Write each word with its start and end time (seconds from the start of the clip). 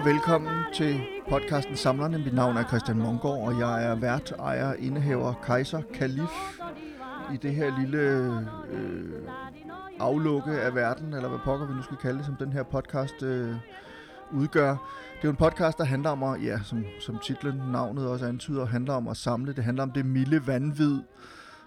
og 0.00 0.06
velkommen 0.06 0.64
til 0.74 1.00
podcasten 1.28 1.76
Samlerne. 1.76 2.18
Mit 2.18 2.34
navn 2.34 2.56
er 2.56 2.64
Christian 2.64 2.98
Mongård, 2.98 3.48
og 3.48 3.58
jeg 3.58 3.84
er 3.84 3.94
vært, 3.94 4.32
ejer, 4.38 4.72
indehaver, 4.72 5.32
kejser, 5.42 5.82
kalif 5.94 6.58
i 7.34 7.36
det 7.36 7.54
her 7.54 7.78
lille 7.80 7.98
øh, 8.70 9.12
aflukke 9.98 10.50
af 10.50 10.74
verden, 10.74 11.14
eller 11.14 11.28
hvad 11.28 11.38
pokker 11.44 11.66
vi 11.66 11.74
nu 11.74 11.82
skal 11.82 11.96
kalde 11.96 12.18
det, 12.18 12.26
som 12.26 12.36
den 12.36 12.52
her 12.52 12.62
podcast 12.62 13.22
øh, 13.22 13.54
udgør. 14.32 14.70
Det 14.70 15.22
er 15.22 15.24
jo 15.24 15.30
en 15.30 15.36
podcast, 15.36 15.78
der 15.78 15.84
handler 15.84 16.10
om 16.10 16.22
at, 16.22 16.44
ja, 16.44 16.58
som, 16.64 16.84
som 17.00 17.18
titlen, 17.24 17.62
navnet 17.72 18.08
også 18.08 18.26
antyder, 18.26 18.66
handler 18.66 18.94
om 18.94 19.08
at 19.08 19.16
samle. 19.16 19.52
Det 19.52 19.64
handler 19.64 19.82
om 19.82 19.90
det 19.90 20.06
milde 20.06 20.46
vanvid, 20.46 20.98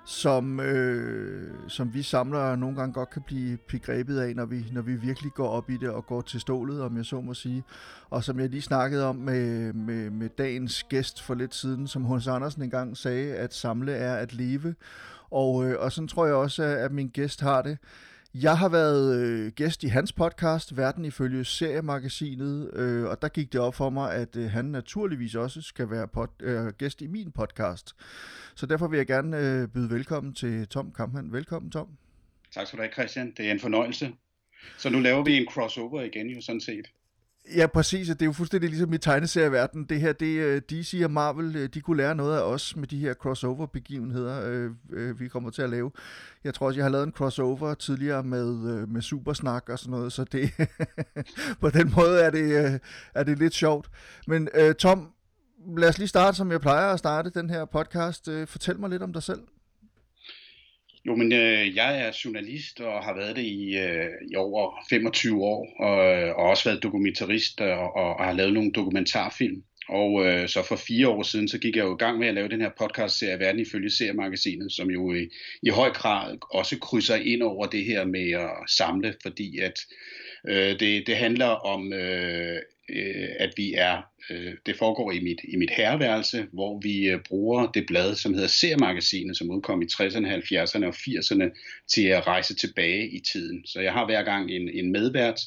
som, 0.06 0.60
øh, 0.60 1.54
som 1.68 1.94
vi 1.94 2.02
samler 2.02 2.56
nogle 2.56 2.76
gange 2.76 2.94
godt 2.94 3.10
kan 3.10 3.22
blive 3.22 3.58
begrebet 3.58 4.20
af, 4.20 4.36
når 4.36 4.46
vi, 4.46 4.66
når 4.72 4.82
vi 4.82 4.96
virkelig 4.96 5.34
går 5.34 5.48
op 5.48 5.70
i 5.70 5.78
det 5.78 5.90
og 5.90 6.06
går 6.06 6.22
til 6.22 6.40
stålet, 6.40 6.82
om 6.82 6.98
jeg 6.98 7.06
så 7.06 7.22
må 7.22 7.34
sige. 7.34 7.64
Og 8.10 8.24
som 8.24 8.40
jeg 8.40 8.50
lige 8.50 8.62
snakkede 8.62 9.06
om 9.06 9.16
med, 9.16 9.74
med, 9.74 10.10
med 10.10 10.30
dagens 10.30 10.84
gæst 10.84 11.22
for 11.22 11.34
lidt 11.34 11.56
siden, 11.56 11.88
som 11.88 12.06
Hans 12.06 12.28
Andersen 12.28 12.62
engang 12.62 12.98
sagde, 12.98 13.36
at 13.36 13.54
samle 13.54 13.92
er 13.92 14.16
at 14.16 14.34
leve. 14.34 14.76
Og, 15.32 15.66
øh, 15.66 15.80
og 15.80 15.92
sådan 15.92 16.08
tror 16.08 16.26
jeg 16.26 16.36
også, 16.36 16.64
at 16.64 16.92
min 16.92 17.08
gæst 17.08 17.42
har 17.42 17.62
det. 17.62 17.78
Jeg 18.36 18.58
har 18.58 18.70
været 18.70 19.16
øh, 19.16 19.52
gæst 19.52 19.84
i 19.84 19.88
hans 19.88 20.14
podcast, 20.14 20.78
Verden 20.78 21.06
ifølge 21.06 21.46
seriemagasinet, 21.46 22.74
øh, 22.74 23.06
og 23.06 23.22
der 23.22 23.28
gik 23.28 23.54
det 23.54 23.62
op 23.62 23.76
for 23.76 23.90
mig, 23.90 24.14
at 24.14 24.36
øh, 24.36 24.52
han 24.52 24.66
naturligvis 24.66 25.36
også 25.36 25.62
skal 25.62 25.90
være 25.90 26.08
pod, 26.08 26.28
øh, 26.42 26.68
gæst 26.68 27.02
i 27.02 27.08
min 27.08 27.32
podcast. 27.32 27.96
Så 28.56 28.66
derfor 28.66 28.88
vil 28.88 28.98
jeg 28.98 29.08
gerne 29.08 29.38
øh, 29.38 29.68
byde 29.68 29.90
velkommen 29.90 30.34
til 30.34 30.68
Tom 30.68 30.92
Kampmann. 30.92 31.34
Velkommen, 31.34 31.72
Tom. 31.72 31.88
Tak 32.54 32.68
skal 32.68 32.78
du 32.78 32.84
have, 32.84 32.94
Christian. 32.94 33.34
Det 33.38 33.48
er 33.48 33.52
en 33.52 33.60
fornøjelse. 33.60 34.12
Så 34.78 34.90
nu 34.90 35.00
laver 35.00 35.24
vi 35.24 35.38
en 35.38 35.48
crossover 35.52 36.02
igen 36.02 36.28
jo 36.28 36.42
sådan 36.42 36.62
set. 36.62 36.86
Ja, 37.56 37.68
præcis, 37.68 38.08
det 38.08 38.22
er 38.22 38.26
jo 38.26 38.32
fuldstændig 38.32 38.70
ligesom 38.70 38.94
i 38.94 38.98
tegneserieverden. 38.98 39.84
Det 39.84 40.02
her, 40.02 40.14
det, 40.14 40.38
øh, 40.38 40.62
DC 40.62 41.02
og 41.04 41.12
Marvel, 41.12 41.56
øh, 41.56 41.70
de 41.74 41.82
kunne 41.82 41.98
lære 41.98 42.16
noget 42.16 42.38
af 42.38 42.42
os 42.42 42.76
med 42.76 42.88
de 42.88 42.98
her 42.98 43.14
crossover-begivenheder, 43.14 44.72
øh, 44.90 45.20
vi 45.20 45.28
kommer 45.28 45.50
til 45.50 45.62
at 45.62 45.70
lave. 45.70 45.92
Jeg 46.44 46.54
tror 46.54 46.68
også, 46.68 46.78
jeg 46.78 46.86
har 46.86 46.92
lavet 46.92 47.06
en 47.06 47.12
crossover 47.12 47.74
tidligere 47.74 48.24
med, 48.24 48.46
med 48.88 49.02
Supersnak 49.02 49.70
og 49.70 49.80
sådan 49.80 49.92
noget, 49.92 50.14
så 50.14 50.24
det 50.24 50.52
på 51.62 51.70
den 51.70 51.94
måde 51.96 52.22
er 52.22 52.30
det, 52.30 52.80
er 53.16 53.24
det 53.24 53.40
lidt 53.40 53.54
sjovt. 53.54 53.90
Men 54.28 54.50
øh, 54.54 54.76
Tom, 54.76 55.14
lad 55.78 55.90
os 55.90 55.98
lige 55.98 56.08
starte, 56.08 56.38
som 56.38 56.52
jeg 56.52 56.62
plejer 56.62 56.94
at 56.94 57.00
starte 57.00 57.30
den 57.30 57.50
her 57.50 57.66
podcast. 57.66 58.28
Øh, 58.28 58.48
fortæl 58.48 58.80
mig 58.80 58.90
lidt 58.90 59.04
om 59.04 59.14
dig 59.14 59.24
selv. 59.24 59.40
Jo, 61.08 61.16
men 61.16 61.34
øh, 61.34 61.76
jeg 61.76 62.08
er 62.08 62.12
journalist 62.26 62.82
og 62.82 63.04
har 63.04 63.16
været 63.16 63.36
det 63.36 63.44
i, 63.44 63.78
øh, 63.78 64.10
i 64.32 64.36
over 64.36 64.86
25 64.90 65.44
år, 65.44 65.68
og, 65.80 66.22
øh, 66.22 66.36
og 66.36 66.46
også 66.46 66.70
været 66.70 66.84
dokumentarist 66.84 67.62
og, 67.62 67.96
og, 67.96 68.16
og 68.16 68.26
har 68.26 68.34
lavet 68.34 68.54
nogle 68.54 68.72
dokumentarfilm. 68.72 69.64
Og 69.90 70.26
øh, 70.26 70.50
så 70.50 70.66
for 70.68 70.76
fire 70.76 71.08
år 71.08 71.24
siden, 71.24 71.48
så 71.48 71.58
gik 71.58 71.76
jeg 71.76 71.84
jo 71.84 71.96
i 71.96 71.98
gang 71.98 72.20
med 72.20 72.28
at 72.28 72.34
lave 72.34 72.48
den 72.48 72.62
her 72.62 72.70
podcast-serie 72.80 73.40
Verden 73.40 73.62
ifølge 73.62 73.90
seriemagasinet, 73.90 74.72
som 74.72 74.90
jo 74.90 75.14
i, 75.14 75.28
i 75.64 75.70
høj 75.70 75.90
grad 75.90 76.38
også 76.52 76.80
krydser 76.80 77.16
ind 77.16 77.42
over 77.42 77.66
det 77.66 77.86
her 77.86 78.06
med 78.06 78.32
at 78.32 78.70
samle, 78.70 79.16
fordi 79.22 79.60
at 79.60 79.80
øh, 80.48 80.80
det, 80.80 81.08
det 81.08 81.18
handler 81.18 81.48
om, 81.48 81.94
øh, 81.94 82.58
øh, 82.90 83.30
at 83.40 83.54
vi 83.58 83.74
er, 83.74 84.02
øh, 84.30 84.54
det 84.66 84.76
foregår 84.78 85.12
i 85.12 85.20
mit, 85.20 85.40
i 85.44 85.56
mit 85.56 85.70
herreværelse, 85.70 86.48
hvor 86.52 86.80
vi 86.80 87.10
øh, 87.10 87.20
bruger 87.20 87.72
det 87.72 87.86
blad, 87.88 88.16
som 88.16 88.34
hedder 88.34 88.48
Seriemagasinet, 88.48 89.38
som 89.38 89.52
udkom 89.52 89.82
i 89.82 89.86
60'erne, 89.86 90.28
70'erne 90.28 90.86
og 90.86 90.96
80'erne, 90.96 91.50
til 91.88 92.06
at 92.08 92.28
rejse 92.28 92.56
tilbage 92.56 93.10
i 93.10 93.20
tiden. 93.20 93.66
Så 93.66 93.80
jeg 93.80 93.94
har 93.94 94.06
hver 94.06 94.24
gang 94.24 94.52
en, 94.52 94.70
en 94.70 94.92
medvært, 94.92 95.40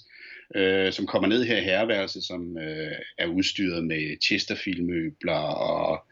øh, 0.54 0.92
som 0.92 1.06
kommer 1.06 1.28
ned 1.28 1.44
her 1.44 1.56
i 1.58 1.64
herreværelset, 1.64 2.24
som 2.24 2.58
øh, 2.58 2.92
er 3.18 3.26
udstyret 3.26 3.84
med 3.84 4.16
Chesterfield-møbler 4.24 5.42
og 5.70 6.06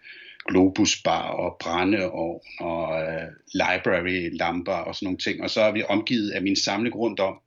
globusbar 0.49 1.29
og 1.29 1.57
brændeovn 1.61 2.41
og 2.61 3.03
øh, 3.03 3.29
library-lamper 3.55 4.73
og 4.73 4.95
sådan 4.95 5.07
nogle 5.07 5.19
ting. 5.19 5.43
Og 5.43 5.51
så 5.51 5.61
er 5.61 5.73
vi 5.73 5.83
omgivet 5.89 6.31
af 6.31 6.43
min 6.43 6.57
samlegrund 6.57 7.19
om. 7.19 7.41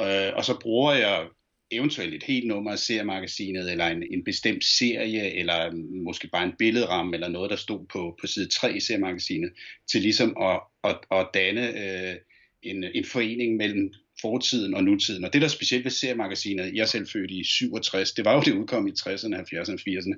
Øh, 0.00 0.32
og 0.34 0.44
så 0.44 0.58
bruger 0.60 0.92
jeg 0.92 1.26
eventuelt 1.70 2.14
et 2.14 2.22
helt 2.22 2.46
nummer 2.46 2.70
af 2.70 2.78
seriemagasinet, 2.78 3.70
eller 3.70 3.86
en, 3.86 4.02
en 4.10 4.24
bestemt 4.24 4.64
serie, 4.64 5.38
eller 5.38 5.70
måske 6.04 6.28
bare 6.28 6.44
en 6.44 6.54
billedramme, 6.58 7.14
eller 7.14 7.28
noget, 7.28 7.50
der 7.50 7.56
stod 7.56 7.86
på, 7.92 8.16
på 8.20 8.26
side 8.26 8.48
3 8.48 8.76
i 8.76 8.80
seriemagasinet, 8.80 9.50
til 9.90 10.00
ligesom 10.00 10.36
at, 10.42 10.60
at, 10.84 10.98
at 11.12 11.28
danne 11.34 11.68
øh, 11.68 12.16
en, 12.62 12.84
en 12.94 13.04
forening 13.04 13.56
mellem 13.56 13.92
fortiden 14.20 14.74
og 14.74 14.84
nutiden. 14.84 15.24
Og 15.24 15.32
det, 15.32 15.40
der 15.40 15.46
er 15.46 15.50
specielt 15.50 15.84
ved 15.84 15.90
seriemagasinet, 15.90 16.74
jeg 16.74 16.88
selv 16.88 17.06
født 17.08 17.30
i 17.30 17.44
67, 17.44 18.12
det 18.12 18.24
var 18.24 18.34
jo 18.34 18.40
det 18.40 18.52
udkom 18.52 18.86
i 18.86 18.90
60'erne, 18.90 19.36
70'erne, 19.36 19.78
80'erne. 19.88 20.16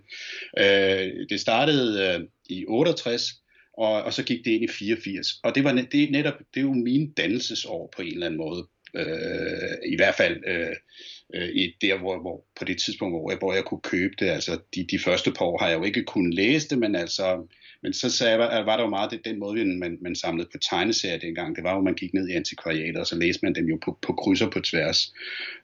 Øh, 0.59 1.27
det 1.31 1.41
startede 1.41 2.19
øh, 2.21 2.29
i 2.49 2.65
68, 2.69 3.33
og, 3.79 4.03
og 4.03 4.13
så 4.13 4.23
gik 4.23 4.45
det 4.45 4.51
ind 4.51 4.65
i 4.65 4.69
84. 4.69 5.29
Og 5.43 5.55
det 5.55 5.65
var 5.65 5.73
det 5.73 6.03
er 6.03 6.11
netop, 6.11 6.39
det 6.55 6.61
er 6.61 6.65
jo 6.65 6.73
min 6.73 7.13
dannelsesår 7.13 7.93
på 7.97 8.03
en 8.03 8.13
eller 8.13 8.27
anden 8.27 8.39
måde. 8.39 8.67
Øh, 8.95 9.93
I 9.93 9.97
hvert 9.97 10.15
fald 10.15 10.43
øh, 10.47 10.77
øh, 11.35 11.49
i 11.49 11.77
der, 11.81 11.99
hvor, 11.99 12.21
hvor, 12.21 12.45
på 12.59 12.65
det 12.65 12.79
tidspunkt, 12.79 13.15
hvor 13.15 13.31
jeg, 13.31 13.39
hvor 13.39 13.53
jeg 13.55 13.65
kunne 13.65 13.81
købe 13.81 14.15
det. 14.19 14.29
Altså, 14.29 14.59
de, 14.75 14.87
de 14.91 14.99
første 14.99 15.33
par 15.33 15.45
år 15.45 15.59
har 15.59 15.69
jeg 15.69 15.79
jo 15.79 15.85
ikke 15.85 16.05
kunnet 16.05 16.35
læse 16.35 16.69
det, 16.69 16.79
men 16.79 16.97
altså, 16.97 17.55
men 17.83 17.93
så 17.93 18.11
sagde, 18.11 18.39
var, 18.39 18.63
var 18.65 18.77
der 18.77 18.85
jo 18.85 18.91
meget 18.91 19.11
det, 19.11 19.25
den 19.25 19.39
måde, 19.39 19.65
man, 19.65 19.99
man 20.01 20.15
samlede 20.15 20.49
på 20.53 20.59
tegneserier 20.59 21.19
dengang. 21.19 21.57
Det 21.57 21.65
var 21.65 21.75
jo, 21.75 21.81
man 21.81 21.95
gik 21.95 22.15
ned 22.15 22.29
i 22.29 22.33
antikvariater, 22.33 23.01
og 23.01 23.07
så 23.07 23.17
læste 23.17 23.41
man 23.43 23.55
dem 23.55 23.67
jo 23.67 23.79
på, 23.85 23.99
på 24.03 24.13
krydser 24.13 24.51
på 24.51 24.61
tværs. 24.61 25.13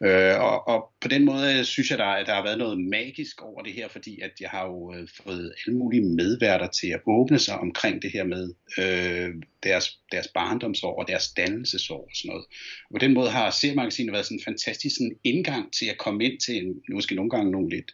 Øh, 0.04 0.40
og, 0.40 0.68
og 0.68 0.92
på 1.00 1.08
den 1.08 1.24
måde 1.24 1.58
øh, 1.58 1.64
synes 1.64 1.90
jeg, 1.90 1.98
der, 1.98 2.04
at 2.04 2.26
der 2.26 2.34
har 2.34 2.42
været 2.42 2.58
noget 2.58 2.80
magisk 2.80 3.42
over 3.42 3.62
det 3.62 3.72
her, 3.72 3.88
fordi 3.88 4.20
at 4.20 4.30
jeg 4.40 4.50
har 4.50 4.66
jo 4.66 4.94
øh, 4.94 5.08
fået 5.22 5.52
alle 5.66 5.78
mulige 5.78 6.02
medværter 6.02 6.68
til 6.68 6.88
at 6.88 7.00
åbne 7.06 7.38
sig 7.38 7.58
omkring 7.58 8.02
det 8.02 8.12
her 8.12 8.24
med 8.24 8.54
øh, 8.78 9.34
deres, 9.62 9.98
deres 10.12 10.28
barndomsår 10.28 10.98
og 11.00 11.08
deres 11.08 11.28
dannelsesår 11.28 12.02
og 12.02 12.10
sådan 12.14 12.28
noget. 12.28 12.44
Og 12.90 12.92
på 12.94 12.98
den 12.98 13.14
måde 13.14 13.30
har 13.30 13.50
seriemagasinet 13.50 14.12
været 14.12 14.24
sådan 14.24 14.38
en 14.38 14.44
fantastisk 14.44 14.96
sådan 14.96 15.16
indgang 15.24 15.72
til 15.72 15.86
at 15.86 15.98
komme 15.98 16.24
ind 16.24 16.40
til 16.40 16.56
en, 16.56 16.82
måske 16.92 17.14
nogle 17.14 17.30
gange 17.30 17.50
nogle 17.50 17.70
lidt, 17.70 17.90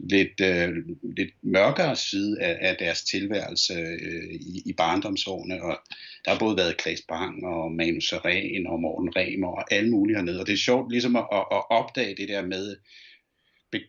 lidt, 0.00 0.40
øh, 0.40 0.68
lidt 1.16 1.30
mørkere 1.42 1.96
side 1.96 2.40
af, 2.40 2.58
af 2.60 2.76
deres 2.78 3.02
tilværelse 3.02 3.65
øh, 3.70 4.34
i, 4.34 4.62
i 4.66 4.72
barndomsårene. 4.72 5.62
Og 5.62 5.78
der 6.24 6.30
har 6.30 6.38
både 6.38 6.56
været 6.56 6.76
Klaas 6.76 7.02
Bang 7.08 7.46
og 7.46 7.72
Manu 7.72 8.00
Seren 8.00 8.66
og 8.66 8.80
Morten 8.80 9.16
Remer 9.16 9.48
og 9.48 9.72
alle 9.72 9.90
mulige 9.90 10.16
hernede. 10.16 10.40
Og 10.40 10.46
det 10.46 10.52
er 10.52 10.66
sjovt 10.68 10.92
ligesom 10.92 11.16
at, 11.16 11.26
at 11.32 11.70
opdage 11.70 12.16
det 12.16 12.28
der 12.28 12.46
med, 12.46 12.76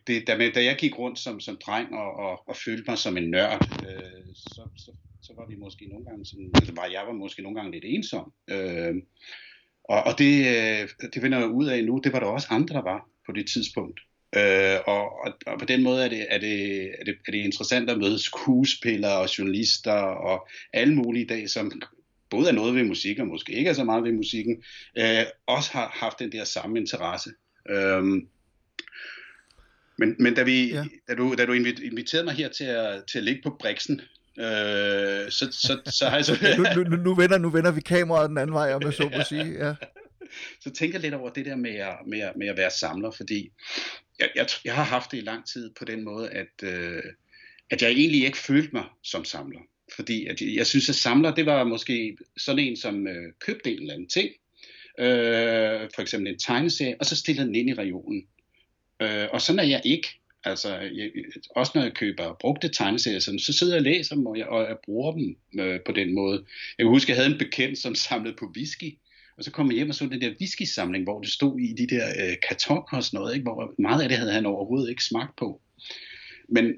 det, 0.06 0.26
da, 0.26 0.50
da 0.50 0.64
jeg 0.64 0.76
gik 0.78 0.98
rundt 0.98 1.18
som, 1.18 1.40
som 1.40 1.56
dreng 1.66 1.94
og, 1.94 2.12
og, 2.12 2.48
og 2.48 2.56
følte 2.56 2.84
mig 2.88 2.98
som 2.98 3.16
en 3.16 3.30
nørd, 3.30 3.68
øh, 3.88 4.34
så, 4.34 4.62
så, 4.76 4.90
så 5.22 5.32
var 5.36 5.46
vi 5.46 5.56
måske 5.56 5.86
nogle 5.86 6.04
gange 6.04 6.26
sådan, 6.26 6.50
altså 6.54 6.72
var, 6.76 6.86
jeg 6.86 7.02
var 7.06 7.12
måske 7.12 7.42
nogle 7.42 7.58
gange 7.60 7.72
lidt 7.72 7.84
ensom. 7.86 8.32
Øh, 8.50 8.94
og, 9.84 10.02
og 10.02 10.18
det, 10.18 10.34
øh, 10.54 10.88
det 11.12 11.22
finder 11.22 11.38
jeg 11.38 11.48
ud 11.48 11.66
af 11.66 11.84
nu, 11.84 12.00
det 12.04 12.12
var 12.12 12.20
der 12.20 12.26
også 12.26 12.48
andre, 12.50 12.74
der 12.74 12.82
var 12.82 13.08
på 13.26 13.32
det 13.32 13.46
tidspunkt. 13.46 14.00
Øh, 14.36 14.78
og, 14.86 15.12
og, 15.46 15.58
på 15.58 15.64
den 15.64 15.82
måde 15.82 16.04
er 16.04 16.08
det, 16.08 16.26
er, 16.30 16.38
det, 16.38 16.82
er, 17.00 17.04
det, 17.04 17.16
er 17.28 17.32
det 17.32 17.38
interessant 17.38 17.90
at 17.90 17.98
møde 17.98 18.22
skuespillere 18.22 19.18
og 19.18 19.38
journalister 19.38 19.92
og 19.92 20.48
alle 20.72 20.94
mulige 20.94 21.24
i 21.24 21.26
dag, 21.26 21.50
som 21.50 21.72
både 22.30 22.48
er 22.48 22.52
noget 22.52 22.74
ved 22.74 22.84
musik 22.84 23.18
og 23.18 23.26
måske 23.26 23.52
ikke 23.52 23.70
er 23.70 23.74
så 23.74 23.84
meget 23.84 24.04
ved 24.04 24.12
musikken, 24.12 24.62
øh, 24.98 25.24
også 25.46 25.70
har 25.72 25.90
haft 25.94 26.18
den 26.18 26.32
der 26.32 26.44
samme 26.44 26.78
interesse. 26.78 27.30
Øh, 27.70 28.04
men, 29.98 30.16
men 30.18 30.34
da, 30.34 30.42
vi, 30.42 30.72
ja. 30.72 30.84
da, 31.08 31.14
du, 31.14 31.34
da 31.38 31.46
du 31.46 31.52
inviterede 31.52 32.24
mig 32.24 32.34
her 32.34 32.48
til 32.48 32.64
at, 32.64 33.02
til 33.12 33.18
at 33.18 33.24
ligge 33.24 33.42
på 33.44 33.56
Brixen, 33.60 34.00
øh, 34.38 35.30
så, 35.30 35.48
så, 35.52 35.80
så 35.86 36.08
har 36.08 36.16
jeg 36.16 36.24
så... 36.24 36.36
nu, 36.76 36.82
nu, 36.82 36.96
nu, 36.96 37.14
vender, 37.14 37.38
nu 37.38 37.50
vender 37.50 37.70
vi 37.70 37.80
kameraet 37.80 38.28
den 38.30 38.38
anden 38.38 38.54
vej, 38.54 38.74
om 38.74 38.82
jeg 38.82 38.94
så 38.94 39.10
må 39.16 39.22
sige. 39.28 39.66
Ja 39.66 39.74
så 40.60 40.70
tænker 40.70 40.98
jeg 40.98 41.02
lidt 41.02 41.14
over 41.14 41.30
det 41.30 41.46
der 41.46 41.56
med 41.56 41.74
at, 41.74 41.96
med 42.06 42.20
at, 42.20 42.32
med 42.36 42.48
at 42.48 42.56
være 42.56 42.70
samler, 42.70 43.10
fordi 43.10 43.50
jeg, 44.18 44.30
jeg, 44.34 44.48
jeg 44.64 44.74
har 44.74 44.84
haft 44.84 45.10
det 45.10 45.18
i 45.18 45.20
lang 45.20 45.46
tid 45.46 45.70
på 45.78 45.84
den 45.84 46.04
måde, 46.04 46.30
at, 46.30 46.62
øh, 46.62 47.02
at 47.70 47.82
jeg 47.82 47.90
egentlig 47.90 48.24
ikke 48.24 48.38
følte 48.38 48.70
mig 48.72 48.84
som 49.02 49.24
samler. 49.24 49.60
Fordi 49.94 50.26
at 50.26 50.40
jeg, 50.40 50.54
jeg 50.54 50.66
synes, 50.66 50.88
at 50.88 50.94
samler, 50.94 51.34
det 51.34 51.46
var 51.46 51.64
måske 51.64 52.16
sådan 52.36 52.58
en, 52.58 52.76
som 52.76 53.06
øh, 53.06 53.32
købte 53.40 53.70
en 53.70 53.80
eller 53.80 53.94
anden 53.94 54.08
ting, 54.08 54.30
øh, 54.98 55.88
for 55.94 56.00
eksempel 56.00 56.32
en 56.32 56.38
tegneserie, 56.38 56.96
og 57.00 57.06
så 57.06 57.16
stillede 57.16 57.46
den 57.46 57.54
ind 57.54 57.70
i 57.70 57.74
regionen. 57.74 58.26
Øh, 59.02 59.26
og 59.32 59.42
sådan 59.42 59.58
er 59.58 59.64
jeg 59.64 59.82
ikke. 59.84 60.08
Altså, 60.44 60.78
jeg, 60.78 61.10
også 61.50 61.72
når 61.74 61.82
jeg 61.82 61.94
køber 61.94 62.36
brugte 62.40 62.68
tegneserier, 62.68 63.18
så, 63.18 63.38
så 63.46 63.52
sidder 63.52 63.74
jeg 63.74 63.80
og 63.80 63.84
læser 63.84 64.14
dem, 64.14 64.26
og 64.26 64.38
jeg, 64.38 64.46
og 64.46 64.68
jeg 64.68 64.76
bruger 64.84 65.12
dem 65.12 65.36
øh, 65.60 65.80
på 65.86 65.92
den 65.92 66.14
måde. 66.14 66.44
Jeg 66.78 66.84
kan 66.84 66.90
huske, 66.90 67.12
at 67.12 67.16
jeg 67.16 67.24
havde 67.24 67.32
en 67.32 67.38
bekendt, 67.38 67.78
som 67.78 67.94
samlede 67.94 68.36
på 68.38 68.52
whisky, 68.56 68.98
og 69.38 69.44
så 69.44 69.50
kom 69.50 69.66
jeg 69.66 69.76
hjem 69.76 69.88
og 69.88 69.94
så 69.94 70.06
den 70.06 70.20
der 70.20 70.34
whisky-samling, 70.40 71.04
hvor 71.04 71.20
det 71.20 71.30
stod 71.30 71.60
i 71.60 71.72
de 71.72 71.86
der 71.86 72.08
øh, 72.08 72.36
kartoner 72.48 72.96
og 72.96 73.04
sådan 73.04 73.18
noget, 73.18 73.34
ikke? 73.34 73.42
hvor 73.42 73.74
meget 73.78 74.02
af 74.02 74.08
det 74.08 74.18
havde 74.18 74.32
han 74.32 74.46
overhovedet 74.46 74.90
ikke 74.90 75.04
smagt 75.04 75.36
på. 75.36 75.60
Men 76.48 76.74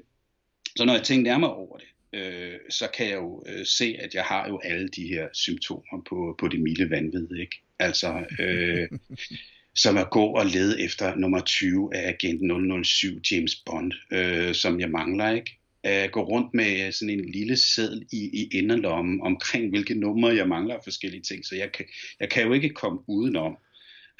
så 0.75 0.85
når 0.85 0.93
jeg 0.93 1.03
tænkte 1.03 1.31
nærmere 1.31 1.53
over 1.53 1.77
det, 1.77 1.87
øh, 2.13 2.59
så 2.69 2.87
kan 2.97 3.07
jeg 3.07 3.15
jo 3.15 3.43
øh, 3.47 3.65
se, 3.65 3.95
at 3.99 4.13
jeg 4.13 4.23
har 4.23 4.47
jo 4.47 4.59
alle 4.63 4.87
de 4.87 5.07
her 5.07 5.27
symptomer 5.33 6.03
på, 6.09 6.35
på 6.39 6.47
det 6.47 6.59
milde 6.59 6.89
vanvid, 6.89 7.35
ikke? 7.39 7.55
Altså, 7.79 8.25
øh, 8.39 8.89
som 9.83 9.97
at 9.97 10.09
gå 10.09 10.25
og 10.25 10.45
lede 10.45 10.81
efter 10.81 11.15
nummer 11.15 11.41
20 11.41 11.95
af 11.95 12.09
Agent 12.09 12.85
007 12.85 13.21
James 13.31 13.55
Bond, 13.65 13.91
øh, 14.11 14.55
som 14.55 14.79
jeg 14.79 14.89
mangler, 14.89 15.31
ikke? 15.31 15.60
At 15.83 16.11
gå 16.11 16.21
rundt 16.21 16.53
med 16.53 16.87
øh, 16.87 16.93
sådan 16.93 17.19
en 17.19 17.29
lille 17.29 17.57
seddel 17.57 18.05
i, 18.11 18.41
i 18.41 18.57
inderlommen 18.57 19.21
omkring, 19.21 19.69
hvilke 19.69 19.93
numre 19.93 20.35
jeg 20.35 20.47
mangler 20.47 20.75
af 20.75 20.83
forskellige 20.83 21.21
ting. 21.21 21.45
Så 21.45 21.55
jeg 21.55 21.71
kan, 21.71 21.85
jeg 22.19 22.29
kan 22.29 22.47
jo 22.47 22.53
ikke 22.53 22.69
komme 22.69 22.99
udenom, 23.07 23.57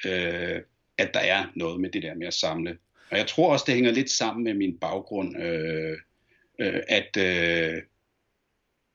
øh, 0.06 0.60
at 0.98 1.14
der 1.14 1.20
er 1.20 1.52
noget 1.56 1.80
med 1.80 1.90
det 1.90 2.02
der 2.02 2.14
med 2.14 2.26
at 2.26 2.34
samle. 2.34 2.78
Og 3.10 3.18
jeg 3.18 3.26
tror 3.26 3.52
også, 3.52 3.64
det 3.66 3.74
hænger 3.74 3.92
lidt 3.92 4.10
sammen 4.10 4.44
med 4.44 4.54
min 4.54 4.78
baggrund, 4.78 5.42
øh, 5.42 5.98
øh, 6.60 6.80
at 6.88 7.16
øh, 7.16 7.82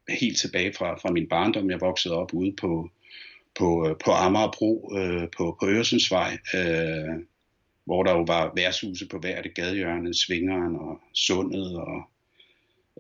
helt 0.10 0.38
tilbage 0.38 0.74
fra, 0.74 0.96
fra 0.96 1.12
min 1.12 1.30
barndom, 1.30 1.70
jeg 1.70 1.82
voksede 1.82 2.16
op 2.16 2.34
ude 2.34 2.56
på, 2.62 2.90
på, 3.56 3.90
øh, 3.90 3.96
på 4.06 4.12
Amagerbro, 4.12 4.94
øh, 4.98 5.28
på, 5.38 5.58
på 5.60 5.68
Øresundsvej, 5.68 6.38
øh, 6.56 7.16
hvor 7.86 8.04
der 8.04 8.12
jo 8.12 8.24
var 8.28 8.54
værtshuse 8.56 9.08
på 9.08 9.20
hvert 9.20 9.48
gadehjørne, 9.56 10.14
Svingeren 10.14 10.76
og 10.76 11.02
Sundet 11.14 11.78
og 11.78 12.10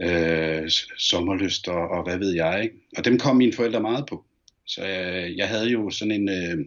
øh, 0.01 0.69
Sommerlyst 0.97 1.67
og, 1.67 1.89
og 1.89 2.03
hvad 2.03 2.17
ved 2.17 2.33
jeg. 2.35 2.63
Ikke? 2.63 2.75
Og 2.97 3.05
dem 3.05 3.19
kom 3.19 3.35
mine 3.35 3.53
forældre 3.53 3.81
meget 3.81 4.05
på. 4.09 4.25
Så 4.65 4.83
jeg, 4.85 5.33
jeg 5.38 5.47
havde 5.47 5.69
jo 5.69 5.89
sådan 5.89 6.11
en, 6.11 6.29
øh, 6.29 6.65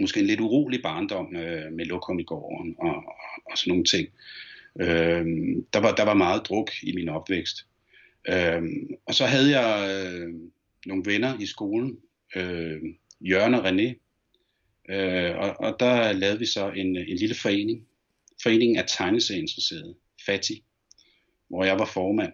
måske 0.00 0.20
en 0.20 0.26
lidt 0.26 0.40
urolig 0.40 0.82
barndom 0.82 1.36
øh, 1.36 1.72
med 1.72 1.84
lokum 1.84 2.18
i 2.18 2.24
gården 2.24 2.74
og, 2.78 2.96
og, 2.96 3.14
og 3.50 3.58
sådan 3.58 3.70
nogle 3.70 3.84
ting. 3.84 4.08
Øh, 4.80 5.26
der, 5.72 5.80
var, 5.80 5.94
der 5.94 6.04
var 6.04 6.14
meget 6.14 6.46
druk 6.48 6.70
i 6.82 6.92
min 6.94 7.08
opvækst. 7.08 7.66
Øh, 8.28 8.62
og 9.06 9.14
så 9.14 9.26
havde 9.26 9.60
jeg 9.60 9.90
øh, 9.90 10.28
nogle 10.86 11.02
venner 11.06 11.40
i 11.40 11.46
skolen, 11.46 11.98
øh, 12.36 12.82
Jørgen 13.20 13.54
og 13.54 13.68
René, 13.68 13.94
øh, 14.94 15.36
og, 15.36 15.60
og 15.60 15.76
der 15.80 16.12
lavede 16.12 16.38
vi 16.38 16.46
så 16.46 16.70
en, 16.70 16.96
en 16.96 17.16
lille 17.16 17.34
forening, 17.34 17.86
foreningen 18.42 18.76
af 18.76 18.84
tegneserieinteresserede, 18.88 19.94
FATI, 20.26 20.64
hvor 21.48 21.64
jeg 21.64 21.78
var 21.78 21.90
formand. 21.94 22.32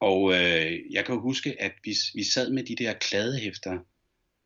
Og 0.00 0.32
øh, 0.32 0.92
jeg 0.92 1.04
kan 1.04 1.18
huske, 1.18 1.62
at 1.62 1.72
vi, 1.84 1.94
vi 2.14 2.24
sad 2.24 2.50
med 2.50 2.62
de 2.62 2.76
der 2.76 2.92
kladehæfter, 2.92 3.78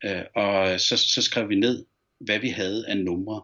øh, 0.04 0.22
og 0.34 0.81
så, 0.81 0.96
så 0.96 1.22
skrev 1.22 1.49
vi 1.49 1.54
ned, 1.54 1.84
hvad 2.19 2.38
vi 2.38 2.49
havde 2.49 2.88
af 2.88 2.96
numre 2.96 3.43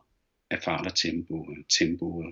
af 0.51 0.63
fart 0.63 0.87
og 0.87 0.95
tempo, 0.95 1.47
tempo, 1.69 2.25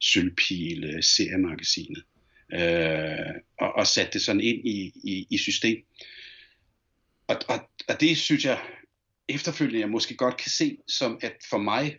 sølvpil, 0.00 0.98
seriemagasinet, 1.02 2.04
øh, 2.52 3.34
og, 3.58 3.72
og 3.72 3.86
satte 3.86 4.12
det 4.12 4.22
sådan 4.22 4.40
ind 4.40 4.66
i, 4.66 4.92
i, 5.04 5.26
i 5.30 5.38
system. 5.38 5.84
Og, 7.26 7.36
og, 7.48 7.70
og 7.88 8.00
det 8.00 8.16
synes 8.16 8.44
jeg 8.44 8.60
efterfølgende, 9.28 9.80
jeg 9.80 9.88
måske 9.88 10.14
godt 10.14 10.36
kan 10.36 10.50
se, 10.50 10.76
som 10.88 11.18
at 11.22 11.32
for 11.50 11.58
mig 11.58 11.98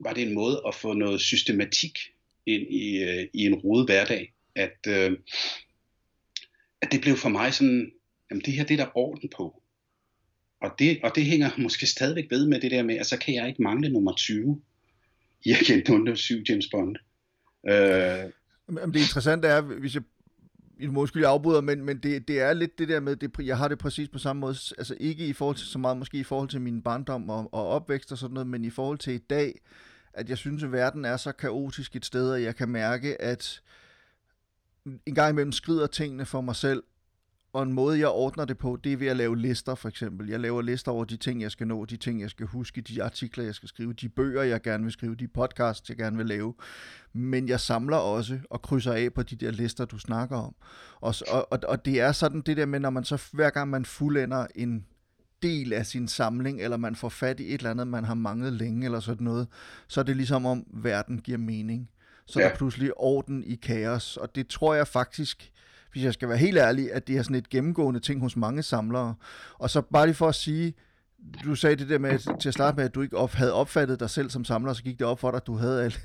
var 0.00 0.12
det 0.12 0.22
en 0.22 0.34
måde 0.34 0.62
at 0.66 0.74
få 0.74 0.92
noget 0.92 1.20
systematik 1.20 1.98
ind 2.46 2.62
i, 2.70 2.96
øh, 2.96 3.28
i 3.34 3.46
en 3.46 3.54
rodet 3.54 3.86
hverdag. 3.86 4.32
At, 4.54 4.78
øh, 4.88 5.18
at 6.82 6.92
det 6.92 7.00
blev 7.00 7.16
for 7.16 7.28
mig 7.28 7.54
sådan, 7.54 7.92
jamen 8.30 8.42
det 8.44 8.52
her 8.54 8.64
det 8.64 8.80
er 8.80 8.84
der 8.84 8.96
orden 8.98 9.30
på. 9.36 9.62
Og 10.60 10.70
det, 10.78 11.00
og 11.02 11.12
det 11.14 11.24
hænger 11.24 11.50
måske 11.58 11.86
stadigvæk 11.86 12.30
ved 12.30 12.46
med 12.46 12.60
det 12.60 12.70
der 12.70 12.82
med, 12.82 12.96
at 12.96 13.06
så 13.06 13.18
kan 13.18 13.34
jeg 13.34 13.48
ikke 13.48 13.62
mangle 13.62 13.88
nummer 13.92 14.14
20 14.14 14.60
i 15.44 15.52
Agent 15.52 16.18
007 16.18 16.42
James 16.48 16.68
Bond. 16.70 16.96
Øh, 17.68 18.30
Jamen, 18.68 18.94
det 18.94 19.00
interessante 19.00 19.48
er, 19.48 19.60
hvis 19.60 19.94
jeg 19.94 20.02
måske 20.88 21.20
jeg 21.20 21.30
afbryder, 21.30 21.60
men, 21.60 21.84
men 21.84 21.98
det, 21.98 22.28
det 22.28 22.40
er 22.40 22.52
lidt 22.52 22.78
det 22.78 22.88
der 22.88 23.00
med, 23.00 23.16
det, 23.16 23.30
jeg 23.38 23.58
har 23.58 23.68
det 23.68 23.78
præcis 23.78 24.08
på 24.08 24.18
samme 24.18 24.40
måde, 24.40 24.56
altså 24.78 24.96
ikke 25.00 25.26
i 25.26 25.32
forhold 25.32 25.56
til 25.56 25.66
så 25.66 25.78
meget, 25.78 25.96
måske 25.96 26.18
i 26.18 26.22
forhold 26.22 26.48
til 26.48 26.60
min 26.60 26.82
barndom 26.82 27.30
og, 27.30 27.54
og 27.54 27.68
opvækst 27.68 28.12
og 28.12 28.18
sådan 28.18 28.34
noget, 28.34 28.46
men 28.46 28.64
i 28.64 28.70
forhold 28.70 28.98
til 28.98 29.14
i 29.14 29.18
dag, 29.18 29.60
at 30.14 30.28
jeg 30.28 30.38
synes, 30.38 30.62
at 30.62 30.72
verden 30.72 31.04
er 31.04 31.16
så 31.16 31.32
kaotisk 31.32 31.96
et 31.96 32.04
sted, 32.04 32.30
og 32.30 32.42
jeg 32.42 32.56
kan 32.56 32.68
mærke, 32.68 33.22
at 33.22 33.60
en 34.84 35.14
gang 35.14 35.30
imellem 35.30 35.52
skrider 35.52 35.86
tingene 35.86 36.24
for 36.24 36.40
mig 36.40 36.56
selv, 36.56 36.82
og 37.52 37.62
en 37.62 37.72
måde, 37.72 37.98
jeg 37.98 38.08
ordner 38.08 38.44
det 38.44 38.58
på, 38.58 38.78
det 38.84 38.92
er 38.92 38.96
ved 38.96 39.06
at 39.06 39.16
lave 39.16 39.38
lister, 39.38 39.74
for 39.74 39.88
eksempel. 39.88 40.28
Jeg 40.28 40.40
laver 40.40 40.62
lister 40.62 40.92
over 40.92 41.04
de 41.04 41.16
ting, 41.16 41.42
jeg 41.42 41.50
skal 41.50 41.66
nå, 41.66 41.84
de 41.84 41.96
ting, 41.96 42.20
jeg 42.20 42.30
skal 42.30 42.46
huske, 42.46 42.80
de 42.80 43.02
artikler, 43.02 43.44
jeg 43.44 43.54
skal 43.54 43.68
skrive, 43.68 43.92
de 43.92 44.08
bøger, 44.08 44.42
jeg 44.42 44.62
gerne 44.62 44.82
vil 44.82 44.92
skrive, 44.92 45.14
de 45.14 45.28
podcasts, 45.28 45.88
jeg 45.88 45.96
gerne 45.96 46.16
vil 46.16 46.26
lave. 46.26 46.54
Men 47.12 47.48
jeg 47.48 47.60
samler 47.60 47.96
også 47.96 48.38
og 48.50 48.62
krydser 48.62 48.92
af 48.92 49.12
på 49.12 49.22
de 49.22 49.36
der 49.36 49.50
lister, 49.50 49.84
du 49.84 49.98
snakker 49.98 50.36
om. 50.36 50.54
Og, 51.00 51.14
og, 51.30 51.58
og 51.68 51.84
det 51.84 52.00
er 52.00 52.12
sådan 52.12 52.40
det 52.40 52.56
der 52.56 52.66
med, 52.66 52.80
når 52.80 52.90
man 52.90 53.04
så 53.04 53.22
hver 53.32 53.50
gang 53.50 53.70
man 53.70 53.84
fuldender 53.84 54.46
en 54.54 54.86
del 55.42 55.72
af 55.72 55.86
sin 55.86 56.08
samling, 56.08 56.60
eller 56.60 56.76
man 56.76 56.94
får 56.94 57.08
fat 57.08 57.40
i 57.40 57.46
et 57.46 57.54
eller 57.54 57.70
andet, 57.70 57.86
man 57.86 58.04
har 58.04 58.14
manglet 58.14 58.52
længe, 58.52 58.84
eller 58.84 59.00
sådan 59.00 59.24
noget, 59.24 59.48
så 59.88 60.00
er 60.00 60.04
det 60.04 60.16
ligesom 60.16 60.46
om 60.46 60.66
verden 60.72 61.18
giver 61.18 61.38
mening. 61.38 61.90
Så 62.30 62.40
ja. 62.40 62.44
der 62.44 62.50
er 62.52 62.56
pludselig 62.56 62.92
orden 62.96 63.44
i 63.44 63.54
kaos, 63.54 64.16
og 64.16 64.34
det 64.34 64.46
tror 64.46 64.74
jeg 64.74 64.86
faktisk, 64.86 65.52
hvis 65.92 66.04
jeg 66.04 66.14
skal 66.14 66.28
være 66.28 66.38
helt 66.38 66.58
ærlig, 66.58 66.92
at 66.92 67.08
det 67.08 67.16
er 67.16 67.22
sådan 67.22 67.36
et 67.36 67.48
gennemgående 67.48 68.00
ting 68.00 68.20
hos 68.20 68.36
mange 68.36 68.62
samlere. 68.62 69.14
Og 69.58 69.70
så 69.70 69.80
bare 69.80 70.06
lige 70.06 70.14
for 70.14 70.28
at 70.28 70.34
sige, 70.34 70.74
du 71.44 71.54
sagde 71.54 71.76
det 71.76 71.88
der 71.88 71.98
med, 71.98 72.38
til 72.38 72.48
at 72.48 72.54
starte 72.54 72.76
med, 72.76 72.84
at 72.84 72.94
du 72.94 73.02
ikke 73.02 73.16
op, 73.16 73.32
havde 73.32 73.52
opfattet 73.52 74.00
dig 74.00 74.10
selv 74.10 74.30
som 74.30 74.44
samler, 74.44 74.72
så 74.72 74.82
gik 74.82 74.98
det 74.98 75.06
op 75.06 75.20
for 75.20 75.30
dig, 75.30 75.36
at 75.36 75.46
du 75.46 75.56
havde 75.56 75.84
alle, 75.84 75.96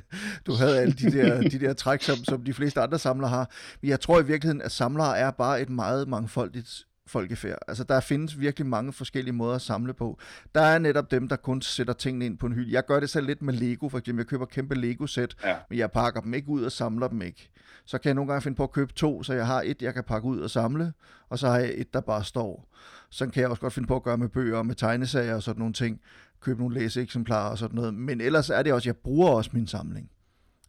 du 0.46 0.52
havde 0.52 0.80
alle 0.80 0.92
de, 0.92 1.12
der, 1.12 1.40
de 1.40 1.60
der 1.60 1.72
træk, 1.72 2.02
som, 2.02 2.16
som 2.16 2.44
de 2.44 2.54
fleste 2.54 2.80
andre 2.80 2.98
samlere 2.98 3.30
har. 3.30 3.50
Men 3.80 3.90
jeg 3.90 4.00
tror 4.00 4.20
i 4.20 4.26
virkeligheden, 4.26 4.62
at 4.62 4.72
samlere 4.72 5.18
er 5.18 5.30
bare 5.30 5.62
et 5.62 5.70
meget 5.70 6.08
mangfoldigt 6.08 6.86
folkefærd. 7.10 7.58
Altså, 7.68 7.84
der 7.84 8.00
findes 8.00 8.40
virkelig 8.40 8.66
mange 8.66 8.92
forskellige 8.92 9.32
måder 9.32 9.54
at 9.54 9.62
samle 9.62 9.94
på. 9.94 10.18
Der 10.54 10.60
er 10.60 10.78
netop 10.78 11.10
dem, 11.10 11.28
der 11.28 11.36
kun 11.36 11.62
sætter 11.62 11.94
tingene 11.94 12.26
ind 12.26 12.38
på 12.38 12.46
en 12.46 12.52
hylde. 12.52 12.72
Jeg 12.72 12.86
gør 12.86 13.00
det 13.00 13.10
selv 13.10 13.26
lidt 13.26 13.42
med 13.42 13.54
Lego, 13.54 13.88
for 13.88 13.98
eksempel. 13.98 14.22
Jeg 14.22 14.26
køber 14.26 14.46
kæmpe 14.46 14.74
Lego-sæt, 14.74 15.36
ja. 15.44 15.56
men 15.70 15.78
jeg 15.78 15.90
pakker 15.90 16.20
dem 16.20 16.34
ikke 16.34 16.48
ud 16.48 16.64
og 16.64 16.72
samler 16.72 17.08
dem 17.08 17.22
ikke. 17.22 17.50
Så 17.84 17.98
kan 17.98 18.08
jeg 18.08 18.14
nogle 18.14 18.28
gange 18.28 18.42
finde 18.42 18.56
på 18.56 18.62
at 18.62 18.72
købe 18.72 18.92
to, 18.92 19.22
så 19.22 19.34
jeg 19.34 19.46
har 19.46 19.62
et, 19.64 19.82
jeg 19.82 19.94
kan 19.94 20.04
pakke 20.04 20.28
ud 20.28 20.40
og 20.40 20.50
samle, 20.50 20.92
og 21.28 21.38
så 21.38 21.48
har 21.48 21.58
jeg 21.58 21.72
et, 21.74 21.94
der 21.94 22.00
bare 22.00 22.24
står. 22.24 22.68
Sådan 23.10 23.32
kan 23.32 23.40
jeg 23.40 23.50
også 23.50 23.60
godt 23.60 23.72
finde 23.72 23.88
på 23.88 23.96
at 23.96 24.02
gøre 24.02 24.18
med 24.18 24.28
bøger 24.28 24.58
og 24.58 24.66
med 24.66 24.74
tegnesager 24.74 25.34
og 25.34 25.42
sådan 25.42 25.58
nogle 25.58 25.74
ting. 25.74 26.00
Købe 26.40 26.60
nogle 26.60 26.74
læseeksemplarer 26.74 27.50
og 27.50 27.58
sådan 27.58 27.76
noget. 27.76 27.94
Men 27.94 28.20
ellers 28.20 28.50
er 28.50 28.62
det 28.62 28.72
også, 28.72 28.88
jeg 28.88 28.96
bruger 28.96 29.30
også 29.30 29.50
min 29.52 29.66
samling. 29.66 30.10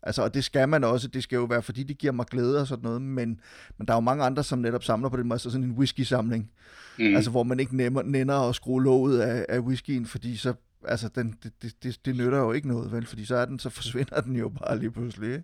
Altså, 0.04 0.22
og 0.22 0.34
det 0.34 0.44
skal 0.44 0.70
man 0.70 0.84
også. 0.84 1.08
Det 1.08 1.24
skal 1.24 1.36
jo 1.36 1.44
være, 1.44 1.62
fordi 1.62 1.84
det 1.84 1.98
giver 1.98 2.14
mig 2.14 2.26
glæde 2.26 2.62
og 2.62 2.68
sådan 2.68 2.84
noget. 2.84 3.02
Men, 3.02 3.40
men 3.78 3.88
der 3.88 3.94
er 3.94 3.98
jo 3.98 4.02
mange 4.02 4.24
andre, 4.24 4.44
som 4.44 4.60
netop 4.60 4.84
samler 4.84 5.10
på 5.10 5.18
den 5.18 5.28
måde. 5.28 5.40
Så 5.40 5.50
sådan 5.50 5.68
en 5.68 5.72
whisky-samling. 5.72 6.52
Mm. 7.00 7.16
Altså, 7.16 7.32
hvor 7.32 7.44
man 7.44 7.60
ikke 7.60 7.78
nemmer, 7.78 8.02
nænder 8.02 8.50
at 8.50 8.56
skrue 8.56 8.84
låget 8.84 9.20
af, 9.20 9.46
af 9.50 9.60
whiskyen, 9.60 10.06
fordi 10.06 10.38
så 10.38 10.54
altså, 10.88 11.10
den, 11.16 11.36
det, 11.44 11.74
det, 11.84 12.06
det, 12.06 12.16
nytter 12.16 12.38
jo 12.38 12.52
ikke 12.52 12.68
noget, 12.68 12.92
vel? 12.92 13.06
Fordi 13.06 13.26
så, 13.26 13.36
er 13.36 13.46
den, 13.46 13.60
så 13.60 13.70
forsvinder 13.70 14.22
den 14.22 14.36
jo 14.36 14.50
bare 14.50 14.80
lige 14.80 14.92
pludselig. 14.92 15.30
Ikke? 15.30 15.44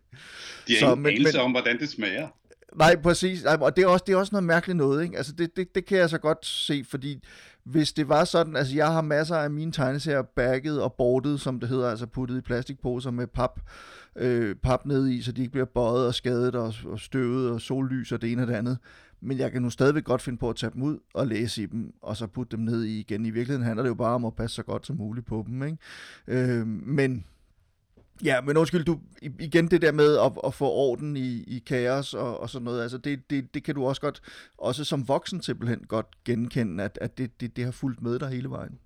De 0.67 0.73
har 0.73 0.79
så, 0.79 0.85
ingen 0.85 1.03
men, 1.03 1.23
men, 1.23 1.41
om, 1.41 1.51
hvordan 1.51 1.79
det 1.79 1.89
smager. 1.89 2.27
Nej, 2.75 2.95
præcis. 2.95 3.43
Og 3.43 3.75
det 3.75 3.83
er 3.83 3.87
også, 3.87 4.03
det 4.07 4.13
er 4.13 4.17
også 4.17 4.31
noget 4.31 4.43
mærkeligt 4.43 4.77
noget. 4.77 5.03
Ikke? 5.03 5.17
Altså, 5.17 5.31
det, 5.31 5.55
det, 5.55 5.75
det 5.75 5.85
kan 5.85 5.97
jeg 5.97 6.09
så 6.09 6.17
godt 6.17 6.45
se, 6.45 6.85
fordi 6.89 7.23
hvis 7.71 7.93
det 7.93 8.09
var 8.09 8.23
sådan, 8.23 8.55
altså 8.55 8.75
jeg 8.75 8.87
har 8.87 9.01
masser 9.01 9.35
af 9.35 9.51
mine 9.51 9.71
tegneserier 9.71 10.21
bagget 10.21 10.81
og 10.81 10.93
bordet, 10.93 11.41
som 11.41 11.59
det 11.59 11.69
hedder, 11.69 11.89
altså 11.89 12.05
puttet 12.05 12.37
i 12.37 12.41
plastikposer 12.41 13.11
med 13.11 13.27
pap, 13.27 13.59
øh, 14.15 14.55
pap 14.55 14.85
ned 14.85 15.07
i, 15.07 15.21
så 15.21 15.31
de 15.31 15.41
ikke 15.41 15.51
bliver 15.51 15.65
bøjet 15.65 16.07
og 16.07 16.13
skadet 16.13 16.55
og, 16.55 16.73
og 16.85 16.99
støvet 16.99 17.51
og 17.51 17.61
sollys 17.61 18.11
og 18.11 18.21
det 18.21 18.31
ene 18.31 18.41
og 18.41 18.47
det 18.47 18.53
andet. 18.53 18.77
Men 19.21 19.37
jeg 19.37 19.51
kan 19.51 19.61
nu 19.61 19.69
stadigvæk 19.69 20.03
godt 20.03 20.21
finde 20.21 20.39
på 20.39 20.49
at 20.49 20.55
tage 20.55 20.71
dem 20.73 20.81
ud 20.81 20.99
og 21.13 21.27
læse 21.27 21.63
i 21.63 21.65
dem, 21.65 21.93
og 22.01 22.17
så 22.17 22.27
putte 22.27 22.57
dem 22.57 22.65
ned 22.65 22.83
i 22.83 22.99
igen. 22.99 23.25
I 23.25 23.29
virkeligheden 23.29 23.65
handler 23.65 23.83
det 23.83 23.89
jo 23.89 23.95
bare 23.95 24.15
om 24.15 24.25
at 24.25 24.35
passe 24.35 24.55
så 24.55 24.63
godt 24.63 24.87
som 24.87 24.95
muligt 24.95 25.25
på 25.25 25.43
dem. 25.47 25.63
Ikke? 25.63 25.77
Øh, 26.27 26.67
men 26.67 27.25
Ja, 28.23 28.41
men 28.41 28.57
undskyld, 28.57 28.85
du, 28.85 28.99
igen 29.39 29.71
det 29.71 29.81
der 29.81 29.91
med 29.91 30.17
at, 30.17 30.31
at 30.45 30.53
få 30.53 30.65
orden 30.65 31.17
i, 31.17 31.43
i 31.47 31.63
kaos 31.67 32.13
og, 32.13 32.39
og 32.39 32.49
sådan 32.49 32.65
noget, 32.65 32.81
altså 32.81 32.97
det, 32.97 33.29
det, 33.29 33.53
det 33.53 33.63
kan 33.63 33.75
du 33.75 33.85
også 33.85 34.01
godt, 34.01 34.21
også 34.57 34.83
som 34.83 35.07
voksen 35.07 35.43
simpelthen 35.43 35.79
godt 35.87 36.05
genkende, 36.25 36.83
at, 36.83 36.97
at 37.01 37.17
det, 37.17 37.41
det, 37.41 37.55
det 37.55 37.65
har 37.65 37.71
fulgt 37.71 38.01
med 38.01 38.19
dig 38.19 38.29
hele 38.29 38.49
vejen. 38.49 38.79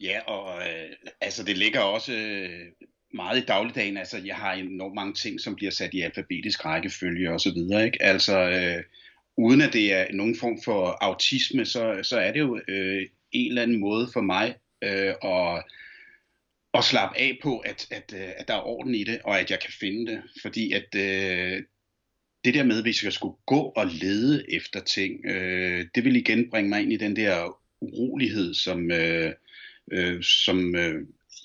Ja, 0.00 0.20
og 0.26 0.58
øh, 0.58 0.90
altså 1.20 1.44
det 1.44 1.58
ligger 1.58 1.80
også 1.80 2.12
øh, 2.12 2.88
meget 3.14 3.42
i 3.42 3.44
dagligdagen, 3.44 3.96
altså 3.96 4.18
jeg 4.24 4.36
har 4.36 4.52
enormt 4.52 4.94
mange 4.94 5.14
ting, 5.14 5.40
som 5.40 5.54
bliver 5.54 5.72
sat 5.72 5.94
i 5.94 6.00
alfabetisk 6.00 6.64
rækkefølge 6.64 7.32
og 7.32 7.40
så 7.40 7.52
videre, 7.52 7.84
ikke? 7.84 8.02
Altså 8.02 8.38
øh, 8.38 8.82
uden 9.36 9.60
at 9.60 9.72
det 9.72 9.92
er 9.92 10.06
nogen 10.12 10.36
form 10.36 10.62
for 10.64 10.98
autisme, 11.00 11.64
så, 11.64 12.00
så 12.02 12.18
er 12.18 12.32
det 12.32 12.40
jo 12.40 12.60
øh, 12.68 13.02
en 13.32 13.48
eller 13.48 13.62
anden 13.62 13.80
måde 13.80 14.08
for 14.12 14.20
mig 14.20 14.54
øh, 14.82 15.14
at 15.24 15.64
at 16.74 16.84
slappe 16.84 17.18
af 17.18 17.38
på, 17.42 17.58
at, 17.58 17.86
at, 17.90 18.14
øh, 18.16 18.30
at 18.36 18.48
der 18.48 18.54
er 18.54 18.66
orden 18.66 18.94
i 18.94 19.04
det, 19.04 19.20
og 19.24 19.40
at 19.40 19.50
jeg 19.50 19.60
kan 19.60 19.72
finde 19.80 20.12
det. 20.12 20.22
Fordi 20.42 20.72
at 20.72 20.94
øh, 20.94 21.62
det 22.44 22.54
der 22.54 22.64
med, 22.64 22.82
hvis 22.82 23.04
jeg 23.04 23.12
skulle 23.12 23.36
gå 23.46 23.60
og 23.60 23.86
lede 23.86 24.52
efter 24.52 24.80
ting, 24.80 25.26
øh, 25.26 25.86
det 25.94 26.04
vil 26.04 26.16
igen 26.16 26.50
bringe 26.50 26.68
mig 26.68 26.82
ind 26.82 26.92
i 26.92 26.96
den 26.96 27.16
der 27.16 27.58
urolighed, 27.80 28.54
som, 28.54 28.90
øh, 28.90 29.32
øh, 29.92 30.22
som 30.22 30.76
øh, 30.76 30.94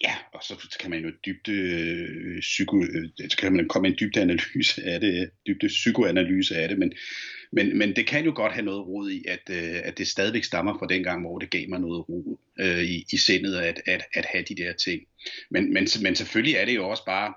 ja, 0.04 0.16
og 0.34 0.44
så 0.44 0.78
kan 0.80 0.90
man 0.90 1.04
jo 1.04 1.12
dybde 1.26 1.52
øh, 1.52 2.40
psyko, 2.40 2.84
øh, 2.84 3.10
så 3.30 3.38
kan 3.38 3.54
man 3.54 3.68
komme 3.68 3.88
en 3.88 3.98
dybde 4.00 4.22
analyse 4.22 4.84
af 4.84 5.00
det, 5.00 5.30
dybde 5.48 5.68
psykoanalyse 5.68 6.56
af 6.56 6.70
det, 6.70 6.80
men, 6.80 6.94
men, 7.52 7.78
men 7.78 7.96
det 7.96 8.08
kan 8.08 8.26
jo 8.26 8.32
godt 8.36 8.54
have 8.54 8.66
noget 8.66 8.88
rod 8.88 9.10
i, 9.10 9.26
at, 9.28 9.40
øh, 9.50 9.82
at 9.84 9.98
det 9.98 10.08
stadigvæk 10.08 10.44
stammer 10.44 10.80
fra 10.80 10.88
den 10.88 11.04
gang, 11.04 11.22
hvor 11.22 11.40
det 11.40 11.50
gav 11.50 11.70
mig 11.70 11.80
noget 11.80 12.10
ro 12.10 12.40
øh, 12.60 12.84
i, 12.84 13.06
i 13.12 13.18
sindet 13.18 13.56
at, 13.56 13.82
at, 13.86 14.06
at 14.14 14.26
have 14.26 14.44
de 14.44 14.56
der 14.56 14.74
ting. 14.74 15.02
Men, 15.50 15.74
men, 15.74 15.88
men 16.02 16.16
selvfølgelig 16.16 16.56
er 16.56 16.66
det 16.66 16.76
jo 16.76 16.90
også 16.90 17.06
bare, 17.06 17.34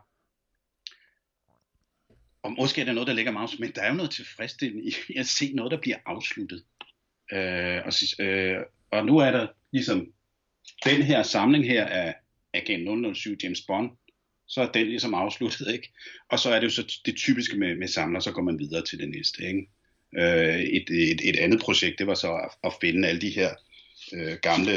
og 2.43 2.53
måske 2.53 2.81
er 2.81 2.85
det 2.85 2.95
noget, 2.95 3.07
der 3.07 3.15
ligger 3.15 3.33
meget, 3.33 3.51
men 3.59 3.73
der 3.75 3.83
er 3.83 3.89
jo 3.89 3.95
noget 3.95 4.11
tilfredsstillende 4.11 4.85
i 4.85 4.95
at 5.17 5.27
se 5.27 5.53
noget, 5.53 5.73
der 5.73 5.81
bliver 5.81 5.97
afsluttet. 6.07 6.65
Øh, 7.33 7.81
og, 7.85 7.93
øh, 8.25 8.57
og 8.91 9.07
nu 9.07 9.19
er 9.19 9.31
der 9.31 9.47
ligesom 9.73 10.13
den 10.85 11.03
her 11.03 11.23
samling 11.23 11.65
her 11.65 11.87
af 11.87 12.15
Agent 12.55 13.17
007 13.17 13.37
James 13.43 13.63
Bond, 13.67 13.91
så 14.47 14.61
er 14.61 14.73
den 14.73 14.87
ligesom 14.87 15.15
afsluttet, 15.15 15.73
ikke? 15.73 15.93
Og 16.29 16.39
så 16.39 16.51
er 16.51 16.61
det 16.61 16.65
jo 16.65 16.71
så 16.71 17.01
det 17.05 17.17
typiske 17.17 17.59
med, 17.59 17.77
med 17.77 17.89
samler, 17.89 18.21
så 18.21 18.33
går 18.33 18.43
man 18.43 18.59
videre 18.59 18.85
til 18.85 18.99
det 18.99 19.09
næste, 19.09 19.47
ikke? 19.47 19.69
Øh, 20.19 20.61
et, 20.61 20.91
et, 20.91 21.21
et 21.25 21.37
andet 21.37 21.61
projekt, 21.61 21.99
det 21.99 22.07
var 22.07 22.15
så 22.15 22.33
at, 22.33 22.51
at 22.65 22.73
finde 22.81 23.09
alle 23.09 23.21
de 23.21 23.31
her 23.31 23.51
øh, 24.15 24.37
gamle 24.43 24.73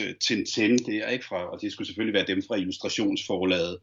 øh, 0.00 0.14
Tintin 0.20 0.78
der, 0.78 1.08
ikke? 1.08 1.24
Fra, 1.24 1.50
og 1.52 1.60
det 1.60 1.72
skulle 1.72 1.88
selvfølgelig 1.88 2.14
være 2.14 2.34
dem 2.34 2.42
fra 2.48 2.56
illustrationsforlaget, 2.56 3.78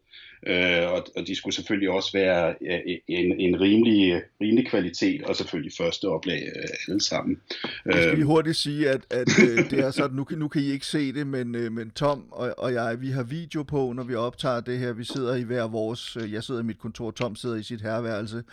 øh, 0.48 0.92
og, 0.92 1.08
og 1.16 1.28
de 1.28 1.36
skulle 1.36 1.56
selvfølgelig 1.56 1.90
også 1.90 2.12
være 2.14 2.56
ja, 2.62 2.80
en, 3.08 3.40
en 3.40 3.62
rimelig, 3.62 4.22
rimelig 4.42 4.68
kvalitet, 4.68 5.24
og 5.24 5.36
selvfølgelig 5.36 5.74
første 5.78 6.06
oplag 6.06 6.44
øh, 6.56 6.68
alle 6.88 7.02
sammen. 7.02 7.42
Jeg 7.86 7.94
skal 7.94 8.10
lige 8.10 8.22
øh. 8.22 8.28
hurtigt 8.28 8.58
sige, 8.58 8.90
at, 8.90 9.02
at 9.10 9.28
øh, 9.44 9.58
det 9.72 9.80
er 9.80 9.92
sådan, 9.92 10.16
nu, 10.16 10.26
nu 10.32 10.48
kan 10.48 10.62
I 10.62 10.66
ikke 10.72 10.86
se 10.86 11.14
det, 11.14 11.28
men, 11.28 11.56
øh, 11.56 11.72
men 11.72 11.92
Tom 11.92 12.26
og, 12.32 12.54
og 12.58 12.74
jeg, 12.74 13.02
vi 13.02 13.10
har 13.10 13.24
video 13.24 13.64
på, 13.64 13.94
når 13.96 14.04
vi 14.04 14.16
optager 14.16 14.60
det 14.60 14.80
her. 14.80 14.94
Vi 14.94 15.04
sidder 15.04 15.36
i 15.36 15.44
hver 15.44 15.68
vores, 15.68 16.18
øh, 16.18 16.34
jeg 16.34 16.44
sidder 16.44 16.62
i 16.62 16.64
mit 16.64 16.80
kontor, 16.80 17.12
Tom 17.12 17.36
sidder 17.36 17.56
i 17.56 17.64
sit 17.64 17.82
herreværelse, 17.82 18.44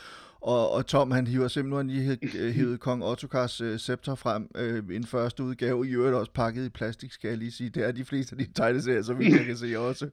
og, 0.40 0.70
og 0.70 0.86
Tom, 0.86 1.10
han 1.10 1.26
hiver 1.26 1.48
simpelthen 1.48 1.90
lige 1.90 2.52
hævet 2.52 2.80
kong 2.80 3.04
Ottokars 3.04 3.60
øh, 3.60 3.78
scepter 3.78 4.14
frem. 4.14 4.50
Øh, 4.54 4.82
en 4.92 5.06
første 5.06 5.42
udgave, 5.42 5.88
i 5.88 5.90
øvrigt 5.90 6.16
også 6.16 6.32
pakket 6.32 6.66
i 6.66 6.68
plastik, 6.68 7.12
skal 7.12 7.28
jeg 7.28 7.38
lige 7.38 7.52
sige. 7.52 7.70
Det 7.70 7.84
er 7.84 7.92
de 7.92 8.04
fleste 8.04 8.36
af 8.38 8.46
de 8.46 8.52
tegneserier, 8.52 9.02
som 9.02 9.18
vi 9.18 9.30
kan 9.30 9.56
se 9.56 9.78
også. 9.78 10.10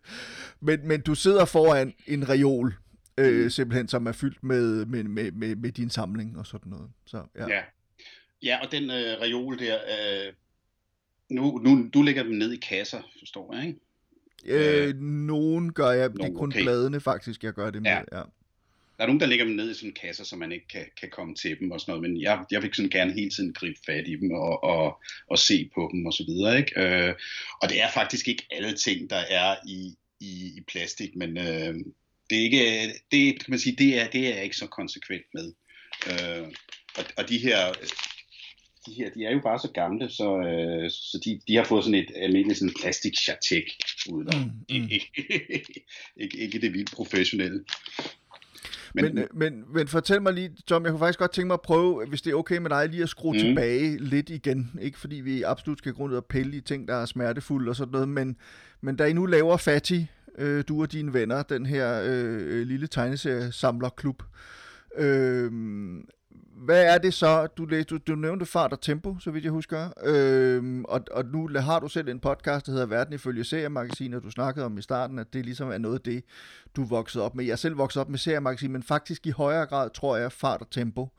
Men, 0.60 0.88
men 0.88 1.01
du 1.01 1.15
sidder 1.15 1.46
foran 1.46 1.94
en 2.08 2.30
reol, 2.30 2.74
øh, 3.18 3.44
mm. 3.44 3.50
simpelthen, 3.50 3.88
som 3.88 4.08
er 4.08 4.12
fyldt 4.12 4.44
med, 4.44 4.86
med, 4.86 5.03
med, 5.03 5.32
med, 5.32 5.56
med 5.56 5.72
din 5.72 5.89
samling 5.89 6.38
og 6.38 6.46
sådan 6.46 6.72
noget. 6.72 6.89
Så, 7.06 7.24
ja. 7.36 7.48
ja. 7.48 7.62
ja, 8.44 8.60
og 8.65 8.72
den 8.72 8.84
øh, 8.84 9.22
reol 9.22 9.60
der, 9.60 9.75
øh, 9.75 10.34
nu, 11.30 11.58
nu, 11.58 11.89
du 11.94 12.01
lægger 12.01 12.24
dem 12.24 12.32
ned 12.32 12.51
i 12.51 12.58
kasser, 12.58 13.01
forstår 13.20 13.56
jeg, 13.56 13.68
ikke? 13.68 13.80
Øh, 14.46 14.88
øh, 14.88 14.96
nogen 15.01 15.74
gør 15.74 15.92
jeg, 15.92 16.13
det 16.13 16.22
er 16.22 16.34
kun 16.34 16.50
okay. 16.50 16.62
bladene 16.63 17.00
faktisk, 17.00 17.44
jeg 17.44 17.53
gør 17.53 17.70
det 17.70 17.82
med, 17.82 17.92
ja. 17.92 18.18
ja. 18.18 18.24
Der 19.03 19.07
er 19.07 19.12
nogen, 19.12 19.19
der 19.19 19.27
lægger 19.27 19.45
dem 19.45 19.55
ned 19.55 19.72
i 19.72 19.74
sådan 19.74 19.89
en 19.89 19.95
kasse, 20.01 20.25
så 20.25 20.36
man 20.36 20.51
ikke 20.51 20.67
kan, 20.67 20.86
kan 21.00 21.10
komme 21.10 21.36
til 21.36 21.60
dem 21.60 21.72
og 21.72 21.79
sådan 21.81 21.91
noget, 21.91 22.10
men 22.10 22.22
jeg, 22.22 22.45
jeg 22.51 22.62
vil 22.62 22.74
sådan 22.74 22.89
gerne 22.89 23.13
hele 23.13 23.29
tiden 23.29 23.53
gribe 23.53 23.79
fat 23.86 24.07
i 24.07 24.15
dem 24.15 24.31
og, 24.31 24.63
og, 24.63 25.01
og 25.29 25.39
se 25.39 25.69
på 25.75 25.89
dem 25.93 26.05
og 26.05 26.13
så 26.13 26.24
videre, 26.27 26.57
ikke? 26.57 26.81
Øh, 26.81 27.15
og 27.62 27.69
det 27.69 27.81
er 27.81 27.91
faktisk 27.93 28.27
ikke 28.27 28.45
alle 28.51 28.74
ting, 28.74 29.10
der 29.10 29.24
er 29.29 29.55
i, 29.67 29.95
i, 30.19 30.53
i 30.57 30.62
plastik, 30.72 31.15
men 31.15 31.38
øh, 31.38 31.74
det 32.29 32.38
er 32.38 32.43
ikke, 32.43 32.93
det, 33.12 33.39
kan 33.39 33.51
man 33.51 33.60
sige, 33.60 33.75
det 33.75 34.01
er, 34.01 34.07
det 34.10 34.27
er 34.27 34.36
jeg 34.36 34.43
ikke 34.43 34.55
så 34.55 34.67
konsekvent 34.67 35.25
med. 35.33 35.53
Øh, 36.07 36.48
og, 36.98 37.03
og 37.17 37.29
de 37.29 37.38
her, 37.38 37.74
de 38.86 38.93
her, 38.93 39.10
de 39.10 39.25
er 39.25 39.31
jo 39.31 39.39
bare 39.43 39.60
så 39.60 39.72
gamle, 39.74 40.10
så, 40.10 40.38
øh, 40.38 40.91
så 40.91 41.22
de, 41.25 41.41
de 41.48 41.55
har 41.55 41.63
fået 41.63 41.83
sådan 41.83 42.00
et 42.00 42.12
almindeligt 42.15 42.60
sådan 42.60 42.75
plastik 42.81 43.13
chatek 43.17 43.65
udenom. 44.10 44.41
Mm, 44.41 44.75
mm. 44.75 44.89
ikke, 45.57 45.86
ikke, 46.17 46.38
ikke 46.38 46.62
det 46.62 46.74
vildt 46.74 46.91
professionelle. 46.91 47.63
Men, 48.93 49.15
men, 49.15 49.27
men, 49.33 49.63
men 49.73 49.88
fortæl 49.88 50.21
mig 50.21 50.33
lige, 50.33 50.50
Tom, 50.67 50.83
jeg 50.83 50.91
kunne 50.91 51.00
faktisk 51.00 51.19
godt 51.19 51.31
tænke 51.31 51.47
mig 51.47 51.53
at 51.53 51.62
prøve, 51.62 52.05
hvis 52.07 52.21
det 52.21 52.31
er 52.31 52.35
okay 52.35 52.57
med 52.57 52.69
dig, 52.69 52.89
lige 52.89 53.03
at 53.03 53.09
skrue 53.09 53.33
mm. 53.33 53.39
tilbage 53.39 53.97
lidt 53.97 54.29
igen. 54.29 54.71
Ikke 54.81 55.00
fordi 55.00 55.15
vi 55.15 55.43
absolut 55.43 55.77
skal 55.77 55.93
gå 55.93 56.03
ud 56.03 56.13
og 56.13 56.25
pille 56.25 56.57
i 56.57 56.62
ting, 56.62 56.88
der 56.88 56.95
er 56.95 57.05
smertefulde 57.05 57.69
og 57.69 57.75
sådan 57.75 57.91
noget, 57.91 58.09
men, 58.09 58.35
men 58.81 58.95
da 58.95 59.05
I 59.05 59.13
nu 59.13 59.25
laver 59.25 59.57
Fatty, 59.57 60.00
øh, 60.38 60.63
du 60.67 60.81
og 60.81 60.91
dine 60.91 61.13
venner, 61.13 61.43
den 61.43 61.65
her 61.65 62.01
øh, 62.05 62.67
lille 62.67 62.88
tegneserie-samlerklub, 62.88 64.23
øh, 64.97 65.51
hvad 66.66 66.84
er 66.86 66.98
det 66.98 67.13
så, 67.13 67.48
du, 67.48 67.66
læste, 67.66 67.96
du, 67.96 68.00
du 68.08 68.16
nævnte 68.16 68.46
fart 68.46 68.74
og 68.74 68.82
tempo, 68.82 69.16
så 69.20 69.32
vidt 69.32 69.44
jeg 69.44 69.52
husker, 69.52 69.90
øhm, 70.06 70.86
og, 70.86 71.02
og 71.12 71.25
nu 71.25 71.50
har 71.56 71.80
du 71.80 71.88
selv 71.88 72.10
en 72.10 72.20
podcast, 72.20 72.66
der 72.66 72.72
hedder 72.72 72.86
Verden 72.86 73.13
ifølge 73.13 73.44
seriemagasin, 73.44 74.12
du 74.12 74.30
snakkede 74.30 74.66
om 74.66 74.78
i 74.78 74.82
starten, 74.82 75.20
at 75.20 75.34
det 75.34 75.46
ligesom 75.46 75.72
er 75.72 75.78
noget 75.78 75.96
af 75.96 76.02
det, 76.02 76.24
du 76.75 76.84
voksede 76.84 77.24
op 77.24 77.36
med. 77.36 77.46
Jeg 77.46 77.60
selv 77.60 77.78
voksede 77.78 78.02
op 78.02 78.10
med 78.10 78.18
seriemagasin, 78.18 78.72
men 78.72 78.84
faktisk 78.84 79.28
i 79.28 79.30
højere 79.30 79.66
grad 79.66 79.90
tror 79.90 80.16
jeg, 80.16 80.25
at 80.25 80.32
fart 80.32 80.62
og 80.62 80.70
tempo 80.72 81.10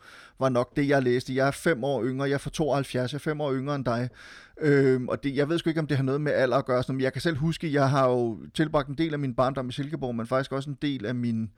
var 0.40 0.48
nok 0.48 0.76
det, 0.76 0.88
jeg 0.88 1.02
læste. 1.02 1.34
Jeg 1.34 1.46
er 1.46 1.50
fem 1.50 1.84
år 1.84 2.04
yngre, 2.04 2.28
jeg 2.28 2.34
er 2.34 2.38
fra 2.38 2.50
72, 2.50 3.12
jeg 3.12 3.18
er 3.18 3.20
fem 3.20 3.40
år 3.40 3.52
yngre 3.54 3.74
end 3.74 3.84
dig, 3.84 4.08
øhm, 4.60 5.08
og 5.08 5.24
det, 5.24 5.36
jeg 5.36 5.48
ved 5.48 5.58
sgu 5.58 5.70
ikke, 5.70 5.80
om 5.80 5.86
det 5.86 5.96
har 5.96 6.04
noget 6.04 6.20
med 6.20 6.32
alder 6.32 6.56
at 6.56 6.66
gøre, 6.66 6.82
men 6.88 7.00
jeg 7.00 7.12
kan 7.12 7.22
selv 7.22 7.36
huske, 7.36 7.72
jeg 7.72 7.90
har 7.90 8.08
jo 8.08 8.38
tilbragt 8.54 8.88
en 8.88 8.98
del 8.98 9.12
af 9.12 9.18
min 9.18 9.34
barndom 9.34 9.68
i 9.68 9.72
Silkeborg, 9.72 10.14
men 10.14 10.26
faktisk 10.26 10.52
også 10.52 10.70
en 10.70 10.78
del 10.82 11.06
af 11.06 11.14
min 11.14 11.50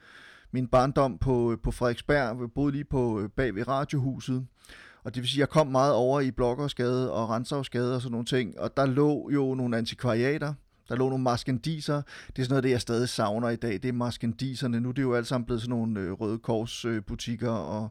min 0.57 0.67
barndom 0.67 1.19
på, 1.19 1.57
på 1.63 1.71
Frederiksberg. 1.71 2.41
Jeg 2.41 2.51
boede 2.55 2.73
lige 2.73 2.85
på 2.85 3.21
øh, 3.21 3.29
bag 3.29 3.55
ved 3.55 3.69
radiohuset. 3.69 4.47
Og 5.05 5.15
det 5.15 5.23
vil 5.23 5.31
sige, 5.31 5.39
at 5.39 5.41
jeg 5.41 5.49
kom 5.49 5.67
meget 5.67 5.95
over 5.95 6.21
i 6.21 6.31
Blokkersgade 6.31 7.13
og 7.13 7.31
Rensavsgade 7.31 7.95
og 7.95 8.03
sådan 8.03 8.11
nogle 8.11 8.27
ting. 8.27 8.61
Og 8.61 8.77
der 8.77 8.87
lå 8.87 9.31
jo 9.31 9.55
nogle 9.55 9.77
antikvariater. 9.77 10.55
Der 10.89 10.97
lå 10.97 11.09
nogle 11.09 11.25
maskendiser. 11.25 12.03
Det 12.27 12.39
er 12.39 12.43
sådan 12.43 12.49
noget, 12.49 12.65
det 12.65 12.71
jeg 12.71 12.81
stadig 12.81 13.09
savner 13.09 13.49
i 13.49 13.57
dag. 13.57 13.73
Det 13.73 13.85
er 13.85 13.93
maskendiserne. 13.93 14.81
Nu 14.81 14.89
det 14.89 14.93
er 14.93 14.95
det 14.95 15.03
jo 15.03 15.15
alt 15.15 15.27
sammen 15.27 15.47
blevet 15.47 15.63
sådan 15.63 15.77
nogle 15.77 16.01
øh, 16.01 16.13
Røde 16.13 16.39
Kors 16.39 16.85
øh, 16.85 17.03
butikker 17.03 17.51
og, 17.51 17.89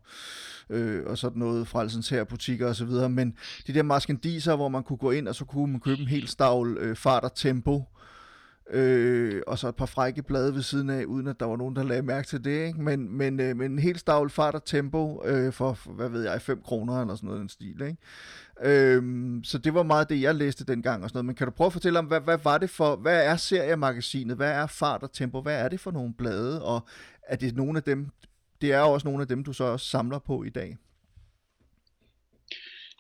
øh, 0.70 1.04
og 1.06 1.18
sådan 1.18 1.40
noget 1.40 1.68
Frelsens 1.68 2.10
her 2.10 2.24
butikker 2.24 2.68
og 2.68 2.76
så 2.76 2.86
videre. 2.86 3.10
Men 3.10 3.34
de 3.68 3.74
der 3.74 3.84
maskendiser, 3.84 4.56
hvor 4.56 4.70
man 4.70 4.84
kunne 4.84 4.98
gå 4.98 5.12
ind, 5.12 5.28
og 5.28 5.36
så 5.36 5.46
kunne 5.46 5.72
man 5.72 5.82
købe 5.82 6.02
en 6.02 6.08
hel 6.08 6.28
stavl 6.28 6.78
øh, 6.80 6.96
fart 6.96 7.24
og 7.24 7.36
tempo 7.36 7.84
øh, 8.70 9.42
og 9.48 9.60
så 9.60 9.68
et 9.68 9.76
par 9.76 9.86
frække 9.86 10.24
blade 10.24 10.56
ved 10.56 10.62
siden 10.62 10.90
af, 10.90 11.06
uden 11.06 11.28
at 11.28 11.40
der 11.40 11.46
var 11.46 11.58
nogen, 11.58 11.76
der 11.76 11.84
lagde 11.84 12.02
mærke 12.02 12.28
til 12.28 12.44
det. 12.44 12.68
Ikke? 12.68 12.82
Men, 12.82 13.18
men, 13.18 13.40
øh, 13.40 13.58
men 13.58 13.72
en 13.72 13.80
helt 13.80 14.00
stavl 14.00 14.30
fart 14.30 14.56
og 14.56 14.66
tempo 14.66 15.24
øh, 15.26 15.54
for, 15.54 15.80
hvad 15.86 16.10
ved 16.10 16.24
jeg, 16.24 16.42
5 16.42 16.62
kroner 16.62 17.02
eller 17.02 17.16
sådan 17.16 17.28
noget 17.28 17.40
den 17.40 17.50
stil. 17.50 17.82
Ikke? 17.82 17.98
Øhm, 18.64 19.44
så 19.44 19.58
det 19.58 19.74
var 19.74 19.84
meget 19.84 20.10
det, 20.10 20.22
jeg 20.22 20.36
læste 20.36 20.66
dengang 20.66 21.04
og 21.04 21.10
sådan 21.10 21.18
noget. 21.18 21.26
Men 21.26 21.36
kan 21.36 21.48
du 21.48 21.52
prøve 21.52 21.66
at 21.66 21.74
fortælle 21.74 22.00
om, 22.00 22.06
hvad, 22.06 22.22
hvad 22.22 22.38
var 22.44 22.58
det 22.58 22.70
for, 22.70 22.96
hvad 22.96 23.26
er 23.26 23.36
seriemagasinet, 23.36 24.36
hvad 24.36 24.52
er 24.52 24.68
fart 24.68 25.04
og 25.04 25.14
tempo, 25.14 25.42
hvad 25.42 25.60
er 25.62 25.70
det 25.70 25.80
for 25.80 25.92
nogle 25.92 26.14
blade, 26.14 26.64
og 26.64 26.88
er 27.28 27.36
det 27.36 27.56
nogle 27.56 27.78
af 27.78 27.84
dem, 27.84 28.10
det 28.62 28.72
er 28.72 28.80
også 28.80 29.08
nogle 29.08 29.22
af 29.22 29.28
dem, 29.28 29.44
du 29.44 29.54
så 29.54 29.64
også 29.64 29.86
samler 29.86 30.20
på 30.20 30.44
i 30.44 30.50
dag? 30.50 30.78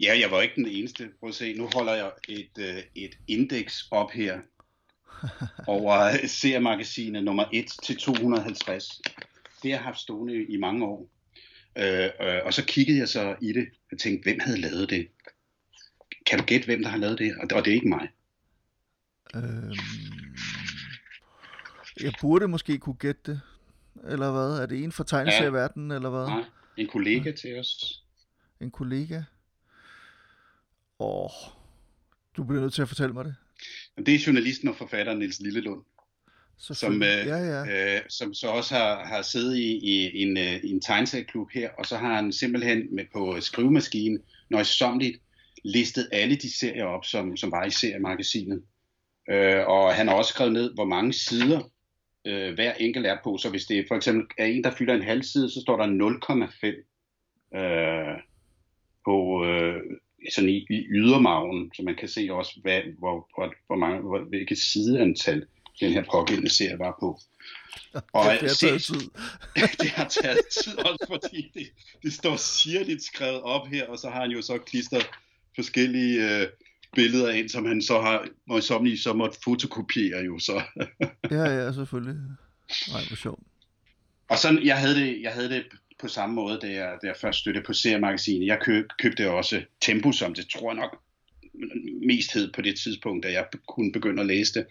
Ja, 0.01 0.19
jeg 0.19 0.31
var 0.31 0.41
ikke 0.41 0.55
den 0.55 0.67
eneste. 0.67 1.09
Prøv 1.19 1.29
at 1.29 1.35
se, 1.35 1.53
nu 1.53 1.69
holder 1.73 1.93
jeg 1.93 2.11
et, 2.29 2.57
øh, 2.59 2.83
et 2.95 3.17
indeks 3.27 3.87
op 3.91 4.11
her, 4.11 4.39
over 5.67 6.27
seriemagasinet 6.27 7.23
nummer 7.23 7.45
1 7.53 7.65
til 7.83 7.97
250. 7.97 9.01
Det 9.63 9.71
har 9.71 9.77
jeg 9.77 9.79
haft 9.79 9.99
stående 9.99 10.45
i 10.45 10.57
mange 10.57 10.85
år. 10.85 11.09
Øh, 11.77 12.09
øh, 12.21 12.41
og 12.45 12.53
så 12.53 12.65
kiggede 12.65 12.99
jeg 12.99 13.09
så 13.09 13.35
i 13.41 13.53
det 13.53 13.67
og 13.91 13.99
tænkte, 13.99 14.23
hvem 14.23 14.39
havde 14.39 14.61
lavet 14.61 14.89
det? 14.89 15.07
Kan 16.25 16.39
du 16.39 16.45
gætte, 16.45 16.65
hvem 16.65 16.81
der 16.81 16.89
har 16.89 16.97
lavet 16.97 17.19
det? 17.19 17.35
Og, 17.35 17.57
og 17.57 17.65
det 17.65 17.71
er 17.71 17.75
ikke 17.75 17.89
mig. 17.89 18.09
Øhm, 19.35 19.73
jeg 22.01 22.13
burde 22.21 22.47
måske 22.47 22.77
kunne 22.77 22.95
gætte 22.95 23.21
det. 23.25 23.41
Eller 24.03 24.31
hvad? 24.31 24.61
Er 24.61 24.65
det 24.65 24.83
en 24.83 24.91
for 24.91 25.03
tegneserieverdenen, 25.03 25.91
ja. 25.91 25.95
eller 25.95 26.09
hvad? 26.09 26.25
Nej, 26.25 26.43
en 26.77 26.87
kollega 26.87 27.29
ja. 27.29 27.35
til 27.35 27.59
os. 27.59 28.03
En 28.59 28.71
kollega? 28.71 29.21
Åh, 30.99 31.29
du 32.37 32.43
bliver 32.43 32.61
nødt 32.61 32.73
til 32.73 32.81
at 32.81 32.87
fortælle 32.87 33.13
mig 33.13 33.25
det. 33.25 33.35
Det 33.97 34.15
er 34.15 34.23
journalisten 34.27 34.67
og 34.67 34.75
forfatteren 34.75 35.19
Niels 35.19 35.39
Lillelund, 35.39 35.83
som, 36.57 37.03
øh, 37.03 37.09
ja, 37.09 37.37
ja. 37.37 37.95
Øh, 37.95 38.01
som 38.09 38.33
så 38.33 38.47
også 38.47 38.75
har, 38.75 39.05
har 39.05 39.21
siddet 39.21 39.57
i, 39.57 39.77
i 39.77 40.21
en, 40.21 40.37
øh, 40.37 40.59
en 40.63 40.81
tegneserieklub 40.81 41.49
her, 41.51 41.69
og 41.77 41.85
så 41.85 41.97
har 41.97 42.15
han 42.15 42.31
simpelthen 42.31 42.95
med 42.95 43.05
på 43.13 43.41
skrivemaskinen 43.41 44.19
nøjsomligt 44.49 45.21
listet 45.63 46.09
alle 46.11 46.35
de 46.35 46.57
serier 46.57 46.85
op, 46.85 47.05
som, 47.05 47.37
som 47.37 47.51
var 47.51 47.65
i 47.65 47.69
seriemagasinet. 47.69 48.63
Øh, 49.29 49.67
og 49.67 49.95
han 49.95 50.07
har 50.07 50.15
også 50.15 50.33
skrevet 50.33 50.53
ned, 50.53 50.73
hvor 50.73 50.85
mange 50.85 51.13
sider 51.13 51.71
øh, 52.25 52.53
hver 52.53 52.73
enkelt 52.73 53.05
er 53.05 53.17
på. 53.23 53.37
Så 53.37 53.49
hvis 53.49 53.65
det 53.65 53.85
for 53.87 53.95
eksempel 53.95 54.25
er 54.37 54.45
en, 54.45 54.63
der 54.63 54.71
fylder 54.71 54.93
en 54.93 55.03
halv 55.03 55.23
side, 55.23 55.49
så 55.49 55.61
står 55.61 55.77
der 55.77 55.87
0,5 57.53 57.59
øh, 57.59 58.21
på, 59.05 59.45
øh, 59.45 59.81
sådan 60.33 60.49
i, 60.49 60.65
i 60.69 60.85
ydermagen, 60.89 61.71
så 61.75 61.83
man 61.83 61.95
kan 61.95 62.07
se 62.07 62.27
også, 62.31 62.59
hvad, 62.61 62.81
hvor, 62.99 63.29
hvor, 63.35 63.53
hvor 63.67 63.75
mange, 63.75 64.01
hvor, 64.01 64.19
hvilket 64.19 64.57
sideantal 64.57 65.45
den 65.79 65.91
her 65.91 66.03
pågældende 66.11 66.49
serie 66.49 66.79
var 66.79 66.97
på. 66.99 67.19
Og 68.13 68.25
det 68.31 68.49
har 68.49 68.55
taget 68.59 68.83
tid. 68.83 69.09
det 69.81 69.89
har 69.89 70.07
taget 70.07 70.39
tid 70.63 70.77
også, 70.77 71.05
fordi 71.09 71.51
det, 71.53 71.67
det 72.03 72.13
står 72.13 72.35
sirligt 72.35 73.03
skrevet 73.03 73.41
op 73.41 73.67
her, 73.67 73.87
og 73.87 73.97
så 73.99 74.09
har 74.09 74.21
han 74.21 74.31
jo 74.31 74.41
så 74.41 74.57
klistret 74.57 75.09
forskellige 75.55 76.41
øh, 76.41 76.47
billeder 76.95 77.31
ind, 77.31 77.49
som 77.49 77.65
han 77.65 77.81
så 77.81 78.01
har 78.01 78.27
møjsommeligt 78.47 79.01
så 79.01 79.13
måtte 79.13 79.37
fotokopiere 79.43 80.21
jo 80.21 80.39
så. 80.39 80.61
ja, 81.31 81.43
ja, 81.43 81.73
selvfølgelig. 81.73 82.15
Nej, 82.91 83.01
hvor 83.07 83.15
sjovt. 83.15 83.43
Og 84.29 84.37
sådan, 84.37 84.65
jeg 84.65 84.79
havde 84.79 84.95
det, 84.95 85.21
jeg 85.21 85.33
havde 85.33 85.49
det 85.49 85.65
på 85.99 86.07
samme 86.07 86.35
måde, 86.35 86.59
da 86.61 86.67
jeg, 86.67 86.97
da 87.01 87.07
jeg 87.07 87.15
først 87.21 87.39
støttede 87.39 87.65
på 87.65 87.73
seriemagasinet. 87.73 88.47
Jeg 88.47 88.59
køb, 88.61 88.85
købte 88.99 89.31
også 89.31 89.63
Tempo, 89.81 90.11
som 90.11 90.33
det 90.33 90.49
tror 90.49 90.71
jeg 90.71 90.75
nok 90.75 91.01
mest 92.05 92.33
hed 92.33 92.51
på 92.51 92.61
det 92.61 92.79
tidspunkt, 92.79 93.23
da 93.23 93.31
jeg 93.31 93.45
kunne 93.67 93.91
begynde 93.91 94.21
at 94.21 94.27
læse 94.27 94.53
det. 94.53 94.65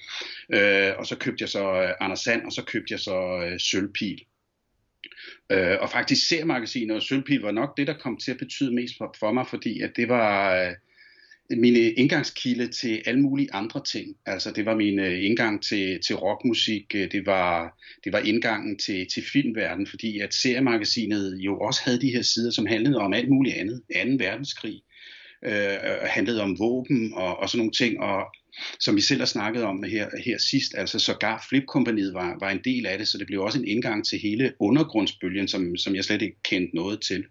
Øh, 0.53 0.93
og 0.99 1.07
så 1.07 1.17
købte 1.17 1.43
jeg 1.43 1.49
så 1.49 1.83
øh, 1.83 1.91
Anders 2.01 2.21
Sand, 2.21 2.45
og 2.45 2.53
så 2.53 2.65
købte 2.65 2.93
jeg 2.93 3.01
så 3.01 3.47
øh, 3.47 3.61
Sølvpil. 3.61 4.25
Øh, 5.51 5.77
og 5.81 5.91
faktisk 5.91 6.29
seriemagasinet 6.29 6.97
og 6.97 7.03
Sølvpil 7.03 7.41
var 7.41 7.53
nok 7.53 7.77
det, 7.77 7.87
der 7.87 7.99
kom 7.99 8.17
til 8.17 8.31
at 8.31 8.39
betyde 8.39 8.75
mest 8.75 8.95
for, 8.99 9.17
for 9.19 9.33
mig, 9.33 9.47
fordi 9.47 9.81
at 9.81 9.97
det 9.97 10.09
var... 10.09 10.57
Øh, 10.57 10.75
min 11.51 11.77
øh, 11.77 11.93
indgangskilde 11.97 12.69
til 12.69 13.03
alle 13.07 13.21
mulige 13.21 13.55
andre 13.55 13.83
ting. 13.85 14.17
Altså 14.27 14.51
det 14.51 14.67
var 14.67 14.77
min 14.77 14.99
øh, 14.99 15.25
indgang 15.25 15.63
til, 15.63 16.01
til 16.07 16.17
rockmusik, 16.17 16.95
øh, 16.95 17.13
det 17.13 17.27
var, 17.27 17.79
det 18.05 18.13
var 18.13 18.19
indgangen 18.19 18.79
til, 18.79 19.07
til 19.15 19.23
filmverdenen, 19.33 19.87
fordi 19.87 20.21
at 20.21 20.35
seriemagasinet 20.35 21.39
jo 21.41 21.59
også 21.59 21.81
havde 21.85 22.01
de 22.01 22.11
her 22.11 22.23
sider, 22.23 22.51
som 22.51 22.67
handlede 22.67 22.99
om 22.99 23.13
alt 23.13 23.29
muligt 23.29 23.57
andet. 23.57 23.83
2. 24.19 24.25
verdenskrig, 24.25 24.83
øh, 25.45 25.53
handlede 26.03 26.43
om 26.43 26.59
våben 26.59 27.13
og, 27.15 27.37
og 27.37 27.49
sådan 27.49 27.59
nogle 27.59 27.73
ting, 27.73 28.01
og 28.01 28.25
som 28.81 28.97
vi 28.97 29.01
selv 29.01 29.21
har 29.21 29.27
snakket 29.27 29.63
om 29.63 29.83
her, 29.83 30.09
her 30.25 30.39
sidst, 30.39 30.75
altså 30.77 30.99
sågar 30.99 31.47
Flipkompaniet 31.49 32.15
var, 32.15 32.37
var 32.41 32.51
en 32.51 32.61
del 32.65 32.87
af 32.87 32.99
det, 32.99 33.09
så 33.09 33.19
det 33.19 33.27
blev 33.27 33.43
også 33.43 33.59
en 33.59 33.69
indgang 33.69 34.07
til 34.07 34.19
hele 34.19 34.53
undergrundsbølgen, 34.61 35.49
som, 35.49 35.77
som 35.77 35.95
jeg 35.95 36.05
slet 36.05 36.23
ikke 36.23 36.43
kendte 36.43 36.77
noget 36.77 37.01
til. 37.01 37.25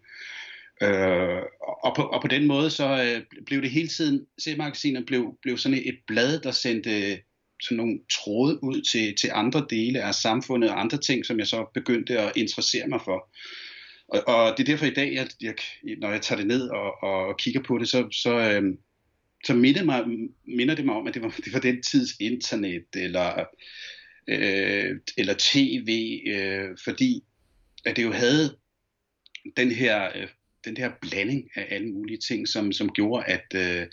Øh, 0.83 1.41
og, 1.83 1.95
på, 1.95 2.01
og 2.01 2.21
på 2.21 2.27
den 2.27 2.47
måde 2.47 2.69
så 2.69 3.03
øh, 3.03 3.43
blev 3.45 3.61
det 3.61 3.71
hele 3.71 3.87
tiden, 3.87 4.25
C-magasinet 4.41 5.05
blev, 5.05 5.37
blev 5.41 5.57
sådan 5.57 5.77
et 5.85 5.99
blad, 6.07 6.39
der 6.39 6.51
sendte 6.51 7.11
øh, 7.11 7.17
sådan 7.61 7.77
nogle 7.77 7.99
tråde 8.11 8.63
ud 8.63 8.81
til, 8.81 9.15
til 9.15 9.29
andre 9.33 9.65
dele 9.69 10.01
af 10.01 10.15
samfundet 10.15 10.69
og 10.69 10.79
andre 10.79 10.97
ting, 10.97 11.25
som 11.25 11.39
jeg 11.39 11.47
så 11.47 11.71
begyndte 11.73 12.19
at 12.19 12.31
interessere 12.35 12.87
mig 12.87 13.01
for. 13.05 13.29
Og, 14.07 14.27
og 14.27 14.57
det 14.57 14.63
er 14.63 14.71
derfor 14.71 14.85
i 14.85 14.93
dag, 14.93 15.19
at 15.19 15.35
jeg, 15.41 15.55
når 15.97 16.11
jeg 16.11 16.21
tager 16.21 16.39
det 16.39 16.47
ned 16.47 16.69
og, 16.69 17.03
og 17.03 17.37
kigger 17.37 17.63
på 17.63 17.77
det, 17.77 17.89
så, 17.89 18.07
så, 18.11 18.39
øh, 18.39 18.77
så 19.45 19.53
minder, 19.53 19.83
mig, 19.83 20.03
minder 20.47 20.75
det 20.75 20.85
mig 20.85 20.95
om, 20.95 21.07
at 21.07 21.13
det 21.13 21.21
var, 21.21 21.35
det 21.45 21.53
var 21.53 21.59
den 21.59 21.83
tids 21.83 22.09
internet 22.19 22.85
eller, 22.95 23.45
øh, 24.27 24.99
eller 25.17 25.35
tv, 25.39 26.19
øh, 26.27 26.77
fordi 26.83 27.23
at 27.85 27.95
det 27.95 28.03
jo 28.03 28.11
havde 28.11 28.57
den 29.57 29.71
her 29.71 30.09
øh, 30.15 30.27
den 30.65 30.75
der 30.75 30.91
blanding 31.01 31.49
af 31.55 31.67
alle 31.69 31.87
mulige 31.87 32.17
ting, 32.17 32.47
som, 32.47 32.71
som 32.71 32.89
gjorde, 32.89 33.25
at, 33.25 33.45
øh, 33.55 33.87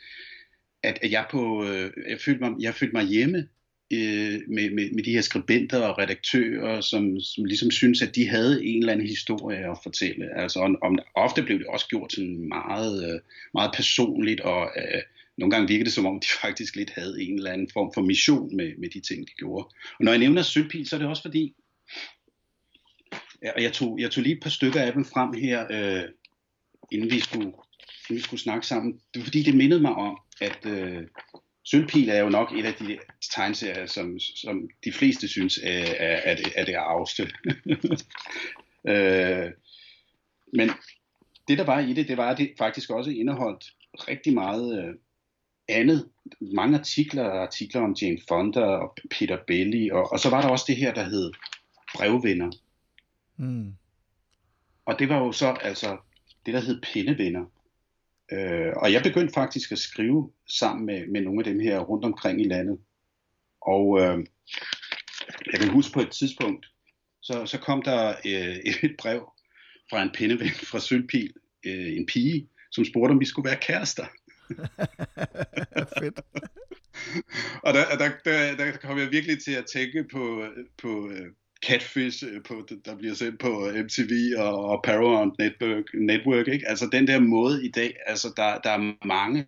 at, 0.82 0.98
at 1.02 1.10
jeg, 1.10 1.26
på, 1.30 1.64
øh, 1.64 1.90
jeg, 2.08 2.20
følte 2.20 2.40
mig, 2.40 2.52
jeg 2.60 2.74
følte 2.74 2.96
mig 2.96 3.04
hjemme 3.04 3.48
øh, 3.92 4.40
med, 4.48 4.70
med, 4.70 4.90
med 4.90 5.02
de 5.04 5.12
her 5.12 5.20
skribenter 5.20 5.78
og 5.78 5.98
redaktører, 5.98 6.80
som, 6.80 7.20
som 7.20 7.44
ligesom 7.44 7.70
synes, 7.70 8.02
at 8.02 8.14
de 8.14 8.28
havde 8.28 8.64
en 8.64 8.78
eller 8.78 8.92
anden 8.92 9.06
historie 9.06 9.70
at 9.70 9.78
fortælle. 9.82 10.40
Altså, 10.40 10.60
om, 10.60 10.76
om, 10.82 10.98
ofte 11.14 11.42
blev 11.42 11.58
det 11.58 11.66
også 11.66 11.86
gjort 11.88 12.12
sådan 12.12 12.48
meget, 12.48 13.14
øh, 13.14 13.20
meget 13.54 13.70
personligt, 13.76 14.40
og 14.40 14.70
øh, 14.76 15.02
nogle 15.38 15.50
gange 15.50 15.68
virkede 15.68 15.84
det 15.84 15.92
som 15.92 16.06
om, 16.06 16.20
de 16.20 16.28
faktisk 16.42 16.76
lidt 16.76 16.90
havde 16.90 17.22
en 17.22 17.36
eller 17.36 17.52
anden 17.52 17.70
form 17.72 17.90
for 17.94 18.02
mission 18.02 18.56
med, 18.56 18.72
med 18.78 18.88
de 18.90 19.00
ting, 19.00 19.26
de 19.26 19.32
gjorde. 19.38 19.64
Og 19.98 20.04
når 20.04 20.12
jeg 20.12 20.18
nævner 20.18 20.42
Sølvpil, 20.42 20.86
så 20.88 20.96
er 20.96 21.00
det 21.00 21.08
også 21.08 21.22
fordi, 21.22 21.54
og 23.56 23.62
jeg 23.62 23.72
tog, 23.72 24.00
jeg 24.00 24.10
tog 24.10 24.22
lige 24.22 24.36
et 24.36 24.42
par 24.42 24.50
stykker 24.50 24.80
af 24.82 24.92
dem 24.92 25.04
frem 25.04 25.32
her, 25.32 25.66
øh, 25.70 26.02
inden 26.92 27.10
vi 27.10 27.20
skulle, 27.20 27.46
inden 27.46 28.16
vi 28.16 28.20
skulle 28.20 28.40
snakke 28.40 28.66
sammen. 28.66 28.92
Det 28.92 29.20
var 29.20 29.24
fordi, 29.24 29.42
det 29.42 29.56
mindede 29.56 29.80
mig 29.80 29.92
om, 29.92 30.18
at 30.40 30.66
øh, 30.66 31.02
Sølvpil 31.64 32.08
er 32.08 32.20
jo 32.20 32.28
nok 32.28 32.52
et 32.52 32.64
af 32.64 32.74
de 32.74 32.98
tegneserier, 33.34 33.86
som, 33.86 34.18
som 34.18 34.68
de 34.84 34.92
fleste 34.92 35.28
synes 35.28 35.58
er, 35.62 35.94
er, 35.98 36.20
er, 36.24 36.36
det, 36.36 36.52
er 36.56 36.64
det 36.64 36.74
arveste. 36.74 37.22
øh, 38.92 39.52
men 40.52 40.70
det, 41.48 41.58
der 41.58 41.64
var 41.64 41.78
i 41.78 41.92
det, 41.92 42.08
det 42.08 42.16
var, 42.16 42.30
at 42.30 42.38
det 42.38 42.52
faktisk 42.58 42.90
også 42.90 43.10
indeholdt 43.10 43.64
rigtig 44.08 44.34
meget 44.34 44.84
øh, 44.84 44.94
andet. 45.68 46.08
Mange 46.40 46.78
artikler, 46.78 47.30
artikler 47.30 47.80
om 47.80 47.96
Jane 48.02 48.18
Fonda 48.28 48.60
og 48.60 48.96
Peter 49.10 49.38
Belli, 49.46 49.90
og, 49.90 50.12
og 50.12 50.20
så 50.20 50.30
var 50.30 50.40
der 50.42 50.48
også 50.48 50.64
det 50.68 50.76
her, 50.76 50.94
der 50.94 51.04
hed 51.04 51.32
brevvenner. 51.96 52.50
Mm. 53.36 53.74
Og 54.84 54.98
det 54.98 55.08
var 55.08 55.18
jo 55.18 55.32
så 55.32 55.46
altså 55.46 55.96
det, 56.46 56.54
der 56.54 56.60
hed 56.60 56.80
Pindevenner. 56.80 57.44
Øh, 58.32 58.72
og 58.76 58.92
jeg 58.92 59.02
begyndte 59.02 59.34
faktisk 59.34 59.72
at 59.72 59.78
skrive 59.78 60.32
sammen 60.48 60.86
med, 60.86 61.06
med 61.06 61.20
nogle 61.20 61.40
af 61.40 61.44
dem 61.44 61.60
her 61.60 61.78
rundt 61.78 62.04
omkring 62.04 62.40
i 62.40 62.44
landet. 62.44 62.78
Og 63.60 64.00
øh, 64.00 64.26
jeg 65.52 65.60
kan 65.60 65.68
huske 65.68 65.92
på 65.92 66.00
et 66.00 66.10
tidspunkt, 66.10 66.66
så, 67.20 67.46
så 67.46 67.58
kom 67.58 67.82
der 67.82 68.08
øh, 68.08 68.56
et 68.84 68.96
brev 68.98 69.32
fra 69.90 70.02
en 70.02 70.10
pindeven 70.14 70.50
fra 70.70 70.80
Sølvpil, 70.80 71.32
øh, 71.66 71.96
en 71.96 72.06
pige, 72.06 72.48
som 72.70 72.84
spurgte, 72.84 73.12
om 73.12 73.20
vi 73.20 73.24
skulle 73.24 73.50
være 73.50 73.60
kærester. 73.60 74.06
Fedt. 76.00 76.20
og 77.62 77.74
der, 77.74 77.96
der, 77.98 78.10
der, 78.24 78.56
der 78.56 78.76
kom 78.76 78.98
jeg 78.98 79.10
virkelig 79.10 79.42
til 79.42 79.52
at 79.52 79.66
tænke 79.66 80.04
på, 80.12 80.46
på, 80.78 81.10
øh, 81.10 81.26
Catfish, 81.66 82.24
øh, 82.26 82.42
på, 82.42 82.68
der 82.84 82.96
bliver 82.96 83.14
sendt 83.14 83.40
på 83.40 83.68
øh, 83.68 83.84
MTV 83.84 84.12
og, 84.38 84.64
og 84.64 84.80
Paramount 84.84 85.38
Network, 85.38 85.84
Network 85.94 86.48
ikke? 86.48 86.68
Altså 86.68 86.88
den 86.92 87.06
der 87.06 87.18
måde 87.18 87.66
i 87.66 87.70
dag, 87.70 87.96
altså 88.06 88.32
der, 88.36 88.58
der 88.58 88.70
er 88.70 89.06
mange 89.06 89.46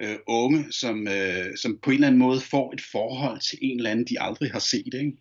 øh, 0.00 0.16
unge, 0.26 0.72
som, 0.72 1.08
øh, 1.08 1.56
som 1.56 1.78
på 1.82 1.90
en 1.90 1.94
eller 1.94 2.06
anden 2.06 2.18
måde 2.18 2.40
får 2.40 2.72
et 2.72 2.80
forhold 2.92 3.40
til 3.40 3.58
en 3.62 3.76
eller 3.76 3.90
anden, 3.90 4.06
de 4.06 4.20
aldrig 4.20 4.50
har 4.52 4.58
set, 4.58 4.94
ikke? 4.94 5.12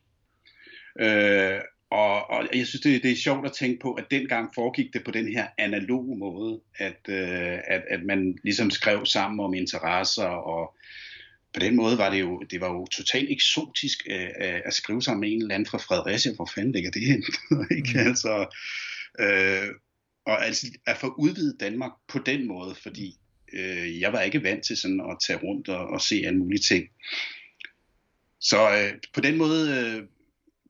Øh, 0.99 1.61
og, 1.91 2.29
og 2.29 2.47
jeg 2.53 2.67
synes, 2.67 2.81
det, 2.81 3.03
det 3.03 3.11
er 3.11 3.15
sjovt 3.15 3.45
at 3.45 3.53
tænke 3.53 3.79
på, 3.81 3.93
at 3.93 4.11
dengang 4.11 4.51
foregik 4.55 4.93
det 4.93 5.03
på 5.03 5.11
den 5.11 5.27
her 5.27 5.47
analoge 5.57 6.17
måde, 6.17 6.61
at, 6.77 6.99
øh, 7.09 7.59
at, 7.67 7.83
at 7.89 8.03
man 8.03 8.37
ligesom 8.43 8.69
skrev 8.69 9.05
sammen 9.05 9.39
om 9.39 9.53
interesser 9.53 10.25
og 10.25 10.75
på 11.55 11.59
den 11.59 11.75
måde 11.75 11.97
var 11.97 12.09
det 12.09 12.19
jo, 12.19 12.43
det 12.51 12.61
var 12.61 12.67
jo 12.67 12.85
totalt 12.85 13.31
eksotisk 13.31 14.07
øh, 14.09 14.29
at 14.65 14.73
skrive 14.73 15.01
sammen 15.01 15.21
med 15.21 15.31
en 15.31 15.41
eller 15.41 15.55
anden 15.55 15.69
fra 15.69 15.77
Fredericia. 15.77 16.33
Hvor 16.35 16.49
fanden 16.55 16.71
ligger 16.71 16.91
det 16.91 17.01
hen? 17.01 17.23
ikke? 17.77 17.93
Mm. 17.93 18.07
Altså, 18.07 18.55
øh, 19.19 19.69
og 20.25 20.45
altså 20.45 20.67
at 20.85 20.97
få 20.97 21.15
udvidet 21.17 21.59
Danmark 21.59 21.91
på 22.07 22.19
den 22.19 22.47
måde, 22.47 22.75
fordi 22.75 23.17
øh, 23.53 23.99
jeg 23.99 24.13
var 24.13 24.21
ikke 24.21 24.43
vant 24.43 24.63
til 24.63 24.77
sådan 24.77 25.01
at 25.11 25.17
tage 25.27 25.39
rundt 25.39 25.69
og, 25.69 25.87
og 25.87 26.01
se 26.01 26.23
alle 26.25 26.39
mulige 26.39 26.61
ting. 26.61 26.87
Så 28.39 28.71
øh, 28.71 28.93
på 29.13 29.21
den 29.21 29.37
måde 29.37 29.61
øh, 29.69 30.03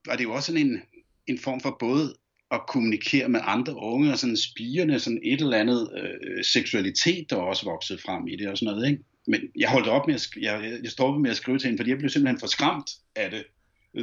var 0.06 0.16
det 0.16 0.24
jo 0.24 0.32
også 0.32 0.46
sådan 0.46 0.66
en, 0.66 0.82
en 1.26 1.38
form 1.38 1.60
for 1.60 1.76
både 1.80 2.14
at 2.50 2.60
kommunikere 2.68 3.28
med 3.28 3.40
andre 3.42 3.76
unge 3.76 4.12
og 4.12 4.18
sådan 4.18 4.36
spirende 4.36 5.00
sådan 5.00 5.20
et 5.24 5.40
eller 5.40 5.58
andet 5.58 5.90
øh, 5.98 6.44
seksualitet, 6.44 7.30
der 7.30 7.36
også 7.36 7.64
voksede 7.64 7.98
frem 7.98 8.28
i 8.28 8.36
det 8.36 8.48
og 8.48 8.58
sådan 8.58 8.74
noget, 8.74 8.90
ikke? 8.90 9.02
Men 9.26 9.40
jeg 9.56 9.68
holdt 9.70 9.88
op 9.88 10.06
med 10.06 10.14
at, 10.14 10.28
jeg, 10.40 10.78
jeg 10.82 10.90
stoppede 10.90 11.22
med 11.22 11.30
at 11.30 11.36
skrive 11.36 11.58
til 11.58 11.66
hende, 11.66 11.78
fordi 11.78 11.90
jeg 11.90 11.98
blev 11.98 12.10
simpelthen 12.10 12.40
for 12.40 12.46
skræmt 12.46 12.90
af 13.16 13.30
det. 13.30 13.44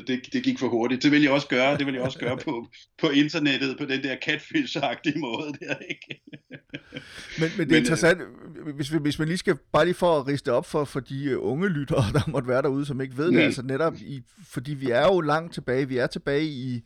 Det, 0.07 0.33
det 0.33 0.43
gik 0.43 0.59
for 0.59 0.67
hurtigt. 0.67 1.03
Det 1.03 1.11
vil 1.11 1.21
jeg 1.21 1.31
også 1.31 1.47
gøre. 1.47 1.77
Det 1.77 1.85
vil 1.85 1.93
jeg 1.93 2.03
også 2.03 2.19
gøre 2.19 2.37
på, 2.37 2.67
på 3.01 3.09
internettet, 3.09 3.77
på 3.77 3.85
den 3.85 4.03
der 4.03 4.15
catfish-agtige 4.15 5.19
måde 5.19 5.53
der, 5.59 5.75
ikke? 5.89 6.21
men, 7.39 7.49
men 7.57 7.59
det 7.59 7.59
er 7.59 7.65
men, 7.65 7.75
interessant, 7.75 8.21
hvis, 8.75 8.89
hvis 8.89 9.19
man 9.19 9.27
lige 9.27 9.37
skal, 9.37 9.55
bare 9.73 9.85
lige 9.85 9.95
for 9.95 10.19
at 10.19 10.27
riste 10.27 10.51
op 10.51 10.65
for, 10.65 10.85
for 10.85 10.99
de 10.99 11.39
unge 11.39 11.69
lyttere, 11.69 12.03
der 12.13 12.21
måtte 12.27 12.47
være 12.47 12.61
derude, 12.61 12.85
som 12.85 13.01
ikke 13.01 13.17
ved 13.17 13.31
det, 13.31 13.39
altså 13.39 13.61
netop, 13.61 13.95
i, 13.95 14.21
fordi 14.47 14.73
vi 14.73 14.89
er 14.89 15.05
jo 15.05 15.21
langt 15.21 15.53
tilbage, 15.53 15.87
vi 15.87 15.97
er 15.97 16.07
tilbage 16.07 16.45
i 16.45 16.81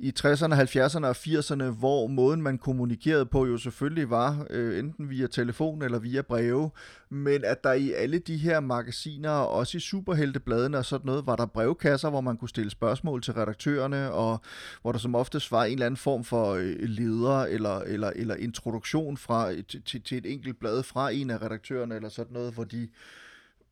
i 0.00 0.12
60'erne, 0.20 0.54
70'erne 0.54 1.06
og 1.06 1.16
80'erne, 1.16 1.64
hvor 1.64 2.06
måden 2.06 2.42
man 2.42 2.58
kommunikerede 2.58 3.26
på 3.26 3.46
jo 3.46 3.58
selvfølgelig 3.58 4.10
var 4.10 4.46
øh, 4.50 4.78
enten 4.78 5.10
via 5.10 5.26
telefon 5.26 5.82
eller 5.82 5.98
via 5.98 6.22
breve, 6.22 6.70
men 7.10 7.44
at 7.44 7.64
der 7.64 7.72
i 7.72 7.92
alle 7.92 8.18
de 8.18 8.36
her 8.36 8.60
magasiner, 8.60 9.30
også 9.30 9.76
i 9.76 9.80
superheltebladene 9.80 10.78
og 10.78 10.84
sådan 10.84 11.06
noget, 11.06 11.26
var 11.26 11.36
der 11.36 11.46
brevkasser, 11.46 12.10
hvor 12.10 12.20
man 12.20 12.36
kunne 12.36 12.48
stille 12.48 12.70
spørgsmål 12.70 13.22
til 13.22 13.34
redaktørerne, 13.34 14.12
og 14.12 14.40
hvor 14.82 14.92
der 14.92 14.98
som 14.98 15.14
oftest 15.14 15.52
var 15.52 15.64
en 15.64 15.72
eller 15.72 15.86
anden 15.86 15.98
form 15.98 16.24
for 16.24 16.54
øh, 16.54 16.76
leder 16.80 17.40
eller, 17.40 17.78
eller, 17.78 18.10
eller 18.16 18.34
introduktion 18.34 19.16
fra, 19.16 19.52
til, 19.68 20.02
til, 20.02 20.18
et 20.18 20.32
enkelt 20.32 20.58
blad 20.58 20.82
fra 20.82 21.10
en 21.10 21.30
af 21.30 21.42
redaktørerne 21.42 21.94
eller 21.94 22.08
sådan 22.08 22.32
noget, 22.32 22.54
hvor 22.54 22.64
de 22.64 22.88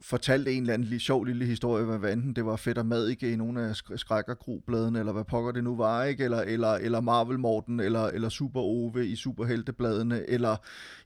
fortalte 0.01 0.53
en 0.53 0.63
eller 0.63 0.75
anden 0.75 0.89
lille, 0.89 1.01
sjov 1.01 1.25
lille 1.25 1.45
historie, 1.45 1.85
hvad 1.85 2.13
enten 2.13 2.37
det 2.37 2.47
var 2.47 2.57
Fedt 2.57 2.79
og 2.79 2.87
Mad 2.87 3.07
ikke 3.07 3.33
i 3.33 3.37
nogle 3.37 3.69
af 3.69 3.77
skrækkergrubladene, 3.97 4.99
eller 4.99 5.13
hvad 5.13 5.25
pokker 5.25 5.53
det 5.53 5.65
nu 5.65 5.77
var, 5.77 6.05
ikke? 6.05 6.25
Eller, 6.25 6.41
eller, 6.41 6.69
eller 6.73 7.01
Marvel 7.01 7.39
Morten, 7.39 7.81
eller, 7.81 8.05
eller 8.05 8.29
Super 8.29 8.61
Ove 8.61 9.07
i 9.07 9.17
Superheltebladene, 9.17 10.31
eller 10.31 10.57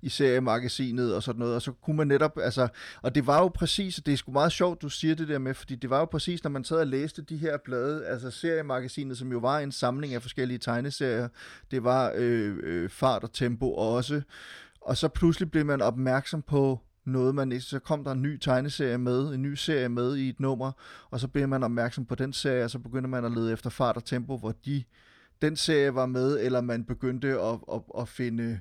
i 0.02 0.08
seriemagasinet 0.08 1.14
og 1.14 1.22
sådan 1.22 1.38
noget, 1.38 1.54
og 1.54 1.62
så 1.62 1.72
kunne 1.72 1.96
man 1.96 2.06
netop, 2.06 2.38
altså, 2.42 2.68
og 3.02 3.14
det 3.14 3.26
var 3.26 3.38
jo 3.38 3.48
præcis, 3.48 4.00
det 4.06 4.12
er 4.12 4.16
sgu 4.16 4.32
meget 4.32 4.52
sjovt, 4.52 4.82
du 4.82 4.88
siger 4.88 5.14
det 5.14 5.28
der 5.28 5.38
med, 5.38 5.54
fordi 5.54 5.74
det 5.74 5.90
var 5.90 5.98
jo 5.98 6.04
præcis, 6.04 6.44
når 6.44 6.50
man 6.50 6.64
sad 6.64 6.76
og 6.76 6.86
læste 6.86 7.22
de 7.22 7.36
her 7.36 7.56
blade, 7.64 8.06
altså 8.06 8.30
seriemagasinet, 8.30 9.18
som 9.18 9.32
jo 9.32 9.38
var 9.38 9.58
en 9.58 9.72
samling 9.72 10.14
af 10.14 10.22
forskellige 10.22 10.58
tegneserier, 10.58 11.28
det 11.70 11.84
var 11.84 12.12
øh, 12.16 12.56
øh, 12.62 12.90
Fart 12.90 13.24
og 13.24 13.32
Tempo 13.32 13.72
også, 13.72 14.22
og 14.80 14.96
så 14.96 15.08
pludselig 15.08 15.50
blev 15.50 15.66
man 15.66 15.82
opmærksom 15.82 16.42
på 16.42 16.80
noget, 17.10 17.34
man 17.34 17.60
så 17.60 17.78
kom 17.78 18.04
der 18.04 18.12
en 18.12 18.22
ny 18.22 18.38
tegneserie 18.38 18.98
med, 18.98 19.34
en 19.34 19.42
ny 19.42 19.54
serie 19.54 19.88
med 19.88 20.16
i 20.16 20.28
et 20.28 20.40
nummer, 20.40 20.72
og 21.10 21.20
så 21.20 21.28
bliver 21.28 21.46
man 21.46 21.62
opmærksom 21.62 22.04
på 22.04 22.14
den 22.14 22.32
serie, 22.32 22.64
og 22.64 22.70
så 22.70 22.78
begynder 22.78 23.08
man 23.08 23.24
at 23.24 23.32
lede 23.32 23.52
efter 23.52 23.70
fart 23.70 23.96
og 23.96 24.04
tempo, 24.04 24.36
hvor 24.36 24.54
de, 24.64 24.84
den 25.42 25.56
serie 25.56 25.94
var 25.94 26.06
med, 26.06 26.40
eller 26.40 26.60
man 26.60 26.84
begyndte 26.84 27.28
at, 27.40 27.58
at, 27.72 27.80
at 27.98 28.08
finde 28.08 28.60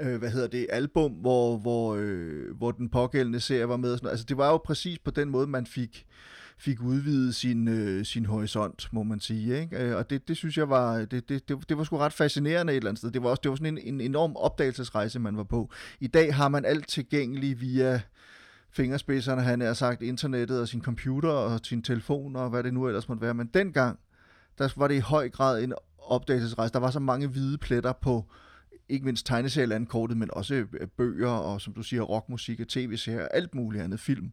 øh, 0.00 0.18
hvad 0.18 0.30
hedder 0.30 0.48
det, 0.48 0.66
album, 0.70 1.12
hvor, 1.12 1.56
hvor, 1.56 1.96
øh, 1.98 2.56
hvor 2.56 2.70
den 2.70 2.88
pågældende 2.88 3.40
serie 3.40 3.68
var 3.68 3.76
med. 3.76 3.96
Sådan 3.96 4.10
Altså 4.10 4.26
det 4.28 4.36
var 4.36 4.50
jo 4.50 4.56
præcis 4.56 4.98
på 4.98 5.10
den 5.10 5.28
måde, 5.28 5.46
man 5.46 5.66
fik, 5.66 6.06
fik 6.58 6.82
udvidet 6.82 7.34
sin, 7.34 7.68
øh, 7.68 8.04
sin 8.04 8.26
horisont, 8.26 8.88
må 8.92 9.02
man 9.02 9.20
sige. 9.20 9.60
Ikke? 9.60 9.76
Øh, 9.76 9.96
og 9.96 10.10
det, 10.10 10.28
det 10.28 10.36
synes 10.36 10.58
jeg 10.58 10.68
var, 10.68 10.96
øh, 10.96 11.00
det, 11.00 11.28
det, 11.28 11.48
det, 11.48 11.68
det 11.68 11.78
var 11.78 11.84
sgu 11.84 11.96
ret 11.96 12.12
fascinerende 12.12 12.72
et 12.72 12.76
eller 12.76 12.90
andet 12.90 12.98
sted. 12.98 13.10
Det 13.10 13.22
var 13.22 13.28
også 13.28 13.40
det 13.42 13.50
var 13.50 13.56
sådan 13.56 13.78
en, 13.78 13.94
en 13.94 14.00
enorm 14.00 14.36
opdagelsesrejse, 14.36 15.18
man 15.18 15.36
var 15.36 15.44
på. 15.44 15.70
I 16.00 16.06
dag 16.06 16.34
har 16.34 16.48
man 16.48 16.64
alt 16.64 16.88
tilgængeligt 16.88 17.60
via 17.60 18.00
fingerspidserne, 18.70 19.42
han 19.42 19.60
har 19.60 19.74
sagt 19.74 20.02
internettet 20.02 20.60
og 20.60 20.68
sin 20.68 20.82
computer 20.82 21.30
og 21.30 21.60
sin 21.62 21.82
telefon 21.82 22.36
og 22.36 22.50
hvad 22.50 22.62
det 22.62 22.74
nu 22.74 22.86
ellers 22.86 23.08
måtte 23.08 23.22
være. 23.22 23.34
Men 23.34 23.46
dengang, 23.54 23.98
der 24.58 24.68
var 24.76 24.88
det 24.88 24.94
i 24.94 24.98
høj 24.98 25.28
grad 25.28 25.62
en 25.62 25.74
opdagelsesrejse. 25.98 26.72
Der 26.72 26.78
var 26.78 26.90
så 26.90 27.00
mange 27.00 27.26
hvide 27.26 27.58
pletter 27.58 27.92
på 27.92 28.32
ikke 28.88 29.04
mindst 29.04 29.26
tegneserielandkortet, 29.26 30.16
men 30.16 30.30
også 30.32 30.54
øh, 30.54 30.88
bøger 30.96 31.30
og, 31.30 31.60
som 31.60 31.74
du 31.74 31.82
siger, 31.82 32.02
rockmusik 32.02 32.60
og 32.60 32.68
tv-serier, 32.68 33.28
alt 33.28 33.54
muligt 33.54 33.84
andet 33.84 34.00
film. 34.00 34.32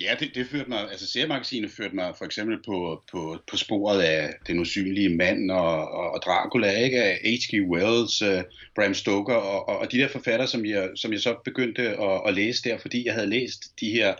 Ja, 0.00 0.16
det, 0.20 0.30
det 0.34 0.46
førte 0.46 0.68
mig, 0.68 0.90
altså 0.90 1.06
seriemagasinet 1.06 1.70
førte 1.70 1.94
mig 1.94 2.14
for 2.18 2.24
eksempel 2.24 2.56
på, 2.66 3.02
på, 3.10 3.38
på 3.50 3.56
sporet 3.56 4.02
af 4.02 4.34
Den 4.46 4.58
usynlige 4.58 5.16
mand 5.16 5.50
og, 5.50 5.88
og, 5.88 6.10
og 6.10 6.22
Dracula, 6.24 6.70
ikke? 6.70 7.02
Af 7.02 7.18
H.G. 7.24 7.70
Wells, 7.70 8.22
uh, 8.22 8.42
Bram 8.74 8.94
Stoker 8.94 9.34
og, 9.34 9.68
og, 9.68 9.78
og 9.78 9.92
de 9.92 9.98
der 9.98 10.08
forfattere, 10.08 10.48
som 10.48 10.66
jeg, 10.66 10.90
som 10.94 11.12
jeg 11.12 11.20
så 11.20 11.36
begyndte 11.44 11.82
at, 11.82 12.20
at 12.26 12.34
læse 12.34 12.62
der, 12.64 12.78
fordi 12.78 13.06
jeg 13.06 13.14
havde 13.14 13.30
læst 13.30 13.80
de 13.80 13.90
her 13.90 14.14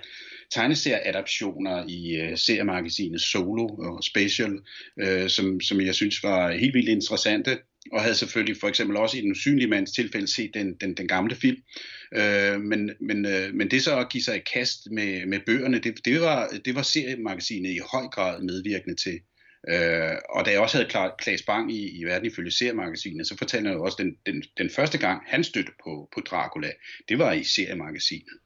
tegneserieadaptioner 0.50 1.84
i 1.88 2.22
uh, 2.22 2.38
seriemagasinet 2.38 3.20
Solo 3.20 3.66
og 3.66 4.04
Special, 4.04 4.52
uh, 5.02 5.08
øh, 5.08 5.28
som, 5.28 5.60
som 5.60 5.80
jeg 5.80 5.94
synes 5.94 6.22
var 6.22 6.52
helt 6.52 6.74
vildt 6.74 6.88
interessante 6.88 7.58
og 7.92 8.02
havde 8.02 8.14
selvfølgelig 8.14 8.56
for 8.60 8.68
eksempel 8.68 8.96
også 8.96 9.18
i 9.18 9.20
den 9.20 9.30
usynlige 9.30 9.68
mands 9.68 9.92
tilfælde 9.92 10.26
set 10.26 10.54
den, 10.54 10.74
den, 10.74 10.94
den 10.94 11.08
gamle 11.08 11.34
film. 11.34 11.56
Øh, 12.14 12.60
men, 12.60 12.90
men, 13.00 13.26
øh, 13.26 13.54
men 13.54 13.70
det 13.70 13.82
så 13.82 13.98
at 13.98 14.08
give 14.08 14.22
sig 14.22 14.36
i 14.36 14.50
kast 14.54 14.90
med, 14.90 15.26
med 15.26 15.40
bøgerne, 15.46 15.78
det, 15.78 16.04
det, 16.04 16.20
var, 16.20 16.48
det 16.64 16.74
var 16.74 16.82
seriemagasinet 16.82 17.70
i 17.70 17.80
høj 17.92 18.06
grad 18.06 18.42
medvirkende 18.42 18.96
til. 18.96 19.20
Øh, 19.68 20.16
og 20.30 20.44
da 20.44 20.50
jeg 20.50 20.60
også 20.60 20.76
havde 20.76 20.90
klart 20.90 21.12
Klaas 21.18 21.42
Bang 21.42 21.72
i, 21.72 22.00
i 22.00 22.04
Verden 22.04 22.26
ifølge 22.26 22.50
seriemagasinet, 22.50 23.26
så 23.26 23.36
fortalte 23.38 23.70
jeg 23.70 23.78
også, 23.78 23.96
den, 24.00 24.16
den, 24.26 24.42
den 24.58 24.70
første 24.70 24.98
gang 24.98 25.22
han 25.26 25.44
støttede 25.44 25.76
på, 25.84 26.08
på 26.14 26.20
Dracula, 26.20 26.70
det 27.08 27.18
var 27.18 27.32
i 27.32 27.44
seriemagasinet. 27.44 28.38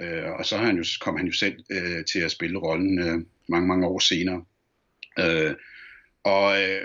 Øh, 0.00 0.30
og 0.30 0.46
så 0.46 0.56
han 0.56 0.76
jo, 0.76 0.84
kom 1.00 1.16
han 1.16 1.26
jo 1.26 1.32
selv 1.32 1.64
øh, 1.70 2.04
til 2.04 2.18
at 2.18 2.30
spille 2.30 2.58
rollen 2.58 2.98
øh, 2.98 3.18
mange, 3.48 3.68
mange 3.68 3.86
år 3.86 3.98
senere. 3.98 4.44
Øh, 5.18 5.54
og, 6.24 6.62
øh, 6.62 6.82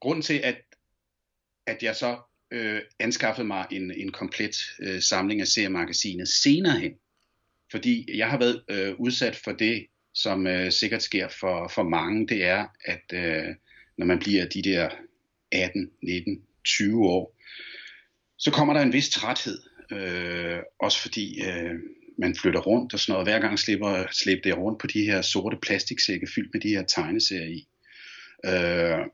grunden 0.00 0.22
til, 0.22 0.34
at, 0.34 0.56
at 1.66 1.82
jeg 1.82 1.96
så 1.96 2.18
øh, 2.50 2.80
anskaffede 2.98 3.46
mig 3.46 3.66
en, 3.70 3.92
en 3.96 4.12
komplet 4.12 4.56
øh, 4.82 5.02
samling 5.02 5.40
af 5.40 5.46
seriemagasinet 5.46 6.28
senere 6.28 6.78
hen, 6.78 6.92
fordi 7.70 8.16
jeg 8.18 8.30
har 8.30 8.38
været 8.38 8.62
øh, 8.70 8.94
udsat 9.00 9.36
for 9.36 9.52
det, 9.52 9.86
som 10.14 10.46
øh, 10.46 10.72
sikkert 10.72 11.02
sker 11.02 11.28
for, 11.28 11.68
for 11.74 11.82
mange, 11.82 12.26
det 12.26 12.44
er, 12.44 12.66
at 12.84 13.04
øh, 13.12 13.54
når 13.96 14.06
man 14.06 14.18
bliver 14.18 14.44
de 14.44 14.62
der 14.62 14.90
18, 15.52 15.90
19, 16.02 16.42
20 16.64 17.06
år, 17.06 17.36
så 18.38 18.50
kommer 18.50 18.74
der 18.74 18.80
en 18.80 18.92
vis 18.92 19.08
træthed. 19.08 19.58
Øh, 19.92 20.58
også 20.80 21.02
fordi 21.02 21.44
øh, 21.44 21.74
man 22.18 22.34
flytter 22.34 22.60
rundt 22.60 22.94
og 22.94 23.00
sådan 23.00 23.12
noget. 23.12 23.26
Hver 23.26 23.38
gang 23.38 23.58
slipper, 23.58 24.06
slipper 24.12 24.42
det 24.42 24.58
rundt 24.58 24.80
på 24.80 24.86
de 24.86 25.02
her 25.02 25.22
sorte 25.22 25.56
plastiksække 25.62 26.28
fyldt 26.34 26.54
med 26.54 26.60
de 26.60 26.68
her 26.68 26.82
tegneserier 26.82 27.46
i. 27.46 27.68
Øh, 28.46 29.06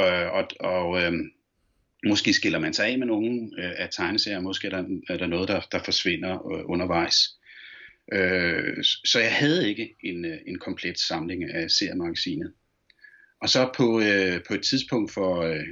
og, 0.00 0.30
og, 0.30 0.48
og 0.60 1.02
øh, 1.02 1.12
måske 2.06 2.32
skiller 2.32 2.58
man 2.58 2.74
sig 2.74 2.86
af 2.86 2.98
med 2.98 3.06
nogle 3.06 3.50
øh, 3.58 3.72
af 3.76 3.88
tegneserier, 3.90 4.40
måske 4.40 4.66
er 4.66 4.70
der, 4.70 4.84
er 5.08 5.16
der 5.16 5.26
noget, 5.26 5.48
der, 5.48 5.60
der 5.72 5.82
forsvinder 5.82 6.52
øh, 6.52 6.62
undervejs. 6.64 7.16
Øh, 8.12 8.84
så 9.04 9.20
jeg 9.20 9.34
havde 9.34 9.68
ikke 9.68 9.96
en, 10.02 10.24
øh, 10.24 10.38
en 10.46 10.58
komplet 10.58 10.98
samling 10.98 11.44
af 11.44 11.70
seriemagasinet. 11.70 12.52
Og 13.40 13.48
så 13.48 13.70
på, 13.76 14.00
øh, 14.00 14.40
på 14.48 14.54
et 14.54 14.62
tidspunkt 14.62 15.12
for 15.12 15.42
øh, 15.42 15.66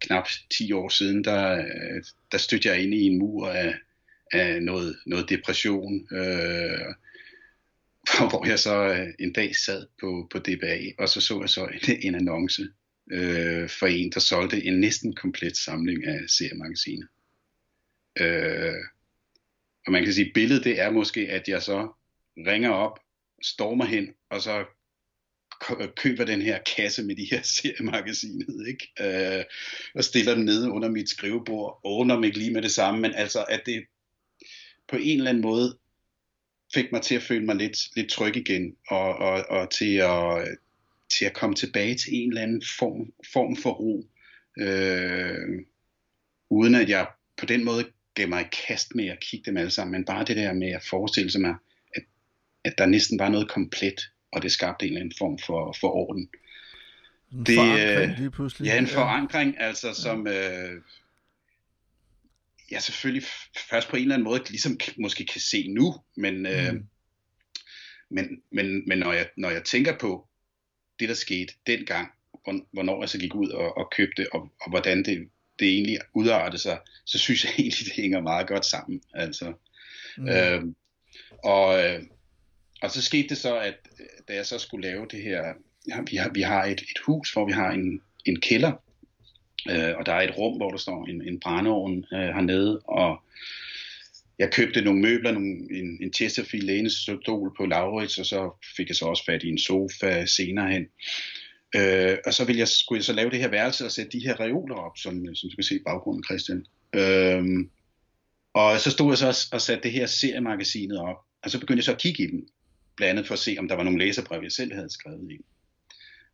knap 0.00 0.28
10 0.58 0.72
år 0.72 0.88
siden, 0.88 1.24
der, 1.24 1.58
øh, 1.58 2.02
der 2.32 2.38
stødte 2.38 2.68
jeg 2.68 2.82
ind 2.82 2.94
i 2.94 3.02
en 3.02 3.18
mur 3.18 3.48
af, 3.48 3.74
af 4.32 4.62
noget, 4.62 4.96
noget 5.06 5.28
depression, 5.28 6.08
øh, 6.12 6.94
hvor 8.30 8.46
jeg 8.46 8.58
så 8.58 8.76
øh, 8.84 9.08
en 9.18 9.32
dag 9.32 9.56
sad 9.56 9.86
på, 10.00 10.28
på 10.30 10.38
DBA, 10.38 10.78
og 10.98 11.08
så 11.08 11.20
så 11.20 11.40
jeg 11.40 11.48
så 11.48 11.64
en, 11.64 11.96
en 12.02 12.14
annonce 12.14 12.68
øh, 13.10 13.68
for 13.68 13.86
en, 13.86 14.12
der 14.12 14.20
solgte 14.20 14.64
en 14.64 14.80
næsten 14.80 15.14
komplet 15.14 15.56
samling 15.56 16.06
af 16.06 16.20
seriemagasiner. 16.28 17.06
Øh, 18.20 18.84
og 19.86 19.92
man 19.92 20.04
kan 20.04 20.12
sige, 20.12 20.26
at 20.26 20.32
billedet 20.34 20.64
det 20.64 20.80
er 20.80 20.90
måske, 20.90 21.20
at 21.20 21.48
jeg 21.48 21.62
så 21.62 21.92
ringer 22.36 22.70
op, 22.70 22.98
stormer 23.42 23.84
hen, 23.84 24.14
og 24.30 24.42
så 24.42 24.64
køber 25.96 26.24
den 26.24 26.42
her 26.42 26.58
kasse 26.76 27.04
med 27.04 27.16
de 27.16 27.28
her 27.30 27.42
seriemagasinet, 27.56 28.68
ikke? 28.68 28.92
Øh, 29.38 29.44
og 29.94 30.04
stiller 30.04 30.34
den 30.34 30.44
nede 30.44 30.70
under 30.70 30.88
mit 30.88 31.10
skrivebord, 31.10 31.80
og 31.84 31.96
under 31.96 32.18
mig 32.18 32.36
lige 32.36 32.52
med 32.52 32.62
det 32.62 32.72
samme, 32.72 33.00
men 33.00 33.14
altså, 33.14 33.44
at 33.48 33.62
det 33.66 33.84
på 34.88 34.96
en 34.96 35.18
eller 35.18 35.30
anden 35.30 35.42
måde 35.42 35.78
fik 36.74 36.92
mig 36.92 37.02
til 37.02 37.14
at 37.14 37.22
føle 37.22 37.44
mig 37.44 37.56
lidt, 37.56 37.96
lidt 37.96 38.10
tryg 38.10 38.36
igen, 38.36 38.76
og, 38.88 39.16
og, 39.16 39.44
og 39.48 39.70
til 39.70 39.96
at 39.96 40.58
til 41.18 41.24
at 41.24 41.34
komme 41.34 41.56
tilbage 41.56 41.94
til 41.94 42.14
en 42.14 42.28
eller 42.28 42.42
anden 42.42 42.62
form, 42.78 43.12
form 43.32 43.56
for 43.56 43.70
ro, 43.70 44.08
øh, 44.58 45.64
uden 46.50 46.74
at 46.74 46.88
jeg 46.88 47.06
på 47.36 47.46
den 47.46 47.64
måde 47.64 47.84
gav 48.14 48.28
mig 48.28 48.40
et 48.40 48.56
kast 48.66 48.94
med 48.94 49.08
at 49.08 49.20
kigge 49.20 49.50
dem 49.50 49.56
alle 49.56 49.70
sammen, 49.70 49.92
men 49.92 50.04
bare 50.04 50.24
det 50.24 50.36
der 50.36 50.52
med 50.52 50.68
at 50.68 50.84
forestille 50.90 51.30
sig 51.30 51.40
mig, 51.40 51.54
at, 51.96 52.02
at 52.64 52.74
der 52.78 52.86
næsten 52.86 53.18
var 53.18 53.28
noget 53.28 53.48
komplet, 53.48 54.00
og 54.32 54.42
det 54.42 54.52
skabte 54.52 54.86
en 54.86 54.92
eller 54.92 55.00
anden 55.00 55.14
form 55.18 55.38
for, 55.38 55.76
for 55.80 55.88
orden. 55.88 56.28
En 57.32 57.46
det, 57.46 57.54
forankring 57.54 58.18
lige 58.18 58.30
pludselig. 58.30 58.66
Ja, 58.66 58.78
en 58.78 58.86
forankring, 58.86 59.60
altså 59.60 59.94
som... 59.94 60.26
Øh, 60.26 60.80
jeg 62.70 62.82
selvfølgelig 62.82 63.28
først 63.70 63.88
på 63.88 63.96
en 63.96 64.02
eller 64.02 64.14
anden 64.14 64.24
måde 64.24 64.42
ligesom 64.48 64.78
måske 64.98 65.26
kan 65.26 65.40
se 65.40 65.68
nu, 65.68 65.94
men, 66.16 66.46
øh, 66.46 66.72
mm. 66.72 66.86
men, 68.10 68.42
men, 68.52 68.88
men 68.88 68.98
når, 68.98 69.12
jeg, 69.12 69.28
når 69.36 69.50
jeg 69.50 69.64
tænker 69.64 69.98
på, 69.98 70.28
det, 71.02 71.08
der 71.08 71.14
skete 71.14 71.54
dengang, 71.66 72.08
hvornår 72.72 73.02
jeg 73.02 73.08
så 73.08 73.18
gik 73.18 73.34
ud 73.34 73.48
og, 73.48 73.76
og 73.76 73.90
købte, 73.96 74.26
og, 74.32 74.52
og 74.60 74.70
hvordan 74.70 75.04
det, 75.04 75.28
det 75.58 75.68
egentlig 75.68 75.98
udartede 76.14 76.62
sig, 76.62 76.78
så 77.04 77.18
synes 77.18 77.44
jeg 77.44 77.52
egentlig, 77.58 77.86
det 77.86 77.92
hænger 77.92 78.20
meget 78.20 78.46
godt 78.46 78.66
sammen. 78.66 79.02
Altså. 79.14 79.52
Mm. 80.16 80.28
Øhm, 80.28 80.76
og, 81.44 81.84
øh, 81.84 82.02
og 82.82 82.90
så 82.90 83.02
skete 83.02 83.28
det 83.28 83.38
så, 83.38 83.58
at 83.58 83.74
da 84.28 84.34
jeg 84.34 84.46
så 84.46 84.58
skulle 84.58 84.88
lave 84.88 85.06
det 85.10 85.22
her, 85.22 85.54
ja, 85.88 86.00
vi 86.10 86.16
har, 86.16 86.30
vi 86.34 86.42
har 86.42 86.64
et, 86.64 86.80
et 86.80 86.98
hus, 87.06 87.32
hvor 87.32 87.46
vi 87.46 87.52
har 87.52 87.70
en, 87.70 88.02
en 88.24 88.40
kælder, 88.40 88.72
øh, 89.70 89.96
og 89.96 90.06
der 90.06 90.12
er 90.12 90.20
et 90.20 90.38
rum, 90.38 90.56
hvor 90.56 90.70
der 90.70 90.78
står 90.78 91.06
en, 91.06 91.28
en 91.28 91.40
brændeovn 91.40 92.04
øh, 92.12 92.18
hernede, 92.18 92.80
og 92.80 93.22
jeg 94.38 94.52
købte 94.52 94.80
nogle 94.80 95.00
møbler, 95.00 95.32
nogle, 95.32 95.50
en, 95.70 95.98
en 96.02 96.12
Chesterfield 96.12 96.66
lænestol 96.66 97.54
på 97.56 97.66
Laurits, 97.66 98.18
og 98.18 98.26
så 98.26 98.66
fik 98.76 98.88
jeg 98.88 98.96
så 98.96 99.04
også 99.04 99.24
fat 99.24 99.42
i 99.42 99.48
en 99.48 99.58
sofa 99.58 100.26
senere 100.26 100.72
hen. 100.72 100.86
Øh, 101.76 102.16
og 102.26 102.34
så 102.34 102.44
ville 102.44 102.58
jeg, 102.58 102.68
skulle 102.68 102.98
jeg 102.98 103.04
så 103.04 103.12
lave 103.12 103.30
det 103.30 103.38
her 103.38 103.48
værelse 103.48 103.84
og 103.84 103.92
sætte 103.92 104.12
de 104.12 104.24
her 104.26 104.40
reoler 104.40 104.74
op, 104.74 104.98
som, 104.98 105.34
som 105.34 105.50
du 105.50 105.56
kan 105.56 105.64
se 105.64 105.76
i 105.76 105.82
baggrunden, 105.86 106.24
Christian. 106.24 106.64
Øh, 106.94 107.44
og 108.54 108.80
så 108.80 108.90
stod 108.90 109.10
jeg 109.10 109.18
så 109.18 109.48
og 109.52 109.60
satte 109.60 109.82
det 109.82 109.92
her 109.92 110.06
seriemagasinet 110.06 110.98
op, 110.98 111.16
og 111.42 111.50
så 111.50 111.60
begyndte 111.60 111.78
jeg 111.78 111.84
så 111.84 111.92
at 111.92 112.00
kigge 112.00 112.22
i 112.22 112.26
dem, 112.26 112.48
blandt 112.96 113.10
andet 113.10 113.26
for 113.26 113.34
at 113.34 113.38
se, 113.38 113.56
om 113.58 113.68
der 113.68 113.74
var 113.74 113.82
nogle 113.82 113.98
læserbrev, 113.98 114.42
jeg 114.42 114.52
selv 114.52 114.74
havde 114.74 114.92
skrevet 114.92 115.30
i. 115.30 115.38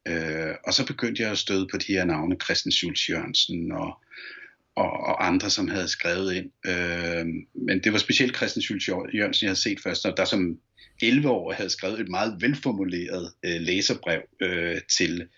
Øh, 0.08 0.54
og 0.66 0.74
så 0.74 0.86
begyndte 0.86 1.22
jeg 1.22 1.30
at 1.30 1.38
støde 1.38 1.68
på 1.70 1.76
de 1.76 1.92
her 1.92 2.04
navne, 2.04 2.36
Christian 2.44 2.72
Schultz 2.72 3.08
Jørgensen 3.08 3.72
og 3.72 4.02
og, 4.78 4.90
og 4.90 5.26
andre, 5.26 5.50
som 5.50 5.68
havde 5.68 5.88
skrevet 5.88 6.34
ind. 6.34 6.50
Øh, 6.66 7.26
men 7.66 7.84
det 7.84 7.92
var 7.92 7.98
specielt 7.98 8.36
Christian 8.36 8.62
Schultz 8.62 8.88
Jørgensen, 8.88 9.44
jeg 9.44 9.50
havde 9.50 9.60
set 9.60 9.80
først, 9.82 10.06
og 10.06 10.16
der 10.16 10.24
som 10.24 10.58
11 11.02 11.30
år 11.30 11.52
havde 11.52 11.70
skrevet 11.70 12.00
et 12.00 12.08
meget 12.08 12.36
velformuleret 12.40 13.32
øh, 13.42 13.60
læserbrev 13.60 14.22
øh, 14.40 14.80
til, 14.96 15.28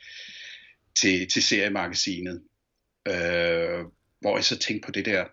til, 1.01 1.29
til 1.29 1.43
seriemagasinet, 1.43 2.43
øh, 3.09 3.85
hvor 4.21 4.37
jeg 4.37 4.45
så 4.45 4.59
tænkte 4.59 4.87
på 4.87 4.93
det 4.93 5.07
der, 5.07 5.25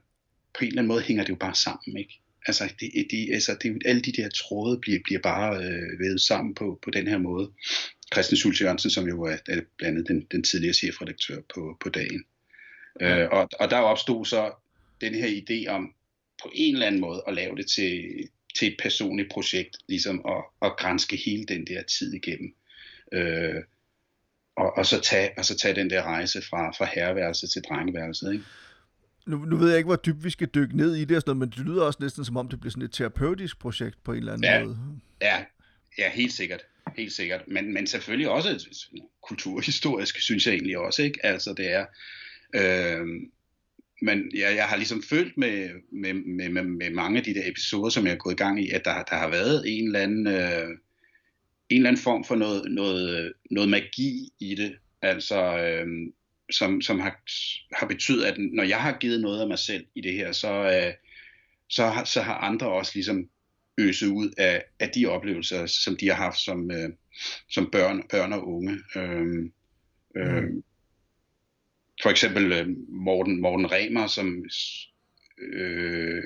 på 0.58 0.64
en 0.64 0.68
eller 0.68 0.82
anden 0.82 0.88
måde 0.88 1.02
hænger 1.02 1.24
det 1.24 1.30
jo 1.30 1.36
bare 1.36 1.56
sammen, 1.56 1.98
ikke? 1.98 2.22
Altså, 2.48 2.74
det, 2.80 3.08
de, 3.12 3.34
altså 3.34 3.58
det, 3.62 3.82
alle 3.86 4.02
de 4.02 4.12
der 4.12 4.30
tråde 4.30 4.80
bliver, 4.82 5.00
bliver 5.04 5.22
bare 5.22 5.56
øh, 5.64 6.00
vævet 6.00 6.22
sammen 6.22 6.56
på, 6.56 6.80
på 6.84 6.90
den 6.92 7.08
her 7.08 7.18
måde. 7.18 7.52
Christian 8.14 8.38
Schultz 8.38 8.62
Jørgensen, 8.62 8.92
som 8.92 9.08
jo 9.08 9.24
er, 9.24 9.38
er 9.48 9.62
blandt 9.78 9.98
andet 9.98 10.08
den, 10.08 10.28
den 10.32 10.44
tidligere 10.44 10.74
chefredaktør 10.74 11.38
på, 11.54 11.78
på 11.82 11.90
dagen. 11.90 12.24
Øh, 13.02 13.28
og, 13.32 13.50
og 13.60 13.70
der 13.70 13.78
opstod 13.78 14.26
så 14.26 14.52
den 15.02 15.16
her 15.16 15.28
idé 15.28 15.70
om, 15.70 15.94
på 16.44 16.52
en 16.54 16.74
eller 16.74 16.88
anden 16.88 17.02
måde 17.02 17.24
at 17.28 17.34
lave 17.34 17.56
det 17.56 17.68
til, 17.68 18.04
til 18.60 18.68
et 18.68 18.76
personligt 18.82 19.32
projekt, 19.32 19.78
ligesom 19.90 20.26
at, 20.28 20.44
at 20.62 20.78
grænske 20.78 21.18
hele 21.26 21.46
den 21.46 21.68
der 21.68 21.84
tid 21.84 22.14
igennem. 22.14 22.56
Øh, 23.14 23.64
og, 24.58 24.78
og, 24.78 24.86
så 24.86 25.02
tage, 25.02 25.30
og 25.38 25.46
så 25.46 25.58
tage 25.58 25.76
den 25.76 25.90
der 25.90 26.04
rejse 26.04 26.42
fra, 26.42 26.72
fra 26.72 26.86
herreværelset 26.96 27.50
til 27.50 27.62
drengeværelset. 27.70 28.34
Ikke? 28.34 28.46
Nu, 29.28 29.38
nu 29.38 29.58
ved 29.58 29.70
jeg 29.70 29.78
ikke, 29.78 29.88
hvor 29.88 29.96
dybt 29.96 30.24
vi 30.24 30.30
skal 30.30 30.48
dykke 30.48 30.78
ned 30.78 30.96
i 30.96 31.06
det, 31.06 31.18
og 31.18 31.22
sådan 31.22 31.38
noget, 31.38 31.50
men 31.50 31.58
det 31.58 31.72
lyder 31.72 31.84
også 31.84 32.00
næsten 32.02 32.26
som 32.26 32.38
om, 32.38 32.50
det 32.50 32.60
bliver 32.60 32.72
sådan 32.72 32.84
et 32.84 32.92
terapeutisk 32.92 33.60
projekt 33.60 34.04
på 34.04 34.12
en 34.12 34.18
eller 34.18 34.34
anden 34.34 34.44
ja, 34.44 34.64
måde. 34.64 34.78
Ja, 35.22 35.46
ja, 35.98 36.10
helt 36.10 36.34
sikkert. 36.34 36.62
Helt 36.98 37.14
sikkert. 37.14 37.42
Men, 37.48 37.74
men 37.74 37.88
selvfølgelig 37.88 38.30
også 38.30 38.78
kulturhistorisk, 39.22 40.22
synes 40.22 40.46
jeg 40.46 40.54
egentlig 40.54 40.78
også. 40.78 41.02
Ikke? 41.02 41.26
Altså 41.26 41.54
det 41.58 41.72
er... 41.72 41.86
Øh, 42.56 43.08
men 44.02 44.32
jeg, 44.36 44.56
jeg 44.56 44.66
har 44.66 44.76
ligesom 44.76 45.04
følt 45.04 45.38
med, 45.38 45.70
med, 45.92 46.14
med, 46.14 46.50
med, 46.50 46.64
med 46.64 46.90
mange 46.90 47.18
af 47.18 47.24
de 47.24 47.34
der 47.34 47.50
episoder, 47.50 47.90
som 47.90 48.06
jeg 48.06 48.14
er 48.14 48.18
gået 48.18 48.34
i 48.34 48.44
gang 48.44 48.64
i, 48.64 48.70
at 48.70 48.86
der, 48.86 49.04
der 49.04 49.16
har 49.16 49.30
været 49.30 49.64
en 49.68 49.86
eller 49.86 50.00
anden... 50.00 50.28
Øh, 50.28 50.78
en 51.70 51.78
eller 51.78 51.90
anden 51.90 52.02
form 52.02 52.24
for 52.24 52.36
noget, 52.36 52.72
noget, 52.72 53.34
noget 53.52 53.70
magi 53.70 54.30
i 54.40 54.56
det, 54.56 54.78
altså 55.02 55.58
øh, 55.58 55.88
som, 56.52 56.82
som 56.82 57.00
har, 57.00 57.20
har 57.76 57.88
betydet, 57.88 58.26
at 58.26 58.38
når 58.38 58.64
jeg 58.64 58.82
har 58.82 58.98
givet 59.00 59.22
noget 59.22 59.42
af 59.42 59.48
mig 59.48 59.60
selv 59.60 59.86
i 59.96 60.02
det 60.02 60.14
her, 60.14 60.32
så, 60.32 60.54
øh, 60.54 60.94
så, 61.70 61.88
har, 61.88 62.04
så 62.04 62.22
har 62.22 62.34
andre 62.38 62.68
også 62.68 62.92
ligesom 62.96 63.30
øset 63.78 64.08
ud 64.08 64.30
af, 64.38 64.64
af 64.80 64.90
de 64.90 65.06
oplevelser, 65.06 65.66
som 65.66 65.98
de 65.98 66.08
har 66.08 66.16
haft 66.16 66.38
som, 66.38 66.72
øh, 66.72 66.90
som 67.50 67.70
børn, 67.72 68.04
børn 68.10 68.34
og 68.34 68.48
unge. 68.48 68.78
Øh, 68.96 69.50
øh, 70.18 70.44
mm. 70.44 70.64
For 72.04 72.10
eksempel 72.10 72.52
øh, 72.52 72.68
Morten, 72.90 73.42
Morten 73.42 73.72
Remer, 73.72 74.08
som 74.08 74.46
øh, 75.54 76.24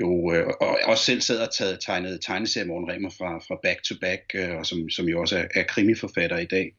jo 0.00 0.32
øh, 0.32 0.46
og 0.60 0.78
også 0.84 1.04
selv 1.04 1.20
sad 1.20 1.40
og 1.40 1.54
taget, 1.54 1.78
tegnet 1.80 2.20
tegneserier 2.22 2.66
Morten 2.66 2.88
Remer 2.90 3.10
fra, 3.10 3.38
fra 3.38 3.60
Back 3.62 3.82
to 3.82 3.94
Back, 4.00 4.22
øh, 4.34 4.56
og 4.56 4.66
som, 4.66 4.90
som 4.90 5.08
jo 5.08 5.20
også 5.20 5.38
er, 5.38 5.46
er 5.54 5.62
krimiforfatter 5.62 6.38
i 6.38 6.46
dag. 6.46 6.72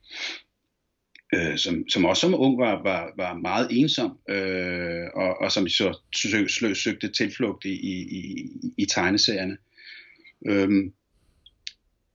Øh, 1.33 1.57
som, 1.57 1.89
som 1.89 2.05
også 2.05 2.21
som 2.21 2.35
ung 2.35 2.57
var, 2.57 2.83
var, 2.83 3.13
var 3.17 3.33
meget 3.33 3.67
ensom, 3.71 4.19
øh, 4.29 5.07
og, 5.13 5.41
og 5.41 5.51
som 5.51 5.67
så 5.67 5.99
søg, 6.15 6.77
søgte 6.77 7.11
tilflugt 7.11 7.65
i, 7.65 7.73
i, 7.73 8.17
i, 8.17 8.49
i 8.77 8.85
tegneserierne. 8.85 9.57
Øhm, 10.47 10.93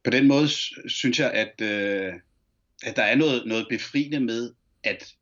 på 0.04 0.10
den 0.10 0.28
måde 0.28 0.48
synes 0.88 1.18
jeg, 1.18 1.32
at, 1.32 1.60
øh, 1.60 2.12
at 2.82 2.96
der 2.96 3.02
er 3.02 3.14
noget, 3.14 3.46
noget 3.46 3.66
befriende 3.70 4.20
med, 4.20 4.52
at, 4.84 5.14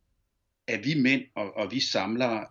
at 0.66 0.84
vi 0.84 0.94
mænd 0.94 1.22
og, 1.34 1.56
og 1.56 1.72
vi 1.72 1.80
samlere 1.80 2.46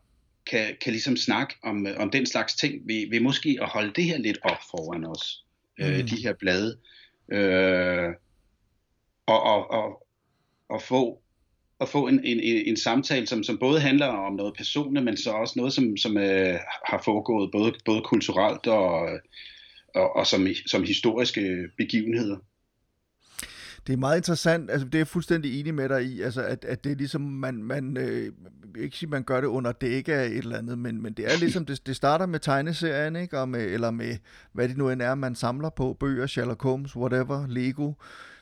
kan, 0.50 0.76
kan 0.82 0.92
ligesom 0.92 1.18
snakke 1.18 1.56
om, 1.64 1.88
om 1.98 2.10
den 2.10 2.26
slags 2.26 2.56
ting, 2.56 2.88
ved, 2.88 3.10
ved 3.10 3.20
måske 3.20 3.58
at 3.62 3.68
holde 3.68 3.94
det 3.96 4.04
her 4.04 4.18
lidt 4.18 4.38
op 4.44 4.58
foran 4.72 5.06
os, 5.06 5.44
øh, 5.80 5.88
mm. 5.88 5.94
øh, 5.94 6.10
de 6.10 6.24
her 6.24 6.34
blade, 6.34 6.78
øh, 7.32 8.10
og, 9.26 9.44
og, 9.44 9.72
og, 9.72 10.08
og 10.70 10.82
få 10.82 11.20
at 11.82 11.90
få 11.90 12.08
en, 12.08 12.24
en, 12.24 12.40
en 12.40 12.78
samtale, 12.78 13.28
som, 13.28 13.44
som 13.44 13.58
både 13.58 13.80
handler 13.80 14.06
om 14.06 14.34
noget 14.34 14.54
personligt, 14.58 15.06
men 15.06 15.18
så 15.18 15.32
også 15.32 15.54
noget, 15.58 15.74
som, 15.74 15.98
som 15.98 16.18
øh, 16.18 16.60
har 16.86 17.02
foregået 17.06 17.52
både, 17.52 17.74
både 17.86 18.02
kulturelt 18.02 18.68
og, 18.68 19.10
og, 19.96 20.16
og 20.16 20.28
som, 20.28 20.48
som 20.68 20.84
historiske 20.84 21.70
begivenheder 21.78 22.38
det 23.88 23.94
er 23.94 23.98
meget 23.98 24.18
interessant, 24.18 24.72
altså 24.72 24.86
det 24.86 24.96
er 24.96 25.00
jeg 25.00 25.08
fuldstændig 25.08 25.60
enig 25.60 25.74
med 25.74 25.90
dig 25.90 26.04
i, 26.06 26.22
altså 26.22 26.44
at, 26.44 26.66
at 26.66 26.84
det 26.84 26.92
er 26.92 26.96
ligesom, 26.96 27.22
man, 27.22 27.64
man 27.64 27.98
øh, 27.98 28.32
ikke 28.78 28.98
sige, 28.98 29.10
man 29.10 29.24
gør 29.24 29.42
det 29.42 29.48
under 29.48 29.72
dække 29.72 30.14
af 30.14 30.26
et 30.26 30.38
eller 30.38 30.58
andet, 30.58 30.78
men, 30.78 31.02
men 31.02 31.14
det 31.14 31.34
er 31.34 31.38
ligesom, 31.40 31.66
det, 31.66 31.88
det 31.88 31.96
starter 31.96 32.26
med 32.26 32.40
tegneserien, 32.40 33.16
ikke? 33.16 33.40
Og 33.40 33.50
med, 33.50 33.66
eller 33.66 33.92
med, 33.92 34.18
hvad 34.52 34.70
det 34.70 34.78
nu 34.78 34.90
end 34.90 35.02
er, 35.02 35.16
man 35.16 35.36
samler 35.36 35.70
på, 35.70 35.98
bøger, 36.00 36.28
Sherlock 36.28 36.64
Holmes, 36.64 36.96
whatever, 36.96 37.48
Lego, 37.48 37.94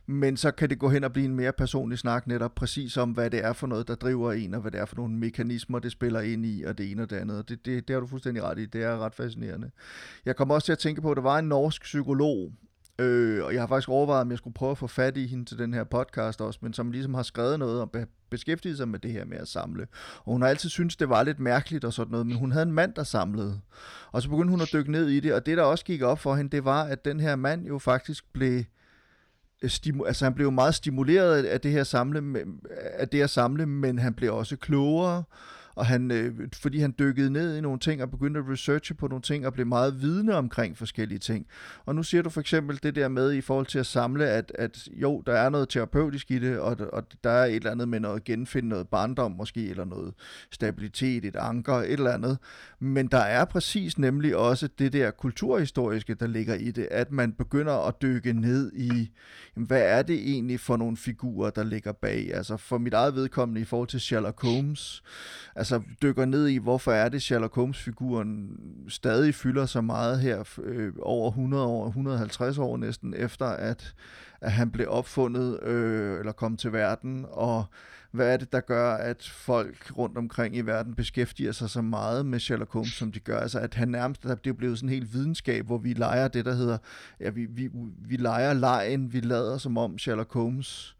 men 0.05 0.37
så 0.37 0.51
kan 0.51 0.69
det 0.69 0.79
gå 0.79 0.89
hen 0.89 1.03
og 1.03 1.13
blive 1.13 1.25
en 1.25 1.35
mere 1.35 1.51
personlig 1.51 1.99
snak 1.99 2.27
netop 2.27 2.55
præcis 2.55 2.97
om, 2.97 3.11
hvad 3.11 3.29
det 3.29 3.45
er 3.45 3.53
for 3.53 3.67
noget, 3.67 3.87
der 3.87 3.95
driver 3.95 4.31
en, 4.31 4.53
og 4.53 4.61
hvad 4.61 4.71
det 4.71 4.79
er 4.79 4.85
for 4.85 4.95
nogle 4.95 5.13
mekanismer, 5.13 5.79
det 5.79 5.91
spiller 5.91 6.21
ind 6.21 6.45
i, 6.45 6.63
og 6.63 6.77
det 6.77 6.91
ene 6.91 7.01
og 7.01 7.09
det 7.09 7.15
andet. 7.15 7.49
Det, 7.49 7.65
det, 7.65 7.87
det 7.87 7.93
har 7.93 7.99
du 7.99 8.07
fuldstændig 8.07 8.43
ret 8.43 8.59
i. 8.59 8.65
Det 8.65 8.83
er 8.83 8.97
ret 8.97 9.15
fascinerende. 9.15 9.71
Jeg 10.25 10.35
kommer 10.35 10.55
også 10.55 10.65
til 10.65 10.71
at 10.71 10.79
tænke 10.79 11.01
på, 11.01 11.11
at 11.11 11.17
der 11.17 11.23
var 11.23 11.39
en 11.39 11.45
norsk 11.45 11.81
psykolog, 11.81 12.51
Øh, 13.01 13.45
og 13.45 13.53
jeg 13.53 13.61
har 13.61 13.67
faktisk 13.67 13.89
overvejet, 13.89 14.21
om 14.21 14.29
jeg 14.29 14.37
skulle 14.37 14.53
prøve 14.53 14.71
at 14.71 14.77
få 14.77 14.87
fat 14.87 15.17
i 15.17 15.27
hende 15.27 15.45
til 15.45 15.57
den 15.57 15.73
her 15.73 15.83
podcast 15.83 16.41
også, 16.41 16.59
men 16.61 16.73
som 16.73 16.91
ligesom 16.91 17.13
har 17.13 17.23
skrevet 17.23 17.59
noget 17.59 17.81
og 17.81 17.89
beskæftiget 18.29 18.77
sig 18.77 18.87
med 18.87 18.99
det 18.99 19.11
her 19.11 19.25
med 19.25 19.37
at 19.37 19.47
samle. 19.47 19.87
Og 20.23 20.31
hun 20.31 20.41
har 20.41 20.49
altid 20.49 20.69
syntes, 20.69 20.95
det 20.95 21.09
var 21.09 21.23
lidt 21.23 21.39
mærkeligt 21.39 21.85
og 21.85 21.93
sådan 21.93 22.11
noget, 22.11 22.27
men 22.27 22.35
hun 22.35 22.51
havde 22.51 22.65
en 22.65 22.71
mand, 22.71 22.93
der 22.93 23.03
samlede. 23.03 23.61
Og 24.11 24.21
så 24.21 24.29
begyndte 24.29 24.51
hun 24.51 24.61
at 24.61 24.69
dykke 24.73 24.91
ned 24.91 25.07
i 25.07 25.19
det, 25.19 25.33
og 25.33 25.45
det, 25.45 25.57
der 25.57 25.63
også 25.63 25.85
gik 25.85 26.01
op 26.01 26.19
for 26.19 26.35
hende, 26.35 26.51
det 26.51 26.65
var, 26.65 26.83
at 26.83 27.05
den 27.05 27.19
her 27.19 27.35
mand 27.35 27.65
jo 27.65 27.79
faktisk 27.79 28.33
blev 28.33 28.63
øh, 29.61 29.69
stimu- 29.69 30.07
altså 30.07 30.25
han 30.25 30.33
blev 30.33 30.51
meget 30.51 30.75
stimuleret 30.75 31.45
af 31.45 31.61
det 31.61 31.71
her 31.71 31.83
samle, 31.83 32.45
af 32.93 33.09
det 33.09 33.21
at 33.21 33.29
samle, 33.29 33.65
men 33.65 33.99
han 33.99 34.13
blev 34.13 34.35
også 34.35 34.55
klogere, 34.55 35.23
og 35.81 35.87
han, 35.87 36.11
øh, 36.11 36.33
fordi 36.53 36.79
han 36.79 36.95
dykkede 36.99 37.29
ned 37.29 37.57
i 37.57 37.61
nogle 37.61 37.79
ting 37.79 38.01
og 38.01 38.11
begyndte 38.11 38.39
at 38.39 38.45
researche 38.49 38.95
på 38.95 39.07
nogle 39.07 39.21
ting 39.21 39.45
og 39.45 39.53
blev 39.53 39.67
meget 39.67 40.01
vidne 40.01 40.35
omkring 40.35 40.77
forskellige 40.77 41.19
ting. 41.19 41.45
Og 41.85 41.95
nu 41.95 42.03
siger 42.03 42.21
du 42.21 42.29
for 42.29 42.41
eksempel 42.41 42.79
det 42.83 42.95
der 42.95 43.07
med 43.07 43.33
i 43.33 43.41
forhold 43.41 43.65
til 43.65 43.79
at 43.79 43.85
samle, 43.85 44.27
at, 44.27 44.51
at 44.55 44.87
jo, 44.93 45.23
der 45.25 45.33
er 45.33 45.49
noget 45.49 45.69
terapeutisk 45.69 46.31
i 46.31 46.39
det, 46.39 46.59
og, 46.59 46.77
og 46.93 47.03
der 47.23 47.29
er 47.29 47.45
et 47.45 47.55
eller 47.55 47.71
andet 47.71 47.87
med 47.87 47.99
noget 47.99 48.23
genfinde 48.23 48.69
noget 48.69 48.87
barndom 48.87 49.31
måske, 49.31 49.69
eller 49.69 49.85
noget 49.85 50.13
stabilitet, 50.51 51.25
et 51.25 51.35
anker, 51.35 51.73
et 51.73 51.91
eller 51.91 52.11
andet. 52.11 52.37
Men 52.79 53.07
der 53.07 53.17
er 53.17 53.45
præcis 53.45 53.97
nemlig 53.97 54.35
også 54.35 54.69
det 54.79 54.93
der 54.93 55.11
kulturhistoriske, 55.11 56.13
der 56.13 56.27
ligger 56.27 56.55
i 56.55 56.71
det, 56.71 56.87
at 56.91 57.11
man 57.11 57.33
begynder 57.33 57.87
at 57.87 58.01
dykke 58.01 58.33
ned 58.33 58.71
i, 58.73 59.11
jamen, 59.55 59.67
hvad 59.67 59.81
er 59.81 60.01
det 60.01 60.15
egentlig 60.15 60.59
for 60.59 60.77
nogle 60.77 60.97
figurer, 60.97 61.49
der 61.49 61.63
ligger 61.63 61.91
bag? 61.91 62.33
Altså 62.33 62.57
for 62.57 62.77
mit 62.77 62.93
eget 62.93 63.15
vedkommende 63.15 63.61
i 63.61 63.65
forhold 63.65 63.87
til 63.87 63.99
Sherlock 63.99 64.41
Holmes, 64.41 65.03
altså 65.55 65.70
Altså, 65.71 65.89
dykker 66.01 66.25
ned 66.25 66.47
i, 66.47 66.57
hvorfor 66.57 66.91
er 66.91 67.09
det 67.09 67.21
Sherlock 67.21 67.55
Holmes-figuren 67.55 68.57
stadig 68.87 69.35
fylder 69.35 69.65
så 69.65 69.81
meget 69.81 70.19
her 70.19 70.59
øh, 70.63 70.93
over 71.01 71.29
100 71.29 71.65
år, 71.65 71.87
150 71.87 72.57
år 72.57 72.77
næsten 72.77 73.13
efter, 73.17 73.45
at, 73.45 73.93
at 74.41 74.51
han 74.51 74.71
blev 74.71 74.87
opfundet 74.89 75.63
øh, 75.63 76.19
eller 76.19 76.31
kom 76.31 76.57
til 76.57 76.73
verden, 76.73 77.25
og 77.29 77.65
hvad 78.11 78.33
er 78.33 78.37
det, 78.37 78.51
der 78.53 78.59
gør, 78.59 78.93
at 78.93 79.23
folk 79.33 79.91
rundt 79.97 80.17
omkring 80.17 80.55
i 80.55 80.61
verden 80.61 80.95
beskæftiger 80.95 81.51
sig 81.51 81.69
så 81.69 81.81
meget 81.81 82.25
med 82.25 82.39
Sherlock 82.39 82.73
Holmes, 82.73 82.93
som 82.93 83.11
de 83.11 83.19
gør? 83.19 83.39
Altså, 83.39 83.59
at 83.59 83.73
han 83.73 83.87
nærmest, 83.87 84.23
det 84.23 84.47
er 84.47 84.53
blevet 84.53 84.77
sådan 84.77 84.89
en 84.89 84.93
helt 84.93 85.13
videnskab, 85.13 85.65
hvor 85.65 85.77
vi 85.77 85.93
leger 85.93 86.27
det, 86.27 86.45
der 86.45 86.53
hedder, 86.53 86.77
ja, 87.19 87.29
vi, 87.29 87.45
vi, 87.45 87.69
vi 88.07 88.15
leger 88.15 88.53
lejen, 88.53 89.13
vi 89.13 89.19
lader 89.19 89.57
som 89.57 89.77
om 89.77 89.97
Sherlock 89.97 90.33
Holmes 90.33 90.95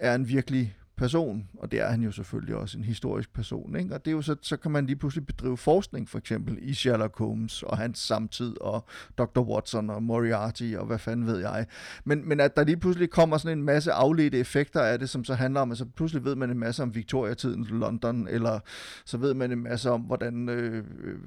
er 0.00 0.14
en 0.14 0.28
virkelig 0.28 0.76
person, 1.02 1.48
og 1.58 1.72
det 1.72 1.80
er 1.80 1.88
han 1.88 2.02
jo 2.02 2.12
selvfølgelig 2.12 2.56
også 2.56 2.78
en 2.78 2.84
historisk 2.84 3.32
person, 3.32 3.76
ikke? 3.76 3.94
og 3.94 4.04
det 4.04 4.10
er 4.10 4.14
jo 4.14 4.22
så, 4.22 4.36
så 4.42 4.56
kan 4.56 4.70
man 4.70 4.86
lige 4.86 4.96
pludselig 4.96 5.26
bedrive 5.26 5.56
forskning, 5.56 6.08
for 6.08 6.18
eksempel 6.18 6.58
i 6.60 6.74
Sherlock 6.74 7.18
Holmes 7.18 7.62
og 7.62 7.78
hans 7.78 7.98
samtid, 7.98 8.60
og 8.60 8.84
Dr. 9.18 9.40
Watson 9.40 9.90
og 9.90 10.02
Moriarty, 10.02 10.74
og 10.78 10.86
hvad 10.86 10.98
fanden 10.98 11.26
ved 11.26 11.38
jeg. 11.38 11.66
Men, 12.04 12.28
men 12.28 12.40
at 12.40 12.56
der 12.56 12.64
lige 12.64 12.76
pludselig 12.76 13.10
kommer 13.10 13.38
sådan 13.38 13.58
en 13.58 13.64
masse 13.64 13.92
afledte 13.92 14.38
effekter 14.38 14.80
af 14.80 14.98
det, 14.98 15.10
som 15.10 15.24
så 15.24 15.34
handler 15.34 15.60
om, 15.60 15.72
at 15.72 15.78
så 15.78 15.84
pludselig 15.84 16.24
ved 16.24 16.34
man 16.34 16.50
en 16.50 16.58
masse 16.58 16.82
om 16.82 16.94
Victoria-tidens 16.94 17.70
London, 17.70 18.28
eller 18.28 18.60
så 19.04 19.18
ved 19.18 19.34
man 19.34 19.52
en 19.52 19.62
masse 19.62 19.90
om, 19.90 20.00
hvordan 20.00 20.48
øh, 20.48 20.84
øh 21.04 21.18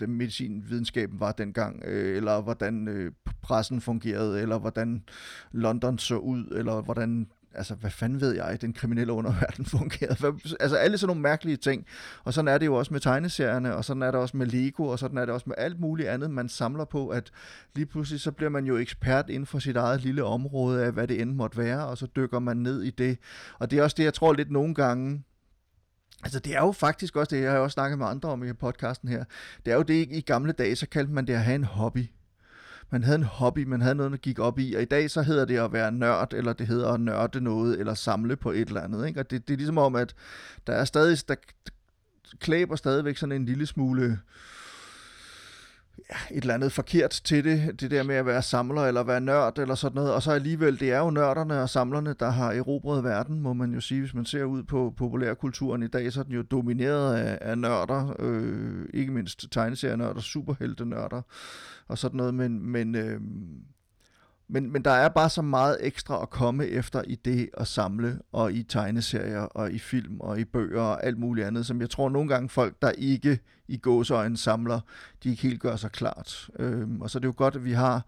den 0.00 0.14
medicinvidenskaben 0.14 1.20
var 1.20 1.32
dengang, 1.32 1.82
øh, 1.84 2.16
eller 2.16 2.40
hvordan 2.40 2.88
øh, 2.88 3.12
pressen 3.42 3.80
fungerede, 3.80 4.40
eller 4.40 4.58
hvordan 4.58 5.04
London 5.52 5.98
så 5.98 6.16
ud, 6.16 6.44
eller 6.56 6.82
hvordan 6.82 7.26
altså, 7.54 7.74
hvad 7.74 7.90
fanden 7.90 8.20
ved 8.20 8.34
jeg, 8.34 8.60
den 8.60 8.72
kriminelle 8.72 9.12
underverden 9.12 9.64
fungerede. 9.76 10.40
Altså, 10.60 10.76
alle 10.76 10.98
sådan 10.98 11.08
nogle 11.08 11.22
mærkelige 11.22 11.56
ting. 11.56 11.86
Og 12.24 12.34
sådan 12.34 12.48
er 12.48 12.58
det 12.58 12.66
jo 12.66 12.74
også 12.74 12.92
med 12.92 13.00
tegneserierne, 13.00 13.76
og 13.76 13.84
sådan 13.84 14.02
er 14.02 14.10
det 14.10 14.20
også 14.20 14.36
med 14.36 14.46
Lego, 14.46 14.86
og 14.86 14.98
sådan 14.98 15.18
er 15.18 15.24
det 15.24 15.34
også 15.34 15.44
med 15.46 15.54
alt 15.58 15.80
muligt 15.80 16.08
andet, 16.08 16.30
man 16.30 16.48
samler 16.48 16.84
på, 16.84 17.08
at 17.08 17.32
lige 17.74 17.86
pludselig 17.86 18.20
så 18.20 18.32
bliver 18.32 18.50
man 18.50 18.64
jo 18.64 18.76
ekspert 18.76 19.30
inden 19.30 19.46
for 19.46 19.58
sit 19.58 19.76
eget 19.76 20.00
lille 20.00 20.24
område 20.24 20.84
af, 20.84 20.92
hvad 20.92 21.08
det 21.08 21.20
end 21.20 21.34
måtte 21.34 21.58
være, 21.58 21.86
og 21.86 21.98
så 21.98 22.06
dykker 22.16 22.38
man 22.38 22.56
ned 22.56 22.82
i 22.82 22.90
det. 22.90 23.18
Og 23.58 23.70
det 23.70 23.78
er 23.78 23.82
også 23.82 23.94
det, 23.98 24.04
jeg 24.04 24.14
tror 24.14 24.32
lidt 24.32 24.50
nogle 24.50 24.74
gange, 24.74 25.22
Altså 26.24 26.38
det 26.38 26.54
er 26.54 26.60
jo 26.60 26.72
faktisk 26.72 27.16
også 27.16 27.36
det, 27.36 27.42
jeg 27.42 27.52
har 27.52 27.58
også 27.58 27.74
snakket 27.74 27.98
med 27.98 28.06
andre 28.06 28.28
om 28.28 28.44
i 28.44 28.52
podcasten 28.52 29.08
her, 29.08 29.24
det 29.64 29.72
er 29.72 29.76
jo 29.76 29.82
det, 29.82 30.08
i 30.10 30.20
gamle 30.20 30.52
dage, 30.52 30.76
så 30.76 30.88
kaldte 30.88 31.12
man 31.12 31.26
det 31.26 31.32
at 31.32 31.44
have 31.44 31.54
en 31.54 31.64
hobby 31.64 32.06
man 32.92 33.04
havde 33.04 33.16
en 33.16 33.22
hobby, 33.22 33.64
man 33.64 33.80
havde 33.80 33.94
noget, 33.94 34.12
man 34.12 34.18
gik 34.18 34.38
op 34.38 34.58
i, 34.58 34.74
og 34.74 34.82
i 34.82 34.84
dag 34.84 35.10
så 35.10 35.22
hedder 35.22 35.44
det 35.44 35.58
at 35.58 35.72
være 35.72 35.92
nørd, 35.92 36.32
eller 36.34 36.52
det 36.52 36.66
hedder 36.66 36.92
at 36.92 37.00
nørde 37.00 37.40
noget, 37.40 37.80
eller 37.80 37.94
samle 37.94 38.36
på 38.36 38.50
et 38.50 38.68
eller 38.68 38.80
andet. 38.80 39.06
Ikke? 39.06 39.20
Og 39.20 39.30
det, 39.30 39.48
det 39.48 39.54
er 39.54 39.58
ligesom 39.58 39.78
om, 39.78 39.94
at 39.94 40.14
der 40.66 40.72
er 40.72 40.84
stadig, 40.84 41.28
der 41.28 41.34
klæber 42.40 42.76
stadigvæk 42.76 43.16
sådan 43.16 43.36
en 43.36 43.46
lille 43.46 43.66
smule 43.66 44.18
et 46.30 46.40
eller 46.40 46.54
andet 46.54 46.72
forkert 46.72 47.10
til 47.10 47.44
det, 47.44 47.80
det 47.80 47.90
der 47.90 48.02
med 48.02 48.14
at 48.14 48.26
være 48.26 48.42
samler 48.42 48.82
eller 48.82 49.02
være 49.02 49.20
nørd 49.20 49.58
eller 49.58 49.74
sådan 49.74 49.94
noget, 49.94 50.14
og 50.14 50.22
så 50.22 50.32
alligevel, 50.32 50.80
det 50.80 50.92
er 50.92 50.98
jo 50.98 51.10
nørderne 51.10 51.62
og 51.62 51.70
samlerne, 51.70 52.14
der 52.20 52.30
har 52.30 52.52
erobret 52.52 53.04
verden, 53.04 53.40
må 53.40 53.52
man 53.52 53.74
jo 53.74 53.80
sige, 53.80 54.00
hvis 54.00 54.14
man 54.14 54.24
ser 54.24 54.44
ud 54.44 54.62
på 54.62 54.94
populærkulturen 54.96 55.82
i 55.82 55.88
dag, 55.88 56.12
så 56.12 56.20
er 56.20 56.24
den 56.24 56.34
jo 56.34 56.42
domineret 56.42 57.16
af, 57.16 57.38
af 57.40 57.58
nørder, 57.58 58.16
øh, 58.18 58.86
ikke 58.94 59.12
mindst 59.12 59.46
tegneserienørder, 59.50 60.20
superheltenørder 60.20 61.22
og 61.88 61.98
sådan 61.98 62.16
noget, 62.16 62.34
men, 62.34 62.70
men 62.70 62.94
øh, 62.94 63.20
men, 64.52 64.72
men 64.72 64.84
der 64.84 64.90
er 64.90 65.08
bare 65.08 65.30
så 65.30 65.42
meget 65.42 65.76
ekstra 65.80 66.22
at 66.22 66.30
komme 66.30 66.66
efter 66.66 67.02
i 67.06 67.14
det 67.14 67.50
at 67.56 67.68
samle, 67.68 68.18
og 68.32 68.52
i 68.52 68.62
tegneserier, 68.62 69.40
og 69.40 69.72
i 69.72 69.78
film, 69.78 70.20
og 70.20 70.40
i 70.40 70.44
bøger, 70.44 70.82
og 70.82 71.04
alt 71.06 71.18
muligt 71.18 71.46
andet, 71.46 71.66
som 71.66 71.80
jeg 71.80 71.90
tror 71.90 72.08
nogle 72.08 72.28
gange 72.28 72.48
folk, 72.48 72.74
der 72.82 72.90
ikke 72.90 73.38
i 73.68 73.76
gåseøjne 73.76 74.36
samler, 74.36 74.80
de 75.22 75.30
ikke 75.30 75.42
helt 75.42 75.60
gør 75.60 75.76
sig 75.76 75.92
klart. 75.92 76.50
Øhm, 76.58 77.00
og 77.00 77.10
så 77.10 77.18
er 77.18 77.20
det 77.20 77.26
jo 77.26 77.34
godt, 77.36 77.56
at 77.56 77.64
vi 77.64 77.72
har 77.72 78.04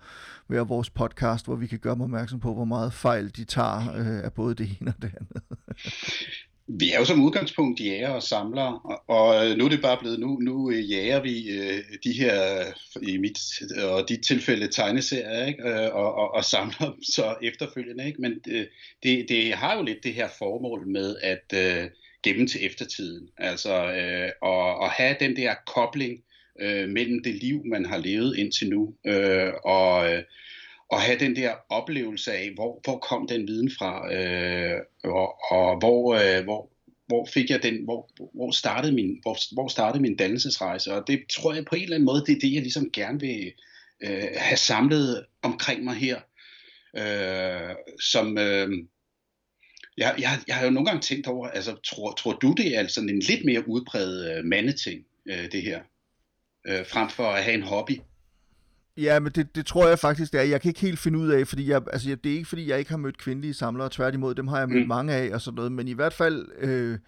hver 0.47 0.65
vores 0.65 0.91
podcast, 0.91 1.45
hvor 1.45 1.57
vi 1.57 1.67
kan 1.67 1.79
gøre 1.79 1.95
dem 1.95 2.03
opmærksom 2.03 2.41
på, 2.41 2.55
hvor 2.55 2.65
meget 2.65 2.93
fejl 2.93 3.37
de 3.37 3.45
tager 3.45 3.95
øh, 3.95 4.25
af 4.25 4.33
både 4.33 4.55
det 4.55 4.77
ene 4.81 4.91
og 4.97 5.03
det 5.03 5.13
andet. 5.21 5.54
Vi 6.81 6.93
er 6.93 6.99
jo 6.99 7.05
som 7.05 7.25
udgangspunkt 7.25 7.81
jæger 7.81 8.09
og 8.09 8.23
samlere, 8.23 8.81
og, 9.07 9.57
nu 9.57 9.65
er 9.65 9.69
det 9.69 9.83
bare 9.83 9.99
blevet, 10.01 10.21
nu, 10.21 10.39
nu 10.39 10.71
øh, 10.71 10.91
jager 10.91 11.21
vi 11.21 11.51
øh, 11.51 11.79
de 12.05 12.13
her, 12.13 12.65
i 13.03 13.17
mit 13.17 13.39
og 13.83 14.09
dit 14.09 14.21
tilfælde, 14.21 14.69
tegneserier, 14.69 15.47
ikke? 15.47 15.69
Øh, 15.69 15.95
og, 15.95 16.15
og, 16.15 16.35
og 16.35 16.45
samler 16.45 16.77
dem 16.81 17.03
så 17.03 17.35
efterfølgende. 17.43 18.07
Ikke? 18.07 18.21
Men 18.21 18.33
det, 19.03 19.27
det 19.29 19.55
har 19.55 19.77
jo 19.77 19.83
lidt 19.83 20.05
det 20.05 20.15
her 20.15 20.29
formål 20.39 20.87
med 20.87 21.17
at 21.23 21.55
øh, 21.55 21.91
gemme 22.23 22.47
til 22.47 22.67
eftertiden, 22.67 23.29
altså 23.39 23.93
øh, 23.93 24.31
og, 24.43 24.77
og 24.77 24.91
have 24.91 25.17
den 25.21 25.37
der 25.37 25.55
kobling 25.67 26.21
øh, 26.61 26.89
mellem 26.89 27.23
det 27.23 27.35
liv, 27.35 27.63
man 27.67 27.87
har 27.87 27.99
levet 27.99 28.37
indtil 28.37 28.69
nu, 28.71 28.95
øh, 29.07 29.53
og 29.65 30.13
øh, 30.13 30.23
at 30.95 31.03
have 31.03 31.19
den 31.19 31.37
der 31.37 31.55
oplevelse 31.69 32.33
af, 32.33 32.51
hvor, 32.55 32.81
hvor 32.85 32.99
kom 32.99 33.29
den 33.29 33.49
viden 33.49 33.71
fra, 33.79 34.15
øh, 34.15 34.81
og, 35.05 35.51
og 35.51 35.79
hvor, 35.79 36.15
øh, 36.15 36.45
hvor, 36.45 36.71
hvor 37.07 37.29
fik 37.35 37.51
jeg 37.51 37.63
den, 37.63 37.85
hvor, 37.85 38.11
hvor, 38.35 38.51
startede 38.51 38.93
min, 38.93 39.19
hvor, 39.23 39.55
hvor 39.55 39.69
startede 39.69 40.03
min 40.03 40.17
dannelsesrejse, 40.17 40.93
og 40.93 41.07
det 41.07 41.21
tror 41.31 41.55
jeg 41.55 41.65
på 41.65 41.75
en 41.75 41.83
eller 41.83 41.97
anden 41.97 42.07
måde, 42.07 42.25
det 42.27 42.37
er 42.37 42.41
det, 42.41 42.53
jeg 42.53 42.63
ligesom 42.63 42.91
gerne 42.93 43.21
vil 43.21 43.53
øh, 44.05 44.29
have 44.37 44.57
samlet 44.57 45.27
omkring 45.43 45.85
mig 45.85 45.95
her, 45.95 46.21
øh, 46.97 47.75
som, 48.01 48.39
øh, 48.39 48.69
jeg, 49.97 50.15
jeg, 50.19 50.39
jeg 50.49 50.57
har 50.57 50.65
jo 50.65 50.71
nogle 50.71 50.87
gange 50.87 51.01
tænkt 51.01 51.27
over, 51.27 51.49
altså 51.49 51.77
tror, 51.85 52.13
tror 52.13 52.33
du 52.33 52.55
det 52.57 52.75
er 52.75 52.79
altså 52.79 53.01
en 53.01 53.19
lidt 53.19 53.45
mere 53.45 53.69
udbredt 53.69 54.39
øh, 54.39 54.45
mandeting, 54.45 55.05
øh, 55.27 55.53
det 55.53 55.63
her, 55.63 55.81
øh, 56.69 56.87
frem 56.87 57.11
for 57.11 57.25
at 57.25 57.45
have 57.45 57.55
en 57.55 57.63
hobby? 57.63 57.99
Ja, 58.97 59.21
men 59.21 59.33
det, 59.33 59.57
det 59.57 59.67
tror 59.67 59.89
jeg 59.89 59.99
faktisk, 59.99 60.33
det 60.33 60.41
er. 60.41 60.45
Jeg 60.45 60.61
kan 60.61 60.69
ikke 60.69 60.81
helt 60.81 60.99
finde 60.99 61.19
ud 61.19 61.29
af, 61.29 61.49
fordi 61.49 61.71
jeg, 61.71 61.83
altså, 61.93 62.17
det 62.25 62.33
er 62.33 62.37
ikke, 62.37 62.49
fordi 62.49 62.71
jeg 62.71 62.79
ikke 62.79 62.91
har 62.91 62.99
mødt 62.99 63.19
kvindelige 63.19 63.55
samlere. 63.55 63.89
Tværtimod, 63.91 64.35
dem 64.35 64.49
har 64.49 64.59
jeg 64.59 64.69
mødt 64.69 64.83
mm. 64.83 64.89
mange 64.89 65.13
af 65.13 65.35
og 65.35 65.41
sådan 65.41 65.57
noget. 65.57 65.73
Men 65.73 65.89
i 65.89 65.93
hvert 65.93 66.13
fald, 66.13 66.47
øh, 66.59 66.99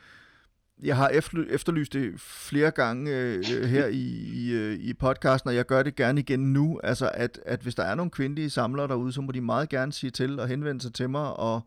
jeg 0.82 0.96
har 0.96 1.08
efterlyst 1.50 1.92
det 1.92 2.20
flere 2.20 2.70
gange 2.70 3.16
øh, 3.16 3.44
her 3.44 3.86
i, 3.86 4.30
i, 4.34 4.52
øh, 4.52 4.74
i 4.74 4.94
podcasten, 4.94 5.48
og 5.48 5.54
jeg 5.56 5.66
gør 5.66 5.82
det 5.82 5.96
gerne 5.96 6.20
igen 6.20 6.52
nu. 6.52 6.80
Altså, 6.84 7.10
at, 7.14 7.40
at 7.46 7.60
hvis 7.60 7.74
der 7.74 7.82
er 7.82 7.94
nogle 7.94 8.10
kvindelige 8.10 8.50
samlere 8.50 8.88
derude, 8.88 9.12
så 9.12 9.20
må 9.20 9.32
de 9.32 9.40
meget 9.40 9.68
gerne 9.68 9.92
sige 9.92 10.10
til 10.10 10.40
og 10.40 10.48
henvende 10.48 10.80
sig 10.80 10.94
til 10.94 11.10
mig, 11.10 11.32
og 11.32 11.60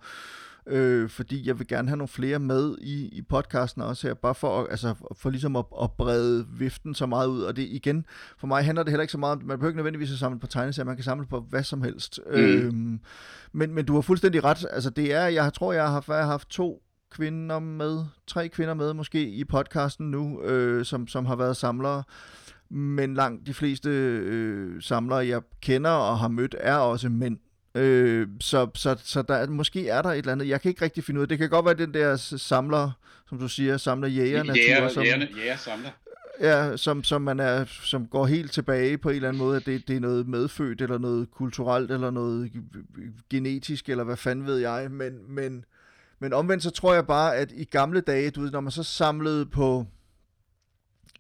øh, 0.70 1.10
fordi 1.10 1.48
jeg 1.48 1.60
vil 1.60 1.68
gerne 1.68 1.88
have 1.88 1.98
nogle 1.98 2.08
flere 2.08 2.40
med 2.40 2.78
i, 2.82 3.08
i 3.08 3.22
podcasten 3.22 3.82
også 3.82 4.08
her, 4.08 4.14
bare 4.14 4.36
for, 4.36 4.68
altså, 4.72 4.96
for 5.14 5.30
ligesom 5.30 5.56
at, 5.56 5.66
at 5.82 5.92
brede 5.92 6.48
viften 6.48 6.96
så 6.96 7.06
meget 7.06 7.28
ud, 7.28 7.42
og 7.42 7.56
det 7.56 7.62
igen, 7.62 8.06
for 8.38 8.48
mig 8.48 8.66
handler 8.66 8.84
det 8.84 8.92
heller 8.92 9.02
ikke 9.02 9.12
så 9.12 9.18
meget 9.18 9.36
om, 9.36 9.44
man 9.44 9.58
behøver 9.58 9.70
ikke 9.70 9.78
nødvendigvis 9.78 10.12
at 10.12 10.18
samle 10.18 10.40
på 10.40 10.48
tegneserier, 10.48 10.86
man 10.86 10.96
kan 10.96 11.04
samle 11.04 11.26
på 11.28 11.46
hvad 11.50 11.64
som 11.64 11.82
helst. 11.82 12.20
Mm. 12.28 12.38
Øhm, 12.38 13.00
men, 13.52 13.74
men 13.74 13.86
du 13.86 13.94
har 13.94 14.02
fuldstændig 14.02 14.44
ret, 14.44 14.66
altså 14.72 14.90
det 14.90 15.14
er, 15.14 15.26
jeg 15.26 15.54
tror, 15.54 15.74
jeg 15.74 15.84
har 15.84 15.92
haft, 15.92 16.08
jeg 16.08 16.18
har 16.18 16.26
haft 16.26 16.50
to 16.50 16.84
kvinder 17.12 17.60
med, 17.60 18.06
tre 18.28 18.50
kvinder 18.50 18.74
med 18.74 18.94
måske 18.94 19.30
i 19.30 19.44
podcasten 19.44 20.12
nu, 20.12 20.42
øh, 20.42 20.86
som, 20.86 21.08
som 21.08 21.26
har 21.26 21.36
været 21.36 21.58
samlere, 21.58 22.04
men 22.70 23.14
langt 23.14 23.48
de 23.48 23.54
fleste 23.54 23.90
øh, 23.90 24.82
samlere, 24.82 25.28
jeg 25.28 25.42
kender 25.62 25.92
og 25.92 26.20
har 26.20 26.28
mødt, 26.28 26.56
er 26.60 26.76
også 26.76 27.10
mænd. 27.10 27.38
Øh, 27.76 28.28
så 28.40 28.70
så, 28.76 28.96
så 29.04 29.22
der, 29.22 29.48
måske 29.48 29.88
er 29.88 30.02
der 30.02 30.10
et 30.10 30.18
eller 30.18 30.32
andet. 30.32 30.48
Jeg 30.48 30.62
kan 30.62 30.70
ikke 30.70 30.86
rigtig 30.86 31.04
finde 31.04 31.20
ud 31.20 31.22
af 31.24 31.28
det. 31.28 31.38
kan 31.38 31.50
godt 31.50 31.66
være 31.66 31.74
den 31.74 31.94
der 31.94 32.16
samler, 32.16 32.92
som 33.30 33.40
du 33.40 33.48
siger, 33.48 33.78
samler 33.78 34.08
jæger 34.08 34.44
natur. 34.44 34.62
Jæger, 34.62 34.90
som, 34.90 35.04
jæger, 35.04 35.28
jæger 35.38 35.58
samler. 35.58 35.90
Ja, 36.42 36.78
som, 36.78 37.04
som, 37.04 37.22
man 37.22 37.40
er, 37.40 37.66
som 37.84 38.08
går 38.08 38.26
helt 38.26 38.52
tilbage 38.52 38.98
på 38.98 39.10
en 39.10 39.16
eller 39.16 39.28
anden 39.28 39.44
måde, 39.44 39.58
at 39.58 39.66
det, 39.66 39.88
det 39.88 39.96
er 39.96 40.00
noget 40.00 40.28
medfødt, 40.28 40.82
eller 40.82 40.98
noget 40.98 41.32
kulturelt, 41.32 41.92
eller 41.92 42.12
noget 42.12 42.52
genetisk, 43.30 43.90
eller 43.90 44.04
hvad 44.04 44.18
fanden 44.18 44.46
ved 44.46 44.58
jeg. 44.58 44.88
Men, 44.92 45.14
men, 45.28 45.66
men 46.20 46.34
omvendt 46.34 46.64
så 46.64 46.70
tror 46.70 46.94
jeg 46.94 47.08
bare, 47.08 47.36
at 47.36 47.52
i 47.56 47.64
gamle 47.64 48.02
dage, 48.02 48.32
du 48.32 48.42
ved, 48.42 48.52
når 48.52 48.62
man 48.62 48.72
så 48.72 48.84
samlede 48.84 49.46
på, 49.46 49.86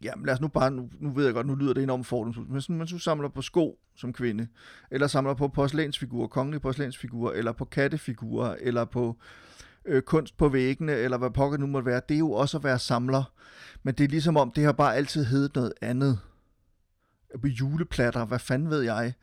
jamen 0.01 0.25
lad 0.25 0.33
os 0.33 0.41
nu 0.41 0.47
bare, 0.47 0.71
nu, 0.71 0.89
nu 0.99 1.09
ved 1.11 1.25
jeg 1.25 1.33
godt, 1.33 1.47
nu 1.47 1.55
lyder 1.55 1.73
det 1.73 1.83
enormt 1.83 2.07
fordomsfuldt, 2.07 2.49
men 2.49 2.61
sådan, 2.61 2.77
man 2.77 2.87
så 2.87 2.99
samler 2.99 3.29
på 3.29 3.41
sko 3.41 3.79
som 3.95 4.13
kvinde, 4.13 4.47
eller 4.91 5.07
samler 5.07 5.33
på 5.33 5.47
porcelænsfigurer, 5.47 6.27
kongelige 6.27 6.59
porcelænsfigurer, 6.59 7.33
eller 7.33 7.51
på 7.51 7.65
kattefigurer, 7.65 8.55
eller 8.59 8.85
på 8.85 9.17
øh, 9.85 10.01
kunst 10.01 10.37
på 10.37 10.49
væggene, 10.49 10.93
eller 10.93 11.17
hvad 11.17 11.29
pokker 11.29 11.57
nu 11.57 11.67
måtte 11.67 11.85
være, 11.85 12.01
det 12.09 12.15
er 12.15 12.19
jo 12.19 12.31
også 12.31 12.57
at 12.57 12.63
være 12.63 12.79
samler. 12.79 13.31
Men 13.83 13.93
det 13.93 14.03
er 14.03 14.07
ligesom 14.07 14.37
om, 14.37 14.51
det 14.51 14.63
har 14.63 14.71
bare 14.71 14.95
altid 14.95 15.25
heddet 15.25 15.55
noget 15.55 15.73
andet. 15.81 16.19
På 17.41 17.47
juleplatter, 17.47 18.25
hvad 18.25 18.39
fanden 18.39 18.69
ved 18.69 18.81
jeg? 18.81 19.13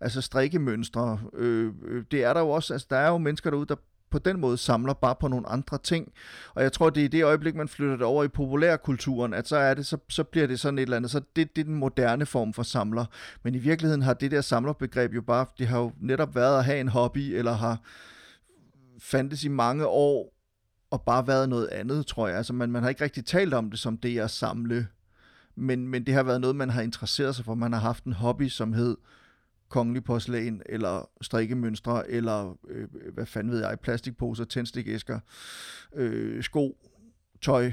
Altså 0.00 0.20
strikkemønstre, 0.20 1.20
øh, 1.34 1.72
øh, 1.84 2.04
det 2.10 2.24
er 2.24 2.32
der 2.32 2.40
jo 2.40 2.50
også, 2.50 2.72
altså 2.72 2.86
der 2.90 2.96
er 2.96 3.08
jo 3.08 3.18
mennesker 3.18 3.50
derude, 3.50 3.66
der 3.66 3.76
på 4.10 4.18
den 4.18 4.40
måde 4.40 4.58
samler 4.58 4.92
bare 4.92 5.14
på 5.20 5.28
nogle 5.28 5.48
andre 5.48 5.78
ting. 5.78 6.12
Og 6.54 6.62
jeg 6.62 6.72
tror, 6.72 6.90
det 6.90 7.00
er 7.00 7.04
i 7.04 7.08
det 7.08 7.24
øjeblik, 7.24 7.54
man 7.54 7.68
flytter 7.68 7.96
det 7.96 8.06
over 8.06 8.24
i 8.24 8.28
populærkulturen, 8.28 9.34
at 9.34 9.48
så, 9.48 9.56
er 9.56 9.74
det, 9.74 9.86
så, 9.86 9.98
så 10.08 10.24
bliver 10.24 10.46
det 10.46 10.60
sådan 10.60 10.78
et 10.78 10.82
eller 10.82 10.96
andet. 10.96 11.10
Så 11.10 11.20
det, 11.36 11.56
det 11.56 11.62
er 11.62 11.64
den 11.64 11.74
moderne 11.74 12.26
form 12.26 12.52
for 12.52 12.62
samler. 12.62 13.04
Men 13.42 13.54
i 13.54 13.58
virkeligheden 13.58 14.02
har 14.02 14.14
det 14.14 14.30
der 14.30 14.40
samlerbegreb 14.40 15.14
jo 15.14 15.22
bare, 15.22 15.46
det 15.58 15.66
har 15.66 15.78
jo 15.78 15.92
netop 16.00 16.34
været 16.34 16.58
at 16.58 16.64
have 16.64 16.80
en 16.80 16.88
hobby, 16.88 17.18
eller 17.18 17.52
har 17.52 17.78
fandtes 19.00 19.44
i 19.44 19.48
mange 19.48 19.86
år, 19.86 20.34
og 20.90 21.02
bare 21.02 21.26
været 21.26 21.48
noget 21.48 21.68
andet, 21.68 22.06
tror 22.06 22.28
jeg. 22.28 22.36
Altså 22.36 22.52
man, 22.52 22.70
man 22.70 22.82
har 22.82 22.88
ikke 22.88 23.04
rigtig 23.04 23.24
talt 23.24 23.54
om 23.54 23.70
det 23.70 23.78
som 23.78 23.96
det 23.96 24.18
at 24.18 24.30
samle, 24.30 24.86
men, 25.56 25.88
men 25.88 26.06
det 26.06 26.14
har 26.14 26.22
været 26.22 26.40
noget, 26.40 26.56
man 26.56 26.70
har 26.70 26.82
interesseret 26.82 27.36
sig 27.36 27.44
for. 27.44 27.54
Man 27.54 27.72
har 27.72 27.80
haft 27.80 28.04
en 28.04 28.12
hobby, 28.12 28.48
som 28.48 28.72
hed 28.72 28.96
kongelig 29.70 30.04
porcelæn, 30.04 30.62
eller 30.66 31.10
strikkemønstre, 31.20 32.10
eller 32.10 32.58
øh, 32.68 32.88
hvad 33.14 33.26
fanden 33.26 33.52
ved 33.52 33.60
jeg, 33.60 33.80
plastikposer, 33.80 34.44
tændstikæsker, 34.44 35.20
øh, 35.94 36.42
sko, 36.42 36.76
tøj, 37.42 37.72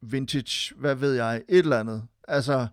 vintage, 0.00 0.74
hvad 0.76 0.94
ved 0.94 1.14
jeg, 1.14 1.42
et 1.48 1.58
eller 1.58 1.80
andet. 1.80 2.06
Altså, 2.28 2.66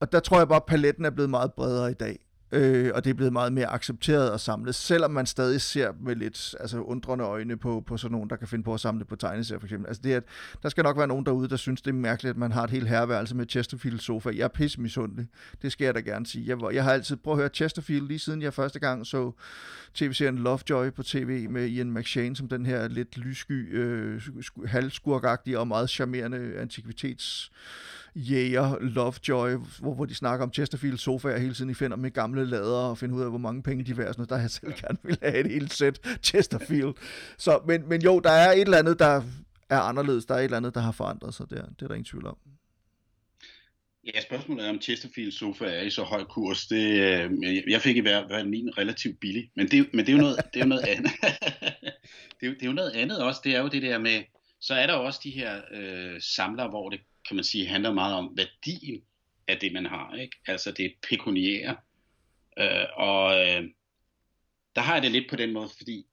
og 0.00 0.12
der 0.12 0.20
tror 0.20 0.38
jeg 0.38 0.48
bare, 0.48 0.56
at 0.56 0.66
paletten 0.66 1.04
er 1.04 1.10
blevet 1.10 1.30
meget 1.30 1.52
bredere 1.52 1.90
i 1.90 1.94
dag 1.94 2.26
øh, 2.52 2.90
og 2.94 3.04
det 3.04 3.10
er 3.10 3.14
blevet 3.14 3.32
meget 3.32 3.52
mere 3.52 3.66
accepteret 3.66 4.30
at 4.30 4.40
samle, 4.40 4.72
selvom 4.72 5.10
man 5.10 5.26
stadig 5.26 5.60
ser 5.60 5.92
med 6.00 6.16
lidt 6.16 6.54
altså, 6.60 6.78
undrende 6.78 7.24
øjne 7.24 7.56
på, 7.56 7.84
på 7.86 7.96
sådan 7.96 8.12
nogen, 8.12 8.30
der 8.30 8.36
kan 8.36 8.48
finde 8.48 8.64
på 8.64 8.74
at 8.74 8.80
samle 8.80 9.04
på 9.04 9.16
tegneserier 9.16 9.60
for 9.60 9.66
eksempel. 9.66 9.88
Altså 9.88 10.02
det 10.04 10.12
at, 10.12 10.24
der 10.62 10.68
skal 10.68 10.84
nok 10.84 10.98
være 10.98 11.06
nogen 11.06 11.26
derude, 11.26 11.48
der 11.48 11.56
synes, 11.56 11.82
det 11.82 11.90
er 11.90 11.94
mærkeligt, 11.94 12.30
at 12.30 12.36
man 12.36 12.52
har 12.52 12.64
et 12.64 12.70
helt 12.70 12.88
herværelse 12.88 13.36
med 13.36 13.46
Chesterfield 13.48 13.98
sofa. 13.98 14.30
Jeg 14.34 14.44
er 14.44 14.48
pissemisundelig. 14.48 15.26
Det 15.62 15.72
skal 15.72 15.84
jeg 15.84 15.94
da 15.94 16.00
gerne 16.00 16.26
sige. 16.26 16.48
Jeg, 16.48 16.74
jeg 16.74 16.84
har 16.84 16.92
altid 16.92 17.16
prøvet 17.16 17.38
at 17.38 17.40
høre 17.40 17.48
Chesterfield, 17.54 18.06
lige 18.06 18.18
siden 18.18 18.42
jeg 18.42 18.54
første 18.54 18.78
gang 18.78 19.06
så 19.06 19.32
tv-serien 19.94 20.38
Lovejoy 20.38 20.90
på 20.90 21.02
tv 21.02 21.50
med 21.50 21.66
Ian 21.66 21.92
McShane, 21.94 22.36
som 22.36 22.48
den 22.48 22.66
her 22.66 22.88
lidt 22.88 23.18
lyssky, 23.18 23.76
øh, 23.78 24.22
halvskurkagtige 24.66 25.58
og 25.58 25.68
meget 25.68 25.90
charmerende 25.90 26.52
antikvitets 26.58 27.52
jæger 28.14 28.78
Lovejoy, 28.80 29.50
hvor, 29.80 29.94
hvor 29.94 30.04
de 30.04 30.14
snakker 30.14 30.46
om 30.46 30.52
Chesterfield 30.52 30.98
sofaer 30.98 31.38
hele 31.38 31.54
tiden, 31.54 31.70
I 31.70 31.74
finder 31.74 31.96
med 31.96 32.10
gamle 32.10 32.44
lader 32.44 32.76
og 32.76 32.98
finder 32.98 33.16
ud 33.16 33.22
af, 33.22 33.28
hvor 33.28 33.38
mange 33.38 33.62
penge 33.62 33.84
de 33.84 33.98
værd. 33.98 34.14
Sådan 34.14 34.26
der 34.28 34.38
jeg 34.40 34.50
selv 34.50 34.72
gerne 34.72 34.98
vil 35.02 35.18
have 35.22 35.38
et 35.38 35.50
helt 35.50 35.72
sæt 35.72 36.18
Chesterfield. 36.22 36.94
Så, 37.38 37.60
men, 37.66 37.88
men 37.88 38.02
jo, 38.02 38.20
der 38.20 38.30
er 38.30 38.52
et 38.52 38.60
eller 38.60 38.78
andet, 38.78 38.98
der 38.98 39.22
er 39.70 39.80
anderledes. 39.80 40.24
Der 40.24 40.34
er 40.34 40.38
et 40.38 40.44
eller 40.44 40.56
andet, 40.56 40.74
der 40.74 40.80
har 40.80 40.92
forandret 40.92 41.34
sig 41.34 41.50
der. 41.50 41.62
Det 41.66 41.82
er 41.82 41.86
der 41.86 41.94
ingen 41.94 42.04
tvivl 42.04 42.26
om. 42.26 42.36
Ja, 44.14 44.20
spørgsmålet 44.20 44.66
er, 44.66 44.70
om 44.70 44.80
Chesterfield 44.80 45.32
sofa 45.32 45.64
er 45.64 45.82
i 45.82 45.90
så 45.90 46.02
høj 46.02 46.24
kurs. 46.24 46.66
Det, 46.66 47.00
øh, 47.00 47.30
jeg 47.70 47.80
fik 47.80 47.96
i 47.96 48.00
hvert 48.00 48.24
fald 48.30 48.48
min 48.48 48.78
relativt 48.78 49.20
billig, 49.20 49.50
men 49.56 49.68
det, 49.68 49.94
men 49.94 50.06
det 50.06 50.12
er 50.12 50.16
jo 50.16 50.22
noget, 50.22 50.36
det 50.54 50.60
er 50.60 50.64
jo 50.64 50.68
noget 50.68 50.84
andet. 50.84 51.12
det, 52.40 52.48
er, 52.48 52.52
det 52.52 52.62
er 52.62 52.66
jo 52.66 52.72
noget 52.72 52.90
andet 52.90 53.22
også. 53.22 53.40
Det 53.44 53.54
er 53.56 53.60
jo 53.60 53.68
det 53.68 53.82
der 53.82 53.98
med, 53.98 54.22
så 54.60 54.74
er 54.74 54.86
der 54.86 54.94
også 54.94 55.20
de 55.24 55.30
her 55.30 55.60
øh, 55.74 56.20
samlere, 56.20 56.68
hvor 56.68 56.90
det 56.90 57.00
kan 57.32 57.36
man 57.36 57.44
sige, 57.44 57.66
handler 57.66 57.92
meget 57.92 58.14
om 58.14 58.36
værdien 58.36 59.04
af 59.48 59.58
det, 59.58 59.72
man 59.72 59.86
har. 59.86 60.14
Ikke? 60.14 60.36
Altså 60.46 60.72
det 60.72 60.94
pekuniære. 61.08 61.76
Øh, 62.58 62.86
og 62.96 63.40
øh, 63.40 63.62
der 64.76 64.80
har 64.80 64.94
jeg 64.94 65.02
det 65.02 65.12
lidt 65.12 65.30
på 65.30 65.36
den 65.36 65.52
måde, 65.52 65.68
fordi 65.76 66.06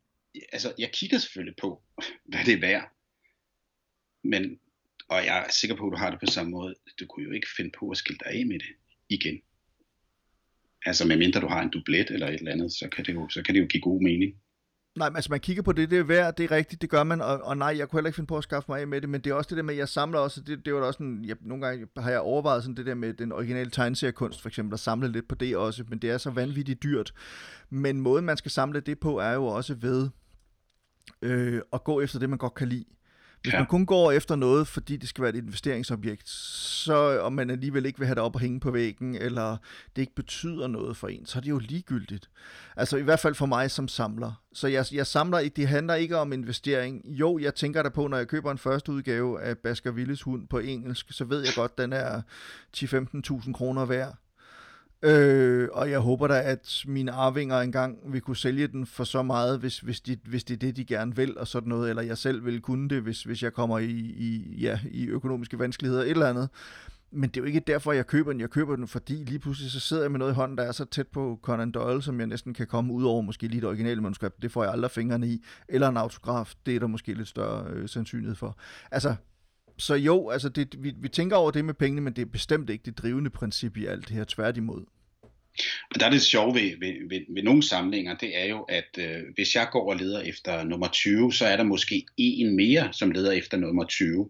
altså, 0.52 0.74
jeg 0.78 0.92
kigger 0.92 1.18
selvfølgelig 1.18 1.56
på, 1.62 1.84
hvad 2.30 2.46
det 2.46 2.54
er 2.54 2.60
værd. 2.60 2.92
Men, 4.24 4.60
og 5.08 5.26
jeg 5.26 5.46
er 5.46 5.52
sikker 5.52 5.76
på, 5.76 5.88
at 5.88 5.92
du 5.92 5.98
har 5.98 6.10
det 6.10 6.20
på 6.20 6.26
samme 6.26 6.52
måde. 6.52 6.76
Du 7.00 7.06
kunne 7.06 7.26
jo 7.26 7.32
ikke 7.32 7.48
finde 7.58 7.72
på 7.80 7.90
at 7.90 7.98
skille 7.98 8.20
dig 8.26 8.28
af 8.28 8.46
med 8.46 8.60
det 8.60 8.76
igen. 9.10 9.42
Altså 10.86 11.08
medmindre 11.08 11.42
du 11.42 11.48
har 11.48 11.62
en 11.62 11.70
dublet 11.70 12.12
eller 12.12 12.28
et 12.28 12.34
eller 12.34 12.52
andet, 12.52 12.72
så 12.72 12.90
kan 12.90 13.06
det 13.06 13.14
jo, 13.14 13.30
så 13.30 13.44
kan 13.44 13.56
det 13.56 13.62
jo 13.62 13.68
give 13.68 13.82
god 13.82 14.02
mening. 14.02 14.42
Nej, 15.00 15.12
altså 15.16 15.32
man 15.32 15.40
kigger 15.40 15.64
på 15.64 15.72
det, 15.72 15.92
det 15.92 16.00
er 16.00 16.04
værd, 16.04 16.36
det 16.36 16.44
er 16.44 16.52
rigtigt, 16.52 16.82
det 16.82 16.90
gør 16.90 17.04
man, 17.04 17.22
og, 17.22 17.42
og 17.44 17.58
nej, 17.58 17.76
jeg 17.78 17.90
kunne 17.90 17.98
heller 17.98 18.08
ikke 18.08 18.16
finde 18.16 18.28
på 18.28 18.38
at 18.38 18.44
skaffe 18.44 18.72
mig 18.72 18.82
af 18.82 18.88
med 18.88 19.02
det, 19.02 19.10
men 19.10 19.22
det 19.22 19.30
er 19.30 19.34
også 19.34 19.48
det 19.50 19.58
der 19.58 19.64
med, 19.64 19.74
at 19.74 19.78
jeg 19.78 19.90
samler 19.90 20.20
også, 20.20 20.42
det, 20.42 20.66
det 20.66 20.74
var 20.74 20.80
da 20.80 20.86
også 20.86 20.98
sådan, 20.98 21.26
jeg, 21.26 21.36
nogle 21.42 21.66
gange 21.66 21.88
har 21.98 22.12
jeg 22.12 22.20
overvejet 22.20 22.64
sådan 22.64 22.76
det 22.76 22.86
der 22.86 22.96
med 22.96 23.14
den 23.14 23.32
originale 23.32 23.70
tegneseriekunst, 23.70 24.42
for 24.42 24.50
eksempel, 24.50 24.74
at 24.74 24.80
samle 24.80 25.08
lidt 25.08 25.28
på 25.28 25.36
det 25.36 25.58
også, 25.58 25.84
men 25.90 26.00
det 26.00 26.10
er 26.10 26.18
så 26.18 26.30
vanvittigt 26.30 26.84
dyrt. 26.84 27.14
Men 27.70 28.02
måden, 28.02 28.26
man 28.26 28.38
skal 28.38 28.52
samle 28.52 28.80
det 28.80 29.00
på, 29.00 29.18
er 29.18 29.34
jo 29.34 29.46
også 29.46 29.74
ved 29.74 30.10
øh, 31.22 31.62
at 31.74 31.84
gå 31.84 32.02
efter 32.02 32.20
det, 32.20 32.30
man 32.30 32.38
godt 32.40 32.54
kan 32.54 32.68
lide. 32.68 32.86
Hvis 33.42 33.54
ja. 33.54 33.60
man 33.60 33.68
kun 33.68 33.86
går 33.86 34.12
efter 34.12 34.36
noget, 34.36 34.68
fordi 34.68 34.98
det 34.98 35.10
skal 35.10 35.22
være 35.22 35.30
et 35.30 35.36
investeringsobjekt, 35.36 36.30
så 36.30 37.20
og 37.22 37.34
man 37.34 37.50
alligevel 37.50 37.86
ikke 37.86 38.00
vil 38.00 38.06
have 38.06 38.16
det 38.16 38.24
op 38.24 38.36
og 38.36 38.42
hænge 38.42 38.60
på 38.60 38.72
væggen, 38.72 39.16
eller 39.16 39.58
det 39.96 40.02
ikke 40.02 40.16
betyder 40.16 40.68
noget 40.68 40.98
for 40.98 41.08
en, 41.08 41.26
så 41.26 41.40
er 41.40 41.42
det 41.42 41.50
jo 41.50 41.60
ligegyldigt. 41.60 42.30
Altså 42.76 42.98
i 42.98 43.02
hvert 43.02 43.20
fald 43.20 43.36
for 43.36 43.46
mig 43.46 43.72
som 43.72 43.88
samler. 43.88 44.44
Så 44.54 44.68
jeg, 44.68 44.86
jeg 44.92 45.08
samler 45.08 45.40
ikke, 45.40 45.56
det 45.56 45.68
handler 45.68 45.94
ikke 45.94 46.18
om 46.18 46.34
investering. 46.34 47.06
Jo, 47.06 47.38
jeg 47.38 47.56
tænker 47.56 47.84
der 47.84 47.90
på, 47.90 48.08
når 48.08 48.18
jeg 48.18 48.28
køber 48.28 48.52
en 48.52 48.58
første 48.58 48.92
udgave 48.92 49.42
af 49.42 49.58
Baskervilles 49.58 50.22
hund 50.22 50.48
på 50.48 50.60
engelsk, 50.60 51.06
så 51.12 51.26
ved 51.26 51.40
jeg 51.40 51.54
godt, 51.56 51.78
den 51.78 51.94
er 51.94 52.22
10-15.000 52.78 53.54
kroner 53.54 53.86
værd. 53.86 54.16
Øh, 55.04 55.70
og 55.72 55.90
jeg 55.92 56.00
håber 56.00 56.28
da, 56.28 56.42
at 56.42 56.84
mine 56.88 57.12
arvinger 57.12 57.60
engang 57.60 57.98
vil 58.14 58.22
kunne 58.22 58.38
sælge 58.38 58.68
den 58.68 58.86
for 58.86 59.04
så 59.04 59.24
meget, 59.24 59.60
hvis, 59.60 59.80
hvis, 59.80 60.02
de, 60.02 60.18
hvis 60.26 60.44
det 60.44 60.54
er 60.54 60.58
det, 60.58 60.76
de 60.76 60.86
gerne 60.86 61.16
vil, 61.16 61.38
og 61.38 61.48
sådan 61.48 61.70
noget, 61.70 61.90
eller 61.90 62.02
jeg 62.02 62.18
selv 62.18 62.46
vil 62.46 62.62
kunne 62.62 62.90
det, 62.90 63.02
hvis, 63.02 63.24
hvis 63.24 63.44
jeg 63.44 63.54
kommer 63.54 63.80
i, 63.80 63.92
i, 63.92 64.56
ja, 64.62 64.80
i 64.92 65.08
økonomiske 65.08 65.60
vanskeligheder, 65.60 66.04
et 66.04 66.10
eller 66.10 66.30
andet. 66.30 66.50
Men 67.12 67.30
det 67.30 67.38
er 67.38 67.42
jo 67.42 67.46
ikke 67.46 67.60
derfor, 67.60 67.92
jeg 67.92 68.08
køber 68.08 68.32
den. 68.32 68.42
Jeg 68.42 68.50
køber 68.50 68.76
den, 68.76 68.88
fordi 68.88 69.14
lige 69.14 69.40
pludselig 69.40 69.72
så 69.72 69.80
sidder 69.80 70.04
jeg 70.04 70.12
med 70.12 70.20
noget 70.20 70.32
i 70.32 70.36
hånden, 70.36 70.58
der 70.58 70.64
er 70.64 70.72
så 70.72 70.86
tæt 70.86 71.08
på 71.08 71.40
Conan 71.42 71.72
Doyle, 71.72 72.02
som 72.02 72.20
jeg 72.20 72.28
næsten 72.28 72.54
kan 72.54 72.68
komme 72.68 72.94
ud 72.94 73.04
over, 73.04 73.22
måske 73.22 73.48
lige 73.48 73.58
et 73.58 73.66
originale 73.66 74.02
manuskript. 74.02 74.42
Det 74.42 74.52
får 74.52 74.64
jeg 74.64 74.72
aldrig 74.72 74.92
fingrene 74.92 75.28
i. 75.28 75.44
Eller 75.70 75.90
en 75.90 75.98
autograf. 75.98 76.54
Det 76.66 76.76
er 76.76 76.80
der 76.80 76.88
måske 76.88 77.14
lidt 77.14 77.28
større 77.28 77.70
øh, 77.70 77.90
sandsynlighed 77.90 78.36
for. 78.36 78.58
Altså, 78.92 79.16
så 79.80 79.96
jo, 79.96 80.30
altså 80.30 80.50
det, 80.50 80.84
vi, 80.84 80.94
vi 81.02 81.10
tænker 81.10 81.36
over 81.36 81.52
det 81.52 81.66
med 81.66 81.74
pengene, 81.74 82.02
men 82.02 82.14
det 82.14 82.22
er 82.22 82.26
bestemt 82.26 82.70
ikke 82.70 82.84
det 82.86 82.98
drivende 82.98 83.30
princip 83.30 83.78
i 83.78 83.86
alt 83.86 84.08
det 84.08 84.16
her, 84.16 84.24
tværtimod. 84.24 84.86
Og 85.92 86.00
der 86.00 86.06
er 86.06 86.10
det 86.10 86.22
sjove 86.22 86.56
ved, 86.56 86.80
ved, 86.80 87.10
ved, 87.10 87.22
ved 87.36 87.44
nogle 87.44 87.64
samlinger, 87.64 88.18
det 88.18 88.42
er 88.42 88.46
jo, 88.46 88.62
at 88.62 88.98
øh, 88.98 89.22
hvis 89.36 89.56
jeg 89.56 89.68
går 89.72 89.90
og 89.90 89.96
leder 89.96 90.22
efter 90.22 90.64
nummer 90.64 90.88
20, 90.88 91.34
så 91.34 91.46
er 91.46 91.58
der 91.58 91.64
måske 91.64 92.06
en 92.18 92.56
mere, 92.56 92.90
som 92.94 93.12
leder 93.12 93.32
efter 93.32 93.58
nummer 93.58 93.86
20. 93.86 94.30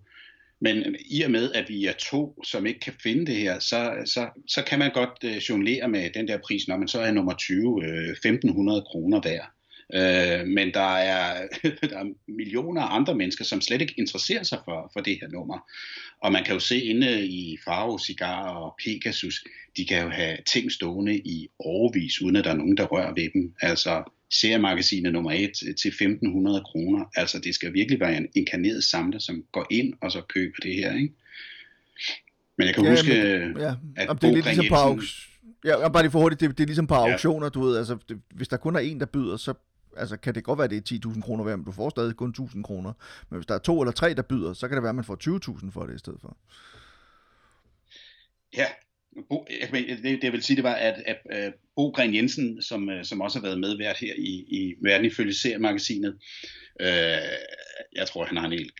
Men 0.62 0.78
øh, 0.78 0.96
i 1.06 1.22
og 1.22 1.32
med, 1.32 1.52
at 1.52 1.70
vi 1.70 1.86
er 1.86 1.94
to, 1.94 2.44
som 2.44 2.66
ikke 2.66 2.80
kan 2.80 2.94
finde 3.04 3.26
det 3.26 3.36
her, 3.36 3.60
så, 3.60 3.94
så, 4.06 4.30
så 4.48 4.64
kan 4.64 4.80
man 4.80 4.92
godt 4.94 5.24
øh, 5.24 5.36
jonglere 5.36 5.88
med 5.88 6.10
den 6.14 6.28
der 6.28 6.38
pris, 6.38 6.68
når 6.68 6.78
man 6.78 6.88
så 6.88 7.00
er 7.00 7.12
nummer 7.12 7.34
20 7.34 7.84
øh, 7.84 8.10
1500 8.10 8.82
kroner 8.82 9.22
værd. 9.24 9.59
Øh, 9.94 10.48
men 10.48 10.74
der 10.74 10.96
er, 10.98 11.48
der 11.90 11.98
er 11.98 12.14
millioner 12.28 12.82
af 12.82 12.96
andre 12.96 13.16
mennesker, 13.16 13.46
som 13.46 13.62
slet 13.62 13.82
ikke 13.82 13.96
interesserer 13.98 14.44
sig 14.44 14.60
for, 14.66 14.90
for 14.94 15.00
det 15.00 15.18
her 15.22 15.28
nummer. 15.28 15.70
Og 16.22 16.32
man 16.32 16.44
kan 16.44 16.54
jo 16.54 16.60
se 16.60 16.84
inde 16.84 17.28
i 17.28 17.58
Faro, 17.66 17.98
Cigar 17.98 18.48
og 18.48 18.76
Pegasus, 18.86 19.44
de 19.78 19.86
kan 19.86 20.04
jo 20.04 20.10
have 20.10 20.38
ting 20.48 20.72
stående 20.72 21.18
i 21.18 21.50
overvis, 21.60 22.22
uden 22.22 22.36
at 22.36 22.44
der 22.44 22.52
er 22.52 22.56
nogen, 22.56 22.78
der 22.78 22.86
rører 22.86 23.14
ved 23.14 23.30
dem. 23.34 23.54
Altså 23.62 24.04
seriemagasinet 24.32 25.14
nummer 25.14 25.32
1 25.32 25.52
til 25.82 25.90
1500 25.90 26.64
kroner. 26.66 27.06
Altså 27.16 27.40
det 27.40 27.56
skal 27.56 27.74
virkelig 27.74 28.00
være 28.00 28.18
en 28.18 28.28
inkarneret 28.36 28.84
samler, 28.84 29.20
som 29.20 29.44
går 29.52 29.68
ind 29.72 29.94
og 30.02 30.12
så 30.12 30.22
køber 30.22 30.58
det 30.64 30.76
her. 30.76 30.96
Ikke? 30.96 31.14
Men 32.58 32.68
jeg 32.68 32.76
kan 32.76 32.84
ja, 32.84 32.90
huske, 32.90 33.10
men, 33.10 33.62
ja. 33.62 33.74
at 33.96 34.22
det 34.22 34.30
er 34.30 34.34
lidt 34.34 34.46
ligesom 34.46 34.66
på 34.70 35.02
Ja, 35.66 35.90
bare 35.90 36.04
lige 36.04 36.12
for 36.12 36.20
hurtigt, 36.20 36.42
det, 36.42 36.58
det 36.58 36.64
er 36.64 36.68
ligesom 36.68 36.88
på 36.88 36.94
auktioner, 36.94 37.46
ja. 37.46 37.50
du 37.50 37.64
ved, 37.64 37.78
altså 37.78 37.98
det, 38.10 38.22
hvis 38.36 38.48
der 38.48 38.58
kun 38.58 38.76
er 38.76 38.80
en, 38.80 39.00
der 39.00 39.06
byder, 39.06 39.38
så 39.38 39.54
altså 39.98 40.18
kan 40.18 40.36
det 40.36 40.44
godt 40.44 40.58
være, 40.58 40.66
at 40.66 40.72
det 40.72 40.92
er 40.92 41.10
10.000 41.10 41.22
kroner 41.22 41.44
værd, 41.44 41.58
men 41.58 41.66
du 41.66 41.72
får 41.72 41.90
stadig 41.90 42.16
kun 42.16 42.36
1.000 42.40 42.62
kroner. 42.62 42.94
Men 43.30 43.38
hvis 43.38 43.46
der 43.46 43.56
er 43.56 43.60
to 43.60 43.82
eller 43.82 43.92
tre, 43.92 44.14
der 44.14 44.22
byder, 44.22 44.54
så 44.54 44.68
kan 44.68 44.76
det 44.76 44.84
være, 44.84 44.90
at 44.90 44.96
man 44.96 45.04
får 45.04 45.18
20.000 45.64 45.72
for 45.72 45.86
det 45.86 45.96
i 45.96 46.00
stedet 46.00 46.22
for. 46.22 46.38
Ja, 48.58 48.66
Bo, 49.30 49.46
det, 49.72 50.04
det 50.04 50.24
jeg 50.24 50.32
vil 50.32 50.44
sige, 50.44 50.56
det 50.56 50.64
var, 50.64 50.74
at, 50.74 51.04
at, 51.06 51.18
at 51.30 51.54
Bo 51.76 51.90
Gren 51.90 52.16
Jensen, 52.16 52.62
som, 52.62 52.90
øh, 52.90 53.06
som 53.06 53.22
også 53.22 53.40
har 53.40 53.44
været 53.44 53.60
medvært 53.60 53.98
her 53.98 54.14
i, 54.18 54.46
i 54.48 54.76
Verden 54.82 55.06
ifølge 55.06 55.34
seriemagasinet, 55.34 56.18
øh, 56.82 56.88
jeg 57.96 58.08
tror, 58.08 58.26
han 58.26 58.38
har 58.38 58.46
en 58.46 58.52
helt 58.52 58.74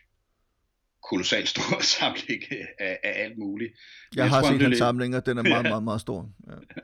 kolossalt 1.10 1.50
stor 1.50 1.82
samling 2.00 2.44
af, 2.80 3.00
af 3.04 3.24
alt 3.24 3.38
muligt. 3.38 3.74
Jeg, 4.16 4.18
jeg 4.18 4.30
har 4.30 4.42
tror, 4.42 4.52
set 4.52 4.62
hans 4.62 4.78
samling, 4.78 5.16
og 5.16 5.26
den 5.26 5.38
er 5.38 5.44
meget, 5.44 5.66
meget, 5.74 5.84
meget 5.84 6.02
stor. 6.02 6.30
Ja. 6.48 6.82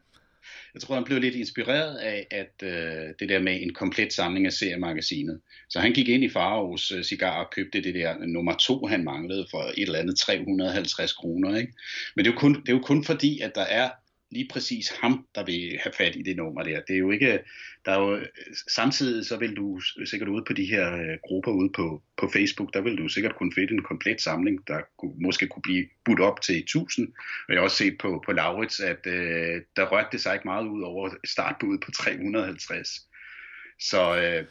Jeg 0.76 0.82
tror, 0.82 0.96
han 0.96 1.04
blev 1.04 1.20
lidt 1.20 1.36
inspireret 1.36 1.98
af 1.98 2.28
at 2.32 2.64
øh, 2.64 3.14
det 3.20 3.30
der 3.30 3.40
med 3.40 3.62
en 3.62 3.74
komplet 3.74 4.14
samling 4.14 4.46
af 4.46 4.54
seriemagasinet. 4.54 5.42
Så 5.70 5.80
han 5.80 5.94
gik 5.94 6.10
ind 6.10 6.24
i 6.24 6.30
Faros 6.30 6.92
øh, 6.92 7.04
cigar 7.04 7.44
og 7.44 7.52
købte 7.52 7.84
det 7.84 7.96
der 7.96 8.26
nummer 8.26 8.54
to, 8.54 8.86
han 8.86 9.04
manglede 9.04 9.48
for 9.52 9.62
et 9.62 9.74
eller 9.78 10.00
andet 10.00 10.18
350 10.18 11.14
kroner. 11.14 11.58
Ikke? 11.58 11.74
Men 12.16 12.26
det 12.26 12.32
er, 12.32 12.34
jo 12.34 12.40
kun, 12.40 12.56
det 12.56 12.70
er 12.70 12.74
jo 12.74 12.80
kun 12.80 13.04
fordi, 13.04 13.40
at 13.40 13.56
der 13.56 13.62
er 13.62 13.90
lige 14.36 14.48
præcis 14.52 14.90
ham, 15.02 15.28
der 15.36 15.44
vil 15.46 15.80
have 15.84 15.94
fat 15.98 16.16
i 16.16 16.22
det 16.22 16.36
nummer 16.38 16.64
der. 16.64 16.82
Det 16.82 16.94
er 16.94 17.00
jo 17.00 17.12
ikke, 17.12 17.40
der 17.86 17.92
er 17.92 18.00
jo, 18.00 18.20
samtidig 18.68 19.26
så 19.26 19.38
vil 19.38 19.56
du 19.56 19.82
sikkert 20.06 20.30
ude 20.30 20.44
på 20.48 20.54
de 20.54 20.66
her 20.66 20.94
øh, 20.94 21.18
grupper 21.24 21.52
ude 21.52 21.70
på, 21.76 22.04
på 22.18 22.30
Facebook, 22.34 22.74
der 22.74 22.82
vil 22.82 22.98
du 22.98 23.08
sikkert 23.08 23.36
kunne 23.36 23.52
finde 23.56 23.74
en 23.74 23.84
komplet 23.84 24.22
samling, 24.22 24.68
der 24.68 24.82
kunne, 24.98 25.14
måske 25.18 25.48
kunne 25.48 25.62
blive 25.62 25.86
budt 26.06 26.20
op 26.20 26.42
til 26.42 26.58
1000. 26.60 27.14
Og 27.48 27.54
jeg 27.54 27.58
har 27.58 27.64
også 27.64 27.78
set 27.78 27.98
på, 27.98 28.24
på 28.26 28.32
Laurits, 28.32 28.80
at 28.80 29.08
øh, 29.08 29.62
der 29.76 29.86
rørte 29.86 30.10
det 30.12 30.22
sig 30.22 30.34
ikke 30.34 30.48
meget 30.48 30.68
ud 30.68 30.82
over 30.82 31.10
startbuddet 31.24 31.84
på 31.86 31.92
350. 31.92 32.90
Så 33.80 34.16
øh, 34.16 34.46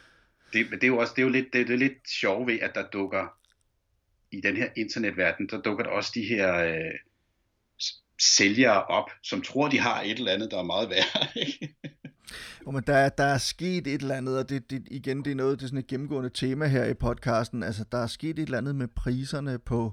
det, 0.53 0.71
det, 0.71 0.85
er 0.85 0.89
jo 0.89 0.99
også 0.99 1.13
det 1.17 1.23
er 1.23 1.27
jo 1.27 1.33
lidt, 1.33 1.53
det, 1.53 1.67
det 1.69 1.75
er 1.75 1.79
lidt 1.79 2.09
sjovt 2.09 2.47
ved, 2.47 2.59
at 2.61 2.75
der 2.75 2.89
dukker 2.89 3.39
i 4.31 4.41
den 4.41 4.57
her 4.57 4.69
internetverden, 4.77 5.47
der 5.47 5.61
dukker 5.61 5.85
der 5.85 5.91
også 5.91 6.13
de 6.15 6.25
her 6.25 6.55
øh, 6.55 6.95
sælgere 8.21 8.85
op, 8.85 9.11
som 9.23 9.43
tror, 9.43 9.69
de 9.69 9.81
har 9.81 10.03
et 10.03 10.19
eller 10.19 10.33
andet, 10.33 10.51
der 10.51 10.59
er 10.59 10.63
meget 10.63 10.91
værd. 10.91 11.29
Jo, 12.67 12.71
men 12.75 12.83
der, 12.87 13.09
der 13.09 13.25
er 13.25 13.39
sket 13.39 13.87
et 13.87 14.03
eller 14.03 14.15
andet, 14.15 14.39
og 14.39 14.49
det, 14.49 14.71
det, 14.71 14.83
igen, 14.91 15.25
det 15.25 15.31
er 15.31 15.35
noget, 15.35 15.59
det 15.59 15.65
er 15.65 15.69
sådan 15.69 15.79
et 15.79 15.87
gennemgående 15.87 16.31
tema 16.31 16.67
her 16.67 16.85
i 16.85 16.95
podcasten. 16.95 17.63
Altså, 17.63 17.85
der 17.93 17.99
er 17.99 18.07
sket 18.07 18.39
et 18.39 18.43
eller 18.43 18.59
andet 18.59 18.77
med 18.77 18.89
priserne 18.89 19.59
på, 19.59 19.93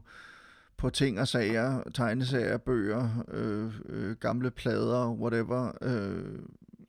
på 0.77 0.89
ting 0.89 1.19
og 1.19 1.27
sager, 1.27 1.83
tegnesager, 1.93 2.57
bøger, 2.57 3.25
øh, 3.31 3.73
øh, 3.85 4.15
gamle 4.15 4.51
plader, 4.51 5.11
whatever, 5.11 5.71
øh, 5.81 6.39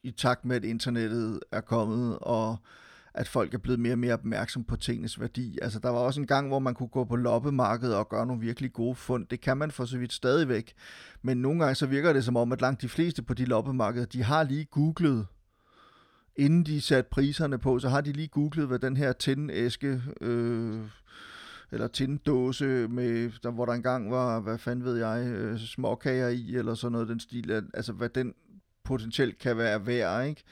i 0.03 0.11
takt 0.11 0.45
med, 0.45 0.57
at 0.57 0.65
internettet 0.65 1.41
er 1.53 1.61
kommet, 1.61 2.19
og 2.21 2.57
at 3.15 3.29
folk 3.29 3.55
er 3.55 3.59
blevet 3.59 3.81
mere 3.81 3.93
og 3.93 3.99
mere 3.99 4.15
opmærksom 4.15 4.65
på 4.65 4.77
tingens 4.77 5.21
værdi. 5.21 5.59
Altså, 5.63 5.79
der 5.79 5.89
var 5.89 5.99
også 5.99 6.21
en 6.21 6.27
gang, 6.27 6.49
hvor 6.49 6.59
man 6.59 6.75
kunne 6.75 6.89
gå 6.89 7.05
på 7.05 7.17
loppemarkedet 7.17 7.97
og 7.97 8.09
gøre 8.09 8.27
nogle 8.27 8.43
virkelig 8.43 8.73
gode 8.73 8.95
fund. 8.95 9.27
Det 9.27 9.41
kan 9.41 9.57
man 9.57 9.71
for 9.71 9.85
så 9.85 9.99
vidt 9.99 10.13
stadigvæk. 10.13 10.73
Men 11.23 11.37
nogle 11.37 11.61
gange 11.61 11.75
så 11.75 11.87
virker 11.87 12.13
det 12.13 12.25
som 12.25 12.37
om, 12.37 12.53
at 12.53 12.61
langt 12.61 12.83
de 12.83 12.89
fleste 12.89 13.23
på 13.23 13.35
de 13.35 13.45
loppemarkeder, 13.45 14.07
de 14.07 14.23
har 14.23 14.43
lige 14.43 14.65
googlet, 14.65 15.27
inden 16.37 16.67
de 16.67 16.81
satte 16.81 17.11
priserne 17.11 17.59
på, 17.59 17.79
så 17.79 17.89
har 17.89 18.01
de 18.01 18.13
lige 18.13 18.29
googlet, 18.29 18.67
hvad 18.67 18.79
den 18.79 18.97
her 18.97 19.13
tændæske... 19.13 20.03
Øh, 20.21 20.81
eller 21.73 21.89
tinddåse, 21.89 22.89
med, 22.89 23.31
der, 23.43 23.51
hvor 23.51 23.67
der 23.67 23.73
engang 23.73 24.11
var, 24.11 24.41
hvad 24.41 24.59
fanden 24.59 24.85
ved 24.85 24.97
jeg, 24.97 25.27
øh, 25.27 25.59
småkager 25.59 26.29
i, 26.29 26.57
eller 26.57 26.75
sådan 26.75 26.93
noget 26.93 27.09
den 27.09 27.21
stil, 27.21 27.51
altså 27.75 27.93
hvad 27.93 28.09
den 28.09 28.35
potentielt 28.85 29.39
kan 29.39 29.57
være 29.57 29.87
værd, 29.87 30.27
ikke? 30.27 30.43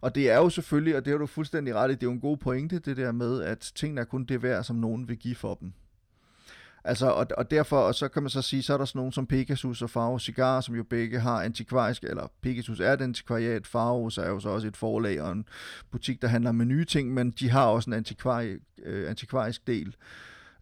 Og 0.00 0.14
det 0.14 0.30
er 0.30 0.36
jo 0.36 0.50
selvfølgelig, 0.50 0.96
og 0.96 1.04
det 1.04 1.10
har 1.10 1.18
du 1.18 1.26
fuldstændig 1.26 1.74
ret 1.74 1.90
i, 1.90 1.94
det 1.94 2.02
er 2.02 2.06
jo 2.06 2.12
en 2.12 2.20
god 2.20 2.36
pointe, 2.36 2.78
det 2.78 2.96
der 2.96 3.12
med, 3.12 3.42
at 3.42 3.72
tingene 3.74 4.00
er 4.00 4.04
kun 4.04 4.24
det 4.24 4.42
værd, 4.42 4.64
som 4.64 4.76
nogen 4.76 5.08
vil 5.08 5.16
give 5.16 5.34
for 5.34 5.54
dem. 5.54 5.72
Altså, 6.84 7.06
og, 7.06 7.26
og 7.36 7.50
derfor, 7.50 7.78
og 7.78 7.94
så 7.94 8.08
kan 8.08 8.22
man 8.22 8.30
så 8.30 8.42
sige, 8.42 8.62
så 8.62 8.74
er 8.74 8.78
der 8.78 8.84
sådan 8.84 8.98
nogen 8.98 9.12
som 9.12 9.26
Pegasus 9.26 9.82
og 9.82 9.90
Faro 9.90 10.18
Cigar, 10.18 10.60
som 10.60 10.74
jo 10.74 10.82
begge 10.82 11.20
har 11.20 11.42
antikvarisk, 11.42 12.04
eller 12.04 12.32
Pegasus 12.42 12.80
er 12.80 12.92
et 12.92 13.00
antikvariat, 13.00 13.66
Faro 13.66 14.06
er 14.06 14.28
jo 14.28 14.40
så 14.40 14.48
også 14.48 14.68
et 14.68 14.76
forlag 14.76 15.22
og 15.22 15.32
en 15.32 15.44
butik, 15.90 16.22
der 16.22 16.28
handler 16.28 16.52
med 16.52 16.66
nye 16.66 16.84
ting, 16.84 17.14
men 17.14 17.30
de 17.30 17.50
har 17.50 17.66
også 17.66 17.90
en 17.90 17.94
antikvari, 17.94 18.56
øh, 18.82 19.10
antikvarisk 19.10 19.66
del. 19.66 19.96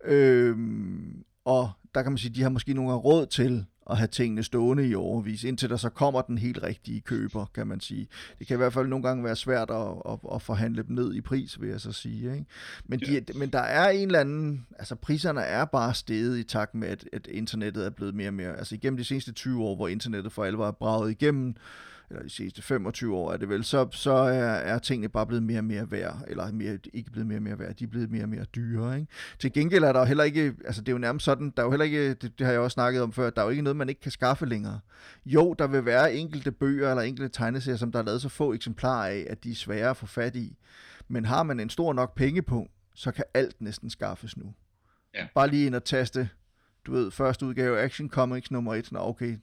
Øhm, 0.05 1.25
og 1.45 1.71
der 1.95 2.03
kan 2.03 2.13
man 2.13 2.19
sige, 2.19 2.35
de 2.35 2.43
har 2.43 2.51
måske 2.51 2.75
nogle 2.75 2.95
råd 2.95 3.27
til 3.27 3.67
at 3.91 3.97
have 3.97 4.09
tingene 4.09 4.43
stående 4.43 4.89
i 4.89 4.95
overvis, 4.95 5.45
indtil 5.45 5.71
der 5.71 5.77
så 5.77 5.89
kommer 5.89 6.23
den 6.23 6.39
helt 6.39 6.63
rigtige 6.63 7.01
køber, 7.01 7.47
kan 7.55 7.67
man 7.67 7.81
sige. 7.81 8.09
Det 8.39 8.47
kan 8.47 8.57
i 8.57 8.57
hvert 8.57 8.73
fald 8.73 8.89
nogle 8.89 9.03
gange 9.03 9.25
være 9.25 9.37
svært 9.37 9.71
at, 9.71 9.87
at, 10.13 10.19
at 10.35 10.43
forhandle 10.43 10.83
dem 10.83 10.95
ned 10.95 11.15
i 11.15 11.21
pris, 11.21 11.61
vil 11.61 11.69
jeg 11.71 11.81
så 11.81 11.93
sige. 11.93 12.33
Ikke? 12.33 12.47
Men, 12.85 13.01
de, 13.01 13.13
ja. 13.13 13.21
men 13.35 13.51
der 13.51 13.59
er 13.59 13.89
en 13.91 14.07
eller 14.07 14.21
anden, 14.21 14.67
altså 14.79 14.95
priserne 14.95 15.41
er 15.41 15.65
bare 15.65 15.95
steget 15.95 16.39
i 16.39 16.43
takt 16.43 16.75
med, 16.75 16.89
at, 16.89 17.05
at 17.13 17.27
internettet 17.27 17.87
er 17.87 17.91
blevet 17.91 18.15
mere 18.15 18.29
og 18.29 18.35
mere, 18.35 18.57
altså 18.57 18.75
igennem 18.75 18.97
de 18.97 19.05
seneste 19.05 19.33
20 19.33 19.63
år, 19.63 19.77
hvor 19.77 19.89
internettet 19.89 20.33
for 20.33 20.45
alvor 20.45 20.67
er 20.67 20.73
braget 20.73 21.11
igennem, 21.11 21.55
eller 22.11 22.23
de 22.23 22.31
sidste 22.31 22.63
25 22.63 23.17
år 23.17 23.33
er 23.33 23.37
det 23.37 23.49
vel, 23.49 23.65
så, 23.65 23.89
så 23.93 24.13
er, 24.13 24.43
er 24.43 24.79
tingene 24.79 25.09
bare 25.09 25.27
blevet 25.27 25.43
mere 25.43 25.59
og 25.59 25.65
mere 25.65 25.91
værd, 25.91 26.25
eller 26.27 26.53
mere, 26.53 26.79
ikke 26.93 27.11
blevet 27.11 27.27
mere 27.27 27.39
og 27.39 27.43
mere 27.43 27.59
værd, 27.59 27.75
de 27.75 27.85
er 27.85 27.89
blevet 27.89 28.11
mere 28.11 28.23
og 28.23 28.29
mere 28.29 28.45
dyre. 28.45 28.99
Ikke? 28.99 29.13
Til 29.39 29.53
gengæld 29.53 29.85
er 29.85 29.93
der 29.93 30.01
jo 30.01 30.07
heller 30.07 30.25
ikke, 30.25 30.55
altså 30.65 30.81
det 30.81 30.89
er 30.89 30.93
jo 30.93 30.99
nærmest 30.99 31.25
sådan, 31.25 31.53
der 31.57 31.63
er 31.63 31.67
jo 31.67 31.71
heller 31.71 31.85
ikke, 31.85 32.15
det, 32.15 32.39
det 32.39 32.47
har 32.47 32.53
jeg 32.53 32.61
også 32.61 32.75
snakket 32.75 33.03
om 33.03 33.13
før, 33.13 33.31
der 33.31 33.41
er 33.43 33.47
jo 33.47 33.51
ikke 33.51 33.63
noget, 33.63 33.77
man 33.77 33.89
ikke 33.89 34.01
kan 34.01 34.13
skaffe 34.13 34.47
længere. 34.47 34.81
Jo, 35.27 35.55
der 35.59 35.67
vil 35.67 35.85
være 35.85 36.15
enkelte 36.15 36.53
bøger 36.53 36.91
eller 36.91 37.03
enkelte 37.03 37.29
tegneserier, 37.33 37.77
som 37.77 37.93
der 37.93 37.99
er 37.99 38.03
lavet 38.03 38.23
så 38.23 38.29
få 38.29 38.55
eksemplarer 38.55 39.09
af, 39.09 39.27
at 39.31 39.45
de 39.45 39.51
er 39.51 39.55
svære 39.55 39.91
at 39.91 39.97
få 39.97 40.07
fat 40.07 40.37
i. 40.37 40.57
Men 41.09 41.25
har 41.25 41.43
man 41.43 41.61
en 41.61 41.71
stor 41.71 41.93
nok 41.93 42.15
pengepunkt, 42.15 42.73
så 42.95 43.13
kan 43.13 43.25
alt 43.35 43.61
næsten 43.61 43.91
skaffes 43.91 44.37
nu. 44.37 44.55
Ja. 45.15 45.27
Bare 45.35 45.49
lige 45.49 45.67
ind 45.67 45.75
og 45.75 45.85
taste, 45.85 46.29
du 46.89 46.93
ved, 46.93 47.11
første 47.11 47.47
udgave 47.47 47.81
Action 47.81 48.09
Comics 48.09 48.51
nummer 48.51 48.75
1, 48.75 48.93
Nå, 48.93 48.99
okay, 48.99 49.37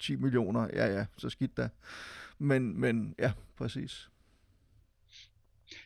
10 0.00 0.16
millioner, 0.16 0.68
ja 0.72 0.86
ja, 0.86 1.04
så 1.18 1.30
skidt 1.30 1.56
da. 1.56 1.68
Men, 2.38 2.80
men 2.80 3.14
ja, 3.18 3.32
præcis. 3.58 4.08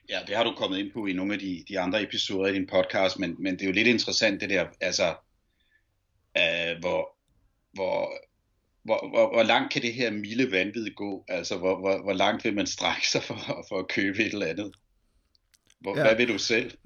Ja, 0.09 0.21
det 0.27 0.37
har 0.37 0.45
du 0.45 0.55
kommet 0.57 0.79
ind 0.79 0.93
på 0.93 1.07
i 1.07 1.13
nogle 1.13 1.33
af 1.33 1.39
de, 1.39 1.65
de 1.69 1.81
andre 1.81 2.03
episoder 2.03 2.47
i 2.47 2.55
din 2.55 2.67
podcast, 2.67 3.19
men, 3.19 3.37
men 3.39 3.55
det 3.55 3.63
er 3.63 3.67
jo 3.67 3.73
lidt 3.73 3.89
interessant 3.89 4.41
det 4.41 4.51
der, 4.51 4.67
altså, 4.81 5.09
øh, 6.39 6.81
hvor, 6.81 7.17
hvor, 7.73 8.13
hvor, 8.83 9.09
hvor, 9.09 9.33
hvor 9.33 9.43
langt 9.43 9.73
kan 9.73 9.83
det 9.83 9.95
her 9.95 10.11
milde 10.11 10.51
vanvid 10.51 10.95
gå? 10.95 11.25
Altså, 11.29 11.59
hvor, 11.59 11.79
hvor, 11.79 12.03
hvor 12.03 12.13
langt 12.13 12.45
vil 12.45 12.55
man 12.55 12.67
strække 12.67 13.09
sig 13.09 13.23
for, 13.23 13.65
for 13.69 13.79
at 13.79 13.89
købe 13.89 14.19
et 14.19 14.33
eller 14.33 14.47
andet? 14.47 14.75
Hvor, 15.81 15.99
ja. 15.99 16.03
Hvad 16.03 16.17
vil 16.17 16.29
du 16.29 16.39
selv? 16.39 16.79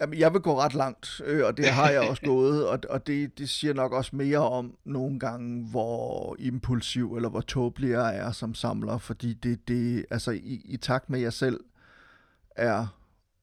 Jamen, 0.00 0.18
jeg 0.18 0.32
vil 0.32 0.40
gå 0.40 0.60
ret 0.60 0.74
langt, 0.74 1.20
øh, 1.24 1.46
og 1.46 1.56
det 1.56 1.66
har 1.66 1.90
jeg 1.90 2.00
også 2.00 2.22
gået, 2.34 2.68
og, 2.68 2.78
og 2.90 3.06
det, 3.06 3.38
det 3.38 3.48
siger 3.48 3.74
nok 3.74 3.92
også 3.92 4.16
mere 4.16 4.38
om 4.38 4.74
nogle 4.84 5.18
gange, 5.18 5.66
hvor 5.70 6.36
impulsiv 6.38 7.16
eller 7.16 7.28
hvor 7.28 7.40
tåbelig 7.40 7.90
jeg 7.90 8.16
er 8.16 8.32
som 8.32 8.54
samler, 8.54 8.98
fordi 8.98 9.34
det, 9.34 9.68
det 9.68 10.04
altså 10.10 10.30
i, 10.30 10.62
i 10.64 10.76
takt 10.76 11.10
med, 11.10 11.18
at 11.18 11.22
jeg 11.22 11.32
selv 11.32 11.60
er 12.56 12.86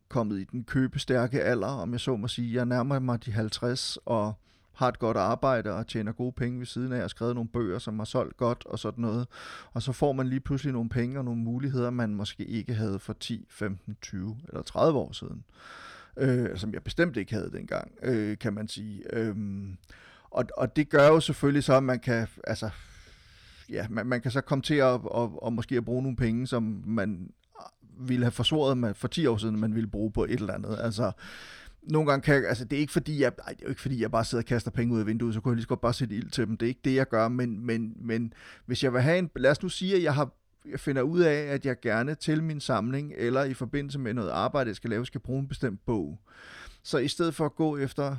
kommet 0.10 0.40
i 0.40 0.44
den 0.44 0.64
købestærke 0.64 1.42
alder, 1.42 1.68
om 1.68 1.92
jeg 1.92 2.00
så 2.00 2.16
må 2.16 2.28
sige, 2.28 2.56
jeg 2.56 2.66
nærmer 2.66 3.00
mig 3.00 3.26
de 3.26 3.32
50, 3.32 3.98
og 4.06 4.34
har 4.74 4.88
et 4.88 5.00
godt 5.00 5.18
arbejde 5.18 5.74
og 5.74 5.88
tjener 5.88 6.12
gode 6.12 6.32
penge 6.32 6.60
ved 6.60 6.66
siden 6.66 6.92
af, 6.92 7.04
og 7.04 7.10
skrevet 7.10 7.36
nogle 7.36 7.50
bøger, 7.50 7.80
som 7.80 8.00
har 8.00 8.06
solgt 8.06 8.38
godt 8.38 8.66
og 8.66 8.80
sådan 8.80 9.02
noget. 9.02 9.28
Og 9.74 9.82
så 9.82 9.92
får 9.92 10.14
man 10.14 10.28
lige 10.28 10.40
pludselig 10.40 10.74
nogle 10.74 10.90
penge 10.90 11.18
og 11.18 11.26
nogle 11.26 11.42
muligheder, 11.42 11.90
man 11.90 12.16
måske 12.16 12.46
ikke 12.46 12.74
havde 12.74 13.00
for 13.00 13.14
10, 13.14 13.46
15, 13.50 13.98
20 14.02 14.38
eller 14.48 14.62
30 14.62 15.00
år 15.00 15.12
siden 15.12 15.44
øh, 16.18 16.58
som 16.58 16.74
jeg 16.74 16.84
bestemt 16.84 17.18
ikke 17.18 17.34
havde 17.34 17.52
dengang, 17.52 17.92
øh, 18.04 18.38
kan 18.38 18.54
man 18.54 18.68
sige. 18.68 19.16
Øhm, 19.16 19.78
og, 20.32 20.46
og 20.58 20.76
det 20.76 20.90
gør 20.90 21.08
jo 21.08 21.20
selvfølgelig 21.20 21.64
så, 21.64 21.74
at 21.74 21.84
man 21.84 22.00
kan, 22.00 22.28
altså, 22.44 22.70
ja, 23.70 23.88
man, 23.90 24.06
man 24.06 24.22
kan 24.22 24.32
så 24.32 24.42
komme 24.42 24.62
til 24.62 24.76
at 24.76 24.84
og, 25.04 25.44
og 25.44 25.54
måske 25.54 25.78
at 25.78 25.86
bruge 25.86 26.04
nogle 26.04 26.18
penge, 26.18 26.48
som 26.48 26.84
man 26.86 27.30
ville 28.00 28.26
have 28.26 28.32
forsvoret 28.32 28.78
man, 28.78 28.96
for 28.96 29.08
10 29.08 29.26
år 29.26 29.38
siden, 29.38 29.60
man 29.60 29.76
ville 29.76 29.90
bruge 29.90 30.12
på 30.12 30.24
et 30.24 30.32
eller 30.32 30.54
andet. 30.54 30.78
Altså, 30.80 31.12
nogle 31.84 32.10
gange 32.10 32.24
kan 32.24 32.46
altså 32.46 32.66
det 32.66 32.76
er 32.76 32.80
ikke 32.80 32.94
fordi, 32.94 33.22
jeg, 33.22 33.32
ej, 33.48 33.54
det 33.54 33.62
er 33.62 33.66
jo 33.66 33.70
ikke 33.70 33.82
fordi, 33.82 34.02
jeg 34.02 34.12
bare 34.12 34.26
sidder 34.26 34.42
og 34.42 34.46
kaster 34.46 34.72
penge 34.72 34.94
ud 34.94 35.00
af 35.00 35.06
vinduet, 35.06 35.34
så 35.34 35.42
kunne 35.42 35.52
jeg 35.52 35.56
lige 35.56 35.64
så 35.64 35.68
godt 35.68 35.82
bare 35.82 35.94
sætte 35.94 36.16
ild 36.16 36.30
til 36.30 36.48
dem. 36.48 36.58
Det 36.58 36.66
er 36.66 36.68
ikke 36.68 36.82
det, 36.86 36.96
jeg 36.96 37.10
gør, 37.10 37.28
men, 37.28 37.66
men, 37.66 37.94
men 37.96 38.34
hvis 38.66 38.84
jeg 38.84 38.94
vil 38.94 39.02
have 39.02 39.20
en, 39.20 39.30
lad 39.36 39.52
os 39.52 39.64
nu 39.64 39.70
sige, 39.70 39.96
at 39.96 40.04
jeg 40.04 40.16
har 40.16 40.32
jeg 40.72 40.80
finder 40.80 41.02
ud 41.02 41.20
af, 41.20 41.36
at 41.36 41.66
jeg 41.66 41.80
gerne 41.80 42.16
til 42.16 42.44
min 42.44 42.60
samling, 42.60 43.14
eller 43.18 43.44
i 43.44 43.54
forbindelse 43.54 44.00
med 44.00 44.14
noget 44.14 44.30
arbejde, 44.30 44.68
jeg 44.68 44.76
skal 44.76 44.90
lave, 44.90 45.06
skal 45.06 45.22
bruge 45.22 45.40
en 45.40 45.48
bestemt 45.48 45.86
bog. 45.86 46.20
Så 46.84 46.98
i 46.98 47.08
stedet 47.08 47.36
for 47.36 47.46
at 47.46 47.56
gå 47.56 47.78
efter 47.78 48.16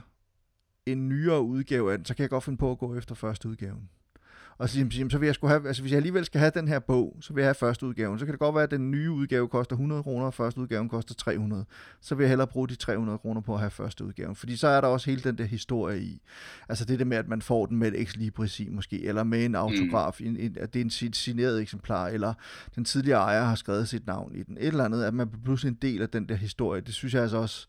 en 0.87 1.09
nyere 1.09 1.43
udgave 1.43 1.93
af 1.93 1.99
den, 1.99 2.05
så 2.05 2.15
kan 2.15 2.23
jeg 2.23 2.31
godt 2.31 2.45
finde 2.45 2.59
på 2.59 2.71
at 2.71 2.79
gå 2.79 2.97
efter 2.97 3.15
første 3.15 3.49
udgaven 3.49 3.89
og 4.59 4.69
sige, 4.69 5.11
så 5.11 5.19
vil 5.19 5.27
jeg 5.27 5.35
skulle 5.35 5.51
have, 5.51 5.67
altså 5.67 5.83
hvis 5.83 5.93
jeg 5.93 5.97
alligevel 5.97 6.25
skal 6.25 6.39
have 6.39 6.53
den 6.55 6.69
her 6.69 6.79
bog, 6.79 7.17
så 7.21 7.33
vil 7.33 7.41
jeg 7.41 7.47
have 7.47 7.55
første 7.55 7.87
udgaven. 7.87 8.19
Så 8.19 8.25
kan 8.25 8.33
det 8.33 8.39
godt 8.39 8.55
være, 8.55 8.65
at 8.65 8.71
den 8.71 8.91
nye 8.91 9.11
udgave 9.11 9.49
koster 9.49 9.77
100 9.77 10.03
kroner, 10.03 10.27
og 10.27 10.35
første 10.35 10.61
udgaven 10.61 10.89
koster 10.89 11.15
300. 11.15 11.65
Så 12.01 12.15
vil 12.15 12.25
jeg 12.25 12.29
hellere 12.29 12.47
bruge 12.47 12.69
de 12.69 12.75
300 12.75 13.19
kroner 13.19 13.41
på 13.41 13.55
at 13.55 13.61
have 13.61 13.71
første 13.71 14.05
udgaven. 14.05 14.37
Fordi 14.37 14.57
så 14.57 14.69
er 14.69 14.81
der 14.81 14.89
også 14.89 15.11
hele 15.11 15.23
den 15.23 15.39
der 15.39 15.45
historie 15.45 16.03
i. 16.03 16.23
Altså 16.69 16.85
det 16.85 16.99
der 16.99 17.05
med, 17.05 17.17
at 17.17 17.29
man 17.29 17.43
får 17.43 17.67
den 17.67 17.77
med 17.77 17.89
et 17.89 18.01
ex 18.01 18.17
libris 18.17 18.61
i 18.61 18.69
måske, 18.69 19.05
eller 19.05 19.25
med 19.25 19.45
en 19.45 19.55
autograf, 19.55 20.17
mm. 20.21 20.27
en, 20.27 20.37
en, 20.37 20.57
at 20.61 20.75
det 20.75 20.81
er 20.81 20.85
en 20.85 21.15
signeret 21.15 21.61
eksemplar, 21.61 22.09
eller 22.09 22.35
den 22.77 22.85
tidligere 22.85 23.21
ejer 23.21 23.45
har 23.45 23.55
skrevet 23.55 23.89
sit 23.89 24.07
navn 24.07 24.35
i 24.35 24.43
den. 24.43 24.57
Et 24.61 24.67
eller 24.67 24.85
andet, 24.85 25.05
at 25.05 25.15
man 25.15 25.29
pludselig 25.45 25.71
en 25.71 25.79
del 25.83 26.03
af 26.03 26.09
den 26.09 26.29
der 26.29 26.35
historie. 26.35 26.81
Det 26.81 26.95
synes 26.95 27.15
jeg 27.15 27.23
altså 27.23 27.37
også, 27.37 27.67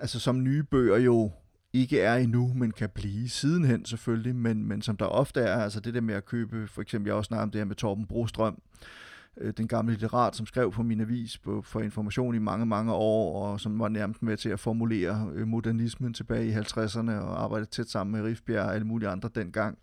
altså 0.00 0.20
som 0.20 0.42
nye 0.42 0.62
bøger 0.62 0.98
jo 0.98 1.32
ikke 1.80 2.00
er 2.00 2.16
endnu, 2.16 2.52
men 2.54 2.70
kan 2.70 2.88
blive 2.88 3.28
sidenhen 3.28 3.84
selvfølgelig, 3.84 4.36
men, 4.36 4.64
men 4.64 4.82
som 4.82 4.96
der 4.96 5.04
ofte 5.04 5.40
er, 5.40 5.62
altså 5.62 5.80
det 5.80 5.94
der 5.94 6.00
med 6.00 6.14
at 6.14 6.24
købe, 6.24 6.68
for 6.68 6.82
eksempel 6.82 7.08
jeg 7.08 7.14
også 7.16 7.28
snakket 7.28 7.42
om 7.42 7.50
det 7.50 7.58
her 7.58 7.64
med 7.64 7.76
Torben 7.76 8.06
Brostrøm, 8.06 8.62
øh, 9.36 9.52
den 9.56 9.68
gamle 9.68 9.92
litterat, 9.92 10.36
som 10.36 10.46
skrev 10.46 10.72
på 10.72 10.82
min 10.82 11.00
avis 11.00 11.38
på, 11.38 11.62
for 11.62 11.80
information 11.80 12.34
i 12.34 12.38
mange, 12.38 12.66
mange 12.66 12.92
år, 12.92 13.46
og 13.46 13.60
som 13.60 13.78
var 13.78 13.88
nærmest 13.88 14.22
med 14.22 14.36
til 14.36 14.48
at 14.48 14.60
formulere 14.60 15.30
øh, 15.34 15.46
modernismen 15.46 16.14
tilbage 16.14 16.46
i 16.46 16.52
50'erne, 16.52 17.10
og 17.10 17.42
arbejdede 17.42 17.70
tæt 17.70 17.88
sammen 17.88 18.12
med 18.12 18.30
Rifbjerg 18.30 18.64
og 18.64 18.74
alle 18.74 18.86
mulige 18.86 19.08
andre 19.08 19.30
dengang. 19.34 19.78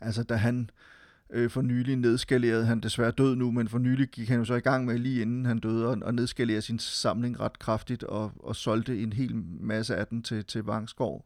Altså 0.00 0.22
da 0.22 0.34
han 0.34 0.70
Øh, 0.70 0.93
Øh, 1.34 1.50
for 1.50 1.62
nylig 1.62 1.96
nedskalerede 1.96 2.66
han 2.66 2.80
desværre 2.80 3.10
død 3.10 3.36
nu, 3.36 3.50
men 3.50 3.68
for 3.68 3.78
nylig 3.78 4.08
gik 4.08 4.28
han 4.28 4.38
jo 4.38 4.44
så 4.44 4.54
i 4.54 4.60
gang 4.60 4.84
med 4.84 4.98
lige 4.98 5.22
inden 5.22 5.46
han 5.46 5.58
døde 5.58 5.86
og, 5.86 5.98
og 6.02 6.14
nedskalerede 6.14 6.62
sin 6.62 6.78
samling 6.78 7.40
ret 7.40 7.58
kraftigt 7.58 8.02
og, 8.02 8.32
og 8.38 8.56
solgte 8.56 8.98
en 8.98 9.12
hel 9.12 9.34
masse 9.60 9.96
af 9.96 10.06
den 10.06 10.22
til, 10.22 10.44
til 10.44 10.62
Vangsgaard 10.62 11.24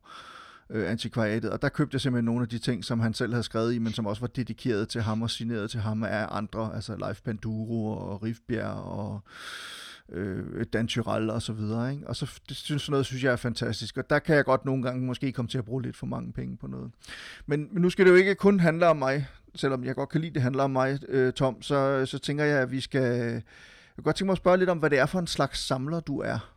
øh, 0.70 0.90
antikvariatet, 0.90 1.50
og 1.50 1.62
der 1.62 1.68
købte 1.68 1.94
jeg 1.94 2.00
simpelthen 2.00 2.24
nogle 2.24 2.42
af 2.42 2.48
de 2.48 2.58
ting, 2.58 2.84
som 2.84 3.00
han 3.00 3.14
selv 3.14 3.32
havde 3.32 3.42
skrevet 3.42 3.74
i, 3.74 3.78
men 3.78 3.92
som 3.92 4.06
også 4.06 4.20
var 4.20 4.26
dedikeret 4.26 4.88
til 4.88 5.02
ham 5.02 5.22
og 5.22 5.30
signeret 5.30 5.70
til 5.70 5.80
ham 5.80 6.04
af 6.04 6.26
andre, 6.30 6.74
altså 6.74 6.96
Leif 6.96 7.20
Panduro 7.20 7.88
og 7.92 8.22
Rifbjerg 8.22 8.76
og 8.76 9.20
øh, 10.12 10.64
Dan 10.72 10.88
Tyrell 10.88 11.30
og 11.30 11.42
så 11.42 11.52
videre. 11.52 11.92
Ikke? 11.92 12.06
Og 12.06 12.16
så 12.16 12.40
det 12.48 12.56
synes, 12.56 12.82
sådan 12.82 12.90
noget 12.90 13.06
synes 13.06 13.24
jeg 13.24 13.32
er 13.32 13.36
fantastisk, 13.36 13.96
og 13.96 14.10
der 14.10 14.18
kan 14.18 14.36
jeg 14.36 14.44
godt 14.44 14.64
nogle 14.64 14.82
gange 14.82 15.06
måske 15.06 15.32
komme 15.32 15.48
til 15.48 15.58
at 15.58 15.64
bruge 15.64 15.82
lidt 15.82 15.96
for 15.96 16.06
mange 16.06 16.32
penge 16.32 16.56
på 16.56 16.66
noget. 16.66 16.90
Men, 17.46 17.68
men 17.72 17.82
nu 17.82 17.90
skal 17.90 18.04
det 18.04 18.10
jo 18.10 18.16
ikke 18.16 18.34
kun 18.34 18.60
handle 18.60 18.86
om 18.86 18.96
mig 18.96 19.26
selvom 19.54 19.84
jeg 19.84 19.94
godt 19.94 20.08
kan 20.08 20.20
lide, 20.20 20.34
det 20.34 20.42
handler 20.42 20.64
om 20.64 20.70
mig, 20.70 20.98
øh, 21.08 21.32
Tom, 21.32 21.62
så, 21.62 22.06
så 22.06 22.18
tænker 22.18 22.44
jeg, 22.44 22.62
at 22.62 22.70
vi 22.70 22.80
skal... 22.80 23.02
Jeg 23.02 23.42
kunne 24.02 24.04
godt 24.04 24.16
tænke 24.16 24.26
mig 24.26 24.32
at 24.32 24.38
spørge 24.38 24.56
lidt 24.58 24.70
om, 24.70 24.78
hvad 24.78 24.90
det 24.90 24.98
er 24.98 25.06
for 25.06 25.18
en 25.18 25.26
slags 25.26 25.66
samler, 25.66 26.00
du 26.00 26.18
er. 26.18 26.52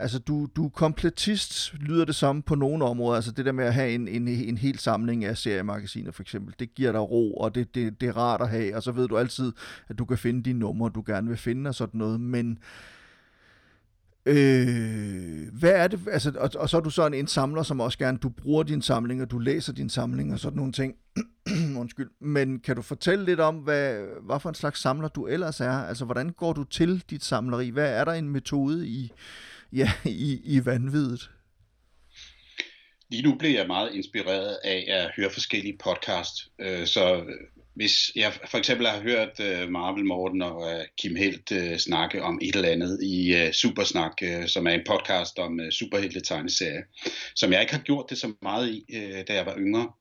Altså, 0.00 0.18
du, 0.18 0.48
du 0.56 0.64
er 0.64 0.68
kompletist, 0.68 1.74
lyder 1.74 2.04
det 2.04 2.14
som 2.14 2.42
på 2.42 2.54
nogle 2.54 2.84
områder. 2.84 3.16
Altså, 3.16 3.32
det 3.32 3.46
der 3.46 3.52
med 3.52 3.64
at 3.64 3.74
have 3.74 3.90
en, 3.90 4.08
en, 4.08 4.28
en 4.28 4.58
hel 4.58 4.78
samling 4.78 5.24
af 5.24 5.36
seriemagasiner, 5.36 6.12
for 6.12 6.22
eksempel, 6.22 6.54
det 6.58 6.74
giver 6.74 6.92
dig 6.92 7.00
ro, 7.00 7.34
og 7.34 7.54
det, 7.54 7.74
det, 7.74 8.00
det 8.00 8.08
er 8.08 8.16
rart 8.16 8.40
at 8.40 8.48
have, 8.48 8.76
og 8.76 8.82
så 8.82 8.92
ved 8.92 9.08
du 9.08 9.18
altid, 9.18 9.52
at 9.88 9.98
du 9.98 10.04
kan 10.04 10.18
finde 10.18 10.42
de 10.42 10.52
numre, 10.52 10.90
du 10.94 11.02
gerne 11.06 11.28
vil 11.28 11.36
finde, 11.36 11.68
og 11.68 11.74
sådan 11.74 11.98
noget. 11.98 12.20
Men 12.20 12.58
Øh, 14.26 15.48
hvad 15.52 15.70
er 15.70 15.88
det, 15.88 16.00
altså, 16.12 16.32
og, 16.38 16.50
og 16.54 16.68
så 16.68 16.76
er 16.76 16.80
du 16.80 16.90
sådan 16.90 17.18
en, 17.18 17.26
samler, 17.26 17.62
som 17.62 17.80
også 17.80 17.98
gerne, 17.98 18.18
du 18.18 18.28
bruger 18.28 18.62
din 18.62 18.82
samling, 18.82 19.22
og 19.22 19.30
du 19.30 19.38
læser 19.38 19.72
din 19.72 19.90
samling, 19.90 20.32
og 20.32 20.38
sådan 20.38 20.56
nogle 20.56 20.72
ting. 20.72 20.94
Undskyld. 21.80 22.10
Men 22.20 22.58
kan 22.58 22.76
du 22.76 22.82
fortælle 22.82 23.24
lidt 23.24 23.40
om, 23.40 23.56
hvad, 23.56 24.00
hvad 24.22 24.40
for 24.40 24.48
en 24.48 24.54
slags 24.54 24.80
samler 24.80 25.08
du 25.08 25.26
ellers 25.26 25.60
er? 25.60 25.72
Altså, 25.72 26.04
hvordan 26.04 26.30
går 26.30 26.52
du 26.52 26.64
til 26.64 27.04
dit 27.10 27.24
samleri? 27.24 27.68
Hvad 27.68 27.92
er 27.92 28.04
der 28.04 28.12
en 28.12 28.28
metode 28.28 28.88
i, 28.88 29.12
ja, 29.72 29.92
i, 30.04 30.40
i 30.44 30.64
vanvidet? 30.64 31.30
Lige 33.10 33.22
nu 33.22 33.34
bliver 33.34 33.58
jeg 33.58 33.66
meget 33.66 33.94
inspireret 33.94 34.58
af 34.64 34.84
at 34.88 35.10
høre 35.16 35.30
forskellige 35.30 35.78
podcasts. 35.84 36.48
Øh, 36.58 36.86
så 36.86 37.16
øh, 37.16 37.24
hvis 37.74 37.92
jeg 38.16 38.32
for 38.50 38.58
eksempel 38.58 38.86
har 38.86 39.00
hørt 39.00 39.40
øh, 39.40 39.68
Marvel 39.68 40.04
Morten 40.04 40.42
og 40.42 40.84
Kim 40.98 41.16
Helt 41.16 41.52
snakke 41.78 42.22
om 42.22 42.38
et 42.42 42.54
eller 42.54 42.68
andet 42.68 43.02
i 43.02 43.50
Supersnak, 43.52 44.12
som 44.46 44.66
er 44.66 44.70
en 44.70 44.84
podcast 44.86 45.38
om 45.38 45.60
superhelte 45.70 46.20
tegneserier, 46.20 46.82
som 47.34 47.52
jeg 47.52 47.60
ikke 47.60 47.74
har 47.74 47.82
gjort 47.82 48.10
det 48.10 48.18
så 48.18 48.32
meget 48.42 48.68
i, 48.68 48.84
da 49.28 49.34
jeg 49.34 49.46
var 49.46 49.56
yngre, 49.58 49.92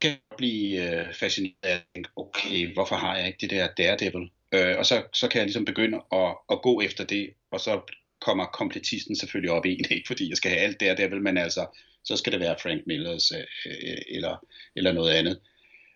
kan 0.00 0.10
jeg 0.10 0.36
blive 0.36 1.06
fascineret 1.12 1.54
af, 1.62 1.82
okay, 2.16 2.74
hvorfor 2.74 2.96
har 2.96 3.16
jeg 3.16 3.26
ikke 3.26 3.38
det 3.40 3.50
der 3.50 3.68
Daredevil? 3.76 4.30
Øh, 4.52 4.78
og 4.78 4.86
så, 4.86 5.02
så 5.14 5.28
kan 5.28 5.38
jeg 5.38 5.46
ligesom 5.46 5.64
begynde 5.64 6.00
at, 6.12 6.36
at 6.50 6.62
gå 6.62 6.80
efter 6.80 7.04
det, 7.04 7.30
og 7.50 7.60
så 7.60 7.80
kommer 8.26 8.46
kompletisten 8.46 9.16
selvfølgelig 9.16 9.50
op 9.50 9.66
en, 9.66 9.84
ikke 9.96 10.06
fordi 10.06 10.28
jeg 10.28 10.36
skal 10.36 10.50
have 10.50 10.62
alt 10.62 10.80
der, 10.80 10.94
der 10.94 11.08
vil 11.08 11.22
man 11.22 11.36
altså, 11.38 11.78
så 12.04 12.16
skal 12.16 12.32
det 12.32 12.40
være 12.40 12.56
Frank 12.62 12.82
Millers 12.86 13.32
øh, 13.32 13.46
øh, 13.66 13.98
eller, 14.08 14.46
eller 14.76 14.92
noget 14.92 15.12
andet. 15.12 15.40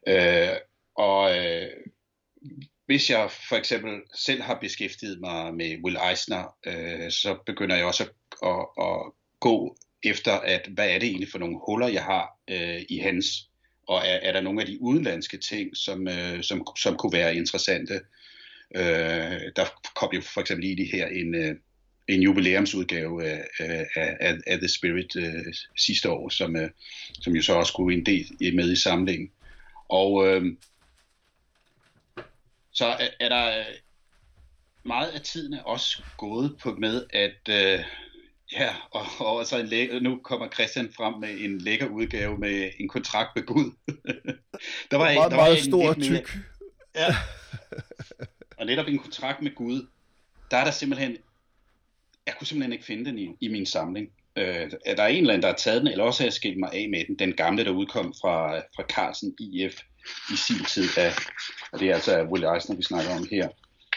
Øh, 0.09 0.57
og 0.95 1.39
øh, 1.39 1.69
hvis 2.87 3.11
jeg 3.11 3.31
for 3.49 3.57
eksempel 3.57 3.93
selv 4.15 4.43
har 4.43 4.59
beskæftiget 4.61 5.21
mig 5.21 5.55
med 5.55 5.79
Will 5.85 5.99
Eisner, 6.11 6.55
øh, 6.67 7.11
så 7.11 7.39
begynder 7.47 7.77
jeg 7.77 7.87
også 7.87 8.03
at, 8.05 8.11
at, 8.51 8.67
at 8.87 9.13
gå 9.41 9.77
efter, 10.03 10.33
at 10.33 10.67
hvad 10.75 10.91
er 10.91 10.99
det 10.99 11.09
egentlig 11.09 11.31
for 11.31 11.39
nogle 11.39 11.61
huller, 11.67 11.89
jeg 11.89 12.05
har 12.05 12.29
øh, 12.51 12.83
i 12.89 12.99
hans, 12.99 13.27
og 13.89 13.99
er, 13.99 14.19
er 14.27 14.33
der 14.33 14.41
nogle 14.41 14.61
af 14.61 14.67
de 14.67 14.83
udenlandske 14.83 15.39
ting, 15.39 15.77
som, 15.77 16.09
øh, 16.09 16.43
som, 16.43 16.67
som 16.79 16.97
kunne 16.97 17.13
være 17.13 17.37
interessante. 17.37 17.95
Øh, 18.77 19.43
der 19.57 19.65
kom 19.97 20.11
jo 20.15 20.21
for 20.21 20.41
eksempel 20.41 20.67
lige 20.67 20.93
her 20.93 21.07
en, 21.07 21.35
øh, 21.35 21.57
en 22.15 22.23
jubilæumsudgave 22.23 23.25
af, 23.25 23.49
af, 23.59 23.87
af, 24.21 24.39
af 24.47 24.59
The 24.59 24.69
Spirit 24.69 25.17
øh, 25.17 25.55
sidste 25.77 26.11
år, 26.11 26.29
som, 26.29 26.57
øh, 26.57 26.71
som 27.13 27.37
jo 27.37 27.43
så 27.43 27.55
også 27.55 27.73
kunne 27.73 27.95
en 27.95 28.07
del 28.07 28.55
med 28.55 28.73
i 28.73 28.77
samlingen. 28.77 29.31
Og 29.89 30.29
øh, 30.29 30.57
så 32.73 32.87
er, 32.87 33.09
er 33.21 33.29
der 33.29 33.65
meget 34.83 35.09
af 35.09 35.21
tiden 35.21 35.55
er 35.55 35.63
også 35.63 36.03
gået 36.17 36.57
på 36.63 36.75
med, 36.75 37.07
at 37.11 37.49
øh, 37.49 37.85
ja, 38.53 38.75
og, 38.91 39.07
og 39.19 39.47
så 39.47 39.59
en 39.59 39.67
læ- 39.67 39.99
nu 39.99 40.21
kommer 40.25 40.49
Christian 40.49 40.93
frem 40.97 41.15
med 41.15 41.41
en 41.41 41.59
lækker 41.59 41.87
udgave 41.87 42.39
med 42.39 42.71
en 42.79 42.89
kontrakt 42.89 43.31
med 43.37 43.47
Gud. 43.47 43.65
der 44.91 44.97
var, 44.97 45.13
meget, 45.15 45.31
der 45.31 45.37
var 45.37 45.45
meget 45.45 45.59
en 45.59 45.65
stor 45.65 45.95
tyk. 45.95 46.39
Ja. 46.95 47.17
og 48.59 48.67
netop 48.67 48.87
en 48.89 48.99
kontrakt 48.99 49.43
med 49.43 49.55
Gud, 49.55 49.87
der 50.51 50.57
er 50.57 50.65
der 50.65 50.71
simpelthen, 50.71 51.17
jeg 52.31 52.39
kunne 52.39 52.47
simpelthen 52.47 52.73
ikke 52.73 52.85
finde 52.85 53.05
den 53.05 53.19
i, 53.19 53.29
i 53.41 53.49
min 53.49 53.67
samling. 53.67 54.09
Øh, 54.37 54.71
er 54.87 54.95
der 54.95 55.07
en 55.07 55.17
eller 55.17 55.35
anden, 55.35 55.43
der 55.43 55.49
har 55.49 55.57
taget 55.57 55.83
den, 55.83 55.91
eller 55.91 56.05
også 56.05 56.23
har 56.23 56.27
jeg 56.27 56.33
skilt 56.33 56.59
mig 56.59 56.71
af 56.73 56.89
med 56.89 57.05
den, 57.05 57.19
den 57.19 57.33
gamle, 57.33 57.65
der 57.65 57.71
udkom 57.71 58.15
fra, 58.21 58.59
fra 58.59 58.83
Carlsen 58.83 59.35
IF 59.41 59.75
i 60.33 60.37
sin 60.37 60.65
tid 60.65 60.89
af, 60.99 61.13
og 61.73 61.81
det 61.81 61.91
er 61.91 61.95
altså 61.95 62.23
Will 62.23 62.45
Eisner, 62.55 62.77
vi 62.77 62.83
snakker 62.83 63.17
om 63.17 63.27
her. 63.31 63.49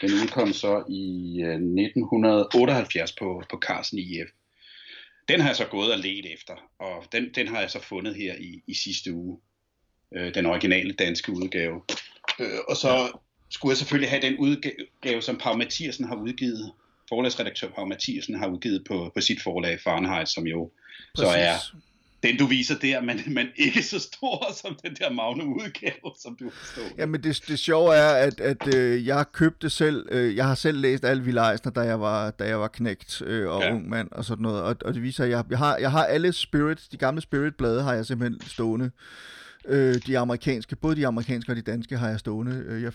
Den 0.02 0.12
udkom 0.14 0.54
så 0.54 0.84
i 0.90 1.42
1978 1.42 3.12
øh, 3.12 3.18
på, 3.20 3.44
på 3.50 3.58
Carlsen 3.58 4.00
IF. 4.00 4.30
Den 5.28 5.40
har 5.40 5.50
jeg 5.50 5.56
så 5.56 5.66
gået 5.66 5.94
og 5.94 6.00
let 6.00 6.34
efter, 6.34 6.54
og 6.80 7.06
den, 7.12 7.34
den 7.36 7.48
har 7.48 7.60
jeg 7.60 7.72
så 7.72 7.82
fundet 7.82 8.16
her 8.16 8.36
i, 8.36 8.62
i 8.68 8.74
sidste 8.74 9.14
uge. 9.14 9.40
Øh, 10.16 10.34
den 10.34 10.46
originale 10.46 10.94
danske 10.94 11.32
udgave. 11.32 11.82
Øh, 12.40 12.60
og 12.68 12.78
så 12.78 13.18
skulle 13.50 13.72
jeg 13.72 13.78
selvfølgelig 13.78 14.10
have 14.10 14.22
den 14.22 14.38
udgave, 14.38 15.22
som 15.22 15.38
Pau 15.38 15.58
Mathiasen 15.58 16.06
har 16.06 16.16
udgivet. 16.16 16.74
Forlagsredaktør 17.10 17.68
Pau 17.70 17.86
Mathiasen 17.86 18.36
har 18.36 18.48
udgivet 18.48 18.84
på, 18.88 19.12
på 19.16 19.22
sit 19.22 19.42
forlag 19.42 19.80
Fahrenheit, 19.84 20.30
som 20.30 20.48
jo 20.48 20.72
Præcis. 21.16 21.34
så 21.34 21.38
er 21.38 21.58
den 22.24 22.38
du 22.38 22.46
viser 22.46 22.80
der, 22.80 23.02
men, 23.02 23.20
men 23.28 23.48
ikke 23.56 23.84
så 23.84 24.00
stor 24.00 24.54
som 24.62 24.78
den 24.84 24.96
der 24.96 25.12
magnum 25.12 25.54
udgave, 25.54 26.14
som 26.22 26.36
du 26.36 26.50
forstår. 26.50 26.96
Ja, 26.98 27.06
men 27.06 27.24
det, 27.24 27.44
det 27.48 27.60
sjove 27.60 27.96
er, 27.96 28.10
at, 28.10 28.40
at 28.40 28.76
øh, 28.76 29.08
jeg 29.08 29.26
købte 29.32 29.70
selv, 29.70 30.08
øh, 30.12 30.36
jeg 30.36 30.48
har 30.48 30.56
selv 30.56 30.78
læst 30.78 31.06
alle 31.06 31.52
Eisner, 31.52 31.72
da 31.72 31.82
jeg 31.82 32.00
var, 32.00 32.32
da 32.32 32.48
jeg 32.48 32.60
var 32.60 32.68
knægt 32.68 33.22
øh, 33.22 33.50
og 33.50 33.62
ja. 33.62 33.74
ung 33.74 33.90
mand 33.90 34.12
og 34.12 34.26
sådan 34.26 34.42
noget, 34.42 34.62
og, 34.62 34.76
og 34.86 34.94
det 34.94 35.04
viser, 35.04 35.24
at 35.24 35.30
jeg, 35.30 35.44
jeg, 35.50 35.58
har, 35.58 35.78
jeg 35.78 35.92
har 35.92 36.06
alle 36.06 36.34
Spirit, 36.34 36.88
de 36.92 36.98
gamle 36.98 37.22
Spirit-blade 37.22 37.84
har 37.84 37.94
jeg 37.94 38.06
simpelthen 38.06 38.50
stående. 38.50 38.92
Øh, 39.68 39.96
de 40.08 40.18
amerikanske, 40.18 40.76
både 40.76 40.96
de 40.96 41.08
amerikanske 41.08 41.52
og 41.52 41.56
de 41.56 41.62
danske 41.62 41.98
har 41.98 42.10
jeg 42.10 42.20
stående. 42.20 42.64
Øh, 42.68 42.84
jeg 42.84 42.94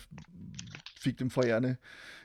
fik 1.00 1.18
dem 1.18 1.30
fra 1.30 1.44
hjernet 1.44 1.76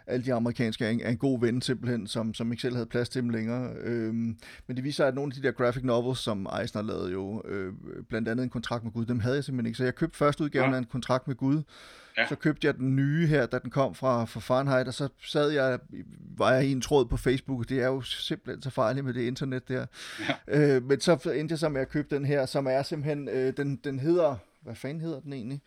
alle 0.07 0.25
de 0.25 0.33
amerikanske 0.33 0.85
er 0.85 0.89
en, 0.89 1.01
er 1.01 1.09
en 1.09 1.17
god 1.17 1.39
ven 1.39 1.61
simpelthen, 1.61 2.07
som, 2.07 2.33
som 2.33 2.51
ikke 2.51 2.61
selv 2.61 2.75
havde 2.75 2.85
plads 2.85 3.09
til 3.09 3.21
dem 3.21 3.29
længere. 3.29 3.73
Øhm, 3.81 4.37
men 4.67 4.75
det 4.75 4.83
viser 4.83 4.95
sig, 4.95 5.07
at 5.07 5.15
nogle 5.15 5.31
af 5.31 5.41
de 5.41 5.47
der 5.47 5.51
graphic 5.51 5.83
novels, 5.83 6.19
som 6.19 6.47
Eisner 6.61 6.81
lavede 6.81 7.11
jo, 7.11 7.41
øh, 7.45 7.73
blandt 8.09 8.27
andet 8.27 8.43
en 8.43 8.49
kontrakt 8.49 8.83
med 8.83 8.91
Gud, 8.91 9.05
dem 9.05 9.19
havde 9.19 9.35
jeg 9.35 9.43
simpelthen 9.43 9.67
ikke. 9.67 9.77
Så 9.77 9.83
jeg 9.83 9.95
købte 9.95 10.17
første 10.17 10.43
udgaven 10.43 10.69
ja. 10.69 10.75
af 10.75 10.79
en 10.79 10.85
kontrakt 10.85 11.27
med 11.27 11.35
Gud, 11.35 11.63
ja. 12.17 12.27
så 12.27 12.35
købte 12.35 12.67
jeg 12.67 12.77
den 12.77 12.95
nye 12.95 13.27
her, 13.27 13.45
da 13.45 13.59
den 13.59 13.69
kom 13.69 13.95
fra, 13.95 14.25
fra 14.25 14.39
Fahrenheit, 14.39 14.87
og 14.87 14.93
så 14.93 15.07
sad 15.25 15.49
jeg, 15.49 15.79
var 16.37 16.53
jeg 16.53 16.65
i 16.65 16.71
en 16.71 16.81
tråd 16.81 17.05
på 17.05 17.17
Facebook, 17.17 17.69
det 17.69 17.81
er 17.81 17.87
jo 17.87 18.01
simpelthen 18.01 18.61
så 18.61 18.69
farligt 18.69 19.05
med 19.05 19.13
det 19.13 19.21
internet 19.21 19.67
der. 19.67 19.85
Ja. 20.47 20.75
Øh, 20.75 20.83
men 20.83 20.99
så 20.99 21.31
endte 21.35 21.53
jeg 21.53 21.59
så 21.59 21.69
med 21.69 21.81
at 21.81 21.89
købe 21.89 22.15
den 22.15 22.25
her, 22.25 22.45
som 22.45 22.67
er 22.67 22.83
simpelthen, 22.83 23.29
øh, 23.29 23.53
den, 23.57 23.75
den 23.83 23.99
hedder, 23.99 24.35
hvad 24.61 24.75
fanden 24.75 25.01
hedder 25.01 25.19
den 25.19 25.33
egentlig? 25.33 25.61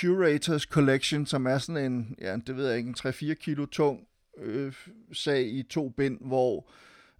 Curators 0.00 0.62
Collection, 0.62 1.26
som 1.26 1.46
er 1.46 1.58
sådan 1.58 1.92
en, 1.92 2.16
ja, 2.20 2.36
det 2.46 2.56
ved 2.56 2.68
jeg 2.68 2.76
ikke, 2.78 2.88
en 2.88 2.96
3-4 2.98 3.34
kilo 3.34 3.66
tung 3.66 4.00
øh, 4.38 4.72
sag 5.12 5.46
i 5.46 5.62
to 5.62 5.88
bind, 5.88 6.18
hvor 6.20 6.70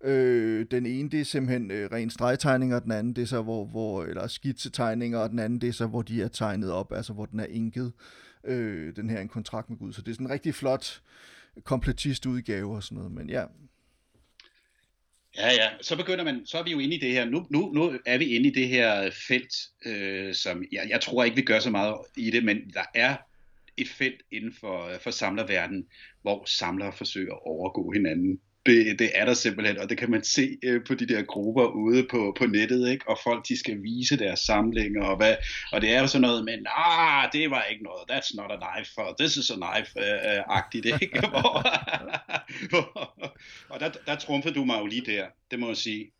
øh, 0.04 0.66
den 0.70 0.86
ene 0.86 1.10
det 1.10 1.20
er 1.20 1.24
simpelthen 1.24 1.70
øh, 1.70 1.92
ren 1.92 2.10
stregtegninger, 2.10 2.76
og 2.76 2.82
den 2.82 2.92
anden 2.92 3.16
det 3.16 3.22
er 3.22 3.26
så, 3.26 3.42
hvor, 3.42 3.64
hvor, 3.64 4.04
eller 4.04 4.26
skitsetegninger, 4.26 5.18
og 5.18 5.30
den 5.30 5.38
anden 5.38 5.60
det 5.60 5.68
er 5.68 5.72
så, 5.72 5.86
hvor 5.86 6.02
de 6.02 6.22
er 6.22 6.28
tegnet 6.28 6.72
op, 6.72 6.92
altså 6.92 7.12
hvor 7.12 7.26
den 7.26 7.40
er 7.40 7.46
inket, 7.46 7.92
øh, 8.44 8.96
den 8.96 9.10
her 9.10 9.20
en 9.20 9.28
kontrakt 9.28 9.70
med 9.70 9.78
Gud. 9.78 9.92
Så 9.92 10.02
det 10.02 10.08
er 10.08 10.14
sådan 10.14 10.26
en 10.26 10.32
rigtig 10.32 10.54
flot 10.54 11.02
kompletist 11.64 12.26
udgave 12.26 12.76
og 12.76 12.82
sådan 12.82 12.96
noget, 12.96 13.12
men 13.12 13.30
ja, 13.30 13.44
Ja, 15.36 15.52
ja. 15.52 15.70
Så 15.80 15.96
begynder 15.96 16.24
man, 16.24 16.46
så 16.46 16.58
er 16.58 16.62
vi 16.62 16.70
jo 16.70 16.78
inde 16.78 16.96
i 16.96 17.00
det 17.00 17.12
her. 17.12 17.24
Nu, 17.24 17.46
nu, 17.50 17.72
nu 17.72 17.98
er 18.06 18.18
vi 18.18 18.24
inde 18.24 18.48
i 18.48 18.54
det 18.54 18.68
her 18.68 19.10
felt, 19.28 19.54
øh, 19.86 20.34
som 20.34 20.64
jeg, 20.72 20.86
jeg 20.88 21.00
tror 21.00 21.24
ikke, 21.24 21.36
vi 21.36 21.42
gør 21.42 21.60
så 21.60 21.70
meget 21.70 21.96
i 22.16 22.30
det, 22.30 22.44
men 22.44 22.70
der 22.74 22.84
er 22.94 23.16
et 23.76 23.88
felt 23.88 24.22
inden 24.32 24.52
for, 24.60 24.90
for 25.00 25.10
samlerverdenen, 25.10 25.86
hvor 26.22 26.44
samlere 26.44 26.92
forsøger 26.92 27.34
at 27.34 27.46
overgå 27.46 27.92
hinanden 27.92 28.40
det, 28.66 28.98
det 28.98 29.10
er 29.14 29.24
der 29.24 29.34
simpelthen, 29.34 29.78
og 29.78 29.90
det 29.90 29.98
kan 29.98 30.10
man 30.10 30.24
se 30.24 30.58
øh, 30.64 30.80
på 30.86 30.94
de 30.94 31.06
der 31.08 31.22
grupper 31.22 31.66
ude 31.66 32.06
på, 32.10 32.36
på 32.38 32.46
nettet, 32.46 32.88
ikke? 32.90 33.08
og 33.08 33.18
folk 33.24 33.48
de 33.48 33.58
skal 33.58 33.82
vise 33.82 34.18
deres 34.18 34.40
samlinger, 34.40 35.04
og, 35.04 35.16
hvad, 35.16 35.36
og 35.72 35.80
det 35.80 35.90
er 35.94 36.00
jo 36.00 36.06
sådan 36.06 36.20
noget 36.20 36.44
med, 36.44 36.58
ah, 36.76 37.28
det 37.32 37.50
var 37.50 37.62
ikke 37.62 37.84
noget, 37.84 38.10
that's 38.10 38.36
not 38.36 38.50
a 38.50 38.56
knife, 38.56 38.90
or 38.96 39.14
this 39.18 39.36
is 39.36 39.50
a 39.50 39.54
knife-agtigt, 39.54 40.86
øh, 40.86 41.02
ikke? 41.02 41.28
og 43.70 43.80
der, 43.80 43.90
der 44.06 44.14
trumfede 44.14 44.54
du 44.54 44.64
mig 44.64 44.80
jo 44.80 44.86
lige 44.86 45.06
der, 45.06 45.24
det 45.50 45.58
må 45.58 45.68
jeg 45.68 45.76
sige. 45.76 46.10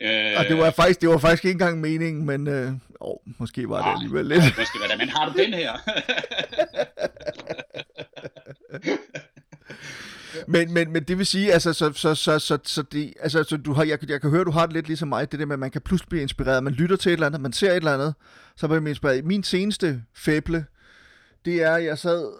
Øh, 0.00 0.32
og 0.38 0.44
det 0.44 0.58
var 0.58 0.70
faktisk 0.70 1.00
det 1.00 1.08
var 1.08 1.18
faktisk 1.18 1.44
ikke 1.44 1.52
engang 1.52 1.80
meningen, 1.80 2.26
men 2.26 2.48
øh, 2.48 2.72
åh, 3.00 3.16
måske 3.38 3.68
var 3.68 3.86
det 3.86 3.94
alligevel 3.94 4.26
lidt. 4.26 4.58
Måske 4.58 4.78
var 4.80 4.86
det, 4.86 4.98
men 4.98 5.08
har 5.08 5.28
du 5.28 5.42
den 5.42 5.54
her? 5.54 5.72
men, 10.48 10.74
men, 10.74 10.92
men 10.92 11.02
det 11.02 11.18
vil 11.18 11.26
sige, 11.26 11.52
altså, 11.52 11.72
så, 11.72 11.92
så, 11.92 12.14
så, 12.14 12.38
så, 12.38 12.58
så, 12.64 12.82
det, 12.82 13.14
altså, 13.20 13.42
så 13.42 13.56
du 13.56 13.72
har, 13.72 13.84
jeg, 13.84 14.10
jeg 14.10 14.20
kan 14.20 14.30
høre, 14.30 14.44
du 14.44 14.50
har 14.50 14.66
det 14.66 14.72
lidt 14.72 14.86
ligesom 14.86 15.08
mig, 15.08 15.32
det 15.32 15.40
der 15.40 15.46
med, 15.46 15.54
at 15.54 15.60
man 15.60 15.70
kan 15.70 15.80
pludselig 15.80 16.08
blive 16.08 16.22
inspireret. 16.22 16.64
Man 16.64 16.72
lytter 16.72 16.96
til 16.96 17.10
et 17.10 17.12
eller 17.12 17.26
andet, 17.26 17.40
man 17.40 17.52
ser 17.52 17.70
et 17.70 17.76
eller 17.76 17.94
andet, 17.94 18.14
så 18.56 18.68
bliver 18.68 18.80
man 18.80 18.90
inspireret. 18.90 19.24
Min 19.24 19.42
seneste 19.42 20.02
fæble, 20.14 20.66
det 21.44 21.62
er, 21.62 21.74
at 21.74 21.84
jeg 21.84 21.98
sad 21.98 22.32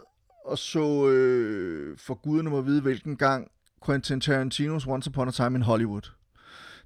og 0.45 0.59
så, 0.59 1.09
øh, 1.09 1.99
for 1.99 2.15
guderne 2.15 2.51
må 2.51 2.61
vide, 2.61 2.81
hvilken 2.81 3.17
gang 3.17 3.51
Quentin 3.87 4.21
Tarantinos 4.21 4.87
Once 4.87 5.11
Upon 5.11 5.29
a 5.29 5.31
Time 5.31 5.57
in 5.57 5.63
Hollywood. 5.63 6.11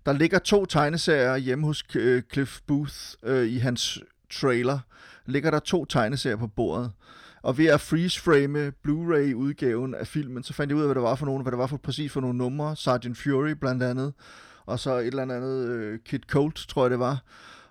Der 0.07 0.13
ligger 0.13 0.39
to 0.39 0.67
tegneserier 0.67 1.37
hjemme 1.37 1.67
hos 1.67 1.85
øh, 1.95 2.23
Cliff 2.33 2.61
Booth 2.67 2.95
øh, 3.23 3.47
i 3.47 3.59
hans 3.59 3.99
trailer. 4.31 4.79
Ligger 5.27 5.51
der 5.51 5.59
to 5.59 5.85
tegneserier 5.85 6.37
på 6.37 6.47
bordet. 6.47 6.93
Og 7.47 7.59
ved 7.59 7.67
at 7.67 7.81
freeze-frame 7.81 8.73
Blu-ray-udgaven 8.83 9.95
af 9.95 10.07
filmen, 10.07 10.43
så 10.43 10.53
fandt 10.53 10.71
jeg 10.71 10.77
ud 10.77 10.83
af, 10.83 10.87
hvad 10.87 10.95
det 10.95 11.03
var 11.03 11.15
for 11.15 11.27
nogle, 11.27 11.43
hvad 11.43 11.53
det 11.53 11.59
var 11.59 11.67
for 11.67 11.77
præcis 11.77 12.13
for 12.13 12.21
nogle 12.21 12.39
numre. 12.39 12.77
Sergeant 12.77 13.19
Fury 13.19 13.51
blandt 13.51 13.83
andet, 13.83 14.13
og 14.67 14.79
så 14.79 14.97
et 14.97 15.07
eller 15.07 15.23
andet 15.23 15.69
øh, 15.69 15.99
Kid 16.05 16.19
Colt, 16.19 16.57
tror 16.69 16.85
jeg 16.85 16.91
det 16.91 16.99
var. 16.99 17.23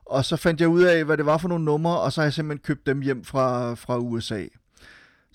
Og 0.05 0.25
så 0.25 0.35
fandt 0.35 0.61
jeg 0.61 0.69
ud 0.69 0.83
af, 0.83 1.05
hvad 1.05 1.17
det 1.17 1.25
var 1.25 1.37
for 1.37 1.47
nogle 1.47 1.65
numre, 1.65 1.99
og 1.99 2.13
så 2.13 2.21
har 2.21 2.25
jeg 2.25 2.33
simpelthen 2.33 2.63
købt 2.63 2.87
dem 2.87 3.01
hjem 3.01 3.23
fra, 3.23 3.73
fra 3.73 3.97
USA. 3.97 4.45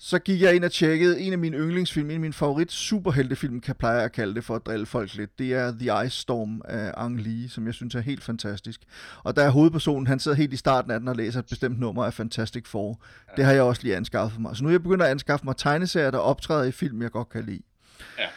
Så 0.03 0.19
gik 0.19 0.41
jeg 0.41 0.55
ind 0.55 0.63
og 0.63 0.71
tjekkede 0.71 1.21
en 1.21 1.33
af 1.33 1.39
mine 1.39 1.57
yndlingsfilm, 1.57 2.09
en 2.09 2.13
af 2.13 2.19
mine 2.19 2.33
favorit 2.33 2.71
superheltefilm, 2.71 3.61
kan 3.61 3.75
pleje 3.75 4.03
at 4.03 4.11
kalde 4.11 4.35
det 4.35 4.43
for 4.43 4.55
at 4.55 4.65
drille 4.65 4.85
folk 4.85 5.13
lidt. 5.15 5.39
Det 5.39 5.53
er 5.53 5.71
The 5.71 6.05
Ice 6.05 6.17
Storm 6.17 6.61
af 6.65 6.93
Ang 6.97 7.21
Lee, 7.21 7.49
som 7.49 7.65
jeg 7.65 7.73
synes 7.73 7.95
er 7.95 7.99
helt 7.99 8.23
fantastisk. 8.23 8.81
Og 9.23 9.35
der 9.35 9.43
er 9.43 9.49
hovedpersonen, 9.49 10.07
han 10.07 10.19
sidder 10.19 10.37
helt 10.37 10.53
i 10.53 10.57
starten 10.57 10.91
af 10.91 10.99
den 10.99 11.07
og 11.07 11.15
læser 11.15 11.39
et 11.39 11.45
bestemt 11.45 11.79
nummer 11.79 12.05
af 12.05 12.13
Fantastic 12.13 12.67
Four. 12.67 12.99
Det 13.37 13.45
har 13.45 13.51
jeg 13.51 13.61
også 13.61 13.83
lige 13.83 13.95
anskaffet 13.95 14.41
mig. 14.41 14.55
Så 14.55 14.63
nu 14.63 14.69
er 14.69 14.73
jeg 14.73 14.83
begyndt 14.83 15.03
at 15.03 15.09
anskaffe 15.09 15.45
mig 15.45 15.57
tegneserier, 15.57 16.11
der 16.11 16.17
optræder 16.17 16.63
i 16.63 16.71
film, 16.71 17.01
jeg 17.01 17.11
godt 17.11 17.29
kan 17.29 17.43
lide. 17.43 17.61
Ja. 18.19 18.27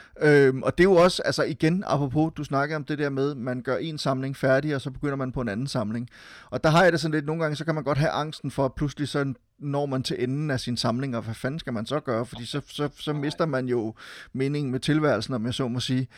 Øhm, 0.46 0.62
og 0.62 0.78
det 0.78 0.84
er 0.84 0.88
jo 0.88 0.94
også, 0.94 1.22
altså 1.22 1.42
igen, 1.42 1.84
apropos, 1.86 2.32
du 2.36 2.44
snakker 2.44 2.76
om 2.76 2.84
det 2.84 2.98
der 2.98 3.10
med, 3.10 3.34
man 3.34 3.62
gør 3.62 3.76
en 3.76 3.98
samling 3.98 4.36
færdig, 4.36 4.74
og 4.74 4.80
så 4.80 4.90
begynder 4.90 5.16
man 5.16 5.32
på 5.32 5.40
en 5.40 5.48
anden 5.48 5.66
samling. 5.66 6.08
Og 6.50 6.64
der 6.64 6.70
har 6.70 6.82
jeg 6.82 6.92
det 6.92 7.00
sådan 7.00 7.14
lidt, 7.14 7.26
nogle 7.26 7.42
gange, 7.42 7.56
så 7.56 7.64
kan 7.64 7.74
man 7.74 7.84
godt 7.84 7.98
have 7.98 8.10
angsten 8.10 8.50
for, 8.50 8.64
at 8.64 8.74
pludselig 8.74 9.08
så 9.08 9.34
når 9.64 9.86
man 9.86 10.02
til 10.02 10.22
enden 10.22 10.50
af 10.50 10.60
sin 10.60 10.76
samling, 10.76 11.16
og 11.16 11.22
hvad 11.22 11.34
fanden 11.34 11.58
skal 11.58 11.72
man 11.72 11.86
så 11.86 12.00
gøre? 12.00 12.26
Fordi 12.26 12.46
så, 12.46 12.60
så, 12.68 12.88
så 12.98 13.12
mister 13.12 13.46
man 13.46 13.68
jo 13.68 13.94
meningen 14.32 14.72
med 14.72 14.80
tilværelsen, 14.80 15.34
om 15.34 15.46
jeg 15.46 15.54
så 15.54 15.68
må 15.68 15.80
sige. 15.80 16.08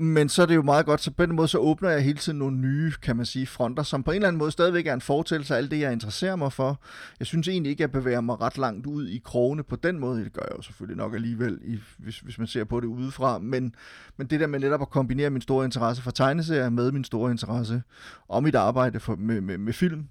Men 0.00 0.28
så 0.28 0.42
er 0.42 0.46
det 0.46 0.54
jo 0.54 0.62
meget 0.62 0.86
godt, 0.86 1.00
så 1.00 1.10
på 1.10 1.26
den 1.26 1.36
måde 1.36 1.48
så 1.48 1.58
åbner 1.58 1.90
jeg 1.90 2.02
hele 2.02 2.18
tiden 2.18 2.38
nogle 2.38 2.56
nye, 2.56 2.92
kan 3.02 3.16
man 3.16 3.26
sige, 3.26 3.46
fronter, 3.46 3.82
som 3.82 4.02
på 4.02 4.10
en 4.10 4.14
eller 4.14 4.28
anden 4.28 4.38
måde 4.38 4.50
stadigvæk 4.50 4.86
er 4.86 4.94
en 4.94 5.00
fortællelse 5.00 5.54
af 5.54 5.58
alt 5.58 5.70
det, 5.70 5.80
jeg 5.80 5.92
interesserer 5.92 6.36
mig 6.36 6.52
for. 6.52 6.80
Jeg 7.18 7.26
synes 7.26 7.48
egentlig 7.48 7.70
ikke, 7.70 7.84
at 7.84 7.94
jeg 7.94 8.00
bevæger 8.02 8.20
mig 8.20 8.40
ret 8.40 8.58
langt 8.58 8.86
ud 8.86 9.08
i 9.08 9.20
krogene 9.24 9.62
på 9.62 9.76
den 9.76 9.98
måde. 9.98 10.24
Det 10.24 10.32
gør 10.32 10.42
jeg 10.42 10.56
jo 10.56 10.62
selvfølgelig 10.62 10.96
nok 10.96 11.14
alligevel, 11.14 11.58
i, 11.64 11.78
hvis, 11.98 12.18
hvis 12.18 12.38
man 12.38 12.46
ser 12.46 12.64
på 12.64 12.80
det 12.80 12.86
udefra. 12.86 13.38
Men, 13.38 13.74
men 14.16 14.26
det 14.26 14.40
der 14.40 14.46
med 14.46 14.60
netop 14.60 14.82
at 14.82 14.90
kombinere 14.90 15.30
min 15.30 15.42
store 15.42 15.64
interesse 15.64 16.02
for 16.02 16.10
tegneserier 16.10 16.70
med 16.70 16.92
min 16.92 17.04
store 17.04 17.30
interesse 17.30 17.82
og 18.28 18.42
mit 18.42 18.54
arbejde 18.54 19.00
for, 19.00 19.16
med, 19.16 19.40
med, 19.40 19.58
med 19.58 19.72
film, 19.72 20.08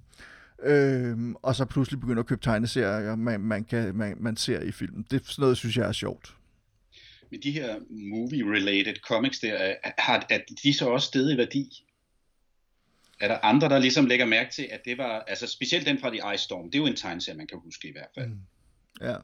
Øhm, 0.63 1.35
og 1.35 1.55
så 1.55 1.65
pludselig 1.65 1.99
begynder 1.99 2.23
at 2.23 2.27
købe 2.27 2.41
tegneserier, 2.41 3.15
man, 3.15 3.39
man, 3.39 3.63
kan, 3.63 3.95
man, 3.95 4.17
man 4.19 4.37
ser 4.37 4.61
i 4.61 4.71
filmen. 4.71 5.05
Det 5.11 5.25
sådan 5.25 5.41
noget, 5.41 5.57
synes 5.57 5.77
jeg 5.77 5.87
er 5.87 5.91
sjovt. 5.91 6.35
Men 7.31 7.39
de 7.43 7.51
her 7.51 7.75
movie-related 7.89 8.99
comics 8.99 9.39
der, 9.39 9.75
har, 9.97 10.25
er 10.29 10.39
de 10.63 10.73
så 10.73 10.89
også 10.89 11.07
stedet 11.07 11.33
i 11.33 11.37
værdi? 11.37 11.83
Er 13.19 13.27
der 13.27 13.37
andre, 13.43 13.69
der 13.69 13.79
ligesom 13.79 14.05
lægger 14.05 14.25
mærke 14.25 14.51
til, 14.51 14.67
at 14.71 14.81
det 14.85 14.97
var, 14.97 15.19
altså 15.19 15.47
specielt 15.47 15.85
den 15.85 15.99
fra 15.99 16.09
The 16.09 16.33
Ice 16.35 16.43
Storm, 16.43 16.65
det 16.65 16.75
er 16.75 16.79
jo 16.79 16.85
en 16.85 16.95
tegneserie, 16.95 17.37
man 17.37 17.47
kan 17.47 17.59
huske 17.59 17.87
i 17.87 17.91
hvert 17.91 18.09
fald. 18.15 18.27
Mm. 18.27 18.39
Ja. 19.01 19.15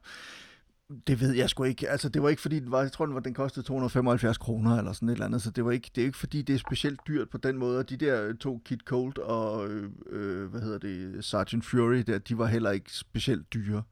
Det 1.07 1.21
ved 1.21 1.33
jeg 1.33 1.49
sgu 1.49 1.63
ikke. 1.63 1.89
Altså, 1.89 2.09
det 2.09 2.23
var 2.23 2.29
ikke 2.29 2.41
fordi, 2.41 2.59
den 2.59 2.71
var, 2.71 2.81
jeg 2.81 2.91
tror, 2.91 3.05
den, 3.05 3.15
var, 3.15 3.21
den 3.21 3.33
kostede 3.33 3.65
275 3.65 4.37
kroner 4.37 4.77
eller 4.77 4.93
sådan 4.93 5.09
et 5.09 5.13
eller 5.13 5.25
andet, 5.25 5.41
så 5.41 5.51
det 5.51 5.65
var 5.65 5.71
ikke, 5.71 5.91
det 5.95 6.01
er 6.01 6.05
ikke 6.05 6.17
fordi, 6.17 6.41
det 6.41 6.53
er 6.53 6.59
specielt 6.59 6.99
dyrt 7.07 7.29
på 7.29 7.37
den 7.37 7.57
måde. 7.57 7.79
Og 7.79 7.89
de 7.89 7.97
der 7.97 8.27
øh, 8.27 8.35
to 8.35 8.61
Kid 8.65 8.77
Cold 8.85 9.17
og, 9.17 9.69
øh, 9.69 9.89
øh, 10.09 10.45
hvad 10.49 10.61
hedder 10.61 10.77
det, 10.77 11.25
Sergeant 11.25 11.65
Fury, 11.65 12.03
der, 12.07 12.17
de 12.17 12.37
var 12.37 12.45
heller 12.45 12.71
ikke 12.71 12.93
specielt 12.93 13.53
dyre. 13.53 13.83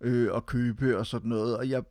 øh, 0.00 0.28
at 0.36 0.46
købe 0.46 0.98
og 0.98 1.06
sådan 1.06 1.28
noget. 1.28 1.56
Og 1.56 1.68
jeg, 1.68 1.82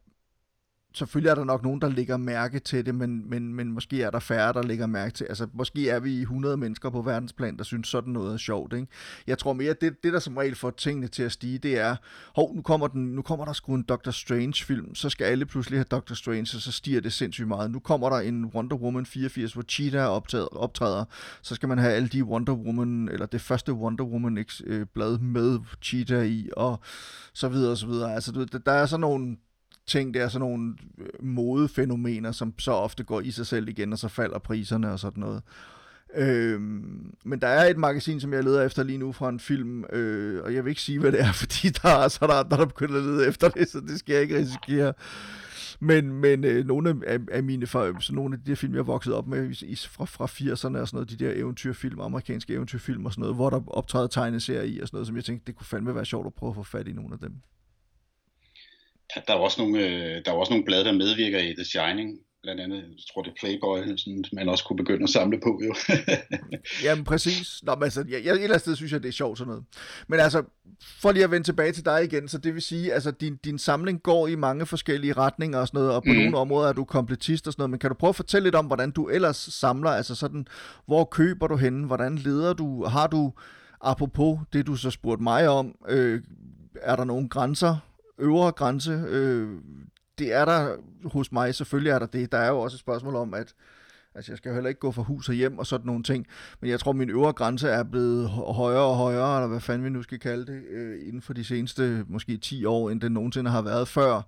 selvfølgelig 0.94 1.30
er 1.30 1.36
der 1.36 1.44
nok 1.44 1.64
nogen, 1.64 1.82
der 1.82 1.90
lægger 1.90 2.18
mærke 2.18 2.60
til 2.60 2.86
det, 2.86 2.96
men, 2.96 3.30
men, 3.30 3.54
men 3.54 3.72
måske 3.72 4.04
er 4.04 4.10
der 4.10 4.20
færre, 4.20 4.54
der 4.54 4.64
lægger 4.64 4.88
mærke 4.88 5.14
til 5.14 5.26
Altså, 5.30 5.48
måske 5.54 5.90
er 5.90 6.00
vi 6.00 6.22
100 6.22 6.58
mennesker 6.58 6.90
på 6.90 7.02
verdensplan, 7.02 7.58
der 7.58 7.64
synes 7.64 7.88
sådan 7.88 8.14
noget 8.14 8.34
er 8.34 8.38
sjovt, 8.38 8.74
ikke? 8.74 8.88
Jeg 9.28 9.38
tror 9.38 9.54
mere, 9.54 9.76
det, 9.82 10.04
det 10.04 10.14
der 10.14 10.20
som 10.20 10.38
regel 10.38 10.56
får 10.56 10.70
tingene 10.70 11.08
til 11.08 11.24
at 11.24 11.32
stige, 11.32 11.58
det 11.58 11.80
er, 11.80 11.96
hov, 12.36 12.56
nu 12.56 12.62
kommer, 12.62 12.88
den, 12.88 13.06
nu 13.06 13.22
kommer 13.22 13.46
der 13.46 13.54
sgu 13.54 13.76
en 13.76 13.84
Doctor 13.84 14.12
Strange-film, 14.12 14.96
så 14.96 15.10
skal 15.10 15.26
alle 15.26 15.46
pludselig 15.46 15.80
have 15.80 15.86
Doctor 15.92 16.16
Strange, 16.16 16.58
og 16.58 16.62
så 16.62 16.72
stiger 16.72 17.02
det 17.02 17.14
sindssygt 17.14 17.48
meget. 17.48 17.72
Nu 17.72 17.80
kommer 17.80 18.10
der 18.10 18.20
en 18.20 18.46
Wonder 18.46 18.76
Woman 18.76 19.06
84, 19.06 19.54
hvor 19.54 19.64
Cheetah 19.64 20.10
optaget, 20.10 20.50
optræder, 20.52 21.06
så 21.42 21.56
skal 21.56 21.70
man 21.70 21.78
have 21.78 21.94
alle 21.94 22.08
de 22.08 22.24
Wonder 22.24 22.54
Woman, 22.54 23.10
eller 23.10 23.26
det 23.26 23.42
første 23.42 23.74
Wonder 23.74 24.04
Woman-blad 24.04 25.14
øh, 25.14 25.22
med 25.22 25.60
Cheetah 25.82 26.28
i, 26.28 26.50
og 26.58 26.80
så 27.34 27.50
videre 27.50 27.72
og 27.72 27.78
så 27.78 27.88
videre. 27.88 28.14
Altså, 28.16 28.60
der 28.66 28.72
er 28.72 28.86
sådan 28.86 29.02
nogle 29.02 29.38
ting, 29.90 30.14
det 30.14 30.22
er 30.22 30.28
sådan 30.28 30.48
nogle 30.48 30.76
øh, 30.98 31.26
modefænomener, 31.26 32.32
som 32.32 32.54
så 32.60 32.72
ofte 32.72 33.04
går 33.04 33.22
i 33.22 33.32
sig 33.32 33.48
selv 33.48 33.70
igen, 33.70 33.94
og 33.94 34.00
så 34.00 34.08
falder 34.08 34.40
priserne 34.40 34.92
og 34.92 35.00
sådan 35.00 35.22
noget. 35.22 35.42
Øhm, 36.16 37.14
men 37.26 37.42
der 37.42 37.48
er 37.48 37.70
et 37.70 37.78
magasin, 37.78 38.20
som 38.20 38.34
jeg 38.34 38.44
leder 38.44 38.66
efter 38.66 38.84
lige 38.84 38.98
nu 38.98 39.12
fra 39.12 39.30
en 39.30 39.40
film, 39.40 39.84
øh, 39.94 40.44
og 40.44 40.54
jeg 40.54 40.66
vil 40.66 40.70
ikke 40.70 40.82
sige, 40.82 41.00
hvad 41.00 41.12
det 41.12 41.22
er, 41.22 41.32
fordi 41.42 41.70
der 41.70 41.90
er 41.90 42.08
så 42.08 42.28
der 42.28 42.34
andre, 42.34 42.58
der 42.58 42.66
begynder 42.66 42.98
at 42.98 43.04
lede 43.04 43.28
efter 43.28 43.50
det, 43.50 43.70
så 43.70 43.80
det 43.80 44.00
skal 44.00 44.14
jeg 44.14 44.22
ikke 44.22 44.38
risikere. 44.38 44.94
Men, 45.80 46.14
men 46.14 46.44
øh, 46.44 46.66
nogle 46.66 47.02
af, 47.08 47.20
af 47.32 47.44
mine 47.44 47.68
så 47.68 48.10
nogle 48.12 48.36
af 48.36 48.40
de 48.40 48.50
der 48.50 48.56
film, 48.56 48.76
jeg 48.76 48.88
voksede 48.88 49.16
op 49.16 49.28
med 49.28 49.62
i, 49.62 49.76
fra, 49.76 50.06
fra 50.06 50.26
80'erne 50.26 50.54
og 50.54 50.88
sådan 50.88 50.88
noget, 50.94 51.10
de 51.10 51.26
der 51.26 51.32
eventyrfilm, 51.36 52.00
amerikanske 52.00 52.54
eventyrfilm 52.54 53.06
og 53.06 53.12
sådan 53.12 53.22
noget, 53.22 53.36
hvor 53.36 53.50
der 53.50 53.62
optræder 53.68 54.08
tegneserier 54.08 54.64
i 54.64 54.80
og 54.80 54.88
sådan 54.88 54.96
noget, 54.96 55.08
som 55.08 55.16
jeg 55.16 55.26
tænkte, 55.26 55.48
det 55.48 55.56
kunne 55.56 55.66
fandme 55.66 55.96
være 55.96 56.06
sjovt 56.06 56.28
at 56.28 56.34
prøve 56.34 56.50
at 56.50 56.56
få 56.56 56.64
fat 56.64 56.88
i 56.88 56.94
nogle 56.94 57.14
af 57.14 57.20
dem 57.20 57.34
der 59.16 59.34
er 59.34 59.38
også 59.38 59.62
nogle, 59.62 59.80
øh, 59.86 60.22
der 60.26 60.32
er 60.32 60.36
også 60.36 60.54
nogle 60.54 60.66
blade, 60.66 60.86
der 60.86 60.92
medvirker 60.92 61.40
i 61.40 61.54
The 61.54 61.66
Shining, 61.66 62.20
blandt 62.44 62.62
andet, 62.62 62.78
jeg 62.78 63.04
tror 63.14 63.22
det 63.22 63.30
er 63.30 63.36
Playboy, 63.40 63.98
sådan, 63.98 64.24
man 64.34 64.50
også 64.50 64.64
kunne 64.66 64.78
begynde 64.78 65.04
at 65.04 65.10
samle 65.10 65.40
på, 65.44 65.62
jo. 65.66 65.76
Jamen 66.86 67.04
præcis. 67.04 67.64
Nå, 67.64 67.76
men 67.76 67.84
altså, 67.84 68.06
jeg, 68.10 68.24
jeg, 68.24 68.32
et 68.32 68.34
eller 68.34 68.44
andet 68.44 68.62
sted 68.62 68.76
synes 68.76 68.92
jeg, 68.92 69.04
det 69.04 69.10
er 69.10 69.14
sjovt 69.14 69.38
sådan 69.38 69.50
noget. 69.50 69.66
Men 70.08 70.20
altså, 70.20 70.44
for 71.02 71.12
lige 71.12 71.24
at 71.24 71.32
vende 71.32 71.48
tilbage 71.48 71.72
til 71.72 71.86
dig 71.86 72.04
igen, 72.04 72.28
så 72.28 72.38
det 72.38 72.54
vil 72.54 72.62
sige, 72.62 72.94
altså 72.94 73.12
din, 73.12 73.36
din 73.36 73.60
samling 73.60 74.04
går 74.04 74.28
i 74.28 74.36
mange 74.36 74.66
forskellige 74.66 75.14
retninger 75.14 75.60
og 75.60 75.68
sådan 75.68 75.78
noget, 75.78 75.96
og 75.96 76.04
på 76.04 76.12
mm. 76.12 76.18
nogle 76.18 76.38
områder 76.38 76.70
er 76.70 76.74
du 76.74 76.84
kompletist 76.84 77.48
og 77.48 77.54
sådan 77.54 77.62
noget, 77.62 77.70
men 77.70 77.80
kan 77.80 77.90
du 77.90 77.96
prøve 77.96 78.10
at 78.10 78.16
fortælle 78.16 78.44
lidt 78.44 78.56
om, 78.56 78.66
hvordan 78.66 78.92
du 78.92 79.08
ellers 79.08 79.38
samler, 79.38 79.90
altså 79.90 80.16
sådan, 80.16 80.48
hvor 80.86 81.04
køber 81.04 81.48
du 81.48 81.56
henne, 81.56 81.88
hvordan 81.88 82.16
leder 82.16 82.54
du, 82.54 82.86
har 82.86 83.08
du, 83.08 83.34
apropos 83.82 84.40
det 84.54 84.68
du 84.68 84.76
så 84.76 84.90
spurgte 84.90 85.24
mig 85.24 85.50
om, 85.50 85.76
øh, 85.90 86.22
er 86.82 86.96
der 86.96 87.04
nogle 87.04 87.30
grænser 87.30 87.78
øvre 88.20 88.52
grænse. 88.52 89.04
Øh, 89.08 89.50
det 90.20 90.34
er 90.34 90.46
der 90.46 90.76
hos 91.04 91.32
mig, 91.32 91.56
selvfølgelig 91.56 91.92
er 91.92 92.00
der 92.00 92.06
det. 92.06 92.32
Der 92.32 92.38
er 92.38 92.50
jo 92.50 92.60
også 92.60 92.76
et 92.76 92.80
spørgsmål 92.80 93.16
om, 93.16 93.34
at 93.34 93.54
altså 94.16 94.32
jeg 94.32 94.38
skal 94.38 94.54
heller 94.54 94.68
ikke 94.70 94.80
gå 94.80 94.92
fra 94.92 95.02
hus 95.02 95.30
og 95.30 95.36
hjem 95.36 95.58
og 95.58 95.68
sådan 95.68 95.86
nogle 95.86 96.04
ting, 96.04 96.28
men 96.62 96.70
jeg 96.70 96.80
tror, 96.80 96.92
min 96.92 97.10
øvre 97.10 97.34
grænse 97.34 97.70
er 97.70 97.84
blevet 97.84 98.30
højere 98.30 98.82
og 98.82 98.96
højere, 98.96 99.38
eller 99.38 99.48
hvad 99.48 99.60
fanden 99.60 99.86
vi 99.86 99.90
nu 99.90 100.04
skal 100.04 100.20
kalde 100.20 100.46
det, 100.46 100.64
øh, 100.70 101.08
inden 101.08 101.22
for 101.22 101.34
de 101.34 101.44
seneste 101.44 102.06
måske 102.08 102.38
10 102.38 102.66
år, 102.66 102.90
end 102.90 103.02
det 103.02 103.12
nogensinde 103.12 103.52
har 103.52 103.62
været 103.62 103.88
før. 103.88 104.22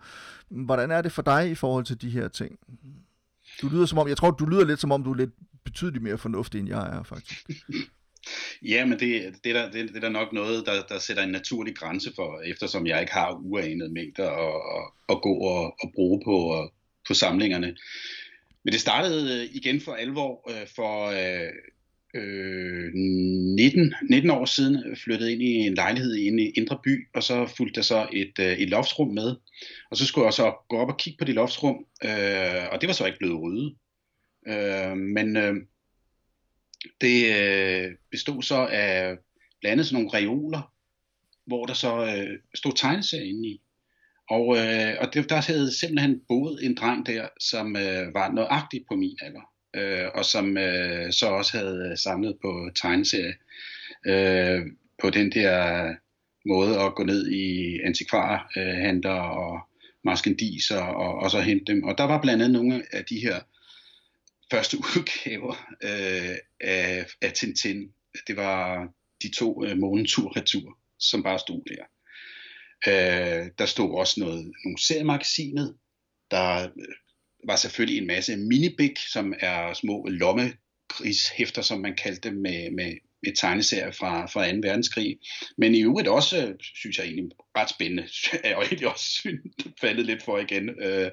Hvordan 0.50 0.92
er 0.92 1.02
det 1.02 1.12
for 1.12 1.22
dig 1.22 1.52
i 1.52 1.56
forhold 1.56 1.86
til 1.86 2.02
de 2.02 2.10
her 2.10 2.28
ting? 2.28 2.60
Du 3.62 3.70
lyder 3.70 3.86
som 3.86 3.98
om, 3.98 4.08
jeg 4.08 4.18
tror, 4.18 4.32
du 4.32 4.46
lyder 4.46 4.66
lidt 4.66 4.80
som 4.80 4.92
om, 4.92 5.04
du 5.04 5.12
er 5.12 5.16
lidt 5.16 5.34
betydeligt 5.64 6.04
mere 6.04 6.18
fornuftig, 6.18 6.60
end 6.60 6.70
jeg 6.70 6.98
er, 6.98 7.04
faktisk. 7.04 7.50
Ja, 8.62 8.86
men 8.86 9.00
det, 9.00 9.36
det, 9.44 9.50
er 9.50 9.62
der, 9.62 9.72
det, 9.72 9.90
det 9.90 9.96
er 9.96 10.00
der 10.00 10.10
nok 10.10 10.34
noget, 10.34 10.66
der, 10.66 10.84
der 10.90 11.00
sætter 11.00 11.24
en 11.24 11.32
naturlig 11.32 11.76
grænse 11.76 12.12
for, 12.16 12.42
eftersom 12.46 12.88
jeg 12.88 13.02
ikke 13.02 13.14
har 13.14 13.40
uanede 13.44 13.94
mængder 13.94 14.30
at, 14.30 14.62
at, 14.78 15.16
at 15.16 15.22
gå 15.22 15.34
og 15.34 15.76
at 15.84 15.90
bruge 15.96 16.22
på, 16.26 16.68
på 17.08 17.14
samlingerne. 17.14 17.76
Men 18.64 18.72
det 18.74 18.82
startede 18.82 19.42
øh, 19.42 19.56
igen 19.56 19.82
for 19.82 19.94
alvor 19.94 20.52
øh, 20.52 20.68
for 20.76 21.06
øh, 21.06 21.50
øh 22.16 22.94
19, 22.94 23.94
19 24.10 24.30
år 24.30 24.46
siden, 24.46 24.96
flyttede 24.96 25.34
ind 25.34 25.42
i 25.42 25.54
en 25.54 25.74
lejlighed 25.74 26.16
inde 26.16 26.44
i 26.44 26.52
Indre 26.58 26.80
By, 26.84 27.08
og 27.14 27.24
så 27.24 27.54
fulgte 27.58 27.76
der 27.76 27.82
så 27.82 28.08
et, 28.14 28.40
et 28.40 28.70
loftsrum 28.70 29.08
med. 29.08 29.36
Og 29.92 29.98
så 29.98 30.06
skulle 30.06 30.26
jeg 30.26 30.34
så 30.34 30.54
gå 30.70 30.78
op 30.78 30.90
og 30.90 30.98
kigge 30.98 31.18
på 31.18 31.26
det 31.26 31.36
loftsrum, 31.36 31.86
øh, 32.04 32.64
og 32.72 32.82
det 32.82 32.88
var 32.88 32.94
så 32.94 33.06
ikke 33.06 33.20
blevet 33.20 33.42
ryddet. 33.42 33.76
Øh, 34.48 34.98
men 34.98 35.38
øh, 35.38 35.56
det 37.02 37.36
øh, 37.36 37.92
bestod 38.12 38.44
så 38.44 38.68
af 38.72 39.18
blandt 39.60 39.72
andet 39.72 39.86
sådan 39.86 40.04
nogle 40.04 40.18
reoler, 40.18 40.74
hvor 41.46 41.66
der 41.66 41.74
så 41.74 42.06
øh, 42.06 42.40
stod 42.56 42.74
tegneserier 42.76 43.26
inde 43.26 43.50
i. 43.50 43.62
Og, 44.30 44.58
øh, 44.58 44.94
og 45.00 45.14
det, 45.14 45.30
der 45.30 45.42
havde 45.52 45.80
simpelthen 45.80 46.22
boet 46.28 46.66
en 46.66 46.76
dreng 46.76 47.06
der, 47.06 47.28
som 47.40 47.76
øh, 47.76 48.14
var 48.14 48.32
nøjagtig 48.32 48.86
på 48.88 48.96
min 48.96 49.18
alder, 49.22 49.52
øh, 49.76 50.10
og 50.14 50.26
som 50.26 50.58
øh, 50.58 51.14
så 51.14 51.28
også 51.28 51.58
havde 51.58 51.98
samlet 51.98 52.38
på 52.42 52.70
tegneserier 52.76 53.34
øh, 54.06 54.62
på 55.02 55.10
den 55.10 55.32
der 55.32 55.96
måde 56.46 56.80
at 56.80 56.96
gå 56.96 57.04
ned 57.04 57.32
i 57.32 57.80
antikvarhandler 57.86 59.24
øh, 59.24 59.38
og 59.38 59.60
maskendiser 60.04 60.82
og, 60.82 61.16
og 61.16 61.32
så 61.32 61.40
hente 61.42 61.74
dem. 61.74 61.84
Og 61.84 61.98
der 61.98 62.04
var 62.04 62.22
blandt 62.22 62.44
andet 62.44 62.62
nogle 62.62 62.84
af 62.92 63.06
de 63.06 63.20
her 63.20 63.40
første 64.52 64.78
udgaver 64.96 65.76
øh, 65.84 66.38
af, 67.22 67.34
Tintin. 67.34 67.92
Det 68.28 68.36
var 68.36 68.88
de 69.22 69.32
to 69.32 69.66
øh, 69.66 69.78
månetur-retur, 69.78 70.78
som 71.00 71.24
bare 71.24 71.40
stod 71.40 71.62
der. 71.68 71.84
Øh, 72.88 73.50
der 73.58 73.66
stod 73.66 73.98
også 73.98 74.20
noget, 74.20 74.52
nogle 74.66 74.82
seriemagasinet. 74.82 75.78
Der 76.32 76.64
øh, 76.64 76.96
var 77.48 77.56
selvfølgelig 77.56 77.98
en 77.98 78.08
masse 78.08 78.38
minibig, 78.38 78.94
som 78.98 79.34
er 79.40 79.74
små 79.74 80.08
lommekrigshæfter, 80.10 81.62
som 81.62 81.80
man 81.80 81.96
kaldte 81.96 82.30
dem, 82.30 82.38
med, 82.38 82.72
med, 82.72 82.94
med 83.24 83.36
tegneserier 83.36 83.92
fra, 83.92 84.26
fra 84.26 84.52
2. 84.52 84.58
verdenskrig. 84.64 85.20
Men 85.58 85.76
i 85.76 85.84
øvrigt 85.84 86.08
også, 86.08 86.48
øh, 86.48 86.56
synes 86.60 86.98
jeg 86.98 87.06
egentlig, 87.06 87.30
ret 87.58 87.70
spændende, 87.70 88.04
og 88.44 88.50
jo 88.52 88.62
egentlig 88.62 88.88
også 88.88 89.38
faldet 89.82 90.06
lidt 90.06 90.24
for 90.24 90.38
igen. 90.38 90.70
Øh, 90.70 91.12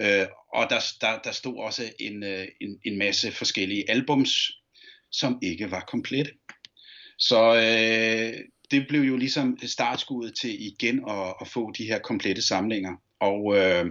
Øh, 0.00 0.26
og 0.54 0.70
der, 0.70 0.80
der, 1.00 1.18
der 1.18 1.32
stod 1.32 1.58
også 1.58 1.92
en, 2.00 2.22
øh, 2.22 2.46
en, 2.60 2.78
en 2.84 2.98
masse 2.98 3.32
forskellige 3.32 3.90
albums, 3.90 4.52
som 5.10 5.38
ikke 5.42 5.70
var 5.70 5.84
komplette. 5.88 6.32
Så 7.18 7.54
øh, 7.54 8.44
det 8.70 8.86
blev 8.88 9.00
jo 9.00 9.16
ligesom 9.16 9.58
startskuddet 9.66 10.34
til 10.34 10.66
igen 10.66 11.08
at, 11.08 11.34
at 11.40 11.48
få 11.48 11.72
de 11.78 11.84
her 11.84 11.98
komplette 11.98 12.42
samlinger. 12.42 12.96
Og 13.20 13.56
øh, 13.56 13.86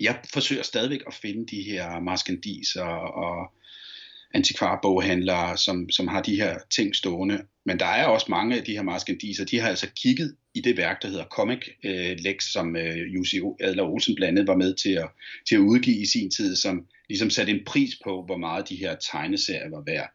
jeg 0.00 0.20
forsøger 0.32 0.62
stadigvæk 0.62 1.00
at 1.06 1.14
finde 1.14 1.46
de 1.56 1.62
her 1.62 2.00
maskendiser 2.00 2.84
og 2.84 3.52
antikvarboghandlere, 4.34 5.58
som, 5.58 5.90
som 5.90 6.08
har 6.08 6.22
de 6.22 6.36
her 6.36 6.58
ting 6.70 6.96
stående. 6.96 7.42
Men 7.64 7.78
der 7.78 7.86
er 7.86 8.04
også 8.06 8.26
mange 8.28 8.56
af 8.56 8.64
de 8.64 8.72
her 8.72 8.82
maskendiser, 8.82 9.44
de 9.44 9.60
har 9.60 9.68
altså 9.68 9.90
kigget 9.96 10.36
i 10.54 10.60
det 10.60 10.76
værk, 10.76 11.02
der 11.02 11.08
hedder 11.08 11.24
Comic 11.24 11.68
øh, 11.84 12.16
Lex, 12.18 12.44
som 12.52 12.76
øh, 12.76 13.14
Jussi 13.14 13.40
Adler 13.60 13.82
Olsen 13.82 14.14
blandt 14.14 14.38
andet 14.38 14.48
var 14.48 14.56
med 14.56 14.74
til 14.74 14.92
at, 14.92 15.08
til 15.48 15.54
at 15.54 15.60
udgive 15.60 15.96
i 15.96 16.06
sin 16.06 16.30
tid, 16.30 16.56
som 16.56 16.86
ligesom 17.08 17.30
satte 17.30 17.52
en 17.52 17.64
pris 17.66 17.90
på, 18.04 18.22
hvor 18.26 18.36
meget 18.36 18.68
de 18.68 18.76
her 18.76 18.96
tegneserier 19.12 19.70
var 19.70 19.82
værd. 19.86 20.10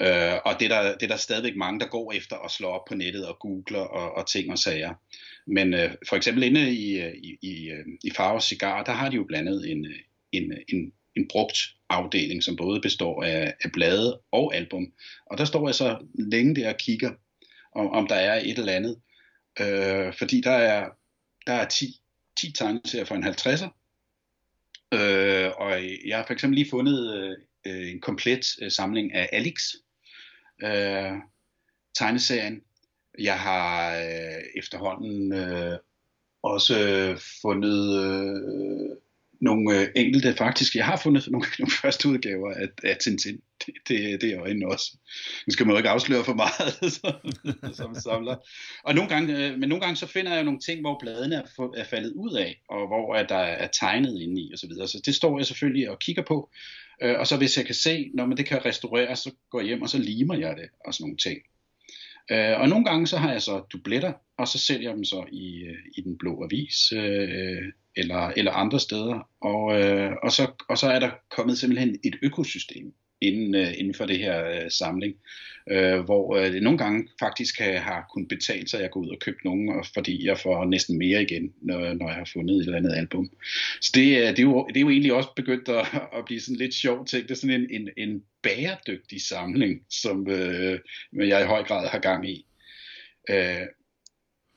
Øh, 0.00 0.40
og 0.44 0.60
det 0.60 0.72
er, 0.72 0.82
der, 0.82 0.92
det 0.92 1.02
er 1.02 1.08
der 1.08 1.16
stadigvæk 1.16 1.56
mange, 1.56 1.80
der 1.80 1.86
går 1.86 2.12
efter 2.12 2.36
at 2.36 2.50
slå 2.50 2.68
op 2.68 2.84
på 2.88 2.94
nettet 2.94 3.26
og 3.26 3.38
googler 3.40 3.80
og, 3.80 4.12
og 4.16 4.26
ting 4.28 4.50
og 4.50 4.58
sager. 4.58 4.94
Men 5.46 5.74
øh, 5.74 5.94
for 6.08 6.16
eksempel 6.16 6.42
inde 6.42 6.74
i, 6.74 7.00
øh, 7.00 7.14
i, 7.14 7.38
i, 7.42 7.70
øh, 7.70 7.86
i 8.04 8.10
Farve 8.10 8.40
Cigar, 8.40 8.84
der 8.84 8.92
har 8.92 9.08
de 9.08 9.16
jo 9.16 9.24
blandet 9.24 9.70
en, 9.70 9.86
øh, 9.86 9.98
en, 10.32 10.52
en, 10.68 10.92
en 11.16 11.28
brugt 11.28 11.58
afdeling, 11.88 12.42
som 12.42 12.56
både 12.56 12.80
består 12.80 13.24
af, 13.24 13.54
af 13.64 13.72
blade 13.72 14.20
og 14.32 14.54
album. 14.54 14.92
Og 15.26 15.38
der 15.38 15.44
står 15.44 15.68
jeg 15.68 15.74
så 15.74 15.98
længe 16.14 16.54
der 16.54 16.68
og 16.68 16.76
kigger, 16.78 17.10
om, 17.74 17.90
om 17.90 18.06
der 18.06 18.14
er 18.14 18.40
et 18.44 18.58
eller 18.58 18.72
andet. 18.72 19.00
Øh, 19.60 20.12
fordi 20.18 20.40
der 20.40 20.50
er, 20.50 20.88
der 21.46 21.52
er 21.52 21.68
10, 21.68 22.00
10 22.40 22.52
tegneserier 22.52 23.04
for 23.04 23.14
en 23.14 23.24
50'er. 23.24 23.85
Øh, 24.96 25.52
og 25.56 25.70
jeg 26.06 26.16
har 26.16 26.24
for 26.26 26.32
eksempel 26.32 26.54
lige 26.58 26.70
fundet 26.70 27.36
øh, 27.66 27.90
en 27.92 28.00
komplet 28.00 28.46
øh, 28.62 28.70
samling 28.70 29.14
af 29.14 29.28
Alex 29.32 29.74
øh, 30.64 31.12
tegneserien. 31.98 32.62
Jeg 33.18 33.38
har 33.38 33.96
øh, 33.96 34.42
efterhånden 34.56 35.32
øh, 35.32 35.78
også 36.42 36.76
fundet 37.42 38.04
øh, 38.04 38.96
nogle 39.40 39.80
øh, 39.80 39.88
enkelte 39.96 40.34
faktisk. 40.34 40.74
Jeg 40.74 40.86
har 40.86 40.96
fundet 40.96 41.28
nogle, 41.30 41.46
nogle 41.58 41.72
første 41.82 42.08
udgaver 42.08 42.52
af, 42.52 42.68
af 42.84 42.96
Tintin. 42.96 43.40
Det, 43.66 43.74
det, 43.88 44.20
det 44.20 44.32
er 44.32 44.40
øjnene 44.40 44.68
også. 44.68 44.96
Nu 45.46 45.50
skal 45.50 45.66
man 45.66 45.72
jo 45.72 45.76
ikke 45.76 45.90
afsløre 45.90 46.24
for 46.24 46.34
meget 46.34 46.74
som, 46.96 47.74
som 47.74 47.94
samler. 47.94 48.36
Og 48.84 48.94
nogle 48.94 49.10
gange, 49.10 49.46
øh, 49.46 49.58
men 49.58 49.68
nogle 49.68 49.80
gange 49.80 49.96
så 49.96 50.06
finder 50.06 50.34
jeg 50.34 50.44
nogle 50.44 50.60
ting, 50.60 50.80
hvor 50.80 50.98
bladene 51.00 51.34
er, 51.34 51.70
er 51.76 51.84
faldet 51.84 52.12
ud 52.12 52.36
af, 52.36 52.60
og 52.68 52.86
hvor 52.86 53.14
er 53.14 53.26
der 53.26 53.36
er 53.36 53.68
tegnet 53.68 54.20
inde 54.20 54.42
i 54.42 54.50
osv. 54.54 54.70
Så, 54.70 54.86
så 54.86 55.02
det 55.06 55.14
står 55.14 55.38
jeg 55.38 55.46
selvfølgelig 55.46 55.90
og 55.90 55.98
kigger 55.98 56.22
på. 56.22 56.50
Øh, 57.02 57.18
og 57.18 57.26
så 57.26 57.36
hvis 57.36 57.56
jeg 57.56 57.66
kan 57.66 57.74
se, 57.74 58.10
når 58.14 58.26
man 58.26 58.36
det 58.36 58.46
kan 58.46 58.64
restaureres, 58.64 59.18
så 59.18 59.30
går 59.50 59.60
jeg 59.60 59.66
hjem 59.66 59.82
og 59.82 59.88
så 59.88 59.98
limer 59.98 60.34
jeg 60.34 60.56
det 60.56 60.68
og 60.86 60.94
sådan 60.94 61.04
nogle 61.04 61.16
ting. 61.16 61.38
Øh, 62.30 62.60
og 62.60 62.68
nogle 62.68 62.84
gange 62.84 63.06
så 63.06 63.16
har 63.16 63.32
jeg 63.32 63.42
så 63.42 63.64
dubletter, 63.72 64.12
og 64.38 64.48
så 64.48 64.58
sælger 64.58 64.88
jeg 64.88 64.96
dem 64.96 65.04
så 65.04 65.24
i, 65.32 65.62
øh, 65.62 65.78
i 65.96 66.00
den 66.00 66.18
blå 66.18 66.44
avis 66.44 66.92
øh, 66.92 67.72
eller, 67.96 68.32
eller 68.36 68.52
andre 68.52 68.80
steder. 68.80 69.28
Og, 69.40 69.80
øh, 69.80 70.12
og, 70.22 70.32
så, 70.32 70.46
og 70.68 70.78
så 70.78 70.86
er 70.86 70.98
der 70.98 71.10
kommet 71.30 71.58
simpelthen 71.58 71.98
et 72.04 72.16
økosystem 72.22 72.94
inden, 73.20 73.54
øh, 73.54 73.74
inden 73.78 73.94
for 73.94 74.06
det 74.06 74.18
her 74.18 74.48
øh, 74.48 74.70
samling, 74.70 75.14
øh, 75.70 76.00
hvor 76.00 76.36
øh, 76.36 76.52
det 76.52 76.62
nogle 76.62 76.78
gange 76.78 77.08
faktisk 77.20 77.58
har, 77.58 77.78
har 77.78 78.10
kunnet 78.12 78.28
betale 78.28 78.68
sig 78.68 78.80
at 78.80 78.90
gå 78.90 79.00
ud 79.00 79.08
og 79.08 79.18
købe 79.20 79.38
nogen, 79.44 79.68
og 79.68 79.86
fordi 79.94 80.26
jeg 80.26 80.38
får 80.38 80.64
næsten 80.64 80.98
mere 80.98 81.22
igen, 81.22 81.52
når, 81.62 81.94
når 81.94 82.08
jeg 82.08 82.16
har 82.16 82.30
fundet 82.32 82.56
et 82.56 82.64
eller 82.64 82.78
andet 82.78 82.96
album. 82.96 83.30
Så 83.80 83.92
det, 83.94 84.06
øh, 84.16 84.28
det, 84.28 84.38
er, 84.38 84.42
jo, 84.42 84.66
det 84.68 84.76
er 84.76 84.80
jo 84.80 84.90
egentlig 84.90 85.12
også 85.12 85.28
begyndt 85.36 85.68
at, 85.68 85.86
at 86.18 86.24
blive 86.26 86.40
sådan 86.40 86.56
lidt 86.56 86.74
sjovt 86.74 87.08
ting. 87.08 87.22
Det 87.22 87.30
er 87.30 87.34
sådan 87.34 87.60
en, 87.60 87.66
en, 87.70 87.88
en 87.96 88.22
bæredygtig 88.42 89.22
samling, 89.22 89.80
som 89.90 90.30
øh, 90.30 90.80
jeg 91.12 91.42
i 91.42 91.46
høj 91.46 91.62
grad 91.62 91.88
har 91.88 91.98
gang 91.98 92.30
i. 92.30 92.46
Øh, 93.30 93.66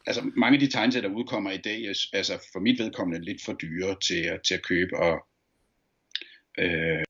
altså 0.05 0.31
mange 0.37 0.55
af 0.55 0.59
de 0.59 0.67
tegnesæt, 0.67 1.03
der 1.03 1.09
udkommer 1.09 1.51
i 1.51 1.57
dag, 1.57 1.81
er 1.81 2.05
altså 2.13 2.49
for 2.53 2.59
mit 2.59 2.79
vedkommende 2.79 3.25
lidt 3.25 3.43
for 3.45 3.53
dyre 3.53 3.95
til, 4.07 4.39
til 4.47 4.53
at 4.53 4.63
købe, 4.63 4.97
og 4.97 5.25
øh, 6.59 7.03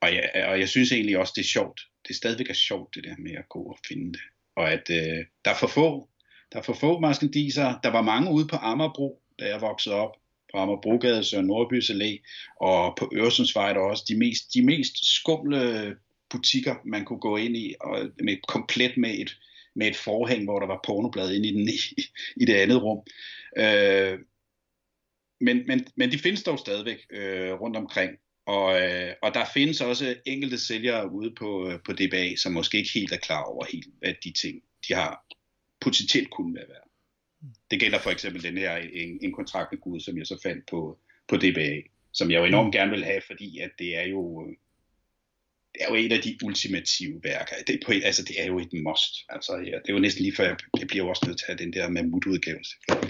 og 0.00 0.14
jeg, 0.14 0.46
og 0.48 0.60
jeg 0.60 0.68
synes 0.68 0.92
egentlig 0.92 1.18
også, 1.18 1.32
det 1.36 1.42
er 1.42 1.48
sjovt. 1.48 1.80
Det 2.02 2.10
er 2.10 2.14
stadigvæk 2.14 2.50
er 2.50 2.54
sjovt, 2.54 2.94
det 2.94 3.04
der 3.04 3.14
med 3.18 3.32
at 3.32 3.48
gå 3.48 3.62
og 3.62 3.78
finde 3.88 4.12
det. 4.12 4.20
Og 4.56 4.72
at 4.72 4.90
øh, 4.90 5.24
der 5.44 5.50
er 5.50 5.54
for 5.60 5.66
få. 5.66 6.08
Der 6.52 6.58
er 6.58 6.62
for 6.62 6.72
få 6.72 7.00
maskendiser. 7.00 7.80
Der 7.82 7.90
var 7.90 8.02
mange 8.02 8.30
ude 8.30 8.46
på 8.46 8.56
Amagerbro, 8.56 9.22
da 9.38 9.44
jeg 9.44 9.60
voksede 9.60 9.94
op. 9.94 10.16
På 10.52 10.58
Amagerbrogade, 10.58 11.24
Søren 11.24 11.46
Nordbys 11.46 11.90
Allé, 11.90 12.22
og 12.60 12.96
på 12.98 13.10
Øresundsvej 13.14 13.72
der 13.72 13.80
også. 13.80 14.04
De 14.08 14.18
mest, 14.18 14.54
de 14.54 14.62
mest 14.62 15.16
skumle 15.16 15.96
butikker, 16.30 16.74
man 16.84 17.04
kunne 17.04 17.20
gå 17.20 17.36
ind 17.36 17.56
i, 17.56 17.74
og 17.80 18.10
med, 18.20 18.36
komplet 18.48 18.96
med 18.96 19.18
et, 19.18 19.38
med 19.76 19.86
et 19.86 19.96
forhæng, 19.96 20.44
hvor 20.44 20.58
der 20.58 20.66
var 20.66 20.80
pornoblad 20.86 21.34
inde 21.34 21.48
i, 21.48 21.52
den, 21.52 21.68
i, 21.98 22.02
i 22.36 22.44
det 22.44 22.54
andet 22.54 22.82
rum. 22.82 23.00
Øh, 23.58 24.18
men, 25.40 25.66
men, 25.66 25.86
men 25.96 26.12
de 26.12 26.18
findes 26.18 26.42
dog 26.42 26.58
stadigvæk 26.58 27.06
øh, 27.10 27.52
rundt 27.52 27.76
omkring. 27.76 28.18
Og, 28.46 28.82
øh, 28.82 29.12
og 29.22 29.34
der 29.34 29.44
findes 29.54 29.80
også 29.80 30.16
enkelte 30.26 30.58
sælgere 30.58 31.12
ude 31.12 31.34
på, 31.38 31.68
øh, 31.68 31.78
på 31.84 31.92
DBA, 31.92 32.36
som 32.36 32.52
måske 32.52 32.78
ikke 32.78 32.90
helt 32.94 33.12
er 33.12 33.16
klar 33.16 33.42
over 33.42 33.64
helt, 33.72 33.86
hvad 33.98 34.14
de 34.24 34.32
ting, 34.32 34.62
de 34.88 34.94
har 34.94 35.26
potentielt 35.80 36.30
kunne 36.30 36.54
være 36.54 36.66
Det 37.70 37.80
gælder 37.80 37.98
for 37.98 38.10
eksempel 38.10 38.42
den 38.42 38.58
her 38.58 38.76
en, 38.76 39.18
en 39.22 39.32
kontrakt 39.32 39.72
med 39.72 39.80
Gud, 39.80 40.00
som 40.00 40.18
jeg 40.18 40.26
så 40.26 40.40
fandt 40.42 40.66
på, 40.70 40.98
på 41.28 41.36
DBA, 41.36 41.80
som 42.12 42.30
jeg 42.30 42.40
jo 42.40 42.44
enormt 42.44 42.74
gerne 42.74 42.90
vil 42.90 43.04
have, 43.04 43.20
fordi 43.26 43.58
at 43.58 43.70
det 43.78 43.96
er 43.96 44.06
jo 44.06 44.50
det 45.76 45.84
er 45.84 45.88
jo 45.88 46.04
et 46.04 46.12
af 46.12 46.20
de 46.22 46.38
ultimative 46.44 47.20
værker. 47.24 47.54
Det, 47.66 47.80
på, 47.86 47.92
altså, 48.04 48.22
det 48.22 48.42
er 48.42 48.46
jo 48.46 48.58
et 48.58 48.72
must. 48.84 49.12
Altså, 49.28 49.52
ja, 49.52 49.76
det 49.82 49.88
er 49.88 49.92
jo 49.92 49.98
næsten 49.98 50.22
lige 50.22 50.36
før, 50.36 50.44
jeg, 50.44 50.56
jeg 50.78 50.86
bliver 50.86 51.04
også 51.04 51.24
nødt 51.26 51.38
til 51.38 51.44
at 51.48 51.58
have 51.58 51.64
den 51.64 51.72
der 51.72 51.88
mammut-udgave. 51.88 52.58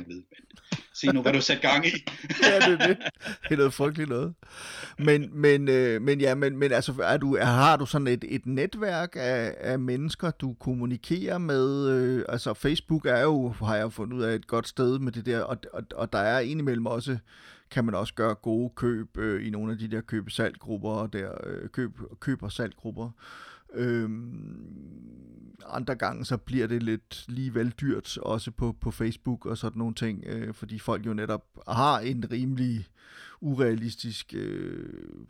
Men 0.07 0.25
se 0.95 1.07
nu, 1.07 1.23
hvad 1.23 1.33
du 1.33 1.41
sat 1.41 1.61
gang 1.61 1.87
i. 1.87 1.91
ja, 2.43 2.57
det 2.71 2.81
er 2.81 2.87
det. 2.87 2.99
Det 3.43 3.51
er 3.51 3.57
noget 3.57 3.75
frygteligt 3.75 4.09
noget. 4.09 4.35
Men, 4.99 5.31
men, 5.33 5.69
øh, 5.69 6.03
men 6.03 6.21
ja, 6.21 6.35
men, 6.35 6.57
men 6.57 6.73
altså, 6.73 6.95
er 7.03 7.17
du, 7.17 7.39
har 7.39 7.77
du 7.77 7.87
sådan 7.87 8.07
et, 8.07 8.25
et 8.29 8.47
netværk 8.47 9.17
af, 9.17 9.55
af 9.61 9.79
mennesker, 9.79 10.31
du 10.31 10.55
kommunikerer 10.61 11.39
med? 11.39 11.89
Øh, 11.91 12.25
altså, 12.29 12.55
Facebook 12.55 13.07
er 13.07 13.21
jo, 13.21 13.49
har 13.49 13.77
jeg 13.77 13.93
fundet 13.93 14.17
ud 14.17 14.23
af, 14.23 14.35
et 14.35 14.47
godt 14.47 14.69
sted 14.69 14.99
med 14.99 15.12
det 15.12 15.27
der, 15.27 15.41
og, 15.41 15.57
og, 15.73 15.83
og 15.95 16.12
der 16.12 16.19
er 16.19 16.41
indimellem 16.41 16.87
også 16.87 17.19
kan 17.71 17.85
man 17.85 17.95
også 17.95 18.14
gøre 18.14 18.35
gode 18.35 18.73
køb 18.77 19.19
øh, 19.19 19.47
i 19.47 19.51
nogle 19.51 19.73
af 19.73 19.79
de 19.79 19.89
der 19.89 20.01
køb 20.01 20.31
salg 20.31 20.57
der 21.12 21.31
øh, 21.47 21.69
køb, 21.69 22.01
køber 22.21 22.47
og 22.47 22.53
salg-grupper. 22.53 23.11
Øhm, 23.75 25.57
andre 25.67 25.95
gange 25.95 26.25
så 26.25 26.37
bliver 26.37 26.67
det 26.67 26.83
lidt 26.83 27.25
ligevel 27.29 27.71
dyrt, 27.71 28.19
også 28.19 28.51
på, 28.51 28.73
på 28.81 28.91
Facebook 28.91 29.47
og 29.47 29.59
sådan 29.59 29.79
nogle 29.79 29.95
ting, 29.95 30.25
øh, 30.27 30.55
fordi 30.55 30.79
folk 30.79 31.07
jo 31.07 31.14
netop 31.14 31.45
har 31.69 31.99
en 31.99 32.25
rimelig 32.31 32.87
urealistisk 33.41 34.35
øh, 34.37 35.27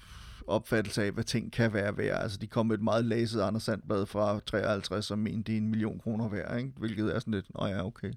opfattelse 0.47 1.03
af, 1.03 1.13
hvad 1.13 1.25
ting 1.25 1.53
kan 1.53 1.73
være 1.73 1.97
værd. 1.97 2.23
Altså, 2.23 2.39
de 2.39 2.47
kom 2.47 2.67
med 2.67 2.75
et 2.75 2.83
meget 2.83 3.05
læset 3.05 3.41
Anders 3.41 3.63
Sandblad 3.63 4.07
fra 4.07 4.41
53, 4.47 5.05
som 5.05 5.19
mente, 5.19 5.43
det 5.43 5.53
er 5.53 5.57
en 5.57 5.69
million 5.69 5.99
kroner 5.99 6.29
værd, 6.29 6.59
ikke? 6.59 6.73
hvilket 6.77 7.15
er 7.15 7.19
sådan 7.19 7.35
lidt, 7.35 7.47
nå 7.55 7.67
ja, 7.67 7.87
okay. 7.87 8.13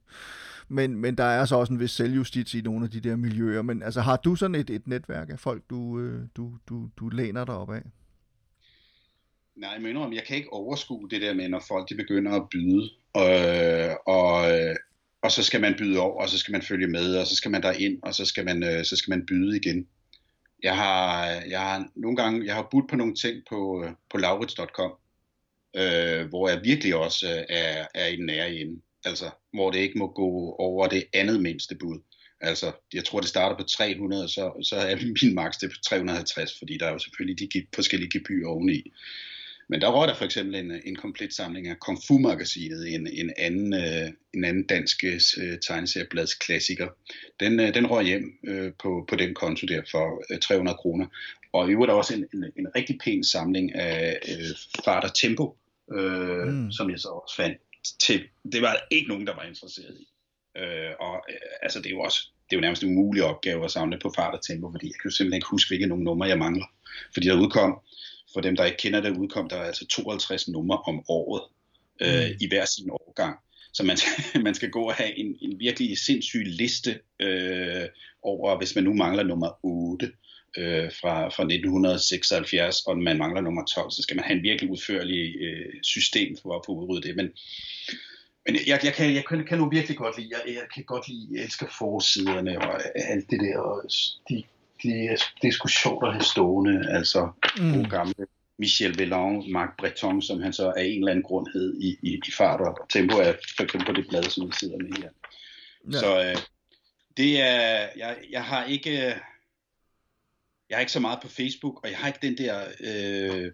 Men, 0.68 0.96
men 0.96 1.16
der 1.16 1.24
er 1.24 1.46
så 1.46 1.56
også 1.56 1.74
en 1.74 1.80
vis 1.80 1.92
selvjustits 1.92 2.54
i 2.54 2.62
nogle 2.62 2.86
af 2.86 2.92
de 2.92 3.00
der 3.00 3.16
miljøer. 3.16 3.62
Men 3.62 3.84
altså, 3.84 4.02
har 4.02 4.18
du 4.18 4.36
sådan 4.36 4.56
et, 4.56 4.70
et 4.70 4.88
netværk 4.88 5.30
af 5.30 5.40
folk, 5.40 5.64
du, 5.70 6.00
øh, 6.00 6.22
du, 6.38 6.54
du, 6.70 6.90
du 6.98 7.10
læner 7.10 7.46
dig 7.46 7.56
op 7.56 7.72
af? 7.72 7.82
Nej, 9.56 9.80
men 9.80 10.14
jeg 10.14 10.24
kan 10.28 10.38
ikke 10.38 10.54
overskue 10.54 11.10
det 11.10 11.22
der 11.22 11.34
med, 11.34 11.50
når 11.50 11.64
folk 11.68 11.90
de 11.90 11.96
begynder 11.96 12.32
at 12.32 12.50
byde, 12.52 12.90
øh, 13.18 13.96
og, 14.06 14.52
øh, 14.52 14.76
og 15.22 15.32
så 15.32 15.44
skal 15.44 15.62
man 15.62 15.76
byde 15.78 16.00
over, 16.00 16.22
og 16.22 16.30
så 16.30 16.38
skal 16.38 16.52
man 16.52 16.62
følge 16.62 16.88
med, 16.88 17.16
og 17.16 17.28
så 17.28 17.36
skal 17.36 17.52
man 17.52 17.64
ind, 17.80 18.00
og 18.04 18.16
så 18.16 18.26
skal 18.26 18.46
man, 18.46 18.64
øh, 18.64 18.86
så 18.86 18.96
skal 18.96 19.12
man 19.12 19.26
byde 19.26 19.58
igen. 19.58 19.88
Jeg 20.64 20.76
har, 20.76 21.26
jeg 21.26 21.60
har 21.60 21.90
nogle 21.96 22.18
gange, 22.18 22.46
jeg 22.46 22.56
har 22.56 22.68
budt 22.72 22.90
på 22.90 22.96
nogle 22.96 23.16
ting 23.16 23.44
på, 23.50 23.84
øh, 23.84 23.92
på 24.12 24.18
laurits.com, 24.18 24.92
øh, 25.76 26.28
hvor 26.30 26.50
jeg 26.50 26.62
virkelig 26.64 26.96
også 26.96 27.28
øh, 27.30 27.46
er, 27.50 27.88
er 27.96 28.08
i 28.08 28.16
den 28.16 28.26
nære 28.26 28.54
ende. 28.54 28.82
Altså, 29.06 29.30
hvor 29.54 29.72
det 29.72 29.80
ikke 29.80 30.00
må 30.00 30.08
gå 30.08 30.56
over 30.60 30.88
det 30.88 31.04
andet 31.14 31.42
mindste 31.42 31.76
bud. 31.76 32.00
Altså, 32.42 32.72
jeg 32.94 33.06
tror, 33.06 33.20
det 33.20 33.30
starter 33.30 33.58
på 33.58 33.64
300, 33.64 34.28
så, 34.28 34.64
så 34.64 34.76
er 34.76 34.96
min 35.24 35.36
maks 35.36 35.58
det 35.58 35.70
på 35.70 35.76
350, 35.90 36.60
fordi 36.60 36.78
der 36.78 36.86
er 36.88 36.92
jo 36.92 37.00
selvfølgelig 37.00 37.52
de 37.54 37.66
forskellige 37.76 38.20
gebyrer 38.20 38.50
oveni. 38.50 38.94
Men 39.70 39.82
der 39.82 39.88
røg 39.88 40.08
der 40.08 40.16
for 40.16 40.26
eksempel 40.26 40.56
en, 40.56 40.72
en 40.86 40.96
komplet 40.96 41.34
samling 41.34 41.68
af 41.68 41.80
Kung 41.80 42.00
Fu-magasinet, 42.08 42.94
en, 42.96 43.08
en, 43.08 43.34
anden, 43.38 43.74
øh, 43.74 44.10
en 44.34 44.44
anden 44.44 44.68
dansk 44.68 45.04
øh, 45.04 45.60
tegneserieblads 45.68 46.34
klassiker. 46.34 46.88
Den, 47.40 47.60
øh, 47.60 47.74
den 47.74 47.88
røg 47.88 48.06
hjem 48.06 48.40
øh, 48.48 48.74
på, 48.84 49.06
på 49.10 49.16
den 49.16 49.34
konto 49.34 49.68
der 49.68 49.82
for 49.92 50.24
øh, 50.34 50.40
300 50.40 50.78
kroner. 50.78 51.08
Og 51.54 51.70
i 51.70 51.72
øvrigt 51.72 51.92
også 51.92 52.16
en, 52.16 52.26
en, 52.34 52.44
en 52.58 52.68
rigtig 52.76 52.98
pæn 53.04 53.24
samling 53.24 53.76
af 53.76 54.20
øh, 54.30 54.84
Fart 54.86 55.04
og 55.04 55.16
Tempo, 55.16 55.58
øh, 55.94 56.48
mm. 56.48 56.72
som 56.72 56.90
jeg 56.90 57.00
så 57.00 57.08
også 57.08 57.36
fandt. 57.36 57.58
Til, 58.00 58.24
det 58.52 58.62
var 58.62 58.74
der 58.74 58.96
ikke 58.96 59.08
nogen, 59.08 59.28
der 59.28 59.36
var 59.36 59.44
interesseret 59.44 59.98
i. 60.00 60.08
Øh, 60.60 60.92
og 61.00 61.16
øh, 61.30 61.36
altså, 61.62 61.80
det 61.80 61.86
er 61.86 61.92
jo 61.92 62.02
også 62.02 62.30
det 62.50 62.56
er 62.56 62.60
jo 62.60 62.62
nærmest 62.62 62.84
en 62.84 62.90
umulig 62.90 63.24
opgave 63.24 63.66
at 63.66 63.72
samle 63.72 64.00
på 64.02 64.14
fart 64.16 64.34
og 64.34 64.44
tempo, 64.48 64.72
fordi 64.72 64.86
jeg 64.86 64.94
kan 65.02 65.10
jo 65.10 65.16
simpelthen 65.16 65.38
ikke 65.38 65.52
huske, 65.52 65.70
hvilke 65.70 65.88
nogle 65.88 66.04
numre 66.04 66.28
jeg 66.28 66.38
mangler. 66.38 66.66
Fordi 67.14 67.28
der 67.28 67.42
udkom 67.42 67.80
for 68.34 68.42
dem, 68.42 68.56
der 68.56 68.66
ikke 68.66 68.78
kender 68.78 69.02
det, 69.02 69.18
udkom 69.18 69.50
der 69.50 69.58
altså 69.58 69.88
52 69.88 70.48
numre 70.48 70.78
om 70.78 71.04
året 71.10 71.44
øh, 72.02 72.28
mm. 72.30 72.38
i 72.42 72.48
hver 72.48 72.66
sin 72.66 72.90
årgang. 72.90 73.40
Så 73.74 73.84
man, 73.84 73.98
man 74.48 74.56
skal 74.56 74.70
gå 74.70 74.82
og 74.82 74.94
have 74.94 75.20
en, 75.20 75.38
en 75.42 75.60
virkelig 75.60 75.98
sindssyg 75.98 76.44
liste 76.46 77.00
øh, 77.20 77.86
over, 78.24 78.58
hvis 78.58 78.76
man 78.76 78.84
nu 78.84 78.94
mangler 78.94 79.24
nummer 79.24 79.66
8 79.66 80.12
øh, 80.58 80.92
fra, 81.02 81.30
fra 81.30 81.44
1976, 81.44 82.82
og 82.82 82.98
man 82.98 83.18
mangler 83.18 83.42
nummer 83.42 83.66
12, 83.66 83.92
så 83.92 84.02
skal 84.02 84.16
man 84.16 84.26
have 84.26 84.38
en 84.38 84.44
virkelig 84.44 84.72
udførlig 84.72 85.36
øh, 85.42 85.74
system 85.84 86.38
for 86.42 86.56
at 86.56 86.62
få 86.66 86.72
udryddet 86.72 87.04
det. 87.04 87.16
Men, 87.16 87.30
men 88.46 88.56
jeg, 88.68 88.80
jeg, 88.84 88.94
kan, 88.94 89.14
jeg 89.14 89.26
kan, 89.26 89.46
kan 89.46 89.58
nu 89.58 89.70
virkelig 89.70 89.98
godt 89.98 90.18
lide, 90.18 90.30
jeg, 90.32 90.54
jeg 90.56 90.68
kan 90.76 90.84
godt 90.84 91.08
lide, 91.08 91.28
jeg 91.32 91.44
elsker 91.44 91.68
forsiderne 91.78 92.58
og 92.58 92.82
alt 92.96 93.30
det 93.30 93.40
der, 93.40 93.58
og 93.58 93.84
de 94.30 94.44
det, 94.84 95.20
det 95.42 95.48
er 95.48 95.52
sgu 95.52 95.68
sjovt 95.68 96.08
at 96.08 96.14
have 96.14 96.24
stående, 96.24 96.90
altså 96.90 97.32
mm. 97.58 97.90
gamle 97.90 98.28
Michel 98.58 99.00
Vellon, 99.00 99.52
Marc 99.52 99.70
Breton, 99.78 100.22
som 100.22 100.42
han 100.42 100.54
så 100.54 100.74
af 100.78 100.84
en 100.84 101.00
eller 101.00 101.12
anden 101.12 101.24
grund 101.24 101.48
hed 101.54 101.82
i, 101.82 101.98
i, 102.02 102.14
i 102.28 102.32
fart 102.38 102.62
og 102.62 102.78
tempo, 102.90 103.18
er 103.18 103.34
for 103.58 103.64
eksempel 103.64 103.86
på 103.86 104.02
det 104.02 104.08
blad, 104.10 104.24
som 104.24 104.48
vi 104.48 104.54
sidder 104.60 104.78
med 104.78 104.98
her. 104.98 105.10
Ja. 105.94 106.00
Så 106.00 106.22
øh, 106.24 106.38
det 107.18 107.42
er, 107.42 107.88
jeg, 107.96 108.18
jeg 108.32 108.44
har 108.44 108.66
ikke, 108.66 108.92
jeg 110.70 110.76
har 110.78 110.80
ikke 110.80 110.92
så 110.92 111.00
meget 111.00 111.20
på 111.22 111.28
Facebook, 111.28 111.84
og 111.84 111.90
jeg 111.90 111.98
har 111.98 112.08
ikke 112.08 112.20
den 112.22 112.38
der, 112.38 112.64
øh, 112.80 113.52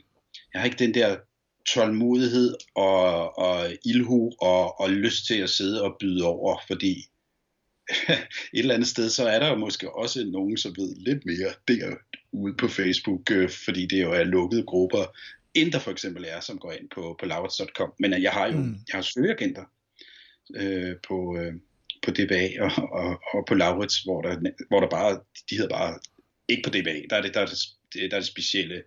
jeg 0.53 0.61
har 0.61 0.65
ikke 0.65 0.79
den 0.79 0.93
der 0.93 1.17
tålmodighed 1.65 2.55
og, 2.75 3.37
og 3.37 3.67
ilhu 3.85 4.31
og, 4.41 4.79
og 4.79 4.89
lyst 4.89 5.27
til 5.27 5.41
at 5.41 5.49
sidde 5.49 5.83
og 5.83 5.97
byde 5.99 6.25
over, 6.25 6.57
fordi 6.67 7.07
et 8.09 8.59
eller 8.59 8.73
andet 8.73 8.89
sted, 8.89 9.09
så 9.09 9.27
er 9.27 9.39
der 9.39 9.49
jo 9.49 9.55
måske 9.55 9.95
også 9.95 10.25
nogen, 10.25 10.57
som 10.57 10.75
ved 10.77 10.95
lidt 10.95 11.25
mere 11.25 11.53
derude 11.67 12.55
på 12.57 12.67
Facebook, 12.67 13.31
øh, 13.31 13.49
fordi 13.65 13.85
det 13.85 14.01
jo 14.01 14.11
er 14.11 14.23
lukkede 14.23 14.63
grupper, 14.63 15.05
end 15.53 15.71
der 15.71 15.79
for 15.79 15.91
eksempel 15.91 16.25
er, 16.27 16.39
som 16.39 16.57
går 16.57 16.71
ind 16.71 16.89
på, 16.89 17.15
på 17.19 17.25
laurits.com. 17.25 17.93
Men 17.99 18.13
øh, 18.13 18.21
jeg 18.21 18.31
har 18.31 18.47
jo 18.47 18.57
mm. 18.57 18.75
jeg 18.87 18.93
har 18.93 19.01
søgeagenter 19.01 19.63
øh, 20.55 20.95
på, 21.07 21.37
øh, 21.39 21.53
på 22.05 22.11
DBA 22.11 22.49
og, 22.61 22.71
og, 22.91 23.19
og 23.33 23.45
på 23.47 23.53
Laurits, 23.53 24.01
hvor 24.01 24.21
der, 24.21 24.51
hvor 24.67 24.79
der 24.79 24.89
bare, 24.89 25.19
de 25.49 25.55
hedder 25.55 25.69
bare, 25.69 25.99
ikke 26.47 26.63
på 26.63 26.69
DBA, 26.69 27.01
der 27.09 27.15
er 27.15 27.21
det, 27.21 27.33
der 27.33 27.39
er 27.39 27.45
det, 27.45 28.11
der 28.11 28.17
er 28.17 28.19
det 28.19 28.27
specielle 28.27 28.83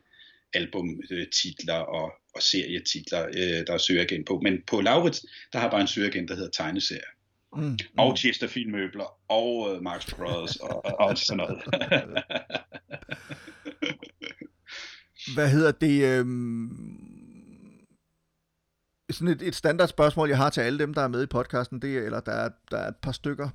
albumtitler 0.54 1.74
og, 1.74 2.12
og 2.34 2.42
serietitler, 2.42 3.26
øh, 3.26 3.66
der 3.66 3.72
er 3.72 3.78
søgeagent 3.78 4.26
på. 4.26 4.40
Men 4.42 4.62
på 4.66 4.80
Laurits, 4.80 5.26
der 5.52 5.58
har 5.58 5.70
bare 5.70 5.80
en 5.80 5.86
søgeagent, 5.86 6.28
der 6.28 6.34
hedder 6.34 6.50
tegneserier. 6.50 7.10
Mm, 7.56 7.62
mm. 7.62 7.78
Og 7.98 8.18
Chesterfield 8.18 8.70
møbler, 8.70 9.18
og 9.28 9.70
uh, 9.70 9.82
Marx 9.82 10.14
Brothers, 10.14 10.56
og, 10.56 10.84
og 11.00 11.18
sådan 11.18 11.36
noget. 11.36 11.62
Hvad 15.34 15.50
hedder 15.50 15.72
det? 15.72 16.18
Øhm... 16.18 16.68
sådan 19.10 19.28
et, 19.28 19.42
et 19.42 19.54
standard 19.54 19.88
spørgsmål, 19.88 20.28
jeg 20.28 20.36
har 20.36 20.50
til 20.50 20.60
alle 20.60 20.78
dem, 20.78 20.94
der 20.94 21.02
er 21.02 21.08
med 21.08 21.22
i 21.22 21.26
podcasten, 21.26 21.82
det 21.82 21.98
er, 21.98 22.02
eller 22.02 22.20
der 22.20 22.32
er, 22.32 22.50
der 22.70 22.78
er 22.78 22.88
et 22.88 22.96
par 22.96 23.12
stykker 23.12 23.48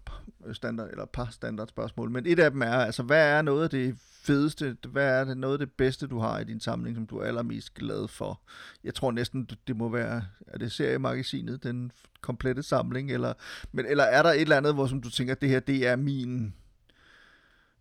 standard, 0.51 0.89
eller 0.89 1.05
par 1.05 1.29
standard 1.31 1.67
spørgsmål, 1.67 2.11
men 2.11 2.25
et 2.25 2.39
af 2.39 2.51
dem 2.51 2.61
er, 2.61 2.73
altså, 2.73 3.03
hvad 3.03 3.37
er 3.37 3.41
noget 3.41 3.63
af 3.63 3.69
det 3.69 3.95
fedeste, 4.23 4.77
hvad 4.87 5.19
er 5.19 5.23
det 5.23 5.37
noget 5.37 5.53
af 5.53 5.59
det 5.59 5.71
bedste, 5.71 6.07
du 6.07 6.19
har 6.19 6.39
i 6.39 6.43
din 6.43 6.59
samling, 6.59 6.95
som 6.95 7.07
du 7.07 7.17
er 7.17 7.25
allermest 7.25 7.73
glad 7.73 8.07
for? 8.07 8.41
Jeg 8.83 8.93
tror 8.93 9.11
næsten, 9.11 9.49
det 9.67 9.77
må 9.77 9.89
være, 9.89 10.25
er 10.47 10.57
det 10.57 10.71
seriemagasinet, 10.71 11.63
den 11.63 11.91
komplette 12.21 12.63
samling, 12.63 13.11
eller, 13.11 13.33
men, 13.71 13.85
eller 13.85 14.03
er 14.03 14.23
der 14.23 14.29
et 14.29 14.41
eller 14.41 14.57
andet, 14.57 14.73
hvor 14.73 14.87
som 14.87 15.01
du 15.01 15.09
tænker, 15.09 15.35
det 15.35 15.49
her, 15.49 15.59
det 15.59 15.87
er 15.87 15.95
min, 15.95 16.53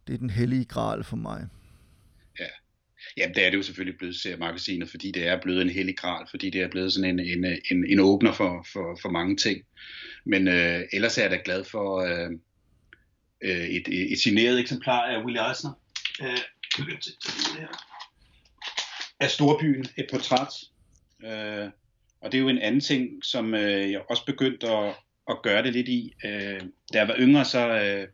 det 0.06 0.14
er 0.14 0.18
den 0.18 0.30
hellige 0.30 0.64
gral 0.64 1.04
for 1.04 1.16
mig? 1.16 1.48
Ja, 2.40 2.46
Jamen, 3.16 3.34
det 3.34 3.46
er 3.46 3.50
det 3.50 3.56
jo 3.56 3.62
selvfølgelig 3.62 3.98
blevet 3.98 4.16
seriemagasinet, 4.16 4.90
fordi 4.90 5.10
det 5.10 5.28
er 5.28 5.40
blevet 5.42 5.62
en 5.62 5.70
hellig 5.70 5.96
gral, 5.96 6.26
fordi 6.30 6.50
det 6.50 6.62
er 6.62 6.68
blevet 6.68 6.92
sådan 6.92 7.10
en, 7.10 7.20
en, 7.20 7.44
en, 7.70 7.86
en 7.86 8.00
åbner 8.00 8.32
for, 8.32 8.66
for, 8.72 8.98
for 9.02 9.10
mange 9.10 9.36
ting. 9.36 9.62
Men 10.24 10.48
øh, 10.48 10.80
ellers 10.92 11.18
er 11.18 11.22
jeg 11.22 11.30
da 11.30 11.38
glad 11.44 11.64
for 11.64 12.00
øh, 12.00 12.30
øh 13.42 13.64
et, 13.64 13.88
et, 14.12 14.18
signeret 14.18 14.60
eksemplar 14.60 15.02
af 15.02 15.24
Willie 15.24 15.48
Eisner. 15.48 15.72
Øh, 16.22 16.38
af 19.20 19.30
Storbyen, 19.30 19.86
et 19.96 20.06
portræt. 20.10 20.54
Øh, 21.24 21.70
og 22.20 22.32
det 22.32 22.38
er 22.38 22.42
jo 22.42 22.48
en 22.48 22.58
anden 22.58 22.80
ting, 22.80 23.24
som 23.24 23.54
øh, 23.54 23.92
jeg 23.92 24.02
også 24.10 24.24
begyndte 24.24 24.68
at, 24.68 24.94
at 25.30 25.42
gøre 25.42 25.62
det 25.62 25.72
lidt 25.72 25.88
i. 25.88 26.12
Øh, 26.24 26.60
da 26.92 26.98
jeg 26.98 27.08
var 27.08 27.16
yngre, 27.18 27.44
så, 27.44 27.68
øh, 27.68 28.08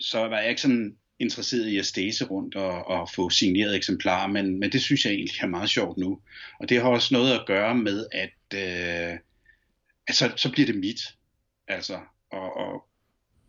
så 0.00 0.18
var 0.18 0.38
jeg 0.38 0.48
ikke 0.48 0.62
sådan 0.62 0.96
interesseret 1.18 1.68
i 1.68 1.78
at 1.78 1.86
stæse 1.86 2.24
rundt 2.24 2.54
og, 2.54 2.86
og 2.86 3.10
få 3.14 3.30
signeret 3.30 3.76
eksemplarer, 3.76 4.26
men, 4.26 4.60
men 4.60 4.72
det 4.72 4.82
synes 4.82 5.04
jeg 5.04 5.12
egentlig 5.12 5.36
er 5.40 5.46
meget 5.46 5.70
sjovt 5.70 5.98
nu. 5.98 6.20
Og 6.60 6.68
det 6.68 6.80
har 6.80 6.88
også 6.88 7.14
noget 7.14 7.32
at 7.32 7.46
gøre 7.46 7.74
med, 7.74 8.06
at, 8.12 8.54
øh, 8.54 9.18
at 10.08 10.14
så, 10.14 10.32
så 10.36 10.52
bliver 10.52 10.66
det 10.66 10.76
mit. 10.76 11.00
Altså, 11.68 12.00
og, 12.32 12.56
og 12.56 12.89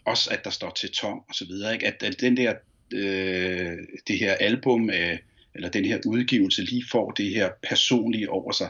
også 0.05 0.29
at 0.29 0.43
der 0.43 0.49
står 0.49 0.69
til 0.69 0.91
tom 0.91 1.19
og 1.29 1.35
så 1.35 1.45
videre. 1.45 1.73
Ikke? 1.73 1.87
At, 1.87 2.03
at 2.03 2.21
den 2.21 2.37
der, 2.37 2.53
øh, 2.93 3.77
det 4.07 4.19
her 4.19 4.33
album, 4.33 4.89
øh, 4.89 5.17
eller 5.55 5.69
den 5.69 5.85
her 5.85 5.99
udgivelse 6.05 6.61
lige 6.61 6.83
får 6.91 7.11
det 7.11 7.29
her 7.29 7.49
personlige 7.63 8.29
over 8.29 8.51
sig. 8.51 8.69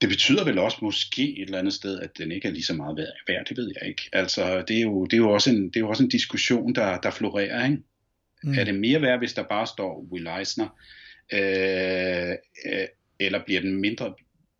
Det 0.00 0.08
betyder 0.08 0.44
vel 0.44 0.58
også 0.58 0.78
måske 0.82 1.38
et 1.38 1.44
eller 1.44 1.58
andet 1.58 1.74
sted, 1.74 2.00
at 2.00 2.18
den 2.18 2.32
ikke 2.32 2.48
er 2.48 2.52
lige 2.52 2.64
så 2.64 2.74
meget 2.74 2.96
værd, 3.28 3.46
det 3.48 3.56
ved 3.56 3.72
jeg 3.80 3.88
ikke. 3.88 4.02
Altså, 4.12 4.64
det 4.68 4.76
er 4.76 4.82
jo, 4.82 5.04
det 5.04 5.12
er 5.12 5.16
jo, 5.18 5.30
også, 5.30 5.50
en, 5.50 5.64
det 5.64 5.76
er 5.76 5.80
jo 5.80 5.88
også 5.88 6.02
en 6.02 6.08
diskussion, 6.08 6.74
der, 6.74 7.00
der 7.00 7.10
florerer, 7.10 7.64
ikke? 7.64 7.82
Mm. 8.42 8.58
Er 8.58 8.64
det 8.64 8.74
mere 8.74 9.02
værd, 9.02 9.18
hvis 9.18 9.32
der 9.32 9.42
bare 9.42 9.66
står 9.66 10.06
Will 10.12 10.28
Eisner? 10.38 10.68
Øh, 11.32 12.30
øh, 12.72 12.86
eller 13.20 13.44
bliver 13.44 13.60
den 13.60 13.76
mindre 13.76 14.14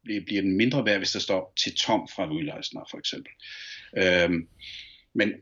bliver 0.05 0.43
den 0.43 0.57
mindre 0.57 0.85
værd, 0.85 0.99
hvis 0.99 1.13
der 1.13 1.19
står 1.19 1.53
til 1.57 1.75
Tom 1.75 2.09
fra 2.15 2.33
Will 2.33 2.53
Eisner, 2.59 2.81
for 2.91 2.99
eksempel. 2.99 3.33
Øh, 3.97 4.31
men 5.15 5.33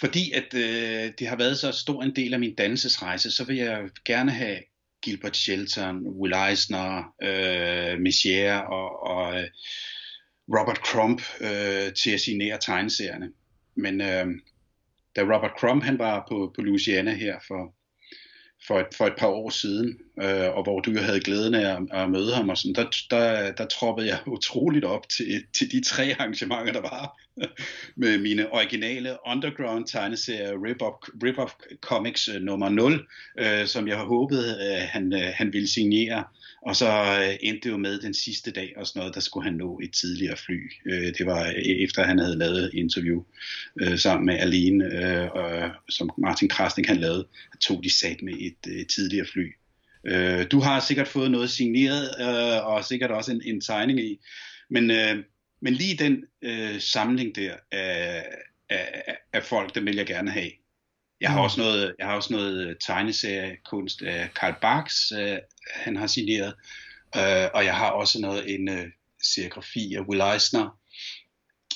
fordi 0.00 0.32
at 0.32 0.54
øh, 0.54 1.12
det 1.18 1.28
har 1.28 1.36
været 1.36 1.58
så 1.58 1.72
stor 1.72 2.02
en 2.02 2.16
del 2.16 2.34
af 2.34 2.40
min 2.40 2.54
dannelsesrejse, 2.54 3.30
så 3.30 3.44
vil 3.44 3.56
jeg 3.56 3.88
gerne 4.04 4.30
have 4.30 4.58
Gilbert 5.02 5.36
Shelton, 5.36 6.06
Will 6.06 6.34
Eisner, 6.48 7.14
øh, 7.22 8.00
Messier 8.00 8.56
og, 8.58 9.02
og 9.02 9.40
øh, 9.40 9.48
Robert 10.48 10.76
Crump 10.76 11.22
øh, 11.40 11.92
til 11.92 12.10
at 12.10 12.20
signere 12.20 12.58
tegneserierne. 12.60 13.30
Men 13.76 14.00
øh, 14.00 14.26
da 15.16 15.22
Robert 15.22 15.52
Crumb 15.58 15.82
han 15.82 15.98
var 15.98 16.26
på, 16.28 16.52
på 16.54 16.62
Louisiana 16.62 17.14
her 17.14 17.38
for, 17.48 17.74
for, 18.66 18.80
et, 18.80 18.86
for 18.94 19.06
et 19.06 19.14
par 19.18 19.26
år 19.26 19.50
siden, 19.50 19.98
øh, 20.22 20.56
og 20.56 20.62
hvor 20.62 20.80
du 20.80 20.90
jo 20.90 21.00
havde 21.00 21.20
glæden 21.20 21.54
af 21.54 21.76
at, 21.76 22.02
at 22.02 22.10
møde 22.10 22.34
ham, 22.34 22.48
og 22.48 22.58
sådan, 22.58 22.74
der, 22.74 22.90
der, 23.10 23.52
der 23.52 23.66
troppede 23.66 24.08
jeg 24.08 24.18
utroligt 24.36 24.84
op 24.84 25.08
til, 25.08 25.44
til 25.58 25.72
de 25.72 25.84
tre 25.84 26.14
arrangementer, 26.18 26.72
der 26.72 26.80
var, 26.80 27.20
med 27.96 28.18
mine 28.18 28.52
originale 28.52 29.16
underground 29.26 29.86
tegneserier 29.86 30.52
Rip-Off 30.52 31.08
Rip 31.22 31.36
Comics 31.80 32.28
øh, 32.28 32.42
nummer 32.42 32.68
0, 32.68 33.06
øh, 33.38 33.66
som 33.66 33.88
jeg 33.88 33.96
har 33.96 34.04
håbet, 34.04 34.44
øh, 34.44 34.88
han, 34.88 35.12
øh, 35.12 35.32
han 35.34 35.52
ville 35.52 35.68
signere, 35.68 36.24
og 36.62 36.76
så 36.76 36.88
øh, 37.22 37.36
endte 37.40 37.68
det 37.68 37.72
jo 37.72 37.76
med 37.76 38.00
den 38.00 38.14
sidste 38.14 38.50
dag 38.50 38.72
og 38.76 38.86
sådan 38.86 39.00
noget, 39.00 39.14
der 39.14 39.20
skulle 39.20 39.44
han 39.44 39.54
nå 39.54 39.80
et 39.82 39.92
tidligere 39.92 40.36
fly. 40.36 40.70
Øh, 40.86 41.12
det 41.18 41.26
var 41.26 41.46
øh, 41.46 41.54
efter 41.84 42.04
han 42.04 42.18
havde 42.18 42.38
lavet 42.38 42.70
interview 42.74 43.22
øh, 43.80 43.98
sammen 43.98 44.26
med 44.26 44.34
Aline, 44.34 44.84
øh, 44.84 45.30
og, 45.30 45.70
som 45.88 46.10
Martin 46.18 46.48
Krasnik 46.48 46.86
han 46.86 46.96
lavede, 46.96 47.26
tog 47.60 47.84
de 47.84 47.98
sat 47.98 48.22
med 48.22 48.34
et 48.40 48.70
øh, 48.72 48.86
tidligere 48.86 49.26
fly. 49.32 49.52
Øh, 50.06 50.46
du 50.50 50.60
har 50.60 50.80
sikkert 50.80 51.08
fået 51.08 51.30
noget 51.30 51.50
signeret, 51.50 52.10
øh, 52.20 52.66
og 52.66 52.84
sikkert 52.84 53.10
også 53.10 53.32
en, 53.32 53.42
en 53.44 53.60
tegning 53.60 54.00
i, 54.00 54.18
men, 54.70 54.90
øh, 54.90 55.16
men 55.64 55.74
lige 55.74 55.96
den 55.96 56.24
øh, 56.42 56.80
samling 56.80 57.36
der 57.36 57.56
af, 57.72 58.24
af, 58.68 59.16
af 59.32 59.44
folk, 59.44 59.74
den 59.74 59.86
vil 59.86 59.96
jeg 59.96 60.06
gerne 60.06 60.30
have. 60.30 60.50
Jeg 61.20 61.30
har 61.30 61.38
mm. 61.38 61.44
også 61.44 61.60
noget, 61.60 61.94
jeg 61.98 62.06
har 62.06 62.14
også 62.14 62.32
noget 62.32 62.76
tegneseriekunst 62.80 64.02
af 64.02 64.28
Karl 64.34 64.54
Barks, 64.60 65.12
øh, 65.12 65.38
han 65.74 65.96
har 65.96 66.06
signeret, 66.06 66.54
øh, 67.16 67.50
og 67.54 67.64
jeg 67.64 67.76
har 67.76 67.90
også 67.90 68.20
noget 68.20 68.54
en 68.54 68.68
øh, 68.68 68.86
serigrafi 69.22 69.94
af 69.94 70.00
Will 70.00 70.22
Eisner. 70.34 70.78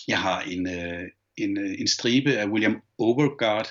Jeg 0.09 0.21
har 0.21 0.41
en 0.41 0.69
øh, 0.69 1.09
en, 1.37 1.59
øh, 1.59 1.75
en 1.79 1.89
stribe 1.89 2.37
af 2.37 2.47
William 2.47 2.83
Overgaard 2.99 3.69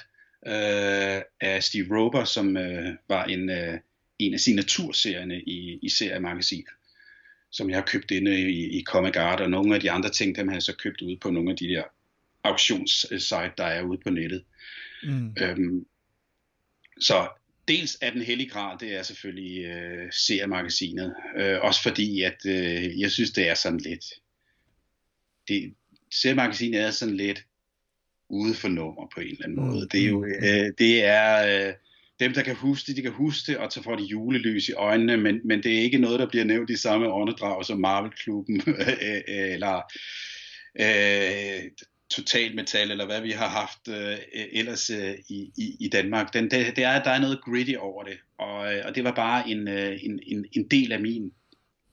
øh, 0.47 1.21
af 1.41 1.63
Steve 1.63 1.97
Rober, 1.97 2.23
som 2.23 2.57
øh, 2.57 2.95
var 3.07 3.25
en 3.25 3.49
øh, 3.49 3.79
en 4.19 4.33
af 4.33 4.39
signaturserierne 4.39 5.41
i, 5.41 5.79
i 5.81 5.89
seriemagasinet, 5.89 6.73
som 7.57 7.69
jeg 7.69 7.77
har 7.77 7.85
købt 7.85 8.11
inde 8.11 8.39
i, 8.39 8.79
i 8.79 8.83
Comic 8.83 9.15
Art, 9.15 9.41
og 9.41 9.49
nogle 9.49 9.75
af 9.75 9.81
de 9.81 9.91
andre 9.91 10.09
ting, 10.09 10.35
dem 10.35 10.47
har 10.47 10.55
jeg 10.55 10.61
så 10.63 10.75
købt 10.75 11.01
ude 11.01 11.17
på 11.17 11.31
nogle 11.31 11.51
af 11.51 11.57
de 11.57 11.67
der 11.67 11.83
auktionssite, 12.43 13.51
der 13.57 13.63
er 13.63 13.81
ude 13.81 13.97
på 14.03 14.09
nettet. 14.09 14.43
Mm. 15.03 15.35
Øhm, 15.41 15.85
så 16.99 17.27
dels 17.67 17.97
er 18.01 18.11
den 18.11 18.21
hellige 18.21 18.49
grad, 18.49 18.77
det 18.79 18.95
er 18.95 19.03
selvfølgelig 19.03 19.65
øh, 19.65 20.11
seriemagasinet. 20.11 21.15
Øh, 21.37 21.59
også 21.61 21.83
fordi, 21.83 22.21
at 22.21 22.45
øh, 22.45 22.99
jeg 22.99 23.11
synes, 23.11 23.31
det 23.31 23.49
er 23.49 23.53
sådan 23.53 23.79
lidt... 23.79 24.05
Det, 25.47 25.73
seriemagasinet 26.11 26.81
er 26.81 26.91
sådan 26.91 27.17
lidt 27.17 27.45
ude 28.29 28.53
for 28.53 28.67
nummer 28.67 29.07
på 29.15 29.19
en 29.19 29.27
eller 29.27 29.43
anden 29.43 29.65
måde. 29.65 29.81
Mm. 29.81 29.89
Det 29.89 30.03
er 30.03 30.07
jo... 30.07 30.25
Øh, 30.25 30.71
det 30.77 31.03
er... 31.05 31.67
Øh, 31.67 31.73
dem, 32.19 32.33
der 32.33 32.41
kan 32.41 32.55
huske 32.55 32.87
det, 32.87 32.95
de 32.95 33.01
kan 33.01 33.11
huske 33.11 33.51
det, 33.51 33.57
og 33.57 33.71
så 33.71 33.83
får 33.83 33.95
de 33.95 34.03
julelys 34.03 34.69
i 34.69 34.73
øjnene, 34.73 35.17
men, 35.17 35.39
men 35.43 35.63
det 35.63 35.77
er 35.77 35.81
ikke 35.81 35.97
noget, 35.97 36.19
der 36.19 36.29
bliver 36.29 36.45
nævnt 36.45 36.69
i 36.69 36.77
samme 36.77 37.11
åndedrag 37.11 37.65
som 37.65 37.79
Marvel-klubben, 37.79 38.61
øh, 38.67 39.21
eller 39.27 39.81
øh, 40.79 41.71
Total 42.09 42.55
Metal, 42.55 42.91
eller 42.91 43.05
hvad 43.05 43.21
vi 43.21 43.31
har 43.31 43.47
haft 43.47 43.87
øh, 43.87 44.17
ellers 44.51 44.89
øh, 44.89 45.15
i, 45.29 45.51
i, 45.57 45.75
i 45.79 45.89
Danmark. 45.89 46.33
Den, 46.33 46.51
det, 46.51 46.75
det 46.75 46.83
er, 46.83 47.03
der 47.03 47.11
er 47.11 47.19
noget 47.19 47.41
gritty 47.41 47.73
over 47.79 48.03
det, 48.03 48.17
og, 48.39 48.73
øh, 48.73 48.81
og 48.85 48.95
det 48.95 49.03
var 49.03 49.11
bare 49.11 49.49
en, 49.49 49.67
øh, 49.67 49.99
en, 50.03 50.19
en, 50.27 50.45
en 50.51 50.67
del 50.67 50.91
af 50.91 50.99
min 50.99 51.31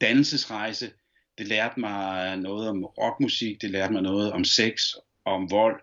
dannelsesrejse. 0.00 0.90
Det 1.38 1.48
lærte 1.48 1.80
mig 1.80 2.36
noget 2.36 2.68
om 2.68 2.84
rockmusik, 2.84 3.62
det 3.62 3.70
lærte 3.70 3.92
mig 3.92 4.02
noget 4.02 4.32
om 4.32 4.44
sex, 4.44 4.92
om 5.24 5.50
vold, 5.50 5.80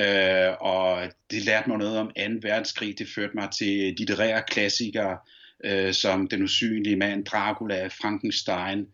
øh, 0.00 0.52
og 0.60 1.12
det 1.30 1.44
lærte 1.44 1.68
mig 1.68 1.78
noget 1.78 1.98
om 1.98 2.06
2. 2.06 2.12
verdenskrig. 2.42 2.98
Det 2.98 3.08
førte 3.14 3.34
mig 3.34 3.48
til 3.58 3.94
litterære 3.98 4.42
klassikere, 4.48 5.18
øh, 5.64 5.92
som 5.92 6.28
Den 6.28 6.42
usynlige 6.42 6.96
mand, 6.96 7.24
Dracula, 7.24 7.86
Frankenstein. 7.86 8.86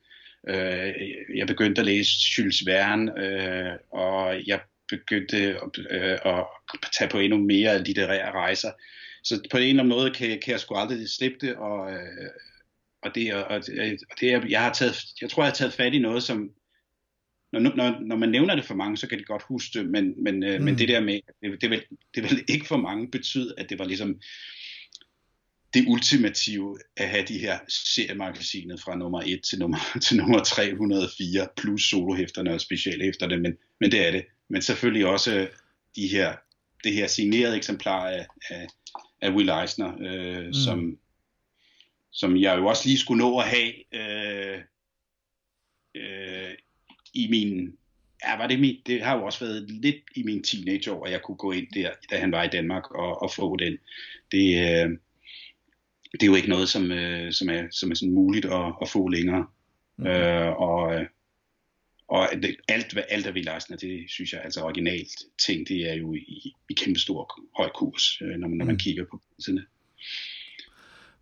Øh, 0.48 0.92
jeg 1.36 1.46
begyndte 1.46 1.80
at 1.80 1.86
læse 1.86 2.10
Jules 2.38 2.66
Verne, 2.66 3.12
øh, 3.24 3.72
og 3.92 4.46
jeg 4.46 4.60
begyndte 4.88 5.36
at, 5.36 5.78
øh, 5.90 6.18
at 6.24 6.44
tage 6.98 7.10
på 7.10 7.18
endnu 7.18 7.38
mere 7.38 7.82
litterære 7.82 8.30
rejser. 8.30 8.70
Så 9.24 9.48
på 9.50 9.56
en 9.56 9.62
eller 9.62 9.82
anden 9.82 9.96
måde 9.98 10.10
kan, 10.10 10.28
kan 10.28 10.52
jeg 10.52 10.60
sgu 10.60 10.74
aldrig 10.74 11.08
slippe 11.08 11.46
det, 11.46 11.56
og, 11.56 11.92
øh, 11.92 12.30
og 13.02 13.14
det, 13.14 13.34
og, 13.34 13.44
og 14.10 14.20
det, 14.20 14.50
jeg 14.50 14.60
har 14.62 14.72
taget, 14.72 14.96
jeg 15.20 15.30
tror, 15.30 15.42
jeg 15.42 15.48
har 15.48 15.54
taget 15.54 15.72
fat 15.72 15.94
i 15.94 15.98
noget, 15.98 16.22
som 16.22 16.50
når, 17.52 17.60
når, 17.60 18.00
når 18.00 18.16
man 18.16 18.28
nævner 18.28 18.54
det 18.54 18.64
for 18.64 18.74
mange, 18.74 18.96
så 18.96 19.06
kan 19.06 19.18
de 19.18 19.24
godt 19.24 19.42
huske 19.48 19.78
det, 19.78 19.90
men, 19.90 20.24
men, 20.24 20.42
øh, 20.42 20.58
mm. 20.58 20.64
men 20.64 20.78
det 20.78 20.88
der 20.88 21.00
med, 21.00 21.20
det, 21.42 21.60
det, 21.60 21.70
vil, 21.70 21.82
det 22.14 22.22
vil 22.22 22.44
ikke 22.48 22.66
for 22.66 22.76
mange 22.76 23.10
betyde, 23.10 23.54
at 23.58 23.70
det 23.70 23.78
var 23.78 23.84
ligesom 23.84 24.20
det 25.74 25.84
ultimative 25.88 26.78
at 26.96 27.08
have 27.08 27.24
de 27.24 27.38
her 27.38 27.58
seriemagasinet 27.68 28.80
fra 28.80 28.96
nummer 28.96 29.22
1 29.26 29.40
til 29.42 29.58
nummer, 29.58 29.78
til 30.06 30.16
nummer 30.16 30.44
304, 30.44 31.48
plus 31.56 31.82
solohæfterne 31.82 32.54
og 32.54 32.60
specialhæfterne, 32.60 33.36
men, 33.36 33.56
men 33.80 33.90
det 33.90 34.06
er 34.06 34.10
det. 34.10 34.24
Men 34.48 34.62
selvfølgelig 34.62 35.06
også 35.06 35.48
de 35.96 36.08
her, 36.08 36.36
det 36.84 36.94
her 36.94 37.06
signerede 37.06 37.56
eksemplar 37.56 38.08
af, 38.08 38.26
af, 38.50 38.66
af 39.22 39.30
Will 39.30 39.48
Eisner, 39.48 39.92
øh, 40.00 40.46
mm. 40.46 40.52
som, 40.52 40.98
som 42.10 42.36
jeg 42.36 42.58
jo 42.58 42.66
også 42.66 42.82
lige 42.86 42.98
skulle 42.98 43.18
nå 43.18 43.38
at 43.38 43.48
have 43.48 43.94
øh, 43.94 44.58
øh, 45.94 46.54
i 47.14 47.28
min, 47.30 47.72
ja, 48.24 48.36
var 48.36 48.46
det 48.46 48.60
mit, 48.60 48.86
det 48.86 49.02
har 49.02 49.16
jo 49.16 49.24
også 49.24 49.44
været 49.44 49.70
lidt 49.70 50.02
i 50.16 50.22
min 50.22 50.42
teenageår, 50.42 51.06
at 51.06 51.12
jeg 51.12 51.22
kunne 51.22 51.36
gå 51.36 51.52
ind 51.52 51.66
der, 51.74 51.90
da 52.10 52.18
han 52.18 52.32
var 52.32 52.42
i 52.42 52.48
Danmark 52.48 52.90
og, 52.90 53.22
og 53.22 53.30
få 53.30 53.56
den. 53.56 53.78
Det, 54.32 54.46
øh, 54.58 54.98
det 56.12 56.22
er 56.22 56.26
jo 56.26 56.34
ikke 56.34 56.48
noget, 56.48 56.68
som, 56.68 56.90
øh, 56.90 57.32
som, 57.32 57.48
er, 57.48 57.66
som 57.70 57.90
er 57.90 57.94
sådan 57.94 58.14
muligt 58.14 58.44
at, 58.46 58.72
at 58.82 58.88
få 58.88 59.08
længere. 59.08 59.46
Mm. 59.96 60.06
Øh, 60.06 60.52
og, 60.52 61.06
og 62.08 62.28
det, 62.42 62.56
alt, 62.68 62.92
hvad 62.92 63.02
alt 63.08 63.26
er 63.26 63.32
vi 63.32 63.42
Larsen, 63.42 63.76
det 63.76 64.10
synes 64.10 64.32
jeg 64.32 64.40
altså 64.44 64.62
originalt 64.62 65.12
ting, 65.46 65.68
det 65.68 65.90
er 65.90 65.94
jo 65.94 66.14
i, 66.14 66.54
i 66.70 66.72
kæmpe 66.72 67.00
stor 67.00 67.40
høj 67.56 67.68
kurs, 67.74 68.22
øh, 68.22 68.38
når 68.38 68.48
man, 68.48 68.58
når 68.58 68.64
man 68.64 68.74
mm. 68.74 68.78
kigger 68.78 69.04
på 69.10 69.20
sådan 69.38 69.60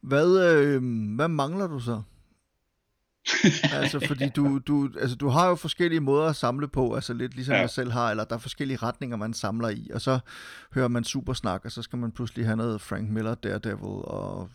Hvad, 0.01 0.29
øh, 0.49 0.83
hvad 1.15 1.29
mangler 1.29 1.67
du 1.67 1.81
så? 1.81 2.03
Altså, 3.73 4.07
fordi 4.07 4.29
du, 4.29 4.59
du, 4.59 4.91
altså, 5.01 5.17
du 5.17 5.29
har 5.29 5.49
jo 5.49 5.55
forskellige 5.55 6.01
måder 6.01 6.27
at 6.27 6.37
samle 6.37 6.69
på, 6.69 6.95
altså 6.95 7.13
lidt 7.13 7.35
ligesom 7.35 7.55
ja. 7.55 7.61
jeg 7.61 7.71
selv 7.71 7.93
har, 7.93 8.11
eller 8.11 8.25
der 8.25 8.35
er 8.35 8.39
forskellige 8.39 8.77
retninger, 8.77 9.17
man 9.17 9.35
samler 9.35 9.69
i, 9.69 9.91
og 9.95 10.01
så 10.01 10.19
hører 10.75 10.89
man 10.89 11.05
supersnak, 11.05 11.65
og 11.65 11.73
så 11.73 11.83
skal 11.83 11.99
man 11.99 12.13
pludselig 12.13 12.45
have 12.45 12.57
noget 12.57 12.81
Frank 12.81 13.11
Miller, 13.11 13.35
Daredevil, 13.35 14.05
og 14.05 14.49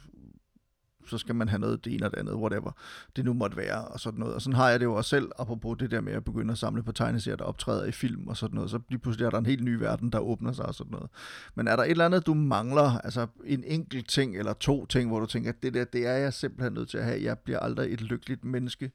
så 1.07 1.17
skal 1.17 1.35
man 1.35 1.49
have 1.49 1.59
noget 1.59 1.85
det 1.85 1.93
ene 1.93 2.05
og 2.05 2.11
det 2.11 2.17
andet, 2.17 2.35
whatever 2.35 2.71
det 3.15 3.25
nu 3.25 3.33
måtte 3.33 3.57
være, 3.57 3.85
og 3.85 3.99
sådan 3.99 4.19
noget. 4.19 4.35
Og 4.35 4.41
sådan 4.41 4.55
har 4.55 4.69
jeg 4.69 4.79
det 4.79 4.85
jo 4.85 4.93
også 4.93 5.09
selv, 5.09 5.31
apropos 5.39 5.77
det 5.79 5.91
der 5.91 6.01
med 6.01 6.13
at 6.13 6.23
begynde 6.23 6.51
at 6.51 6.57
samle 6.57 6.83
på 6.83 6.91
tegneserier, 6.91 7.37
der 7.37 7.43
optræder 7.43 7.85
i 7.85 7.91
film 7.91 8.27
og 8.27 8.37
sådan 8.37 8.55
noget, 8.55 8.69
så 8.71 8.79
lige 8.89 8.99
pludselig 8.99 9.25
er 9.25 9.29
der 9.29 9.37
en 9.37 9.45
helt 9.45 9.63
ny 9.63 9.73
verden, 9.73 10.09
der 10.09 10.19
åbner 10.19 10.51
sig 10.51 10.65
og 10.65 10.75
sådan 10.75 10.91
noget. 10.91 11.09
Men 11.55 11.67
er 11.67 11.75
der 11.75 11.83
et 11.83 11.91
eller 11.91 12.05
andet, 12.05 12.25
du 12.25 12.33
mangler, 12.33 12.97
altså 12.99 13.27
en 13.45 13.63
enkelt 13.63 14.09
ting 14.09 14.37
eller 14.37 14.53
to 14.53 14.85
ting, 14.85 15.09
hvor 15.09 15.19
du 15.19 15.25
tænker, 15.25 15.49
at 15.49 15.63
det 15.63 15.73
der, 15.73 15.83
det 15.83 16.07
er 16.07 16.13
jeg 16.13 16.33
simpelthen 16.33 16.73
nødt 16.73 16.89
til 16.89 16.97
at 16.97 17.03
have, 17.05 17.23
jeg 17.23 17.39
bliver 17.39 17.59
aldrig 17.59 17.93
et 17.93 18.01
lykkeligt 18.01 18.43
menneske, 18.45 18.91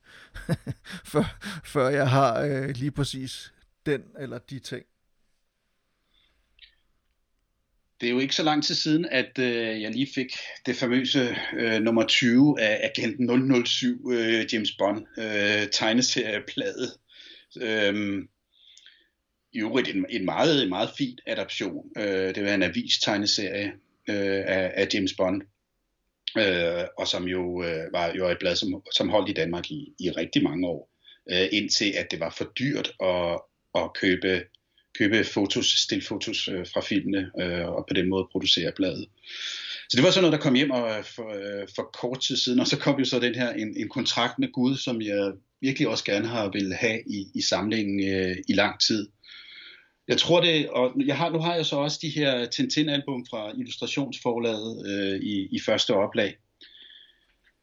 før, 1.13 1.39
før 1.65 1.89
jeg 1.89 2.11
har 2.11 2.41
øh, 2.41 2.69
lige 2.69 2.91
præcis 2.91 3.53
den 3.87 4.03
eller 4.19 4.39
de 4.39 4.59
ting? 4.59 4.85
Det 8.01 8.07
er 8.07 8.11
jo 8.11 8.19
ikke 8.19 8.35
så 8.35 8.43
lang 8.43 8.65
tid 8.65 8.75
siden, 8.75 9.05
at 9.05 9.39
øh, 9.39 9.83
jeg 9.83 9.91
lige 9.91 10.09
fik 10.15 10.33
det 10.67 10.77
famøse 10.77 11.37
øh, 11.53 11.81
nummer 11.81 12.07
20 12.07 12.61
af 12.61 12.91
Agenten 12.91 13.67
007 13.67 14.11
øh, 14.13 14.47
James 14.53 14.73
Bond 14.73 15.07
øh, 15.19 15.69
tegneserieplade. 15.73 16.91
Øh, 17.61 18.25
I 19.53 19.61
øvrigt 19.61 19.89
en, 19.89 20.07
en, 20.09 20.25
meget, 20.25 20.63
en 20.63 20.69
meget 20.69 20.91
fin 20.99 21.19
adaption. 21.27 21.91
Øh, 21.99 22.35
det 22.35 22.45
var 22.45 22.55
en 22.55 22.63
avis 22.63 22.99
tegneserie 22.99 23.73
øh, 24.09 24.43
af, 24.47 24.73
af 24.75 24.89
James 24.95 25.15
Bond. 25.15 25.43
Øh, 26.39 26.85
og 26.99 27.09
som 27.09 27.25
jo 27.25 27.63
øh, 27.63 27.93
var 27.93 28.13
jo 28.15 28.29
et 28.29 28.39
blad, 28.39 28.57
som, 28.57 28.83
som 28.95 29.09
holdt 29.09 29.31
i 29.31 29.33
Danmark 29.33 29.71
i, 29.71 29.95
i 30.01 30.11
rigtig 30.11 30.43
mange 30.43 30.69
år. 30.69 30.91
Øh, 31.33 31.49
indtil 31.53 31.93
at 31.97 32.11
det 32.11 32.21
var 32.21 32.31
for 32.31 32.45
dyrt 32.59 32.93
at, 33.03 33.41
at 33.75 33.93
købe 33.95 34.45
købe 34.99 35.24
fotos, 35.24 35.66
stillfotos 35.66 36.49
øh, 36.49 36.66
fra 36.72 36.80
filmene, 36.80 37.30
øh, 37.41 37.68
og 37.68 37.84
på 37.89 37.95
den 37.95 38.09
måde 38.09 38.28
producere 38.32 38.72
bladet. 38.76 39.07
Så 39.89 39.97
det 39.97 40.05
var 40.05 40.11
sådan 40.11 40.22
noget, 40.22 40.39
der 40.39 40.45
kom 40.45 40.55
hjem 40.55 40.70
og, 40.70 40.99
øh, 40.99 41.05
for, 41.05 41.28
øh, 41.34 41.68
for 41.76 41.82
kort 41.82 42.20
tid 42.20 42.36
siden, 42.36 42.61
og 42.61 42.66
så 42.66 42.78
kom 42.78 42.99
jo 42.99 43.05
så 43.05 43.18
den 43.18 43.34
her 43.34 43.53
en, 43.53 43.76
en 43.76 43.89
kontrakt 43.89 44.39
med 44.39 44.53
Gud, 44.53 44.76
som 44.76 45.03
jeg 45.03 45.32
virkelig 45.61 45.89
også 45.89 46.05
gerne 46.05 46.28
har 46.28 46.49
vil 46.49 46.74
have 46.74 47.01
i, 47.07 47.26
i 47.34 47.43
samlingen 47.43 48.14
øh, 48.14 48.36
i 48.49 48.53
lang 48.53 48.80
tid. 48.80 49.09
Jeg 50.09 50.18
tror 50.18 50.41
det, 50.41 50.68
og 50.68 50.93
jeg 51.07 51.16
har, 51.16 51.30
nu 51.30 51.39
har 51.39 51.55
jeg 51.55 51.66
så 51.66 51.76
også 51.76 51.99
de 52.03 52.09
her 52.09 52.47
Tintin-album 52.47 53.26
fra 53.30 53.53
Illustrationsforlaget 53.59 54.86
øh, 54.86 55.20
i, 55.20 55.49
i 55.57 55.61
første 55.61 55.95
oplag. 55.95 56.36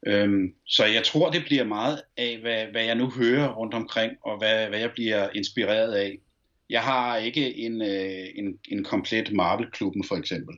Øhm, 0.07 0.53
så 0.65 0.85
jeg 0.85 1.03
tror, 1.03 1.31
det 1.31 1.43
bliver 1.45 1.63
meget 1.63 2.01
af, 2.17 2.37
hvad, 2.41 2.65
hvad 2.71 2.83
jeg 2.83 2.95
nu 2.95 3.09
hører 3.09 3.53
rundt 3.53 3.73
omkring, 3.73 4.13
og 4.23 4.37
hvad, 4.37 4.67
hvad 4.67 4.79
jeg 4.79 4.91
bliver 4.91 5.29
inspireret 5.35 5.93
af. 5.93 6.17
Jeg 6.69 6.81
har 6.81 7.17
ikke 7.17 7.57
en, 7.57 7.81
øh, 7.81 8.27
en, 8.35 8.59
en 8.71 8.83
komplet 8.83 9.33
Marvel-klubben 9.33 10.03
for 10.03 10.15
eksempel. 10.15 10.55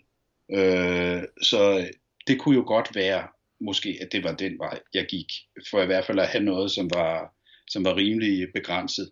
Øh, 0.51 1.24
så 1.41 1.89
det 2.28 2.39
kunne 2.39 2.55
jo 2.55 2.64
godt 2.68 2.95
være, 2.95 3.28
måske, 3.62 3.97
at 4.01 4.12
det 4.12 4.24
var 4.24 4.36
den 4.36 4.60
vej, 4.60 4.80
jeg 4.93 5.05
gik. 5.05 5.28
For 5.70 5.82
i 5.82 5.86
hvert 5.86 6.05
fald 6.05 6.20
at 6.20 6.28
have 6.28 6.43
noget, 6.43 6.72
som 6.72 6.89
var, 6.93 7.34
som 7.68 7.86
var 7.86 7.95
rimelig 7.95 8.47
begrænset. 8.53 9.12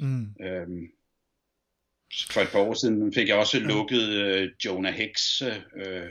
Mm. 0.00 0.26
Øhm, 0.44 0.86
for 2.30 2.40
et 2.40 2.48
par 2.52 2.58
år 2.58 2.74
siden 2.74 3.12
fik 3.12 3.28
jeg 3.28 3.36
også 3.36 3.58
lukket 3.58 4.08
øh, 4.08 4.50
Jonah 4.64 4.94
Hex 4.94 5.42
øh, 5.76 6.08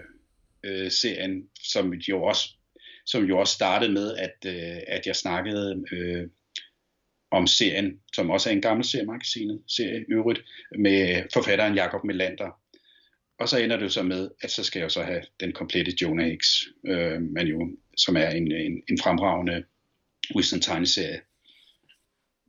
øh, 0.63 0.91
serien, 0.91 1.43
som 1.63 1.93
jo 1.93 2.24
også 2.24 2.59
som 3.05 3.24
jo 3.24 3.39
også 3.39 3.53
startede 3.53 3.91
med, 3.91 4.15
at, 4.15 4.36
øh, 4.45 4.82
at 4.88 5.07
jeg 5.07 5.15
snakkede 5.15 5.84
øh, 5.91 6.28
om 7.32 7.47
serien, 7.47 7.99
som 8.13 8.30
også 8.30 8.49
er 8.49 8.53
en 8.53 8.61
gammel 8.61 8.86
seriemagasinet, 8.86 9.61
serie 9.67 10.05
øvrigt, 10.09 10.41
med 10.80 11.23
forfatteren 11.34 11.75
Jakob 11.75 12.03
Melander. 12.03 12.59
Og 13.39 13.49
så 13.49 13.57
ender 13.57 13.77
det 13.77 13.93
så 13.93 14.03
med, 14.03 14.30
at 14.41 14.51
så 14.51 14.63
skal 14.63 14.80
jeg 14.80 14.91
så 14.91 15.03
have 15.03 15.21
den 15.39 15.51
komplette 15.51 15.93
Jonah 16.01 16.38
X, 16.38 16.63
øh, 16.86 17.21
men 17.21 17.47
jo, 17.47 17.69
som 17.97 18.17
er 18.17 18.30
en, 18.30 18.51
en, 18.51 18.84
en 18.89 18.99
fremragende 18.99 19.63
Winston 20.36 20.86
serie 20.86 21.19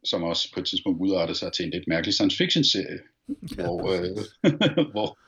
som 0.05 0.23
også 0.23 0.53
på 0.55 0.61
et 0.61 0.67
tidspunkt 0.67 1.01
udartede 1.01 1.39
sig 1.39 1.53
til 1.53 1.65
en 1.65 1.71
lidt 1.71 1.89
mærkelig 1.89 2.15
science 2.15 2.37
fiction 2.37 2.65
serie, 2.65 2.99
ja, 3.29 3.63
hvor, 3.65 3.91
øh, 3.93 4.91
hvor 4.93 5.19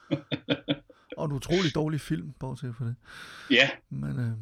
og 1.16 1.24
en 1.24 1.32
utrolig 1.32 1.74
dårlig 1.74 2.00
film, 2.00 2.32
bortset 2.40 2.74
for 2.78 2.84
det. 2.84 2.94
Ja. 3.50 3.70
Men 3.90 4.20
øh, 4.20 4.32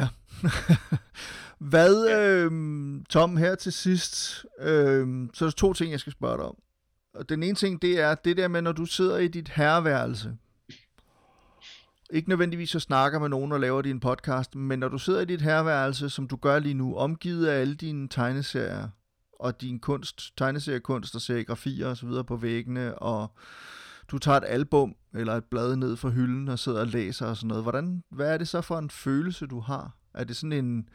ja. 0.00 0.08
Hvad, 1.58 2.10
øh, 2.10 2.50
Tom, 3.08 3.36
her 3.36 3.54
til 3.54 3.72
sidst, 3.72 4.44
øh, 4.60 5.28
så 5.34 5.44
er 5.44 5.48
der 5.48 5.54
to 5.56 5.72
ting, 5.72 5.92
jeg 5.92 6.00
skal 6.00 6.12
spørge 6.12 6.36
dig 6.36 6.44
om. 6.44 6.56
Og 7.14 7.28
den 7.28 7.42
ene 7.42 7.54
ting, 7.54 7.82
det 7.82 8.00
er 8.00 8.14
det 8.14 8.36
der 8.36 8.48
med, 8.48 8.62
når 8.62 8.72
du 8.72 8.84
sidder 8.84 9.16
i 9.16 9.28
dit 9.28 9.48
herreværelse, 9.48 10.36
ikke 12.10 12.28
nødvendigvis 12.28 12.70
så 12.70 12.80
snakker 12.80 13.18
med 13.18 13.28
nogen 13.28 13.52
og 13.52 13.60
laver 13.60 13.82
din 13.82 14.00
podcast, 14.00 14.54
men 14.54 14.78
når 14.78 14.88
du 14.88 14.98
sidder 14.98 15.20
i 15.20 15.24
dit 15.24 15.42
herreværelse, 15.42 16.10
som 16.10 16.28
du 16.28 16.36
gør 16.36 16.58
lige 16.58 16.74
nu, 16.74 16.96
omgivet 16.96 17.46
af 17.46 17.60
alle 17.60 17.74
dine 17.74 18.08
tegneserier, 18.08 18.88
og 19.32 19.60
din 19.60 19.78
kunst, 19.78 20.36
tegneseriekunst 20.36 21.14
og 21.14 21.20
serigrafier 21.20 21.88
og 21.88 21.96
så 21.96 22.06
videre 22.06 22.24
på 22.24 22.36
væggene, 22.36 22.98
og 22.98 23.30
du 24.08 24.18
tager 24.18 24.38
et 24.38 24.44
album 24.46 24.94
eller 25.14 25.34
et 25.34 25.44
blad 25.44 25.76
ned 25.76 25.96
fra 25.96 26.08
hylden 26.08 26.48
og 26.48 26.58
sidder 26.58 26.80
og 26.80 26.86
læser 26.86 27.26
og 27.26 27.36
sådan 27.36 27.48
noget. 27.48 27.64
Hvordan, 27.64 28.02
hvad 28.10 28.32
er 28.32 28.38
det 28.38 28.48
så 28.48 28.60
for 28.60 28.78
en 28.78 28.90
følelse, 28.90 29.46
du 29.46 29.60
har? 29.60 29.96
Er 30.14 30.24
det 30.24 30.36
sådan 30.36 30.52
en, 30.52 30.88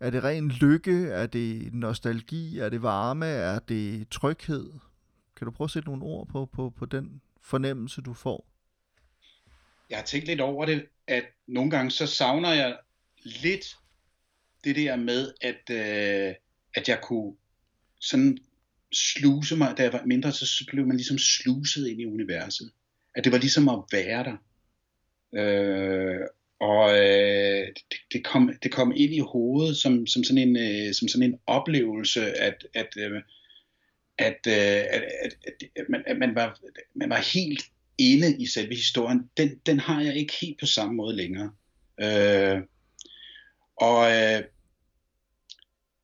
er 0.00 0.10
det 0.10 0.24
ren 0.24 0.48
lykke? 0.48 1.08
Er 1.08 1.26
det 1.26 1.74
nostalgi? 1.74 2.58
Er 2.58 2.68
det 2.68 2.82
varme? 2.82 3.26
Er 3.26 3.58
det 3.58 4.08
tryghed? 4.08 4.70
Kan 5.36 5.44
du 5.44 5.50
prøve 5.50 5.66
at 5.66 5.70
sætte 5.70 5.88
nogle 5.88 6.04
ord 6.04 6.28
på, 6.28 6.46
på, 6.46 6.70
på 6.70 6.86
den 6.86 7.20
fornemmelse, 7.42 8.00
du 8.00 8.14
får? 8.14 8.46
Jeg 9.90 9.98
har 9.98 10.04
tænkt 10.04 10.26
lidt 10.26 10.40
over 10.40 10.66
det, 10.66 10.86
at 11.06 11.24
nogle 11.46 11.70
gange 11.70 11.90
så 11.90 12.06
savner 12.06 12.52
jeg 12.52 12.78
lidt 13.24 13.76
det 14.64 14.76
der 14.76 14.96
med, 14.96 15.32
at, 15.40 15.70
øh, 15.70 16.34
at 16.74 16.88
jeg 16.88 17.00
kunne 17.02 17.36
sådan 18.00 18.38
sluse 18.92 19.56
mig, 19.56 19.74
da 19.78 19.82
jeg 19.82 19.92
var 19.92 20.04
mindre, 20.04 20.32
så 20.32 20.64
blev 20.68 20.86
man 20.86 20.96
ligesom 20.96 21.18
sluset 21.18 21.88
ind 21.88 22.00
i 22.00 22.06
universet. 22.06 22.72
At 23.14 23.24
det 23.24 23.32
var 23.32 23.38
ligesom 23.38 23.68
at 23.68 23.82
være 23.92 24.24
der. 24.24 24.36
Øh, 25.34 26.26
og 26.60 26.90
øh, 26.90 27.66
det, 27.66 27.98
det, 28.12 28.24
kom, 28.24 28.50
det 28.62 28.72
kom 28.72 28.92
ind 28.96 29.14
i 29.14 29.18
hovedet 29.18 29.76
som, 29.76 30.06
som, 30.06 30.24
sådan, 30.24 30.48
en, 30.48 30.56
øh, 30.56 30.94
som 30.94 31.08
sådan 31.08 31.30
en 31.30 31.38
oplevelse, 31.46 32.38
at, 32.38 32.66
at, 32.74 32.88
øh, 32.96 33.22
at, 34.18 34.38
øh, 34.46 34.84
at, 34.90 35.02
at, 35.22 35.32
at, 35.76 35.84
man, 35.88 36.02
at 36.06 36.18
man, 36.18 36.34
var, 36.34 36.60
man 36.94 37.10
var 37.10 37.32
helt 37.34 37.62
inde 37.98 38.42
i 38.42 38.46
selve 38.46 38.74
historien. 38.74 39.30
Den, 39.36 39.58
den 39.66 39.78
har 39.78 40.02
jeg 40.02 40.16
ikke 40.16 40.34
helt 40.40 40.60
på 40.60 40.66
samme 40.66 40.94
måde 40.94 41.16
længere. 41.16 41.52
Øh, 42.00 42.62
og 43.76 44.10
øh, 44.10 44.42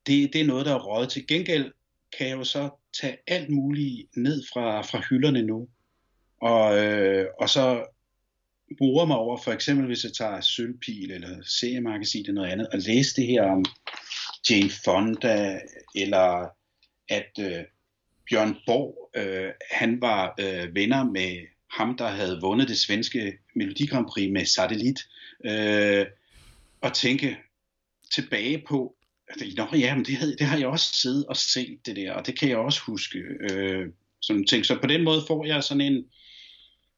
det, 0.07 0.33
det 0.33 0.41
er 0.41 0.47
noget, 0.47 0.67
der 0.67 0.75
er 0.75 0.87
rådet. 0.87 1.11
Til 1.11 1.27
gengæld 1.27 1.73
kan 2.19 2.29
jeg 2.29 2.37
jo 2.37 2.45
så 2.45 2.71
tage 3.01 3.17
alt 3.27 3.51
muligt 3.51 4.17
ned 4.17 4.43
fra, 4.53 4.83
fra 4.83 5.03
hylderne 5.11 5.43
nu. 5.43 5.69
Og, 6.43 6.85
øh, 6.85 7.27
og 7.41 7.49
så 7.49 7.87
bruger 8.79 9.05
mig 9.05 9.17
over, 9.17 9.37
for 9.45 9.53
eksempel 9.53 9.87
hvis 9.87 10.05
jeg 10.05 10.13
tager 10.13 10.41
Sølvpil 10.41 11.11
eller 11.11 11.43
seriemagasin 11.43 12.23
eller 12.23 12.35
noget 12.35 12.53
andet, 12.53 12.69
og 12.69 12.79
læse 12.79 13.17
det 13.17 13.27
her 13.27 13.43
om 13.43 13.65
Jane 14.51 14.71
Fonda, 14.85 15.61
eller 15.95 16.49
at 17.09 17.31
øh, 17.41 17.65
Bjørn 18.31 18.57
Borg, 18.67 19.11
øh, 19.17 19.51
han 19.71 20.01
var 20.01 20.35
øh, 20.41 20.75
venner 20.75 21.05
med 21.05 21.47
ham, 21.71 21.97
der 21.97 22.09
havde 22.09 22.41
vundet 22.41 22.69
det 22.69 22.79
svenske 22.79 23.39
Melodi 23.55 23.87
Grand 23.87 24.07
Prix 24.07 24.31
med 24.31 24.45
Satellit, 24.45 25.01
øh, 25.45 26.07
og 26.81 26.93
tænke 26.95 27.37
tilbage 28.15 28.65
på, 28.69 28.97
at 29.29 29.43
Nå, 29.57 29.67
ja, 29.73 29.95
men 29.95 30.05
det, 30.05 30.17
havde, 30.17 30.37
det 30.37 30.47
har 30.47 30.59
jeg 30.59 30.67
også 30.67 30.95
siddet 30.95 31.27
og 31.27 31.37
set 31.37 31.79
det 31.87 31.97
der, 31.97 32.13
og 32.13 32.27
det 32.27 32.39
kan 32.39 32.49
jeg 32.49 32.57
også 32.57 32.81
huske. 32.87 33.19
Øh, 33.19 33.89
sådan 34.21 34.47
ting. 34.47 34.67
Så 34.67 34.79
på 34.81 34.87
den 34.87 35.05
måde 35.05 35.23
får 35.27 35.45
jeg 35.45 35.65
sådan 35.65 35.81
en, 35.81 36.05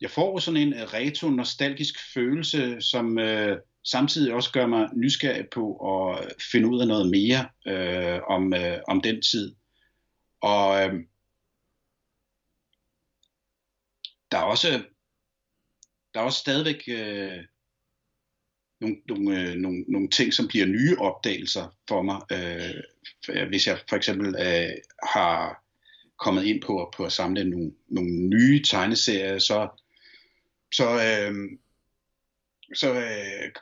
jeg 0.00 0.10
får 0.10 0.38
sådan 0.38 0.60
en 0.60 0.74
øh, 0.74 0.80
retro-nostalgisk 0.80 2.12
følelse, 2.14 2.80
som 2.80 3.18
øh, 3.18 3.58
samtidig 3.84 4.34
også 4.34 4.52
gør 4.52 4.66
mig 4.66 4.88
nysgerrig 4.96 5.44
på 5.52 5.76
at 5.76 6.24
øh, 6.24 6.30
finde 6.52 6.68
ud 6.68 6.80
af 6.80 6.88
noget 6.88 7.10
mere 7.10 7.48
øh, 7.66 8.20
om, 8.28 8.54
øh, 8.54 8.78
om 8.88 9.00
den 9.00 9.22
tid. 9.22 9.54
Og 10.40 10.84
øh, 10.84 10.94
der 14.30 14.38
er 14.38 14.42
også 14.42 14.82
der 16.14 16.20
er 16.20 16.24
også 16.24 16.38
stadigvæk 16.38 16.82
øh, 16.88 17.44
nogle, 18.80 18.96
nogle, 19.08 19.40
øh, 19.40 19.54
nogle, 19.54 19.84
nogle 19.88 20.08
ting, 20.08 20.34
som 20.34 20.48
bliver 20.48 20.66
nye 20.66 20.96
opdagelser 20.98 21.76
for 21.88 22.02
mig. 22.02 22.20
Øh, 22.32 23.48
hvis 23.48 23.66
jeg 23.66 23.78
for 23.88 23.96
eksempel 23.96 24.26
øh, 24.28 24.70
har 25.02 25.64
kommet 26.18 26.44
ind 26.44 26.62
på, 26.62 26.92
på 26.96 27.04
at 27.04 27.12
samle 27.12 27.44
nogle, 27.44 27.72
nogle 27.88 28.10
nye 28.10 28.62
tegneserier, 28.62 29.38
så, 29.38 29.68
så, 30.72 30.90
øh, 30.90 31.58
så 32.74 32.94
øh, 32.94 33.52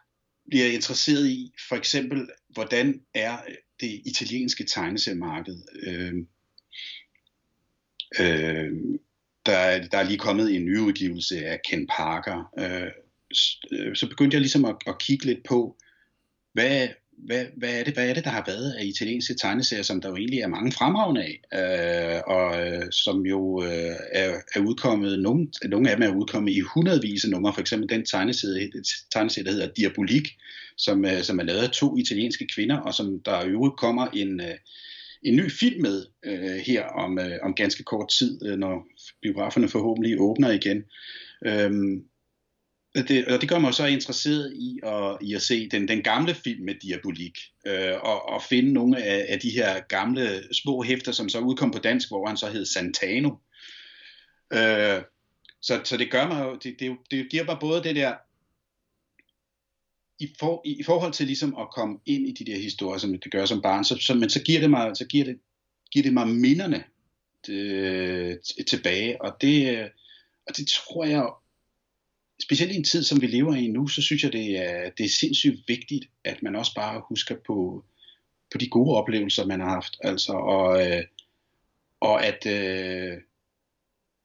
bliver 0.48 0.64
jeg 0.64 0.74
interesseret 0.74 1.26
i 1.26 1.54
for 1.68 1.76
eksempel, 1.76 2.28
hvordan 2.48 3.02
er 3.14 3.38
det 3.80 4.02
italienske 4.04 4.64
tegneseriemarked. 4.64 5.62
Øh, 5.82 6.14
øh, 8.20 8.72
der, 9.46 9.88
der 9.88 9.98
er 9.98 10.02
lige 10.02 10.18
kommet 10.18 10.56
en 10.56 10.64
ny 10.64 10.78
udgivelse 10.78 11.46
af 11.46 11.60
Ken 11.62 11.86
Parker. 11.86 12.52
Øh, 12.58 12.92
øh 13.72 13.96
så 13.96 14.08
begyndte 14.08 14.34
jeg 14.34 14.40
ligesom 14.40 14.64
at, 14.64 14.76
at 14.86 14.98
kigge 14.98 15.24
lidt 15.24 15.44
på, 15.44 15.76
hvad, 16.52 16.88
hvad, 17.18 17.44
hvad, 17.56 17.80
er 17.80 17.84
det, 17.84 17.94
hvad 17.94 18.08
er 18.08 18.14
det, 18.14 18.24
der 18.24 18.30
har 18.30 18.44
været 18.46 18.72
af 18.72 18.84
italienske 18.84 19.34
tegneserier, 19.34 19.82
som 19.82 20.00
der 20.00 20.08
jo 20.08 20.16
egentlig 20.16 20.40
er 20.40 20.48
mange 20.48 20.72
fremragende 20.72 21.22
af, 21.22 21.40
øh, 21.54 22.22
og 22.26 22.66
øh, 22.66 22.92
som 22.92 23.26
jo 23.26 23.62
øh, 23.64 23.96
er, 24.12 24.40
er 24.54 24.60
udkommet, 24.60 25.18
nogle, 25.18 25.48
nogle 25.68 25.90
af 25.90 25.96
dem 25.96 26.08
er 26.10 26.16
udkommet 26.16 26.52
i 26.52 26.60
hundredvis 26.60 27.24
af 27.24 27.30
numre, 27.30 27.54
for 27.54 27.60
eksempel 27.60 27.88
den 27.88 28.04
tegneserie, 28.04 28.70
tegneserie 29.12 29.44
der 29.44 29.52
hedder 29.52 29.72
Diabolik, 29.76 30.28
som, 30.76 31.04
øh, 31.04 31.22
som 31.22 31.38
er 31.38 31.44
lavet 31.44 31.62
af 31.62 31.70
to 31.70 31.96
italienske 31.96 32.46
kvinder, 32.54 32.76
og 32.76 32.94
som 32.94 33.20
der 33.24 33.44
i 33.44 33.48
øvrigt 33.48 33.76
kommer 33.76 34.06
en, 34.06 34.40
øh, 34.40 34.56
en 35.22 35.36
ny 35.36 35.50
film 35.50 35.82
med 35.82 36.06
øh, 36.24 36.56
her 36.66 36.84
om, 36.84 37.18
øh, 37.18 37.38
om 37.42 37.54
ganske 37.54 37.82
kort 37.82 38.08
tid, 38.18 38.46
øh, 38.46 38.58
når 38.58 38.86
biograferne 39.22 39.68
forhåbentlig 39.68 40.20
åbner 40.20 40.50
igen. 40.50 40.84
Øh, 41.46 41.70
Øh, 42.96 43.08
det, 43.08 43.26
og 43.26 43.40
det 43.40 43.48
gør 43.48 43.58
mig 43.58 43.74
så 43.74 43.86
interesseret 43.86 44.52
i 44.56 44.80
at, 44.82 45.18
i 45.20 45.34
at 45.34 45.42
se 45.42 45.68
den, 45.68 45.88
den 45.88 46.02
gamle 46.02 46.34
film 46.34 46.64
med 46.64 46.74
Diabolik, 46.74 47.38
øh, 47.66 47.94
og, 48.02 48.28
og 48.28 48.42
finde 48.42 48.72
nogle 48.72 49.02
af, 49.02 49.26
af 49.28 49.40
de 49.40 49.50
her 49.50 49.80
gamle 49.80 50.54
små 50.54 50.82
hæfter, 50.82 51.12
som 51.12 51.28
så 51.28 51.38
udkom 51.38 51.70
på 51.70 51.78
dansk, 51.78 52.08
hvor 52.08 52.26
han 52.26 52.36
så 52.36 52.48
hed 52.48 52.64
Santano. 52.64 53.30
Øh, 54.52 55.02
så, 55.62 55.80
så 55.84 55.96
det 55.96 56.10
gør 56.10 56.26
mig 56.26 56.44
jo, 56.44 56.58
det, 56.62 56.76
det, 56.80 56.96
det 57.10 57.30
giver 57.30 57.44
mig 57.44 57.56
både 57.60 57.82
det 57.82 57.96
der, 57.96 58.14
i, 60.18 60.34
for, 60.38 60.62
i, 60.64 60.80
i 60.80 60.82
forhold 60.82 61.12
til 61.12 61.26
ligesom 61.26 61.56
at 61.56 61.70
komme 61.70 61.98
ind 62.06 62.28
i 62.28 62.32
de 62.32 62.50
der 62.50 62.58
historier, 62.58 62.98
som 62.98 63.12
det 63.12 63.32
gør 63.32 63.46
som 63.46 63.62
barn, 63.62 63.84
så, 63.84 63.98
så, 64.00 64.14
men 64.14 64.30
så 64.30 64.42
giver 64.42 64.60
det 64.60 64.70
mig, 64.70 64.96
så 64.96 65.06
giver 65.06 65.24
det, 65.24 65.38
giver 65.92 66.02
det 66.02 66.12
mig 66.12 66.28
minderne 66.28 66.84
det, 67.46 67.52
øh, 67.52 68.36
tilbage, 68.68 69.22
og 69.22 69.36
det, 69.40 69.90
og 70.46 70.56
det 70.56 70.68
tror 70.68 71.04
jeg 71.04 71.30
specielt 72.42 72.72
i 72.72 72.76
en 72.76 72.84
tid, 72.84 73.02
som 73.02 73.22
vi 73.22 73.26
lever 73.26 73.54
i 73.54 73.68
nu, 73.68 73.86
så 73.86 74.02
synes 74.02 74.22
jeg, 74.24 74.32
det 74.32 74.58
er, 74.58 74.90
det 74.90 75.04
er 75.04 75.08
sindssygt 75.08 75.68
vigtigt, 75.68 76.04
at 76.24 76.42
man 76.42 76.56
også 76.56 76.74
bare 76.74 77.02
husker 77.08 77.36
på, 77.46 77.84
på 78.52 78.58
de 78.58 78.68
gode 78.68 78.96
oplevelser, 78.96 79.46
man 79.46 79.60
har 79.60 79.68
haft. 79.68 79.96
Altså, 80.00 80.32
og, 80.32 80.86
øh, 80.86 81.02
og 82.00 82.26
at, 82.26 82.46
øh, 82.46 83.18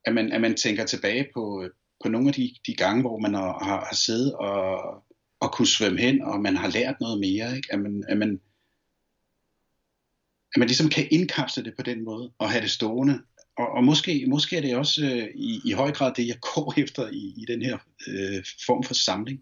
at, 0.05 0.13
man, 0.13 0.31
at 0.31 0.41
man 0.41 0.55
tænker 0.55 0.85
tilbage 0.85 1.27
på, 1.33 1.69
på 2.03 2.09
nogle 2.09 2.27
af 2.27 2.33
de, 2.33 2.55
de 2.67 2.75
gange, 2.75 3.01
hvor 3.01 3.19
man 3.19 3.33
har, 3.33 3.63
har, 3.63 3.85
har 3.85 3.95
siddet 3.95 4.33
og, 4.33 4.77
og 5.39 5.53
kunne 5.53 5.67
svømme 5.67 5.99
hen, 5.99 6.21
og 6.21 6.41
man 6.41 6.55
har 6.55 6.67
lært 6.67 6.95
noget 7.01 7.19
mere. 7.19 7.55
Ikke? 7.55 7.67
At, 7.73 7.79
man, 7.79 8.03
at, 8.09 8.17
man, 8.17 8.41
at 10.55 10.59
man 10.59 10.67
ligesom 10.67 10.89
kan 10.89 11.07
indkapsle 11.11 11.63
det 11.63 11.73
på 11.77 11.83
den 11.83 12.03
måde, 12.03 12.31
og 12.37 12.51
have 12.51 12.61
det 12.61 12.71
stående 12.71 13.19
og, 13.57 13.71
og 13.71 13.83
måske, 13.83 14.25
måske 14.27 14.57
er 14.57 14.61
det 14.61 14.75
også 14.75 15.01
øh, 15.05 15.27
i, 15.35 15.61
i 15.65 15.71
høj 15.71 15.91
grad 15.91 16.13
det, 16.15 16.27
jeg 16.27 16.37
går 16.53 16.73
efter 16.77 17.07
i, 17.09 17.33
i 17.37 17.45
den 17.47 17.61
her 17.61 17.77
øh, 18.07 18.43
form 18.65 18.83
for 18.83 18.93
samling. 18.93 19.41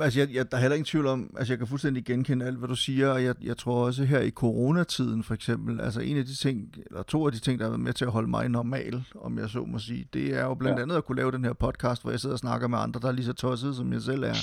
Altså, 0.00 0.20
jeg, 0.20 0.34
jeg, 0.34 0.50
der 0.50 0.56
er 0.56 0.60
heller 0.60 0.74
ingen 0.74 0.84
tvivl 0.84 1.06
om, 1.06 1.34
altså 1.38 1.52
jeg 1.52 1.58
kan 1.58 1.66
fuldstændig 1.66 2.04
genkende 2.04 2.46
alt, 2.46 2.58
hvad 2.58 2.68
du 2.68 2.74
siger, 2.74 3.08
og 3.08 3.24
jeg, 3.24 3.34
jeg 3.42 3.56
tror 3.56 3.86
også 3.86 4.04
her 4.04 4.20
i 4.20 4.30
coronatiden 4.30 5.24
for 5.24 5.34
eksempel, 5.34 5.80
altså 5.80 6.00
en 6.00 6.16
af 6.16 6.24
de 6.24 6.34
ting, 6.34 6.74
eller 6.86 7.02
to 7.02 7.26
af 7.26 7.32
de 7.32 7.38
ting, 7.38 7.58
der 7.58 7.64
har 7.64 7.70
været 7.70 7.80
med 7.80 7.92
til 7.92 8.04
at 8.04 8.10
holde 8.10 8.30
mig 8.30 8.48
normal, 8.48 9.04
om 9.14 9.38
jeg 9.38 9.50
så 9.50 9.64
må 9.64 9.78
sige, 9.78 10.08
det 10.12 10.34
er 10.34 10.42
jo 10.42 10.54
blandt 10.54 10.78
ja. 10.78 10.82
andet 10.82 10.96
at 10.96 11.04
kunne 11.04 11.16
lave 11.16 11.32
den 11.32 11.44
her 11.44 11.52
podcast, 11.52 12.02
hvor 12.02 12.10
jeg 12.10 12.20
sidder 12.20 12.34
og 12.34 12.38
snakker 12.38 12.68
med 12.68 12.78
andre, 12.78 13.00
der 13.00 13.08
er 13.08 13.12
lige 13.12 13.24
så 13.24 13.32
tosset, 13.32 13.76
som 13.76 13.92
jeg 13.92 14.02
selv 14.02 14.22
er, 14.22 14.34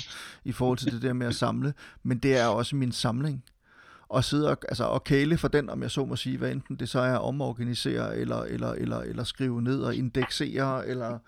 i 0.44 0.52
forhold 0.52 0.78
til 0.78 0.92
det 0.92 1.02
der 1.02 1.12
med 1.12 1.26
at 1.26 1.34
samle, 1.34 1.74
men 2.02 2.18
det 2.18 2.36
er 2.36 2.46
også 2.46 2.76
min 2.76 2.92
samling 2.92 3.44
og 4.08 4.24
sidde 4.24 4.50
og, 4.50 4.58
altså, 4.68 4.84
og 4.84 5.04
kæle 5.04 5.38
for 5.38 5.48
den, 5.48 5.70
om 5.70 5.82
jeg 5.82 5.90
så 5.90 6.04
må 6.04 6.16
sige, 6.16 6.38
hvad 6.38 6.52
enten 6.52 6.76
det 6.76 6.88
så 6.88 7.00
er 7.00 7.14
at 7.14 7.20
omorganisere, 7.20 8.16
eller, 8.16 8.42
eller, 8.42 8.72
eller, 8.72 8.98
eller 8.98 9.24
skrive 9.24 9.62
ned 9.62 9.82
og 9.82 9.94
indeksere, 9.94 10.86
eller 10.86 11.18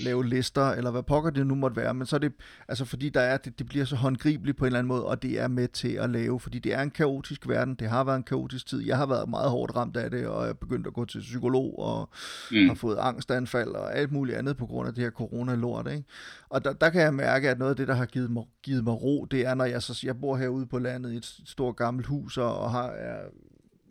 lave 0.00 0.26
lister, 0.26 0.70
eller 0.70 0.90
hvad 0.90 1.02
pokker 1.02 1.30
det 1.30 1.46
nu 1.46 1.54
måtte 1.54 1.76
være, 1.76 1.94
men 1.94 2.06
så 2.06 2.16
er 2.16 2.20
det, 2.20 2.32
altså 2.68 2.84
fordi 2.84 3.08
der 3.08 3.20
er, 3.20 3.36
det, 3.36 3.58
det 3.58 3.66
bliver 3.66 3.84
så 3.84 3.96
håndgribeligt 3.96 4.58
på 4.58 4.64
en 4.64 4.66
eller 4.66 4.78
anden 4.78 4.88
måde, 4.88 5.04
og 5.04 5.22
det 5.22 5.40
er 5.40 5.48
med 5.48 5.68
til 5.68 5.88
at 5.92 6.10
lave, 6.10 6.40
fordi 6.40 6.58
det 6.58 6.74
er 6.74 6.82
en 6.82 6.90
kaotisk 6.90 7.48
verden, 7.48 7.74
det 7.74 7.88
har 7.88 8.04
været 8.04 8.16
en 8.16 8.22
kaotisk 8.22 8.66
tid, 8.66 8.86
jeg 8.86 8.96
har 8.96 9.06
været 9.06 9.28
meget 9.28 9.50
hårdt 9.50 9.76
ramt 9.76 9.96
af 9.96 10.10
det, 10.10 10.26
og 10.26 10.42
jeg 10.42 10.50
er 10.50 10.54
begyndt 10.54 10.86
at 10.86 10.92
gå 10.92 11.04
til 11.04 11.20
psykolog, 11.20 11.78
og 11.78 12.10
mm. 12.50 12.68
har 12.68 12.74
fået 12.74 12.96
angstanfald, 13.00 13.68
og 13.68 13.96
alt 13.96 14.12
muligt 14.12 14.38
andet 14.38 14.56
på 14.56 14.66
grund 14.66 14.88
af 14.88 14.94
det 14.94 15.04
her 15.04 15.10
corona-lort, 15.10 15.86
ikke? 15.90 16.04
Og 16.48 16.64
der, 16.64 16.72
der 16.72 16.90
kan 16.90 17.02
jeg 17.02 17.14
mærke, 17.14 17.50
at 17.50 17.58
noget 17.58 17.70
af 17.70 17.76
det, 17.76 17.88
der 17.88 17.94
har 17.94 18.06
givet 18.06 18.30
mig, 18.30 18.44
givet 18.62 18.84
mig 18.84 19.02
ro, 19.02 19.24
det 19.24 19.46
er, 19.46 19.54
når 19.54 19.64
jeg, 19.64 19.82
så, 19.82 20.00
jeg 20.04 20.20
bor 20.20 20.36
herude 20.36 20.66
på 20.66 20.78
landet 20.78 21.12
i 21.12 21.16
et 21.16 21.40
stort 21.44 21.76
gammelt 21.76 22.06
hus, 22.06 22.38
og 22.38 22.70
har, 22.70 22.88
er, 22.88 23.18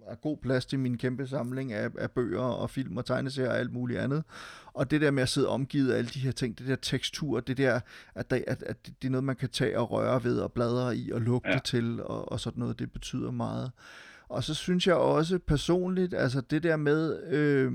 er 0.07 0.15
god 0.15 0.37
plads 0.37 0.65
til 0.65 0.79
min 0.79 0.97
kæmpe 0.97 1.27
samling 1.27 1.73
af, 1.73 1.89
af 1.97 2.11
bøger 2.11 2.41
og 2.41 2.69
film 2.69 2.97
og 2.97 3.05
tegneserier 3.05 3.49
og 3.49 3.59
alt 3.59 3.73
muligt 3.73 3.99
andet. 3.99 4.23
Og 4.73 4.91
det 4.91 5.01
der 5.01 5.11
med 5.11 5.23
at 5.23 5.29
sidde 5.29 5.47
omgivet 5.47 5.91
af 5.91 5.97
alle 5.97 6.09
de 6.09 6.19
her 6.19 6.31
ting, 6.31 6.57
det 6.57 6.67
der 6.67 6.75
tekstur, 6.75 7.39
det 7.39 7.57
der, 7.57 7.79
at, 8.15 8.29
der, 8.29 8.39
at, 8.47 8.63
at 8.63 8.85
det 8.85 9.07
er 9.07 9.11
noget, 9.11 9.23
man 9.23 9.35
kan 9.35 9.49
tage 9.49 9.79
og 9.79 9.91
røre 9.91 10.23
ved 10.23 10.39
og 10.39 10.51
bladre 10.51 10.97
i 10.97 11.11
og 11.11 11.21
lugte 11.21 11.49
ja. 11.49 11.59
til 11.59 12.03
og, 12.03 12.31
og 12.31 12.39
sådan 12.39 12.59
noget, 12.59 12.79
det 12.79 12.91
betyder 12.91 13.31
meget. 13.31 13.71
Og 14.29 14.43
så 14.43 14.53
synes 14.53 14.87
jeg 14.87 14.95
også 14.95 15.39
personligt, 15.39 16.13
altså 16.13 16.41
det 16.41 16.63
der 16.63 16.77
med, 16.77 17.23
øh, 17.23 17.71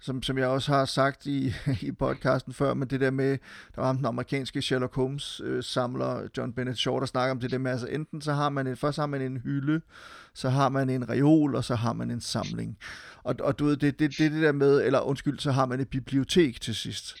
som, 0.00 0.22
som 0.22 0.38
jeg 0.38 0.46
også 0.46 0.72
har 0.72 0.84
sagt 0.84 1.26
i, 1.26 1.52
i 1.88 1.92
podcasten 1.92 2.52
før, 2.52 2.74
men 2.74 2.88
det 2.88 3.00
der 3.00 3.10
med, 3.10 3.38
der 3.74 3.82
var 3.82 3.92
den 3.92 4.06
amerikanske 4.06 4.62
Sherlock 4.62 4.94
Holmes 4.94 5.40
øh, 5.44 5.62
samler, 5.62 6.28
John 6.36 6.52
Bennett 6.52 6.78
Shaw, 6.78 6.98
der 6.98 7.06
snakker 7.06 7.30
om 7.30 7.40
det 7.40 7.50
der 7.50 7.58
med, 7.58 7.70
altså 7.70 7.86
enten 7.86 8.20
så 8.20 8.32
har 8.32 8.48
man 8.48 8.66
en, 8.66 8.76
først 8.76 8.98
har 8.98 9.06
man 9.06 9.22
en 9.22 9.36
hylde, 9.36 9.80
så 10.38 10.48
har 10.48 10.68
man 10.68 10.90
en 10.90 11.08
reol, 11.08 11.54
og 11.54 11.64
så 11.64 11.74
har 11.74 11.92
man 11.92 12.10
en 12.10 12.20
samling. 12.20 12.78
Og, 13.22 13.34
og 13.40 13.58
du 13.58 13.64
ved, 13.64 13.76
det, 13.76 13.98
det, 13.98 14.18
det, 14.18 14.32
det 14.32 14.42
der 14.42 14.52
med, 14.52 14.82
eller 14.82 15.00
undskyld, 15.00 15.38
så 15.38 15.52
har 15.52 15.66
man 15.66 15.80
et 15.80 15.88
bibliotek 15.88 16.60
til 16.60 16.74
sidst. 16.74 17.16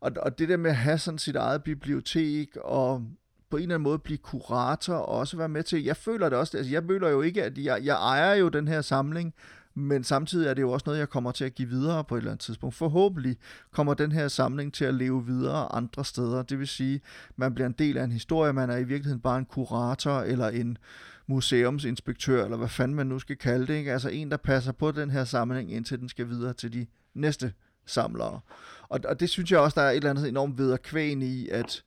Og, 0.00 0.12
og 0.22 0.38
det 0.38 0.48
der 0.48 0.56
med 0.56 0.70
at 0.70 0.76
have 0.76 0.98
sådan 0.98 1.18
sit 1.18 1.36
eget 1.36 1.62
bibliotek, 1.62 2.56
og 2.56 3.02
på 3.50 3.56
en 3.56 3.62
eller 3.62 3.74
anden 3.74 3.84
måde 3.84 3.98
blive 3.98 4.18
kurator, 4.18 4.94
og 4.94 5.18
også 5.18 5.36
være 5.36 5.48
med 5.48 5.62
til, 5.62 5.84
jeg 5.84 5.96
føler 5.96 6.28
det 6.28 6.38
også, 6.38 6.56
altså 6.56 6.72
jeg 6.72 6.82
føler 6.86 7.08
jo 7.08 7.22
ikke, 7.22 7.42
at 7.44 7.58
jeg, 7.58 7.84
jeg 7.84 7.96
ejer 7.96 8.34
jo 8.34 8.48
den 8.48 8.68
her 8.68 8.80
samling, 8.80 9.34
men 9.74 10.04
samtidig 10.04 10.48
er 10.48 10.54
det 10.54 10.62
jo 10.62 10.70
også 10.70 10.84
noget, 10.86 10.98
jeg 10.98 11.08
kommer 11.08 11.32
til 11.32 11.44
at 11.44 11.54
give 11.54 11.68
videre 11.68 12.04
på 12.04 12.14
et 12.14 12.18
eller 12.18 12.30
andet 12.30 12.44
tidspunkt. 12.44 12.74
Forhåbentlig 12.74 13.36
kommer 13.72 13.94
den 13.94 14.12
her 14.12 14.28
samling 14.28 14.74
til 14.74 14.84
at 14.84 14.94
leve 14.94 15.26
videre 15.26 15.74
andre 15.74 16.04
steder. 16.04 16.42
Det 16.42 16.58
vil 16.58 16.68
sige, 16.68 17.00
man 17.36 17.54
bliver 17.54 17.66
en 17.66 17.74
del 17.78 17.96
af 17.96 18.04
en 18.04 18.12
historie, 18.12 18.52
man 18.52 18.70
er 18.70 18.76
i 18.76 18.84
virkeligheden 18.84 19.20
bare 19.20 19.38
en 19.38 19.44
kurator 19.44 20.20
eller 20.20 20.48
en 20.48 20.78
museumsinspektør, 21.26 22.44
eller 22.44 22.56
hvad 22.56 22.68
fanden 22.68 22.94
man 22.94 23.06
nu 23.06 23.18
skal 23.18 23.36
kalde 23.36 23.66
det. 23.66 23.74
Ikke? 23.74 23.92
Altså 23.92 24.08
en, 24.08 24.30
der 24.30 24.36
passer 24.36 24.72
på 24.72 24.90
den 24.90 25.10
her 25.10 25.24
samling, 25.24 25.72
indtil 25.72 25.98
den 25.98 26.08
skal 26.08 26.28
videre 26.28 26.52
til 26.52 26.72
de 26.72 26.86
næste 27.14 27.52
samlere. 27.86 28.40
Og, 28.88 29.00
og 29.04 29.20
det 29.20 29.30
synes 29.30 29.50
jeg 29.50 29.58
også, 29.58 29.80
der 29.80 29.86
er 29.86 29.90
et 29.90 29.96
eller 29.96 30.10
andet 30.10 30.28
enormt 30.28 30.58
vederkvæn 30.58 31.22
i, 31.22 31.48
at 31.48 31.82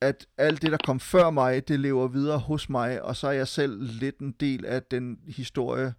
at 0.00 0.26
alt 0.38 0.62
det, 0.62 0.72
der 0.72 0.78
kom 0.84 1.00
før 1.00 1.30
mig, 1.30 1.68
det 1.68 1.80
lever 1.80 2.08
videre 2.08 2.38
hos 2.38 2.68
mig, 2.68 3.02
og 3.02 3.16
så 3.16 3.26
er 3.26 3.32
jeg 3.32 3.48
selv 3.48 3.82
lidt 3.82 4.18
en 4.18 4.32
del 4.40 4.66
af 4.66 4.82
den 4.82 5.18
historie, 5.28 5.94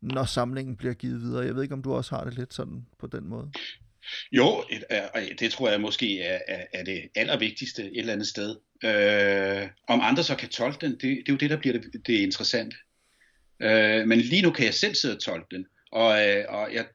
når 0.00 0.24
samlingen 0.24 0.76
bliver 0.76 0.94
givet 0.94 1.20
videre. 1.20 1.44
Jeg 1.44 1.54
ved 1.54 1.62
ikke, 1.62 1.74
om 1.74 1.82
du 1.82 1.94
også 1.94 2.16
har 2.16 2.24
det 2.24 2.34
lidt 2.34 2.54
sådan 2.54 2.86
på 2.98 3.06
den 3.06 3.28
måde. 3.28 3.50
Jo, 4.32 4.64
det 5.38 5.52
tror 5.52 5.70
jeg 5.70 5.80
måske 5.80 6.22
er, 6.22 6.64
er 6.72 6.84
det 6.84 7.08
allervigtigste 7.14 7.82
et 7.82 7.98
eller 7.98 8.12
andet 8.12 8.26
sted. 8.26 8.56
Øh, 8.84 9.68
om 9.88 10.00
andre 10.02 10.24
så 10.24 10.36
kan 10.36 10.48
tolke 10.48 10.86
den, 10.86 10.92
det, 10.92 11.00
det 11.00 11.28
er 11.28 11.32
jo 11.32 11.36
det, 11.36 11.50
der 11.50 11.56
bliver 11.56 11.78
det, 11.78 12.06
det 12.06 12.14
interessante. 12.14 12.76
Øh, 13.60 14.08
men 14.08 14.20
lige 14.20 14.42
nu 14.42 14.50
kan 14.50 14.64
jeg 14.64 14.74
selv 14.74 14.94
sidde 14.94 15.16
og 15.16 15.22
tolke 15.22 15.56
den, 15.56 15.66
og, 15.92 16.28
øh, 16.28 16.44
og 16.48 16.74
jeg, 16.74 16.86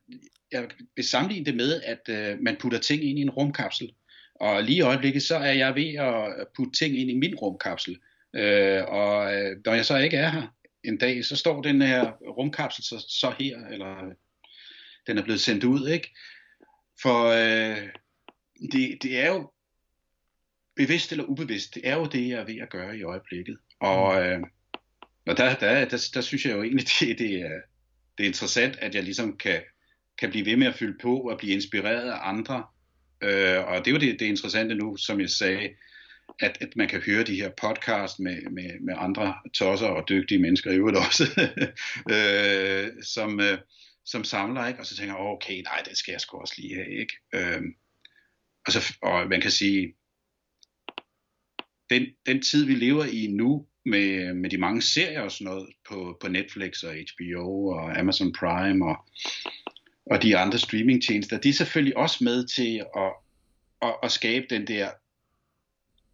jeg 0.51 0.67
vil 0.95 1.05
sammenligne 1.05 1.45
det 1.45 1.55
med, 1.55 1.81
at 1.81 2.01
øh, 2.09 2.39
man 2.39 2.57
putter 2.59 2.79
ting 2.79 3.03
ind 3.03 3.19
i 3.19 3.21
en 3.21 3.29
rumkapsel. 3.29 3.93
Og 4.35 4.63
lige 4.63 4.77
i 4.77 4.81
øjeblikket, 4.81 5.23
så 5.23 5.35
er 5.35 5.51
jeg 5.51 5.75
ved 5.75 5.95
at 5.95 6.47
putte 6.55 6.79
ting 6.79 6.99
ind 6.99 7.09
i 7.09 7.17
min 7.17 7.35
rumkapsel. 7.35 7.97
Øh, 8.35 8.83
og 8.87 9.35
øh, 9.35 9.57
når 9.65 9.73
jeg 9.73 9.85
så 9.85 9.97
ikke 9.97 10.17
er 10.17 10.29
her, 10.29 10.55
en 10.83 10.97
dag, 10.97 11.25
så 11.25 11.35
står 11.35 11.61
den 11.61 11.81
her 11.81 12.11
rumkapsel 12.11 12.83
så, 12.83 13.05
så 13.09 13.33
her, 13.39 13.67
eller 13.67 14.13
den 15.07 15.17
er 15.17 15.23
blevet 15.23 15.41
sendt 15.41 15.63
ud, 15.63 15.89
ikke? 15.89 16.15
For 17.01 17.25
øh, 17.25 17.87
det, 18.71 19.03
det 19.03 19.19
er 19.19 19.27
jo 19.27 19.51
bevidst 20.79 21.11
eller 21.11 21.23
ubevidst, 21.23 21.75
det 21.75 21.87
er 21.87 21.95
jo 21.95 22.05
det, 22.05 22.29
jeg 22.29 22.39
er 22.39 22.45
ved 22.45 22.57
at 22.61 22.69
gøre 22.69 22.97
i 22.97 23.03
øjeblikket. 23.03 23.57
Og, 23.79 24.13
mm. 24.15 24.27
øh, 24.27 24.39
og 25.27 25.37
der, 25.37 25.55
der, 25.55 25.85
der, 25.85 26.09
der 26.13 26.21
synes 26.21 26.45
jeg 26.45 26.55
jo 26.55 26.63
egentlig, 26.63 26.87
det, 26.99 27.19
det, 27.19 27.41
er, 27.41 27.59
det 28.17 28.23
er 28.23 28.27
interessant, 28.27 28.79
at 28.79 28.95
jeg 28.95 29.03
ligesom 29.03 29.37
kan, 29.37 29.61
kan 30.17 30.29
blive 30.29 30.45
ved 30.45 30.57
med 30.57 30.67
at 30.67 30.75
fylde 30.75 30.97
på 31.01 31.19
og 31.19 31.37
blive 31.37 31.53
inspireret 31.53 32.11
af 32.11 32.17
andre. 32.21 32.63
Øh, 33.21 33.67
og 33.67 33.85
det 33.85 33.87
er 33.87 33.91
jo 33.91 33.99
det, 33.99 34.19
det 34.19 34.25
interessante 34.25 34.75
nu, 34.75 34.97
som 34.97 35.19
jeg 35.19 35.29
sagde, 35.29 35.69
at, 36.39 36.57
at 36.61 36.75
man 36.75 36.87
kan 36.87 37.01
høre 37.01 37.23
de 37.23 37.35
her 37.35 37.49
podcast 37.49 38.19
med, 38.19 38.41
med, 38.41 38.79
med 38.79 38.93
andre 38.97 39.35
tosser 39.53 39.87
og 39.87 40.09
dygtige 40.09 40.39
mennesker 40.39 40.71
i 40.71 40.75
øvrigt 40.75 40.97
også, 40.97 41.23
øh, 42.15 43.03
som, 43.03 43.39
øh, 43.39 43.57
som 44.05 44.23
samler, 44.23 44.67
ikke? 44.67 44.79
og 44.79 44.85
så 44.85 44.95
tænker 44.95 45.15
jeg, 45.15 45.25
okay, 45.25 45.61
nej, 45.61 45.81
det 45.89 45.97
skal 45.97 46.11
jeg 46.11 46.21
sgu 46.21 46.37
også 46.37 46.53
lige 46.57 46.75
have. 46.75 46.99
Ikke? 46.99 47.13
Øhm, 47.33 47.73
og, 48.67 48.71
så, 48.71 48.97
og 49.01 49.27
man 49.29 49.41
kan 49.41 49.51
sige, 49.51 49.93
den, 51.89 52.05
den 52.25 52.41
tid, 52.41 52.65
vi 52.65 52.75
lever 52.75 53.05
i 53.05 53.27
nu, 53.27 53.65
med, 53.85 54.33
med 54.33 54.49
de 54.49 54.57
mange 54.57 54.81
serier 54.81 55.21
og 55.21 55.31
sådan 55.31 55.45
noget 55.45 55.69
på, 55.89 56.17
på 56.21 56.27
Netflix 56.27 56.83
og 56.83 56.93
HBO 56.93 57.67
og 57.67 57.99
Amazon 57.99 58.33
Prime 58.33 58.85
og, 58.85 58.97
og 60.05 60.23
de 60.23 60.37
andre 60.37 60.59
streamingtjenester, 60.59 61.37
de 61.37 61.49
er 61.49 61.53
selvfølgelig 61.53 61.97
også 61.97 62.23
med 62.23 62.47
til 62.47 62.83
at, 62.97 63.13
at, 63.81 63.95
at 64.03 64.11
skabe 64.11 64.45
den 64.49 64.67
der 64.67 64.89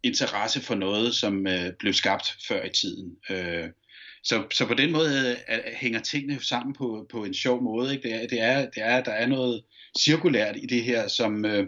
interesse 0.02 0.60
for 0.60 0.74
noget, 0.74 1.14
som 1.14 1.46
øh, 1.46 1.72
blev 1.78 1.92
skabt 1.92 2.36
før 2.48 2.64
i 2.64 2.70
tiden. 2.70 3.16
Øh, 3.30 3.68
så, 4.24 4.44
så 4.52 4.66
på 4.66 4.74
den 4.74 4.92
måde 4.92 5.36
øh, 5.50 5.58
hænger 5.74 6.00
tingene 6.00 6.40
sammen 6.40 6.74
på, 6.74 7.06
på 7.10 7.24
en 7.24 7.34
sjov 7.34 7.62
måde. 7.62 7.92
Ikke? 7.94 8.08
Det, 8.08 8.14
er, 8.14 8.26
det, 8.26 8.40
er, 8.40 8.60
det 8.60 8.82
er, 8.82 9.02
der 9.02 9.12
er 9.12 9.26
noget 9.26 9.64
cirkulært 10.00 10.56
i 10.56 10.66
det 10.66 10.82
her, 10.82 11.08
som, 11.08 11.44
øh, 11.44 11.66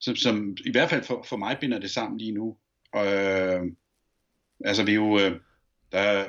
som, 0.00 0.16
som 0.16 0.56
i 0.66 0.70
hvert 0.70 0.90
fald 0.90 1.04
for, 1.04 1.24
for 1.28 1.36
mig 1.36 1.56
binder 1.60 1.78
det 1.78 1.90
sammen 1.90 2.18
lige 2.18 2.32
nu. 2.32 2.56
Og, 2.92 3.06
øh, 3.06 3.62
altså 4.64 4.84
vi 4.84 4.90
er 4.90 4.94
jo, 4.94 5.18
øh, 5.18 5.40
der, 5.92 6.24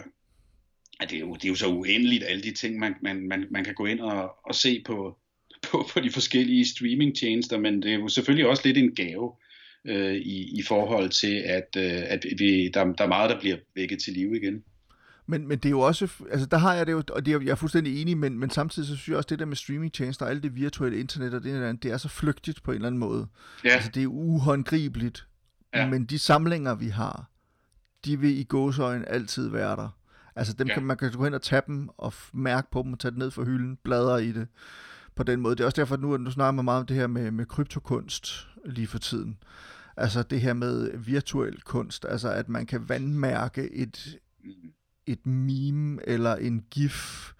det, 1.02 1.14
er 1.14 1.20
jo, 1.20 1.34
det 1.34 1.46
er 1.46 1.50
jo 1.50 1.56
så 1.56 1.68
uendeligt, 1.68 2.24
alle 2.28 2.44
de 2.44 2.54
ting, 2.54 2.80
man, 2.80 2.96
man, 3.02 3.28
man, 3.28 3.48
man 3.52 3.64
kan 3.64 3.74
gå 3.74 3.86
ind 3.86 4.00
og, 4.00 4.36
og 4.46 4.56
se 4.56 4.84
på, 4.86 5.18
på, 5.72 5.86
på 5.94 6.00
de 6.00 6.12
forskellige 6.12 6.66
streamingtjenester, 6.66 7.60
men 7.60 7.82
det 7.82 7.92
er 7.94 8.00
jo 8.00 8.08
selvfølgelig 8.08 8.48
også 8.48 8.62
lidt 8.66 8.78
en 8.78 8.96
gave 8.96 9.32
øh, 9.86 10.16
i, 10.16 10.60
i 10.60 10.64
forhold 10.64 11.10
til, 11.10 11.36
at, 11.36 11.76
øh, 11.78 12.02
at 12.08 12.26
vi, 12.38 12.70
der, 12.74 12.84
der 12.84 13.04
er 13.04 13.08
meget, 13.08 13.30
der 13.30 13.40
bliver 13.40 13.58
vækket 13.76 14.00
til 14.00 14.14
live 14.14 14.38
igen. 14.38 14.64
Men, 15.26 15.48
men 15.48 15.58
det 15.58 15.66
er 15.66 15.70
jo 15.70 15.80
også, 15.80 16.08
altså 16.32 16.46
der 16.46 16.58
har 16.58 16.74
jeg 16.74 16.88
det 16.88 16.92
jo, 16.92 17.04
og 17.10 17.26
det 17.26 17.34
er, 17.34 17.40
jeg 17.40 17.52
er 17.52 17.56
fuldstændig 17.56 18.02
enig, 18.02 18.18
men, 18.18 18.40
men 18.40 18.50
samtidig 18.50 18.88
så 18.88 18.96
synes 18.96 19.08
jeg 19.08 19.18
også, 19.18 19.28
det 19.30 19.40
der 19.40 19.46
med 19.46 19.56
streamingtjenester 19.56 20.26
og 20.26 20.32
alt 20.32 20.44
det 20.44 20.56
virtuelle 20.56 21.00
internet 21.00 21.34
og 21.34 21.44
det, 21.44 21.54
der, 21.54 21.72
det 21.72 21.92
er 21.92 21.98
så 21.98 22.10
flygtigt 22.10 22.64
på 22.64 22.72
en 22.72 22.76
eller 22.76 22.88
anden 22.88 23.00
måde. 23.00 23.28
Ja. 23.64 23.70
Altså 23.70 23.92
det 23.94 24.04
er 24.04 24.08
uhåndgribeligt, 24.08 25.28
ja. 25.74 25.90
men 25.90 26.06
de 26.06 26.20
samlinger, 26.20 26.76
vi 26.76 26.88
har, 26.88 27.30
de 28.06 28.20
vil 28.20 28.38
i 28.38 28.44
gåsøjen 28.44 29.06
altid 29.08 29.50
være 29.50 29.76
der. 29.76 29.90
Altså 30.36 30.54
dem 30.54 30.68
ja. 30.68 30.74
kan, 30.74 30.84
man 30.84 30.98
kan 30.98 31.12
gå 31.12 31.24
hen 31.24 31.34
og 31.34 31.42
tage 31.42 31.62
dem 31.68 31.90
og 31.98 32.14
mærke 32.34 32.72
på 32.72 32.82
dem 32.82 32.94
og 32.94 33.00
tage 33.00 33.12
det 33.12 33.20
ned 33.20 33.32
fra 33.32 33.44
hylden, 33.44 33.78
bladre 33.84 34.26
i 34.26 34.32
det 34.32 34.48
på 35.16 35.24
den 35.24 35.42
måde. 35.42 35.56
Det 35.56 35.62
er 35.62 35.66
også 35.66 35.82
derfor, 35.82 35.96
at 35.96 36.02
nu, 36.02 36.18
nu 36.18 36.32
snakker 36.32 36.52
man 36.52 36.66
meget 36.66 36.80
om 36.80 36.86
det 36.86 36.96
her 36.96 37.08
med, 37.08 37.32
med 37.32 37.46
kryptokunst 37.46 38.48
lige 38.66 38.88
for 38.88 39.00
tiden. 39.00 39.38
Altså 39.98 40.24
det 40.24 40.42
her 40.42 40.54
med 40.54 40.98
virtuel 40.98 41.62
kunst, 41.62 42.06
altså 42.10 42.30
at 42.30 42.50
man 42.50 42.66
kan 42.66 42.90
vandmærke 42.90 43.74
et, 43.74 44.20
et 45.06 45.26
meme 45.26 46.00
eller 46.08 46.36
en 46.36 46.66
gif, 46.70 47.32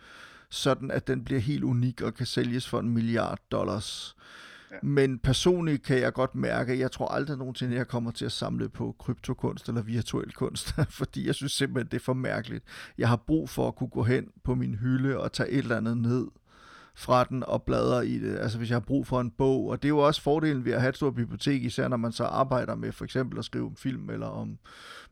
sådan 0.50 0.92
at 0.92 1.08
den 1.08 1.24
bliver 1.24 1.42
helt 1.42 1.64
unik 1.64 2.02
og 2.02 2.14
kan 2.14 2.26
sælges 2.26 2.70
for 2.70 2.80
en 2.80 2.90
milliard 2.90 3.40
dollars. 3.52 4.16
Ja. 4.72 4.78
Men 4.84 5.20
personligt 5.20 5.84
kan 5.84 6.00
jeg 6.00 6.14
godt 6.14 6.36
mærke, 6.36 6.74
at 6.74 6.80
jeg 6.80 6.92
tror 6.92 7.08
aldrig 7.08 7.38
nogensinde, 7.38 7.76
jeg 7.76 7.88
kommer 7.88 8.12
til 8.12 8.26
at 8.26 8.32
samle 8.32 8.70
på 8.70 8.96
kryptokunst 9.00 9.68
eller 9.68 9.82
virtuel 9.82 10.34
kunst, 10.34 10.76
fordi 11.00 11.28
jeg 11.28 11.36
synes 11.36 11.52
simpelthen, 11.52 11.92
det 11.92 11.98
er 11.98 12.04
for 12.04 12.14
mærkeligt. 12.14 12.64
Jeg 12.98 13.10
har 13.10 13.16
brug 13.16 13.50
for 13.50 13.68
at 13.68 13.76
kunne 13.76 13.90
gå 13.90 14.04
hen 14.04 14.28
på 14.44 14.56
min 14.56 14.76
hylde 14.76 15.20
og 15.20 15.32
tage 15.32 15.50
et 15.50 15.58
eller 15.58 15.78
andet 15.78 15.98
ned 15.98 16.28
fra 16.96 17.24
den 17.24 17.44
og 17.44 17.64
bladre 17.64 18.08
i 18.08 18.20
det. 18.20 18.40
Altså 18.40 18.58
hvis 18.58 18.70
jeg 18.70 18.76
har 18.76 18.80
brug 18.80 19.08
for 19.08 19.22
en 19.22 19.32
bog, 19.32 19.68
og 19.68 19.82
det 19.82 19.88
er 19.88 19.90
jo 19.90 19.98
også 19.98 20.22
fordelen 20.22 20.66
ved 20.66 20.72
at 20.72 20.82
have 20.82 20.90
et 20.90 20.96
stort 20.96 21.16
bibliotek, 21.16 21.64
især 21.64 21.88
når 21.88 21.98
man 21.98 22.12
så 22.12 22.24
arbejder 22.24 22.76
med 22.76 22.92
for 22.92 23.04
eksempel 23.04 23.40
at 23.40 23.46
skrive 23.46 23.66
om 23.66 23.76
film 23.76 24.10
eller 24.10 24.28
om 24.28 24.58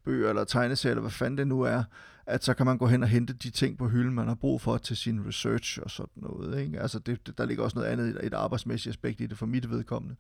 bøger 0.06 0.30
eller 0.30 0.44
tegneserier, 0.44 0.92
eller 0.92 1.02
hvad 1.02 1.12
fanden 1.12 1.38
det 1.38 1.48
nu 1.48 1.62
er, 1.62 1.84
at 2.30 2.44
så 2.44 2.54
kan 2.54 2.66
man 2.66 2.78
gå 2.78 2.88
hen 2.88 3.04
og 3.04 3.10
hente 3.10 3.34
de 3.34 3.50
ting 3.50 3.78
på 3.78 3.88
hylden, 3.88 4.14
man 4.14 4.28
har 4.28 4.36
brug 4.36 4.62
for 4.62 4.78
til 4.78 4.98
sin 4.98 5.28
research 5.28 5.80
og 5.84 5.92
sådan 5.92 6.24
noget. 6.24 6.62
Ikke? 6.62 6.80
Altså 6.80 7.00
det, 7.00 7.28
det, 7.28 7.38
der 7.38 7.46
ligger 7.46 7.64
også 7.64 7.78
noget 7.80 7.92
andet, 7.92 8.26
et 8.26 8.34
arbejdsmæssigt 8.34 8.94
aspekt 8.94 9.22
i 9.22 9.26
det 9.26 9.38
for 9.38 9.46
mit 9.46 9.70
vedkommende. 9.70 10.16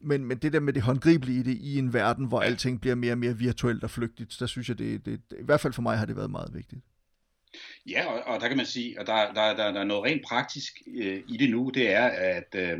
Men, 0.00 0.24
men 0.24 0.38
det 0.38 0.52
der 0.52 0.60
med 0.60 0.72
det 0.72 0.82
håndgribelige 0.82 1.40
i 1.40 1.42
det, 1.42 1.58
i 1.60 1.78
en 1.78 1.92
verden, 1.92 2.26
hvor 2.26 2.40
alting 2.40 2.80
bliver 2.80 2.94
mere 2.94 3.12
og 3.12 3.18
mere 3.18 3.36
virtuelt 3.36 3.84
og 3.84 3.90
flygtigt, 3.90 4.36
der 4.40 4.46
synes 4.46 4.68
jeg, 4.68 4.78
det, 4.78 5.06
det, 5.06 5.20
i 5.30 5.44
hvert 5.44 5.60
fald 5.60 5.72
for 5.72 5.82
mig 5.82 5.98
har 5.98 6.06
det 6.06 6.16
været 6.16 6.30
meget 6.30 6.54
vigtigt. 6.54 6.82
Ja, 7.86 8.06
og, 8.06 8.34
og 8.34 8.40
der 8.40 8.48
kan 8.48 8.56
man 8.56 8.66
sige, 8.66 9.00
og 9.00 9.06
der, 9.06 9.32
der, 9.32 9.56
der, 9.56 9.72
der 9.72 9.80
er 9.80 9.84
noget 9.84 10.04
rent 10.04 10.22
praktisk 10.24 10.72
øh, 10.96 11.22
i 11.28 11.36
det 11.36 11.50
nu, 11.50 11.70
det 11.74 11.92
er, 11.92 12.04
at 12.06 12.54
øh, 12.54 12.78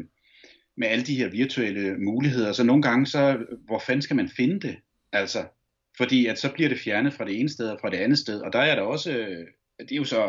med 0.76 0.88
alle 0.88 1.04
de 1.04 1.16
her 1.16 1.28
virtuelle 1.28 1.98
muligheder, 1.98 2.52
så 2.52 2.64
nogle 2.64 2.82
gange, 2.82 3.06
så 3.06 3.38
hvor 3.66 3.78
fanden 3.78 4.02
skal 4.02 4.16
man 4.16 4.28
finde 4.28 4.68
det? 4.68 4.76
Altså, 5.12 5.44
fordi 5.96 6.26
at 6.26 6.38
så 6.38 6.52
bliver 6.52 6.68
det 6.68 6.78
fjernet 6.78 7.14
fra 7.14 7.24
det 7.24 7.40
ene 7.40 7.48
sted 7.48 7.68
og 7.68 7.78
fra 7.80 7.90
det 7.90 7.96
andet 7.96 8.18
sted, 8.18 8.40
og 8.40 8.52
der 8.52 8.58
er 8.58 8.74
der 8.74 8.82
også, 8.82 9.12
øh, 9.12 9.46
det 9.78 9.92
er 9.92 9.96
jo 9.96 10.04
så, 10.04 10.22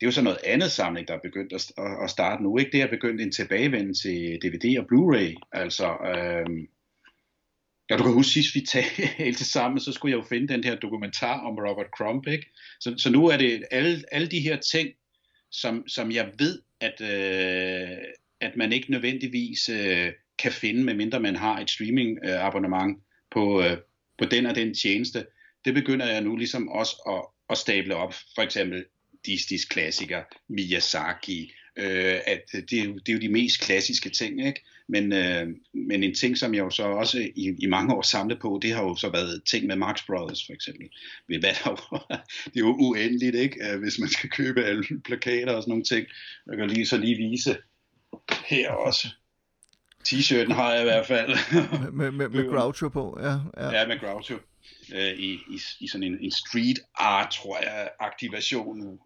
det 0.00 0.06
er 0.06 0.06
jo 0.06 0.10
så 0.10 0.22
noget 0.22 0.38
andet 0.44 0.70
samling, 0.70 1.08
der 1.08 1.14
er 1.14 1.20
begyndt 1.22 1.52
at, 1.52 1.72
at 2.04 2.10
starte 2.10 2.42
nu, 2.42 2.58
ikke? 2.58 2.72
Det 2.72 2.82
er 2.82 2.86
begyndt 2.86 3.20
en 3.20 3.32
tilbagevend 3.32 3.94
til 3.94 4.38
DVD 4.42 4.78
og 4.78 4.86
Blu-ray, 4.92 5.34
altså, 5.52 5.96
øhm, 6.16 6.68
Ja, 7.90 7.96
du 7.96 8.02
kan 8.02 8.12
huske 8.12 8.32
sidst 8.32 8.54
vi 8.54 8.60
talte 8.60 9.44
sammen, 9.56 9.80
så 9.80 9.92
skulle 9.92 10.16
jeg 10.16 10.22
jo 10.22 10.28
finde 10.28 10.48
den 10.48 10.64
her 10.64 10.76
dokumentar 10.76 11.40
om 11.40 11.58
Robert 11.58 11.86
Crump. 11.96 12.26
ikke? 12.26 12.50
Så, 12.80 12.94
så 12.98 13.10
nu 13.10 13.26
er 13.26 13.36
det 13.36 13.64
alle, 13.70 14.04
alle 14.12 14.26
de 14.26 14.40
her 14.40 14.56
ting, 14.56 14.88
som, 15.50 15.88
som 15.88 16.12
jeg 16.12 16.32
ved, 16.38 16.62
at, 16.80 17.00
øh, 17.00 17.98
at 18.40 18.56
man 18.56 18.72
ikke 18.72 18.90
nødvendigvis 18.90 19.68
øh, 19.68 20.12
kan 20.38 20.52
finde, 20.52 20.84
medmindre 20.84 21.20
man 21.20 21.36
har 21.36 21.60
et 21.60 21.70
streaming 21.70 22.18
øh, 22.24 22.46
abonnement 22.46 22.98
på, 23.30 23.62
øh, 23.62 23.76
på 24.18 24.24
den 24.24 24.46
og 24.46 24.54
den 24.54 24.74
tjeneste. 24.74 25.26
Det 25.64 25.74
begynder 25.74 26.06
jeg 26.06 26.20
nu 26.20 26.36
ligesom 26.36 26.68
også 26.68 26.96
at, 27.08 27.50
at 27.50 27.58
stable 27.58 27.96
op. 27.96 28.14
For 28.34 28.42
eksempel 28.42 28.84
Disney's 29.28 29.66
klassiker, 29.68 30.22
Miyazaki, 30.48 31.52
øh, 31.76 32.18
at 32.26 32.42
det, 32.52 32.72
er 32.72 32.84
jo, 32.84 32.94
det 32.94 33.08
er 33.08 33.12
jo 33.12 33.20
de 33.20 33.28
mest 33.28 33.60
klassiske 33.60 34.10
ting, 34.10 34.46
ikke? 34.46 34.60
Men, 34.88 35.12
øh, 35.12 35.48
men 35.74 36.04
en 36.04 36.14
ting, 36.14 36.38
som 36.38 36.54
jeg 36.54 36.60
jo 36.60 36.70
så 36.70 36.82
også 36.82 37.18
i, 37.36 37.56
i 37.58 37.66
mange 37.66 37.94
år 37.94 38.02
samlet 38.02 38.40
på, 38.40 38.58
det 38.62 38.72
har 38.72 38.82
jo 38.82 38.96
så 38.96 39.10
været 39.10 39.42
ting 39.44 39.66
med 39.66 39.76
Marx 39.76 40.06
Brothers 40.06 40.46
for 40.46 40.52
eksempel. 40.52 40.88
Hvad 41.26 41.40
der, 41.40 41.98
det 42.50 42.56
er 42.56 42.60
jo 42.60 42.76
uendeligt, 42.78 43.36
ikke? 43.36 43.72
Øh, 43.72 43.80
hvis 43.80 43.98
man 43.98 44.08
skal 44.08 44.30
købe 44.30 44.64
alle 44.64 44.84
plakater 45.04 45.52
og 45.52 45.62
sådan 45.62 45.70
nogle 45.70 45.84
ting. 45.84 46.06
Jeg 46.46 46.56
kan 46.56 46.68
lige 46.68 46.86
så 46.86 46.96
lige 46.96 47.16
vise 47.16 47.56
her 48.46 48.70
også. 48.70 49.08
T-shirten 50.08 50.52
har 50.52 50.72
jeg 50.72 50.80
i 50.80 50.84
hvert 50.84 51.06
fald. 51.06 51.30
med, 51.92 52.10
med, 52.10 52.28
med 52.28 52.48
Groucho 52.52 52.88
på, 52.88 53.18
ja. 53.20 53.36
Ja, 53.56 53.80
ja 53.80 53.86
med 53.86 54.00
Groucho. 54.00 54.34
Øh, 54.94 55.12
i, 55.18 55.32
i, 55.32 55.60
I 55.80 55.88
sådan 55.88 56.02
en, 56.02 56.18
en 56.20 56.30
street 56.30 56.78
art, 56.94 57.30
tror 57.30 57.58
jeg, 57.62 57.88
aktivation, 58.00 58.98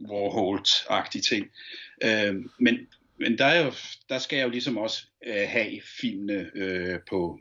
Warhol-agtig 0.00 1.22
ting. 1.28 1.46
Øh, 2.04 2.34
men 2.58 2.78
men 3.22 3.38
der, 3.38 3.44
er 3.44 3.64
jo, 3.64 3.72
der 4.08 4.18
skal 4.18 4.36
jeg 4.36 4.44
jo 4.44 4.50
ligesom 4.50 4.78
også 4.78 5.06
øh, 5.26 5.48
have 5.48 5.80
filmene 6.00 6.50
øh, 6.54 6.98
på 7.10 7.38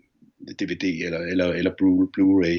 DVD 0.60 0.84
eller, 0.84 1.20
eller, 1.20 1.54
eller 1.54 1.72
Blu-ray. 1.72 2.58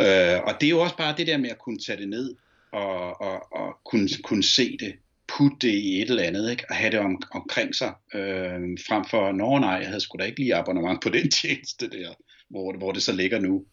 Øh, 0.00 0.42
og 0.44 0.60
det 0.60 0.66
er 0.66 0.70
jo 0.70 0.80
også 0.80 0.96
bare 0.96 1.14
det 1.16 1.26
der 1.26 1.38
med 1.38 1.50
at 1.50 1.58
kunne 1.58 1.78
tage 1.78 2.00
det 2.00 2.08
ned 2.08 2.34
og, 2.72 3.20
og, 3.20 3.52
og 3.52 3.78
kunne, 3.84 4.08
kunne 4.24 4.42
se 4.42 4.76
det, 4.80 4.94
putte 5.28 5.56
det 5.60 5.74
i 5.74 6.02
et 6.02 6.10
eller 6.10 6.22
andet, 6.22 6.50
ikke? 6.50 6.64
og 6.68 6.74
have 6.76 6.90
det 6.90 6.98
om, 6.98 7.22
omkring 7.30 7.74
sig, 7.74 7.94
øh, 8.14 8.78
frem 8.88 9.04
for, 9.10 9.32
nå 9.32 9.58
nej, 9.58 9.70
jeg 9.70 9.86
havde 9.86 10.00
sgu 10.00 10.18
da 10.18 10.24
ikke 10.24 10.40
lige 10.40 10.54
abonnement 10.54 11.02
på 11.02 11.08
den 11.08 11.30
tjeneste 11.40 11.90
der, 11.90 12.14
hvor, 12.50 12.76
hvor 12.78 12.92
det 12.92 13.02
så 13.02 13.12
ligger 13.12 13.40
nu. 13.40 13.64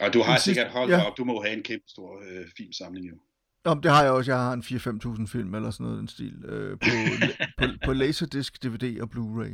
Og 0.00 0.14
du 0.14 0.22
har 0.22 0.38
sikkert 0.38 0.70
holdt 0.70 0.92
ja. 0.92 1.06
op, 1.06 1.16
du 1.16 1.24
må 1.24 1.42
have 1.42 1.56
en 1.56 1.62
kæmpe 1.62 1.88
stor 1.88 2.18
øh, 2.18 2.46
filmsamling 2.56 3.08
jo. 3.08 3.14
Om 3.64 3.82
det 3.82 3.90
har 3.90 4.02
jeg 4.02 4.12
også. 4.12 4.30
Jeg 4.30 4.40
har 4.40 4.52
en 4.52 4.62
4-5.000 4.62 5.26
film 5.26 5.54
eller 5.54 5.70
sådan 5.70 5.84
noget 5.84 5.98
den 5.98 6.08
stil. 6.08 6.44
Øh, 6.44 6.78
på, 6.78 6.86
på, 7.58 7.64
på 7.84 7.92
Laserdisc, 7.92 8.52
DVD 8.52 9.00
og 9.00 9.08
Blu-ray. 9.14 9.52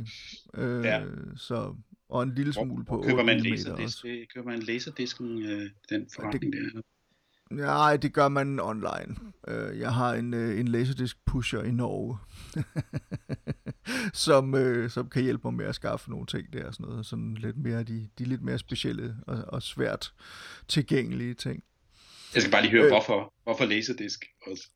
Øh, 0.61 0.85
ja. 0.85 1.01
Så, 1.37 1.75
og 2.09 2.23
en 2.23 2.35
lille 2.35 2.53
smule 2.53 2.83
hvor, 2.83 2.97
på 2.97 3.03
køber 3.07 3.23
man 3.23 3.39
Laserdisc? 3.39 4.01
Det, 4.01 4.33
køber 4.33 4.49
man 4.51 4.59
Laserdisken, 4.59 5.43
øh, 5.43 5.69
den 5.89 6.07
forretning 6.15 6.53
det, 6.53 6.73
der? 6.73 6.81
Nej, 7.51 7.97
det 7.97 8.13
gør 8.13 8.27
man 8.27 8.59
online. 8.59 9.15
Øh, 9.47 9.79
jeg 9.79 9.93
har 9.93 10.13
en, 10.13 10.33
øh, 10.33 10.59
en 10.59 10.67
Laserdisc 10.67 11.15
pusher 11.25 11.63
i 11.63 11.71
Norge, 11.71 12.17
som, 14.25 14.55
øh, 14.55 14.89
som 14.89 15.09
kan 15.09 15.23
hjælpe 15.23 15.47
mig 15.47 15.53
med 15.53 15.65
at 15.65 15.75
skaffe 15.75 16.09
nogle 16.09 16.25
ting 16.25 16.53
der. 16.53 16.71
Sådan 16.71 16.85
noget. 16.85 17.05
Sådan 17.05 17.33
lidt 17.33 17.57
mere, 17.57 17.83
de, 17.83 18.09
de 18.19 18.23
lidt 18.25 18.41
mere 18.41 18.57
specielle 18.57 19.15
og, 19.27 19.43
og 19.47 19.63
svært 19.63 20.13
tilgængelige 20.67 21.33
ting. 21.33 21.63
Jeg 22.33 22.41
skal 22.41 22.51
bare 22.51 22.61
lige 22.61 22.71
høre, 22.71 22.83
øh, 22.83 22.91
hvorfor, 22.91 23.33
hvorfor 23.43 23.65
Laserdisc 23.65 24.21
også? 24.47 24.69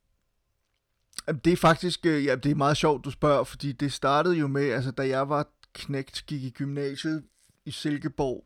Det 1.44 1.52
er 1.52 1.56
faktisk 1.56 2.06
øh, 2.06 2.24
ja, 2.24 2.34
det 2.34 2.50
er 2.50 2.54
meget 2.54 2.76
sjovt, 2.76 3.04
du 3.04 3.10
spørger, 3.10 3.44
fordi 3.44 3.72
det 3.72 3.92
startede 3.92 4.36
jo 4.36 4.46
med, 4.46 4.70
altså 4.70 4.90
da 4.90 5.08
jeg 5.08 5.28
var 5.28 5.48
knægt, 5.72 6.24
gik 6.26 6.42
i 6.42 6.50
gymnasiet 6.50 7.24
i 7.64 7.70
Silkeborg, 7.70 8.44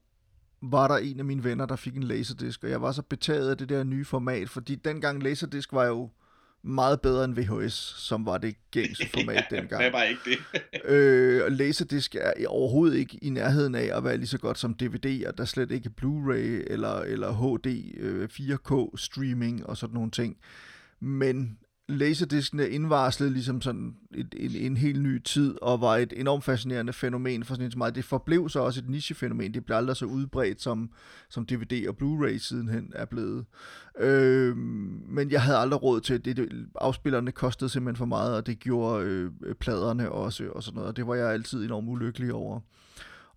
var 0.73 0.89
der 0.89 0.97
en 0.97 1.19
af 1.19 1.25
mine 1.25 1.45
venner, 1.45 1.67
der 1.67 1.77
fik 1.77 1.97
en 1.97 2.03
Laserdisc, 2.03 2.63
og 2.63 2.71
jeg 2.71 2.83
var 2.83 2.93
så 2.93 3.03
betaget 3.03 3.51
af 3.51 3.59
det 3.59 3.69
der 3.69 3.85
nye 3.85 4.05
format, 4.05 4.51
fordi 4.51 4.75
dengang 4.75 5.23
Laserdisc 5.23 5.73
var 5.73 5.85
jo 5.85 6.11
meget 6.63 7.01
bedre 7.01 7.25
end 7.25 7.35
VHS, 7.35 7.75
som 7.99 8.27
var 8.27 8.39
det 8.39 8.57
gængse 8.71 9.09
format 9.15 9.45
dengang. 9.51 9.85
Det 9.85 9.93
var 9.93 10.03
ikke 10.03 10.21
det. 10.25 10.39
øh, 10.95 11.45
og 11.45 11.53
Laserdisc 11.53 12.15
er 12.15 12.47
overhovedet 12.47 12.97
ikke 12.97 13.19
i 13.23 13.31
nærheden 13.31 13.75
af 13.75 13.97
at 13.97 14.05
være 14.05 14.17
lige 14.17 14.27
så 14.27 14.39
godt 14.39 14.59
som 14.59 14.75
DVD, 14.75 15.27
og 15.27 15.39
der 15.39 15.43
er 15.43 15.47
slet 15.47 15.71
ikke 15.71 15.91
Blu-ray 16.01 16.73
eller, 16.73 17.01
eller 17.01 17.33
HD 17.33 17.95
øh, 17.97 18.29
4K 18.33 18.97
streaming 18.97 19.67
og 19.67 19.77
sådan 19.77 19.95
nogle 19.95 20.11
ting. 20.11 20.37
Men 21.01 21.59
laserdiskene 21.89 22.69
indvarslede 22.69 23.33
ligesom 23.33 23.61
sådan 23.61 23.95
et, 24.15 24.35
en, 24.37 24.51
en 24.55 24.77
helt 24.77 25.03
ny 25.03 25.23
tid, 25.23 25.55
og 25.63 25.81
var 25.81 25.97
et 25.97 26.13
enormt 26.17 26.45
fascinerende 26.45 26.93
fænomen 26.93 27.45
for 27.45 27.55
sådan 27.55 27.71
så 27.71 27.79
meget. 27.79 27.95
Det 27.95 28.05
forblev 28.05 28.49
så 28.49 28.61
også 28.61 28.81
et 28.81 28.89
nichefænomen. 28.89 29.55
Det 29.55 29.65
blev 29.65 29.77
aldrig 29.77 29.97
så 29.97 30.07
udbredt, 30.07 30.63
som, 30.63 30.91
som 31.29 31.47
DVD 31.47 31.89
og 31.89 31.97
Blu-ray 32.03 32.39
sidenhen 32.39 32.93
er 32.95 33.05
blevet. 33.05 33.45
Øh, 34.01 34.57
men 34.57 35.31
jeg 35.31 35.43
havde 35.43 35.59
aldrig 35.59 35.83
råd 35.83 36.01
til 36.01 36.25
det. 36.25 36.37
det. 36.37 36.67
Afspillerne 36.75 37.33
kostede 37.33 37.71
simpelthen 37.71 37.99
for 37.99 38.05
meget, 38.05 38.37
og 38.37 38.47
det 38.47 38.59
gjorde 38.59 39.07
øh, 39.07 39.31
pladerne 39.55 40.13
også, 40.13 40.49
og 40.51 40.63
sådan 40.63 40.75
noget. 40.77 40.89
Og 40.89 40.97
det 40.97 41.07
var 41.07 41.15
jeg 41.15 41.31
altid 41.31 41.65
enormt 41.65 41.89
ulykkelig 41.89 42.33
over. 42.33 42.61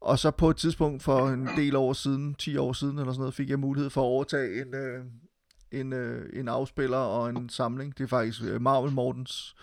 Og 0.02 0.20
så 0.20 0.32
på 0.32 0.50
et 0.50 0.58
tidspunkt 0.58 1.04
for 1.04 1.30
en 1.30 1.50
del 1.56 1.76
år 1.76 1.94
siden, 1.94 2.36
10 2.36 2.58
år 2.58 2.74
siden 2.74 3.00
eller 3.00 3.12
sådan 3.12 3.20
noget, 3.20 3.34
fik 3.34 3.50
jeg 3.50 3.60
mulighed 3.60 3.90
for 3.90 4.02
at 4.02 4.06
overtage 4.06 4.62
en, 4.62 4.76
øh, 4.76 5.06
en, 5.72 5.94
øh, 5.94 6.30
en 6.34 6.48
afspiller 6.48 6.98
og 6.98 7.30
en 7.30 7.50
samling. 7.50 7.98
Det 7.98 8.04
er 8.04 8.08
faktisk 8.08 8.42
øh, 8.44 8.62
Marvel 8.62 8.92
Mortens 8.92 9.56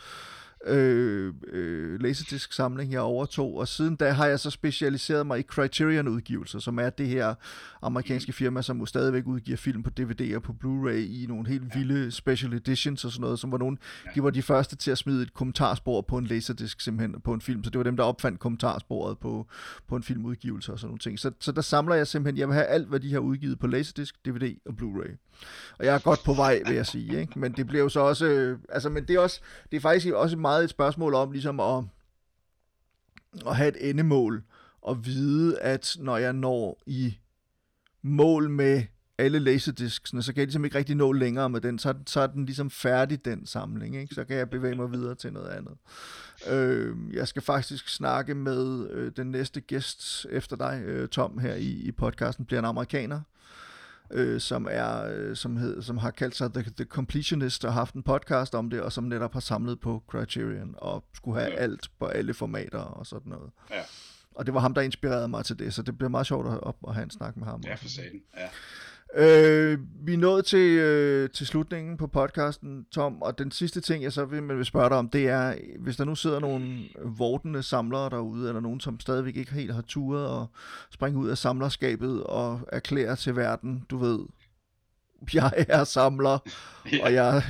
øh, 0.66 1.35
øh, 1.52 2.01
laserdisc-samling, 2.01 2.93
jeg 2.93 3.01
overtog, 3.01 3.56
og 3.56 3.68
siden 3.68 3.97
da 3.97 4.10
har 4.10 4.26
jeg 4.26 4.40
så 4.40 4.51
specialiseret 4.51 5.26
mig 5.26 5.39
i 5.39 5.43
Criterion-udgivelser, 5.43 6.59
som 6.59 6.78
er 6.78 6.90
det 6.90 7.09
her 7.09 7.35
amerikanske 7.82 8.32
firma, 8.32 8.62
som 8.62 8.86
stadigvæk 8.86 9.26
udgiver 9.26 9.56
film 9.56 9.82
på 9.82 9.90
DVD 9.90 10.36
og 10.36 10.43
på 10.43 10.55
Blu-ray 10.64 10.90
i 10.90 11.26
nogle 11.28 11.48
helt 11.48 11.74
vilde 11.74 12.10
special 12.10 12.52
editions 12.55 13.05
og 13.05 13.12
sådan 13.12 13.22
noget, 13.22 13.39
som 13.39 13.52
var 13.52 13.59
nogle, 13.59 13.76
de 14.14 14.22
var 14.22 14.31
de 14.31 14.43
første 14.43 14.76
til 14.76 14.90
at 14.90 14.98
smide 14.98 15.22
et 15.22 15.35
kommentarspor 15.35 16.01
på 16.01 16.18
en 16.18 16.26
laserdisc 16.26 16.81
simpelthen 16.81 17.20
på 17.20 17.32
en 17.32 17.40
film, 17.40 17.64
så 17.64 17.70
det 17.70 17.78
var 17.78 17.85
dem, 17.85 17.97
der 17.97 18.05
opfandt 18.05 18.40
kommentarsporet 18.40 19.18
på, 19.18 19.47
på 19.89 19.97
en 19.97 20.02
filmudgivelse 20.02 20.72
og 20.72 20.78
sådan 20.78 20.89
nogle 20.89 20.98
ting. 20.98 21.18
Så, 21.18 21.31
så 21.40 21.52
der 21.52 21.62
samler 21.62 21.94
jeg 21.94 22.06
simpelthen, 22.06 22.39
jeg 22.39 22.48
vil 22.48 22.55
have 22.55 22.66
alt, 22.66 22.89
hvad 22.89 23.01
de 23.01 23.12
har 23.12 23.20
udgivet 23.20 23.59
på 23.59 23.66
laserdisc, 23.66 24.14
DVD 24.24 24.56
og 24.66 24.74
Blu-ray. 24.81 25.16
Og 25.78 25.85
jeg 25.85 25.94
er 25.94 25.98
godt 25.98 26.20
på 26.24 26.32
vej, 26.35 26.62
vil 26.66 26.74
jeg 26.74 26.86
sige, 26.86 27.20
ikke? 27.20 27.39
men 27.39 27.52
det 27.52 27.66
bliver 27.66 27.82
jo 27.82 27.89
så 27.89 28.01
også, 28.01 28.27
øh, 28.27 28.59
altså, 28.69 28.89
men 28.89 29.09
det 29.09 29.16
er 29.16 29.20
også, 29.20 29.40
det 29.70 29.77
er 29.77 29.81
faktisk 29.81 30.15
også 30.15 30.36
meget 30.36 30.65
et 30.65 30.70
spørgsmål 30.70 31.15
om 31.15 31.32
ligesom 31.32 31.61
at, 31.61 31.85
at 33.47 33.56
have 33.56 33.69
et 33.69 33.90
endemål, 33.90 34.43
og 34.82 35.06
vide, 35.06 35.61
at 35.61 35.97
når 36.01 36.16
jeg 36.16 36.32
når 36.32 36.82
i 36.86 37.19
mål 38.02 38.51
med 38.51 38.82
alle 39.19 39.39
laserdisksene, 39.39 40.23
så 40.23 40.32
kan 40.32 40.40
jeg 40.40 40.47
ligesom 40.47 40.65
ikke 40.65 40.78
rigtig 40.78 40.97
nå 40.97 41.12
længere 41.12 41.51
med 41.51 41.61
den. 41.61 41.78
Så, 41.78 41.94
så 42.06 42.20
er 42.20 42.27
den 42.27 42.47
ligesom 42.47 42.70
færdig, 42.70 43.24
den 43.24 43.47
samling. 43.47 43.97
Ikke? 43.97 44.15
Så 44.15 44.24
kan 44.24 44.36
jeg 44.36 44.51
bevæge 44.51 44.74
mig 44.74 44.93
videre 44.93 45.15
til 45.15 45.32
noget 45.32 45.48
andet. 45.48 45.74
Øh, 46.51 46.97
jeg 47.12 47.28
skal 47.28 47.43
faktisk 47.43 47.89
snakke 47.89 48.35
med 48.35 48.90
øh, 48.90 49.12
den 49.16 49.31
næste 49.31 49.61
gæst 49.61 50.27
efter 50.31 50.56
dig, 50.56 50.82
øh, 50.85 51.09
Tom, 51.09 51.39
her 51.39 51.55
i, 51.55 51.69
i 51.69 51.93
podcasten, 51.93 52.44
bliver 52.44 52.59
en 52.59 52.65
amerikaner 52.65 53.16
øh, 53.16 53.23
som 54.39 54.68
er 54.70 55.05
øh, 55.14 55.36
som 55.36 55.56
hed, 55.56 55.82
som 55.82 55.98
har 55.98 56.10
kaldt 56.10 56.36
sig 56.36 56.52
The, 56.52 56.62
The 56.62 56.85
Completionist 56.85 57.64
og 57.64 57.72
haft 57.72 57.94
en 57.94 58.02
podcast 58.02 58.55
om 58.55 58.70
det, 58.70 58.81
og 58.81 58.93
som 58.93 59.05
netop 59.05 59.32
har 59.32 59.40
samlet 59.40 59.81
på 59.81 60.02
Criterion 60.09 60.74
og 60.78 61.05
skulle 61.14 61.40
have 61.40 61.52
ja. 61.52 61.59
alt 61.59 61.90
på 61.98 62.06
alle 62.06 62.35
formater 62.35 62.78
og 62.78 63.06
sådan 63.06 63.31
noget. 63.31 63.51
Ja. 63.70 63.82
Og 64.35 64.47
det 64.47 64.55
var 64.55 64.60
ham, 64.60 64.74
der 64.74 64.81
inspirerede 64.81 65.28
mig 65.28 65.44
til 65.44 65.59
det, 65.59 65.74
så 65.74 65.82
det 65.82 65.98
bliver 65.98 66.10
meget 66.10 66.26
sjovt 66.26 66.66
at, 66.66 66.74
at 66.89 66.94
have 66.94 67.05
en 67.05 67.10
snak 67.10 67.36
med 67.36 67.47
ham. 67.47 67.60
Ja, 67.64 67.74
for 67.74 67.89
sagen. 67.89 68.20
Ja. 68.36 68.48
Øh, 69.16 69.78
vi 70.06 70.14
er 70.14 70.18
nået 70.18 70.44
til, 70.44 70.78
øh, 70.78 71.30
til 71.30 71.46
slutningen 71.46 71.96
på 71.96 72.06
podcasten, 72.06 72.86
Tom, 72.92 73.22
og 73.22 73.38
den 73.38 73.50
sidste 73.50 73.80
ting, 73.80 74.02
jeg 74.02 74.12
så 74.12 74.24
vil, 74.24 74.48
vil 74.48 74.64
spørge 74.64 74.88
dig 74.88 74.96
om, 74.96 75.08
det 75.08 75.28
er, 75.28 75.54
hvis 75.78 75.96
der 75.96 76.04
nu 76.04 76.14
sidder 76.14 76.40
nogle 76.40 76.78
vortende 77.04 77.62
samlere 77.62 78.10
derude, 78.10 78.48
eller 78.48 78.60
nogen, 78.60 78.80
som 78.80 79.00
stadigvæk 79.00 79.36
ikke 79.36 79.52
helt 79.52 79.74
har 79.74 79.82
turet 79.82 80.26
og 80.26 80.46
springe 80.90 81.18
ud 81.18 81.28
af 81.28 81.38
samlerskabet 81.38 82.24
og 82.24 82.60
erklære 82.72 83.16
til 83.16 83.36
verden, 83.36 83.84
du 83.90 83.96
ved, 83.96 84.18
jeg 85.34 85.52
er 85.68 85.84
samler, 85.84 86.38
og 87.02 87.14
jeg 87.14 87.42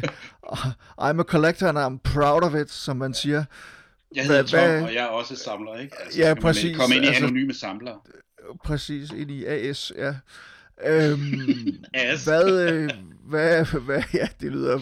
I'm 1.01 1.21
a 1.21 1.23
collector, 1.23 1.67
and 1.67 1.79
I'm 1.79 2.13
proud 2.13 2.43
of 2.43 2.55
it, 2.55 2.71
som 2.71 2.97
man 2.97 3.15
siger. 3.15 3.45
Jeg 4.15 4.27
hedder 4.27 4.43
Tom, 4.43 4.61
hvad, 4.61 4.83
og 4.83 4.95
jeg 4.95 5.05
er 5.05 5.09
også 5.09 5.37
samler, 5.37 5.79
ikke? 5.79 5.97
Altså, 6.05 6.21
ja, 6.21 6.35
præcis. 6.35 6.77
Kom 6.77 6.93
ind 6.93 7.05
i 7.05 7.09
altså, 7.09 7.25
anonyme 7.25 7.55
samlere. 7.55 8.01
Præcis, 8.65 9.11
ind 9.11 9.31
i 9.31 9.45
AS, 9.45 9.93
ja. 9.97 10.15
Øhm, 10.83 11.85
hvad, 12.25 12.73
øh, 12.73 12.91
hvad, 13.29 13.81
hvad, 13.81 14.03
ja, 14.21 14.29
det 14.41 14.53
lyder, 14.53 14.79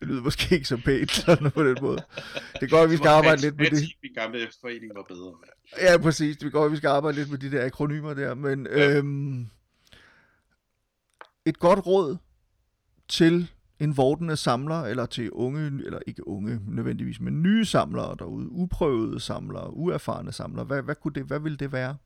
det 0.00 0.08
lyder 0.08 0.22
måske 0.22 0.54
ikke 0.54 0.68
så 0.68 0.76
pænt 0.84 1.10
sådan 1.10 1.50
på 1.50 1.64
den 1.64 1.76
måde. 1.80 1.98
Det 2.60 2.70
går, 2.70 2.82
at 2.82 2.90
vi 2.90 2.96
skal 2.96 3.08
arbejde 3.08 3.40
lidt 3.40 3.56
med 3.56 3.70
det. 3.70 3.92
Min 4.02 4.12
gamle 4.14 4.48
forening 4.60 4.92
var 4.94 5.04
bedre. 5.08 5.32
Ja, 5.80 5.98
præcis. 5.98 6.36
Det 6.36 6.52
går, 6.52 6.64
at 6.64 6.72
vi 6.72 6.76
skal 6.76 6.88
arbejde 6.88 7.16
lidt 7.18 7.30
med 7.30 7.38
de 7.38 7.50
der 7.50 7.64
akronymer 7.66 8.14
der. 8.14 8.34
Men 8.34 8.66
ja. 8.66 8.96
øhm, 8.96 9.46
et 11.44 11.58
godt 11.58 11.86
råd 11.86 12.16
til 13.08 13.50
en 13.78 13.96
vortende 13.96 14.36
samler, 14.36 14.80
eller 14.82 15.06
til 15.06 15.30
unge, 15.30 15.66
eller 15.84 15.98
ikke 16.06 16.28
unge 16.28 16.60
nødvendigvis, 16.66 17.20
men 17.20 17.42
nye 17.42 17.64
samlere 17.64 18.16
derude, 18.18 18.50
uprøvede 18.50 19.20
samlere, 19.20 19.74
uerfarne 19.74 20.32
samlere. 20.32 20.64
Hvad, 20.64 20.82
hvad, 20.82 20.94
kunne 20.94 21.14
det, 21.14 21.24
hvad 21.24 21.38
ville 21.40 21.58
det 21.58 21.72
være? 21.72 21.96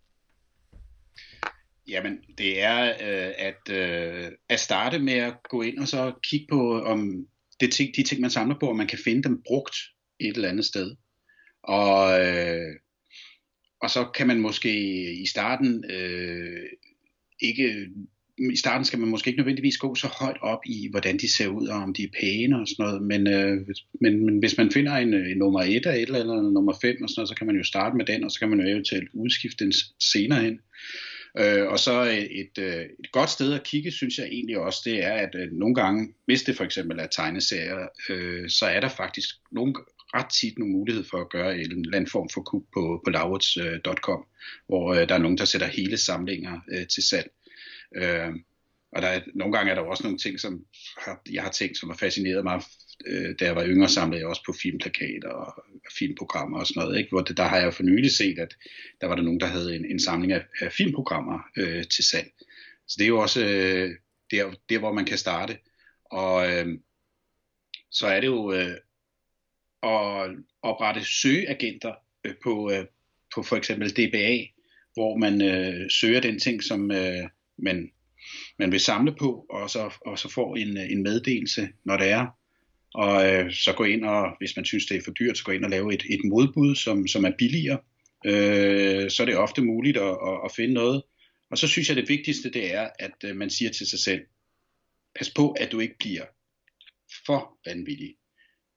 Jamen, 1.91 2.19
det 2.39 2.63
er 2.63 2.85
øh, 2.85 3.35
at, 3.39 3.77
øh, 3.77 4.33
at 4.49 4.61
starte 4.61 4.99
med 4.99 5.13
at 5.13 5.35
gå 5.51 5.63
ind 5.63 5.79
og 5.79 5.89
så 5.89 6.13
kigge 6.23 6.47
på, 6.51 6.83
om 6.83 7.27
det 7.61 7.73
ting, 7.73 7.97
de 7.97 8.03
ting, 8.03 8.21
man 8.21 8.31
samler 8.31 8.57
på, 8.61 8.71
om 8.71 8.77
man 8.77 8.87
kan 8.87 8.99
finde 9.05 9.23
dem 9.23 9.43
brugt 9.47 9.77
et 10.21 10.37
eller 10.37 10.49
andet 10.49 10.65
sted. 10.65 10.97
Og, 11.63 12.27
øh, 12.27 12.75
og 13.83 13.91
så 13.91 14.05
kan 14.15 14.27
man 14.27 14.41
måske 14.41 14.73
i 15.15 15.27
starten 15.27 15.85
øh, 15.91 16.67
ikke 17.41 17.87
i 18.53 18.57
starten 18.57 18.85
skal 18.85 18.99
man 18.99 19.09
måske 19.09 19.29
ikke 19.29 19.39
nødvendigvis 19.41 19.79
gå 19.79 19.95
så 19.95 20.07
højt 20.21 20.37
op 20.43 20.59
i, 20.67 20.89
hvordan 20.91 21.19
de 21.19 21.33
ser 21.33 21.49
ud, 21.49 21.67
og 21.67 21.77
om 21.77 21.95
de 21.95 22.03
er 22.03 22.09
pæne 22.21 22.61
og 22.61 22.69
sådan 22.69 22.83
noget, 22.85 23.03
men, 23.03 23.27
øh, 23.27 23.67
men, 24.01 24.25
men 24.27 24.39
hvis 24.39 24.57
man 24.59 24.71
finder 24.71 24.97
en, 24.97 25.15
en 25.15 25.39
nummer 25.39 25.61
1 25.61 25.69
eller 25.69 25.93
et 25.93 26.03
eller 26.03 26.21
andet, 26.21 26.37
eller 26.37 26.51
nummer 26.51 26.75
5 26.83 27.03
og 27.03 27.09
sådan 27.09 27.15
noget, 27.17 27.29
så 27.29 27.35
kan 27.35 27.47
man 27.47 27.57
jo 27.57 27.65
starte 27.65 27.97
med 27.97 28.05
den, 28.05 28.25
og 28.25 28.31
så 28.31 28.39
kan 28.39 28.49
man 28.49 28.61
jo 28.61 28.67
eventuelt 28.67 29.09
udskifte 29.15 29.65
den 29.65 29.73
senere 30.01 30.43
hen. 30.43 30.61
Øh, 31.39 31.67
og 31.69 31.79
så 31.79 32.05
øh, 32.05 32.15
et, 32.15 32.59
øh, 32.59 32.83
et, 32.83 33.13
godt 33.13 33.31
sted 33.31 33.53
at 33.53 33.63
kigge, 33.63 33.91
synes 33.91 34.19
jeg 34.19 34.27
egentlig 34.27 34.59
også, 34.59 34.81
det 34.85 35.05
er, 35.05 35.13
at 35.13 35.35
øh, 35.35 35.53
nogle 35.53 35.75
gange, 35.75 36.15
hvis 36.25 36.43
det 36.43 36.57
for 36.57 36.65
eksempel 36.65 36.99
er 36.99 37.07
tegneserier, 37.07 37.89
øh, 38.09 38.51
så 38.51 38.67
er 38.67 38.81
der 38.81 38.89
faktisk 38.89 39.29
nogle, 39.53 39.75
ret 40.15 40.33
tit 40.41 40.59
nogle 40.59 40.73
mulighed 40.73 41.05
for 41.11 41.21
at 41.21 41.31
gøre 41.31 41.55
en 41.55 41.61
eller 41.61 41.97
anden 41.97 42.11
form 42.11 42.29
for 42.29 42.43
kub 42.43 42.65
på, 42.75 43.03
på 43.05 43.11
lauritz.com, 43.11 44.27
hvor 44.67 44.95
øh, 44.95 45.09
der 45.09 45.15
er 45.15 45.19
nogen, 45.19 45.39
der 45.39 45.45
sætter 45.45 45.67
hele 45.67 45.97
samlinger 45.97 46.61
øh, 46.73 46.87
til 46.87 47.03
salg. 47.03 47.31
Øh, 47.97 48.33
og 48.93 49.03
der 49.03 49.09
er, 49.09 49.21
nogle 49.35 49.57
gange 49.57 49.71
er 49.71 49.75
der 49.75 49.83
også 49.83 50.03
nogle 50.03 50.19
ting, 50.19 50.41
som 50.41 50.65
har, 50.99 51.23
jeg 51.33 51.43
har 51.43 51.51
tænkt, 51.51 51.79
som 51.79 51.91
har 51.91 51.97
fascineret 51.97 52.45
mig 52.45 52.63
øh, 53.07 53.35
da 53.41 53.45
jeg 53.45 53.57
var 53.57 53.67
yngre, 53.67 53.89
samlede 53.89 54.21
jeg 54.21 54.29
også 54.29 54.43
på 54.47 54.55
filmplakater 54.63 55.29
og 55.29 55.65
filmprogrammer 55.99 56.59
og 56.59 56.67
sådan 56.67 56.81
noget. 56.83 56.99
Ikke? 56.99 57.11
Hvor 57.11 57.21
det, 57.21 57.37
der 57.37 57.45
har 57.45 57.59
jeg 57.59 57.75
for 57.75 57.83
nylig 57.83 58.11
set, 58.11 58.39
at 58.39 58.57
der 59.01 59.07
var 59.07 59.15
der 59.15 59.23
nogen, 59.23 59.41
der 59.41 59.47
havde 59.47 59.77
en, 59.77 59.85
en 59.85 60.01
samling 60.01 60.33
af, 60.33 60.45
af 60.61 60.73
filmprogrammer 60.73 61.39
øh, 61.57 61.85
til 61.85 62.05
salg. 62.05 62.31
Så 62.89 62.97
det 62.99 63.05
er 63.05 63.09
jo 63.09 63.19
også 63.19 63.45
øh, 63.45 63.91
der, 64.31 64.55
der, 64.69 64.79
hvor 64.79 64.93
man 64.93 65.05
kan 65.05 65.19
starte. 65.19 65.59
Og 66.05 66.51
øh, 66.51 66.79
så 67.91 68.07
er 68.07 68.21
det 68.21 68.27
jo 68.27 68.53
øh, 68.53 68.77
at 69.83 70.31
oprette 70.63 71.05
søgeagenter 71.05 71.95
øh, 72.25 72.35
på, 72.43 72.71
øh, 72.73 72.85
på 73.35 73.43
for 73.43 73.57
eksempel 73.57 73.91
DBA, 73.91 74.47
hvor 74.95 75.17
man 75.17 75.43
øh, 75.43 75.91
søger 75.91 76.21
den 76.21 76.39
ting, 76.39 76.63
som 76.63 76.91
øh, 76.91 77.29
man, 77.59 77.91
man 78.59 78.73
vil 78.73 78.81
samle 78.81 79.15
på, 79.19 79.47
og 79.51 79.71
så, 79.71 79.93
og 80.01 80.19
så 80.19 80.29
får 80.29 80.57
en, 80.57 80.77
en 80.77 81.03
meddelelse, 81.03 81.69
når 81.85 81.97
det 81.97 82.11
er, 82.11 82.27
og 82.95 83.29
øh, 83.29 83.53
så 83.53 83.73
gå 83.73 83.85
ind 83.85 84.05
og, 84.05 84.37
hvis 84.39 84.57
man 84.57 84.65
synes 84.65 84.87
det 84.87 84.97
er 84.97 85.03
for 85.05 85.11
dyrt, 85.11 85.39
så 85.39 85.45
gå 85.45 85.53
ind 85.53 85.65
og 85.65 85.71
lave 85.71 85.95
et, 85.95 86.03
et 86.11 86.21
modbud, 86.25 86.75
som, 86.75 87.07
som 87.07 87.25
er 87.25 87.33
billigere. 87.39 87.79
Øh, 88.27 89.11
så 89.11 89.23
er 89.23 89.27
det 89.27 89.37
ofte 89.37 89.63
muligt 89.63 89.97
at, 89.97 90.09
at, 90.09 90.41
at 90.45 90.53
finde 90.57 90.75
noget. 90.75 91.03
Og 91.51 91.59
så 91.59 91.69
synes 91.69 91.89
jeg, 91.89 91.97
det 91.97 92.09
vigtigste 92.09 92.51
det 92.51 92.75
er, 92.75 92.89
at 92.99 93.25
øh, 93.25 93.37
man 93.37 93.51
siger 93.51 93.71
til 93.71 93.87
sig 93.87 93.99
selv, 93.99 94.21
pas 95.15 95.31
på, 95.31 95.51
at 95.51 95.73
du 95.73 95.81
ikke 95.81 95.99
bliver 95.99 96.25
for 97.27 97.59
vanvittig. 97.67 98.17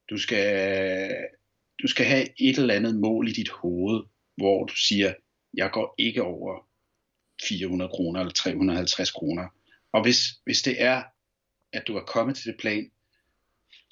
Du 0.10 0.18
skal, 0.18 1.16
du 1.82 1.88
skal 1.88 2.06
have 2.06 2.28
et 2.40 2.58
eller 2.58 2.74
andet 2.74 2.96
mål 2.96 3.28
i 3.28 3.32
dit 3.32 3.50
hoved, 3.50 4.04
hvor 4.38 4.66
du 4.66 4.76
siger, 4.76 5.14
jeg 5.54 5.72
går 5.72 5.96
ikke 5.98 6.24
over 6.24 6.68
400 7.48 7.90
kroner 7.90 8.20
eller 8.20 8.34
350 8.34 9.12
kroner. 9.12 9.48
Og 9.92 10.02
hvis, 10.02 10.26
hvis 10.44 10.62
det 10.62 10.82
er, 10.82 11.04
at 11.74 11.88
du 11.88 11.96
er 11.96 12.06
kommet 12.06 12.36
til 12.36 12.52
det 12.52 12.60
plan, 12.60 12.92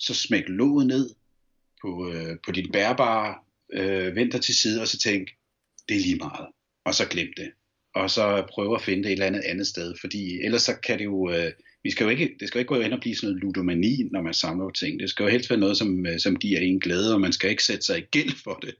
så 0.01 0.13
smæk 0.13 0.43
låget 0.47 0.87
ned 0.87 1.09
på, 1.81 2.11
øh, 2.13 2.37
på 2.45 2.51
din 2.51 2.71
bærbare, 2.71 3.35
øh, 3.73 4.15
vend 4.15 4.31
dig 4.31 4.41
til 4.41 4.55
side, 4.55 4.81
og 4.81 4.87
så 4.87 4.97
tænk, 4.97 5.29
det 5.89 5.95
er 5.95 6.01
lige 6.01 6.15
meget. 6.15 6.47
Og 6.85 6.95
så 6.95 7.07
glem 7.07 7.27
det. 7.37 7.51
Og 7.95 8.09
så 8.09 8.45
prøve 8.49 8.75
at 8.75 8.81
finde 8.81 9.03
det 9.03 9.09
et 9.09 9.11
eller 9.11 9.25
andet 9.25 9.41
andet 9.41 9.67
sted, 9.67 9.95
fordi 10.01 10.41
ellers 10.43 10.61
så 10.61 10.75
kan 10.83 10.99
det 10.99 11.05
jo, 11.05 11.31
øh, 11.31 11.51
vi 11.83 11.91
skal 11.91 12.03
jo 12.03 12.09
ikke, 12.09 12.35
det 12.39 12.47
skal 12.47 12.59
jo 12.59 12.61
ikke 12.61 12.73
gå 12.73 12.79
ind 12.79 12.93
og 12.93 12.99
blive 12.99 13.15
sådan 13.15 13.29
noget 13.29 13.43
ludomani, 13.43 14.03
når 14.11 14.21
man 14.21 14.33
samler 14.33 14.69
ting. 14.69 14.99
Det 14.99 15.09
skal 15.09 15.23
jo 15.23 15.29
helst 15.29 15.49
være 15.49 15.59
noget, 15.59 15.77
som, 15.77 16.05
øh, 16.05 16.19
som 16.19 16.35
giver 16.35 16.59
en 16.59 16.79
glæde, 16.79 17.13
og 17.13 17.21
man 17.21 17.33
skal 17.33 17.49
ikke 17.49 17.63
sætte 17.63 17.85
sig 17.85 17.97
i 17.97 18.05
gæld 18.11 18.35
for 18.43 18.53
det. 18.53 18.75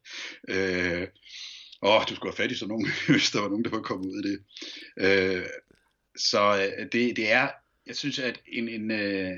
Øh, 0.49 1.07
åh, 1.81 2.01
du 2.09 2.15
skulle 2.15 2.33
have 2.33 2.43
fat 2.43 2.51
i 2.51 2.55
sådan 2.55 2.69
nogen, 2.69 2.87
hvis 3.09 3.31
der 3.31 3.41
var 3.41 3.49
nogen, 3.49 3.63
der 3.63 3.69
var 3.69 3.81
kommet 3.81 4.07
ud 4.07 4.17
af 4.17 4.23
det. 4.23 4.39
Øh, 4.99 5.45
så 6.17 6.69
øh, 6.77 6.85
det, 6.91 7.15
det 7.15 7.31
er, 7.31 7.49
jeg 7.87 7.95
synes, 7.95 8.19
at 8.19 8.41
en, 8.47 8.69
en, 8.69 8.91
øh, 8.91 9.37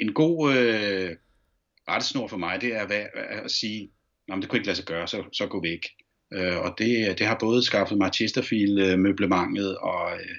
en 0.00 0.12
god, 0.12 0.54
øh, 0.54 1.16
rettesnor 1.88 2.26
for 2.28 2.36
mig, 2.36 2.60
det 2.60 2.74
er 2.74 2.80
at, 2.80 2.90
at 3.44 3.50
sige, 3.50 3.90
Nå, 4.30 4.36
men 4.36 4.42
det 4.42 4.50
kunne 4.50 4.58
ikke 4.58 4.66
lade 4.66 4.76
sig 4.76 4.86
gøre, 4.86 5.08
så, 5.08 5.24
så 5.32 5.46
gå 5.46 5.62
væk. 5.62 5.86
Øh, 6.34 6.58
og 6.58 6.74
det, 6.78 7.18
det 7.18 7.26
har 7.26 7.36
både 7.40 7.62
skaffet 7.62 7.98
mig 7.98 8.10
Chesterfield-møblementet 8.14 9.78
og 9.78 10.12
øh, 10.12 10.36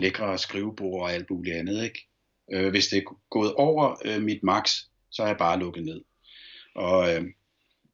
lækre 0.00 0.38
skrivebord 0.38 1.02
og 1.02 1.12
alt 1.12 1.30
muligt 1.30 1.56
andet. 1.56 1.84
Ikke? 1.84 2.08
Øh, 2.52 2.70
hvis 2.70 2.86
det 2.86 2.96
er 2.96 3.18
gået 3.30 3.54
over 3.54 3.96
øh, 4.04 4.22
mit 4.22 4.42
max, 4.42 4.74
så 5.10 5.22
er 5.22 5.26
jeg 5.26 5.36
bare 5.36 5.58
lukket 5.58 5.84
ned. 5.84 6.00
Og 6.74 7.14
øh, 7.14 7.24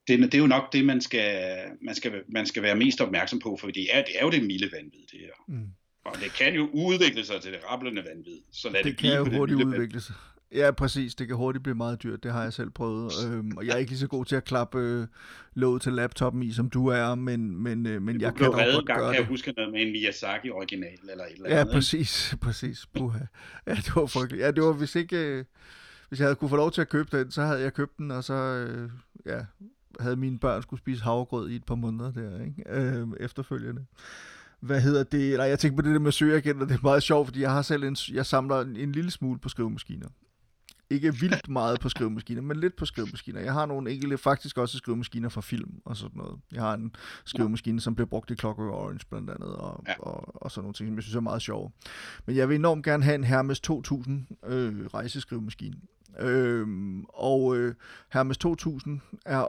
det, 0.09 0.19
det 0.19 0.35
er 0.35 0.39
jo 0.39 0.47
nok 0.47 0.73
det, 0.73 0.85
man 0.85 1.01
skal, 1.01 1.63
man 1.83 1.95
skal, 1.95 2.23
man 2.29 2.47
skal 2.47 2.63
være 2.63 2.77
mest 2.77 3.01
opmærksom 3.01 3.39
på, 3.39 3.57
for 3.61 3.67
det 3.67 3.87
er, 3.97 4.05
det 4.05 4.15
er 4.19 4.25
jo 4.25 4.31
det 4.31 4.45
milde 4.45 4.71
vanvid, 4.73 5.07
det 5.13 5.21
her. 5.21 5.45
Mm. 5.49 5.67
Og 6.05 6.17
det 6.17 6.33
kan 6.33 6.55
jo 6.55 6.69
udvikle 6.73 7.25
sig 7.25 7.43
til 7.43 7.53
det 7.53 7.61
rablende 7.71 8.05
vanvid. 8.05 8.41
Så 8.53 8.71
lad 8.71 8.85
det, 8.85 8.93
det 8.93 8.99
kan 8.99 9.17
jo 9.17 9.25
hurtigt 9.37 9.63
udvikle 9.63 10.01
sig. 10.01 10.15
Ja, 10.55 10.71
præcis. 10.71 11.15
Det 11.15 11.27
kan 11.27 11.37
hurtigt 11.37 11.63
blive 11.63 11.75
meget 11.75 12.03
dyrt. 12.03 12.23
Det 12.23 12.33
har 12.33 12.43
jeg 12.43 12.53
selv 12.53 12.71
prøvet. 12.71 13.13
Øhm, 13.27 13.57
og 13.57 13.67
jeg 13.67 13.73
er 13.73 13.77
ikke 13.77 13.91
lige 13.91 13.99
så 13.99 14.07
god 14.07 14.25
til 14.25 14.37
at 14.37 14.45
klappe 14.45 14.79
øh, 14.79 15.07
låget 15.55 15.83
til 15.83 15.93
laptoppen 15.93 16.43
i, 16.43 16.53
som 16.53 16.71
du 16.71 16.87
er, 16.87 17.15
men, 17.15 17.63
men, 17.63 17.87
øh, 17.87 18.03
men 18.03 18.21
jeg 18.21 18.35
kan 18.35 18.47
dog 18.47 18.55
godt 18.55 18.87
gang, 18.87 18.87
gøre 18.87 19.09
kan 19.09 19.15
det. 19.15 19.21
Jeg 19.21 19.29
husker 19.29 19.53
noget 19.57 19.73
med 19.73 19.83
en 19.83 19.93
Miyazaki-original 19.93 20.99
eller 21.11 21.25
et 21.25 21.33
eller 21.33 21.49
andet. 21.49 21.59
Ja, 21.59 21.75
præcis. 21.75 22.35
præcis. 22.43 22.87
Puha. 22.87 23.19
Ja, 23.67 23.75
det 23.75 23.97
var 23.97 24.07
frygteligt. 24.07 24.45
Ja, 24.45 24.51
det 24.51 24.63
var 24.63 24.73
hvis 24.73 24.95
ikke... 24.95 25.17
Øh, 25.17 25.45
hvis 26.09 26.21
jeg 26.21 26.27
havde 26.27 26.37
kunne 26.37 26.51
få 26.51 26.57
lov 26.57 26.71
til 26.71 26.81
at 26.81 26.89
købe 26.89 27.19
den, 27.19 27.31
så 27.31 27.43
havde 27.43 27.61
jeg 27.61 27.75
købt 27.75 27.99
den, 27.99 28.11
og 28.11 28.25
så 28.25 28.35
øh, 28.35 28.91
ja, 29.27 29.39
havde 30.01 30.17
mine 30.17 30.39
børn 30.39 30.63
skulle 30.63 30.81
spise 30.81 31.03
havregrød 31.03 31.51
i 31.51 31.57
et 31.57 31.65
par 31.65 31.75
måneder 31.75 32.13
der, 32.13 32.45
ikke? 32.45 32.65
Øh, 32.69 33.07
efterfølgende 33.21 33.85
hvad 34.61 34.81
hedder 34.81 35.03
det, 35.03 35.37
nej, 35.37 35.47
jeg 35.47 35.59
tænker 35.59 35.77
på 35.77 35.83
det 35.83 35.95
der 35.95 36.01
med 36.01 36.13
søgeagenter, 36.13 36.67
det 36.67 36.75
er 36.75 36.83
meget 36.83 37.03
sjovt, 37.03 37.27
fordi 37.27 37.41
jeg 37.41 37.51
har 37.51 37.63
selv 37.63 37.85
en, 37.85 37.97
jeg 38.13 38.27
samler 38.27 38.61
en, 38.61 38.77
en 38.77 38.93
lille 38.93 39.11
smule 39.11 39.39
på 39.39 39.49
skrivemaskiner 39.49 40.09
ikke 40.91 41.15
vildt 41.15 41.49
meget 41.49 41.81
på 41.81 41.89
skrivemaskiner, 41.89 42.43
men 42.43 42.57
lidt 42.57 42.77
på 42.77 42.85
skrivemaskiner. 42.85 43.41
Jeg 43.41 43.53
har 43.53 43.67
nogle 43.67 43.93
enkelte, 43.93 44.19
faktisk 44.19 44.59
også 44.59 44.79
skrivemaskiner 44.79 45.29
for 45.29 45.41
film 45.41 45.81
og 45.85 45.97
sådan 45.97 46.17
noget. 46.19 46.41
Jeg 46.53 46.63
har 46.63 46.75
en 46.75 46.95
skrivemaskine, 47.25 47.81
som 47.81 47.95
bliver 47.95 48.07
brugt 48.07 48.31
i 48.31 48.35
Clockwork 48.35 48.75
Orange 48.75 49.07
blandt 49.11 49.31
andet, 49.31 49.49
og, 49.49 49.85
ja. 49.89 49.95
og, 49.99 50.43
og 50.43 50.51
sådan 50.51 50.65
nogle 50.65 50.75
ting, 50.75 50.89
som 50.89 50.97
jeg 50.97 51.03
synes 51.03 51.17
er 51.17 51.21
meget 51.21 51.43
sjove. 51.43 51.71
Men 52.27 52.37
jeg 52.37 52.49
vil 52.49 52.55
enormt 52.55 52.85
gerne 52.85 53.05
have 53.05 53.15
en 53.15 53.25
Hermes 53.25 53.61
2000 53.61 54.27
øh, 54.47 54.87
rejseskrivemaskine. 54.87 55.77
Øhm, 56.19 57.05
og 57.05 57.57
øh, 57.57 57.75
Hermes 58.13 58.39
2000 58.39 59.01
er, 59.27 59.47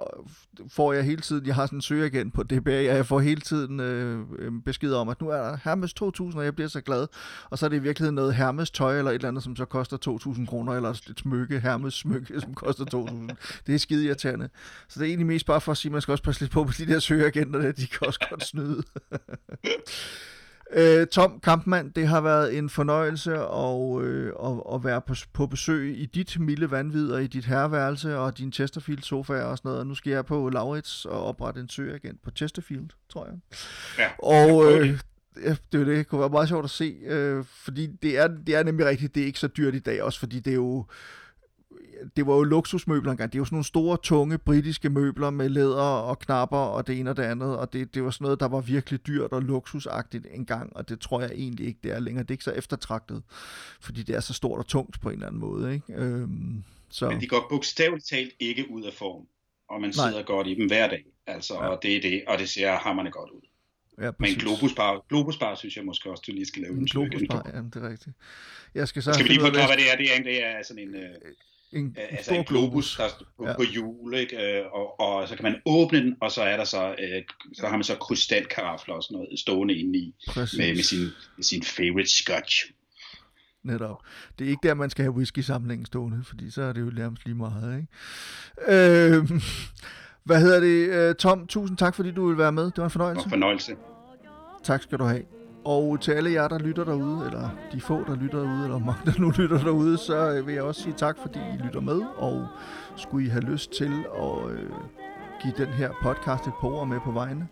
får 0.70 0.94
jeg 0.94 1.04
hele 1.04 1.22
tiden, 1.22 1.46
jeg 1.46 1.56
har 1.56 1.66
sådan 1.66 1.78
en 1.78 1.82
søgeagent 1.82 2.34
på 2.34 2.44
DBA, 2.44 2.78
og 2.78 2.96
jeg 2.96 3.06
får 3.06 3.20
hele 3.20 3.42
tiden 3.42 3.80
øh, 3.80 4.20
øh, 4.40 4.52
besked 4.66 4.94
om, 4.94 5.10
at 5.10 5.22
nu 5.22 5.30
er 5.30 5.38
der 5.38 5.58
Hermes 5.64 5.94
2000, 5.94 6.40
og 6.40 6.46
jeg 6.46 6.56
bliver 6.56 6.68
så 6.68 6.82
glad. 6.82 7.08
Og 7.50 7.58
så 7.58 7.66
er 7.66 7.70
det 7.70 7.78
i 7.78 7.82
virkeligheden 7.82 8.16
noget 8.16 8.36
Hermes 8.36 8.72
tøj, 8.72 8.98
eller 8.98 9.12
et 9.12 9.16
eller 9.16 9.28
andet, 9.28 9.44
som 9.44 9.56
så 9.56 9.66
koster 9.66 9.98
2000 9.98 10.48
kroner, 10.48 10.74
eller 10.74 10.90
et 10.90 11.14
smykke, 11.18 11.60
Hermes 11.60 11.94
smykke, 11.94 12.42
som 12.42 12.54
koster 12.54 12.86
2000. 12.86 13.30
Det 13.68 13.76
er 13.76 13.80
skide 13.80 14.06
irriterende. 14.06 14.50
Så 14.88 15.00
det 15.00 15.06
er 15.06 15.10
egentlig 15.10 15.28
mest 15.28 15.46
bare 15.46 15.62
for 15.62 15.72
at 15.72 15.78
sige, 15.78 15.90
at 15.90 15.94
man 15.94 16.02
skal 16.02 16.12
også 16.12 16.24
passe 16.24 16.42
lidt 16.42 16.52
på, 16.52 16.64
på 16.64 16.72
de 16.78 16.88
der 16.88 17.00
søgeagenter, 17.00 17.60
der, 17.60 17.72
de 17.72 17.88
kan 17.88 18.08
også 18.08 18.28
godt 18.30 18.44
snyde. 18.44 18.84
Øh, 20.74 21.08
Tom 21.08 21.40
Kampmann, 21.44 21.90
det 21.90 22.08
har 22.08 22.22
været 22.22 22.58
en 22.58 22.70
fornøjelse 22.70 23.34
at, 23.34 24.02
øh, 24.02 24.34
at, 24.44 24.76
at 24.76 24.84
være 24.84 25.02
på, 25.02 25.16
på 25.34 25.48
besøg 25.48 26.00
i 26.00 26.06
dit 26.06 26.40
milde 26.40 26.72
vanvid 26.72 27.12
og 27.12 27.24
i 27.24 27.28
dit 27.28 27.46
herreværelse 27.46 28.18
og 28.18 28.38
din 28.38 28.52
Chesterfield 28.52 29.02
sofa 29.02 29.34
og 29.34 29.58
sådan 29.58 29.70
noget. 29.70 29.80
Og 29.80 29.88
nu 29.88 29.96
skal 29.96 30.12
jeg 30.12 30.26
på 30.26 30.50
Laurits 30.50 31.06
og 31.06 31.26
oprette 31.26 31.62
en 31.62 31.70
søgeagent 31.70 32.24
på 32.24 32.32
Chesterfield, 32.36 32.90
tror 33.10 33.26
jeg. 33.26 33.36
Ja, 33.98 34.08
og 34.20 34.72
øh, 34.72 34.88
ja, 34.88 35.52
er 35.52 35.56
det. 35.72 35.88
Det 35.88 36.08
kunne 36.08 36.22
være 36.22 36.30
meget 36.30 36.50
sjovt 36.50 36.64
at 36.64 36.70
se, 36.70 36.96
øh, 37.06 37.46
fordi 37.46 37.88
det 37.88 38.18
er, 38.18 38.28
det 38.28 38.56
er 38.56 38.64
nemlig 38.64 38.86
rigtigt, 38.86 39.16
det 39.16 39.22
er 39.24 39.28
ikke 39.28 39.40
så 39.40 39.48
dyrt 39.48 39.76
i 39.76 39.80
dag, 39.80 40.04
også 40.04 40.20
fordi 40.20 40.40
det 40.40 40.52
er 40.52 40.56
jo 40.56 40.86
det 42.16 42.28
var 42.28 42.36
jo 42.36 42.44
luksusmøbler 42.44 43.12
engang. 43.12 43.32
Det 43.32 43.38
er 43.38 43.40
jo 43.40 43.46
sådan 43.46 43.56
nogle 43.56 43.66
store, 43.66 43.98
tunge 44.04 44.38
britiske 44.38 44.90
møbler 44.90 45.30
med 45.30 45.50
læder 45.50 45.82
og 45.82 46.20
knapper 46.20 46.58
og 46.58 46.88
det 46.88 47.00
ene 47.00 47.10
og 47.10 47.18
det 47.18 47.24
andet, 47.24 47.58
og 47.58 47.74
det, 47.74 47.96
det 47.96 48.04
var 48.04 48.12
sådan 48.12 48.26
noget, 48.26 48.40
der 48.40 48.48
var 48.48 48.62
virkelig 48.62 49.08
dyrt 49.08 49.32
og 49.32 49.42
luksusagtigt 49.42 50.28
engang, 50.34 50.76
og 50.76 50.90
det 50.90 51.00
tror 51.00 51.22
jeg 51.22 51.32
egentlig 51.32 51.68
ikke, 51.68 51.80
det 51.84 51.92
er 51.92 52.00
længere. 52.00 52.24
Det 52.24 52.30
er 52.30 52.34
ikke 52.34 52.44
så 52.44 52.52
eftertragtet, 52.52 53.24
fordi 53.82 54.04
det 54.04 54.16
er 54.16 54.20
så 54.20 54.34
stort 54.34 54.60
og 54.60 54.68
tungt 54.68 55.02
på 55.02 55.10
en 55.10 55.14
eller 55.14 55.28
anden 55.28 55.42
måde. 55.42 55.74
Ikke? 55.74 55.94
Øhm, 55.94 56.64
så. 56.90 57.10
Men 57.10 57.22
de 57.22 57.28
går 57.28 57.48
bogstaveligt 57.50 58.08
talt 58.08 58.34
ikke 58.40 58.72
ud 58.72 58.84
af 58.84 58.94
form, 58.94 59.28
og 59.70 59.82
man 59.82 59.94
sidder 59.94 60.12
Nej. 60.12 60.24
godt 60.24 60.48
i 60.48 60.56
dem 60.56 60.68
hver 60.68 60.88
dag, 60.88 61.06
altså, 61.28 61.54
ja. 61.54 61.68
og 61.68 61.80
det 61.84 61.96
er 61.96 62.02
det, 62.02 62.24
og 62.28 62.40
det 62.40 62.50
ser 62.50 62.72
hammerne 62.72 63.12
godt 63.12 63.30
ud. 63.32 63.42
Ja, 64.02 64.12
Men 64.20 64.36
Globusbar, 64.36 65.06
Globusbar 65.10 65.56
synes 65.56 65.78
jeg 65.78 65.86
måske 65.86 66.12
også, 66.12 66.24
du 66.28 66.32
lige 66.32 66.46
skal 66.46 66.62
lave 66.62 66.78
en 66.78 66.86
Globusbar, 66.86 67.52
ja, 67.54 67.62
det 67.62 67.76
er 67.76 67.90
rigtigt. 67.90 68.16
Jeg 68.76 68.88
skal, 68.88 69.04
så 69.04 69.14
skal 69.14 69.24
vi 69.24 69.30
lige 69.30 69.42
forklare, 69.42 69.68
hvad 69.68 69.78
det 69.78 69.92
er? 69.92 69.98
Det 69.98 70.18
er, 70.18 70.24
det 70.24 70.44
er 70.46 70.64
sådan 70.64 70.88
en... 70.88 70.96
Øh, 70.96 71.16
en, 71.74 71.96
altså 72.10 72.34
en 72.34 72.44
globus, 72.44 72.98
der 72.98 73.26
på, 73.38 73.48
ja. 73.48 73.56
på 73.56 73.64
hjul, 73.64 74.14
ikke? 74.14 74.60
Øh, 74.60 74.66
og, 74.74 75.00
og 75.00 75.28
så 75.28 75.36
kan 75.36 75.44
man 75.44 75.56
åbne 75.66 76.00
den, 76.00 76.16
og 76.22 76.32
så 76.32 76.42
er 76.42 76.58
der 76.58 76.64
så, 76.64 76.96
øh, 77.00 77.24
så 77.54 77.68
har 77.68 77.78
man 77.78 77.84
så 77.84 77.96
krystalkarafler 77.96 78.96
og 78.96 79.04
sådan 79.04 79.16
noget 79.16 79.40
stående 79.40 79.76
inde 79.76 80.00
i, 80.00 80.16
med, 80.36 80.76
med, 80.76 80.84
sin, 80.84 81.00
med 81.36 81.44
sin 81.44 81.64
favorite 81.64 82.10
scotch. 82.10 82.66
Netop. 83.64 83.98
Det 84.40 84.46
er 84.46 84.50
ikke 84.50 84.68
der, 84.68 84.74
man 84.74 84.90
skal 84.90 85.04
have 85.04 85.16
whisky-samlingen 85.16 85.86
stående, 85.86 86.24
fordi 86.24 86.52
så 86.52 86.62
er 86.62 86.74
det 86.74 86.82
jo 86.82 86.92
nærmest 86.96 87.26
lige 87.26 87.36
meget, 87.36 87.76
ikke? 87.78 87.88
Øh, 88.68 89.30
hvad 90.24 90.42
hedder 90.42 90.60
det? 90.60 90.90
Øh, 90.90 91.16
Tom, 91.16 91.48
tusind 91.48 91.78
tak, 91.78 91.96
fordi 91.96 92.12
du 92.12 92.28
vil 92.28 92.38
være 92.38 92.52
med. 92.52 92.64
Det 92.64 92.78
var 92.78 92.84
en 92.84 92.90
fornøjelse. 92.90 93.26
Og 93.26 93.30
fornøjelse. 93.30 93.76
Tak 94.64 94.82
skal 94.82 94.98
du 94.98 95.04
have. 95.04 95.24
Og 95.66 96.02
til 96.02 96.12
alle 96.12 96.32
jer, 96.32 96.48
der 96.48 96.60
lytter 96.60 96.84
derude, 96.84 97.26
eller 97.26 97.50
de 97.74 97.82
få, 97.82 98.04
der 98.08 98.16
lytter 98.16 98.40
derude, 98.40 98.64
eller 98.64 98.78
mange, 98.78 99.02
der 99.06 99.14
nu 99.20 99.30
lytter 99.30 99.58
derude, 99.58 99.98
så 99.98 100.32
øh, 100.32 100.48
vil 100.48 100.54
jeg 100.54 100.64
også 100.64 100.82
sige 100.82 100.94
tak, 100.94 101.18
fordi 101.22 101.40
I 101.40 101.58
lytter 101.66 101.82
med. 101.82 102.02
Og 102.18 102.48
skulle 102.96 103.26
I 103.26 103.30
have 103.30 103.44
lyst 103.44 103.72
til 103.72 103.92
at 104.22 104.52
øh, 104.52 104.70
give 105.42 105.54
den 105.58 105.68
her 105.68 105.90
podcast 106.02 106.48
et 106.48 106.54
par 106.62 106.68
ord 106.68 106.88
med 106.88 107.00
på 107.06 107.12
vejen, 107.12 107.50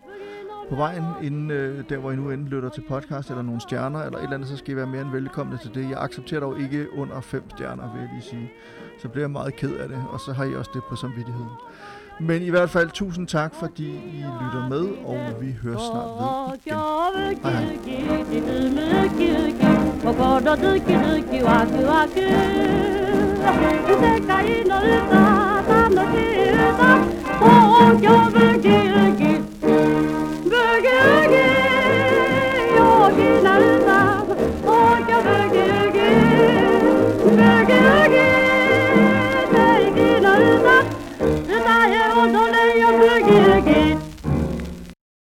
på 0.68 0.76
vejen, 0.76 1.04
inden 1.22 1.50
øh, 1.50 1.84
der, 1.88 1.98
hvor 1.98 2.10
I 2.10 2.16
nu 2.16 2.30
enten 2.30 2.48
lytter 2.48 2.68
til 2.68 2.84
podcast, 2.88 3.30
eller 3.30 3.42
nogle 3.42 3.60
stjerner, 3.60 4.02
eller 4.02 4.18
et 4.18 4.22
eller 4.22 4.34
andet, 4.34 4.48
så 4.48 4.56
skal 4.56 4.72
I 4.72 4.76
være 4.76 4.86
mere 4.86 5.02
end 5.02 5.10
velkomne 5.10 5.58
til 5.58 5.74
det. 5.74 5.90
Jeg 5.90 6.02
accepterer 6.02 6.40
dog 6.40 6.60
ikke 6.60 6.86
under 6.96 7.20
fem 7.20 7.50
stjerner, 7.50 7.92
vil 7.92 8.00
jeg 8.00 8.10
lige 8.12 8.22
sige. 8.22 8.50
Så 9.02 9.08
bliver 9.08 9.22
jeg 9.22 9.30
meget 9.30 9.56
ked 9.56 9.76
af 9.76 9.88
det, 9.88 10.04
og 10.12 10.20
så 10.20 10.32
har 10.32 10.44
I 10.44 10.54
også 10.54 10.70
det 10.74 10.82
på 10.84 10.96
samvittigheden. 10.96 11.50
Men 12.20 12.42
i 12.42 12.48
hvert 12.50 12.70
fald 12.70 12.90
tusind 12.90 13.26
tak, 13.26 13.54
fordi 13.54 13.88
I 13.88 14.24
lytter 14.40 14.68
med, 14.68 14.88
og 15.04 15.18
vi 15.40 15.52
hører 15.62 15.78
snart 15.78 16.10
ved 16.18 16.26
igen. 16.60 16.76
Hej. 17.44 17.64
Boogie 32.80 33.89
Dole 42.28 42.69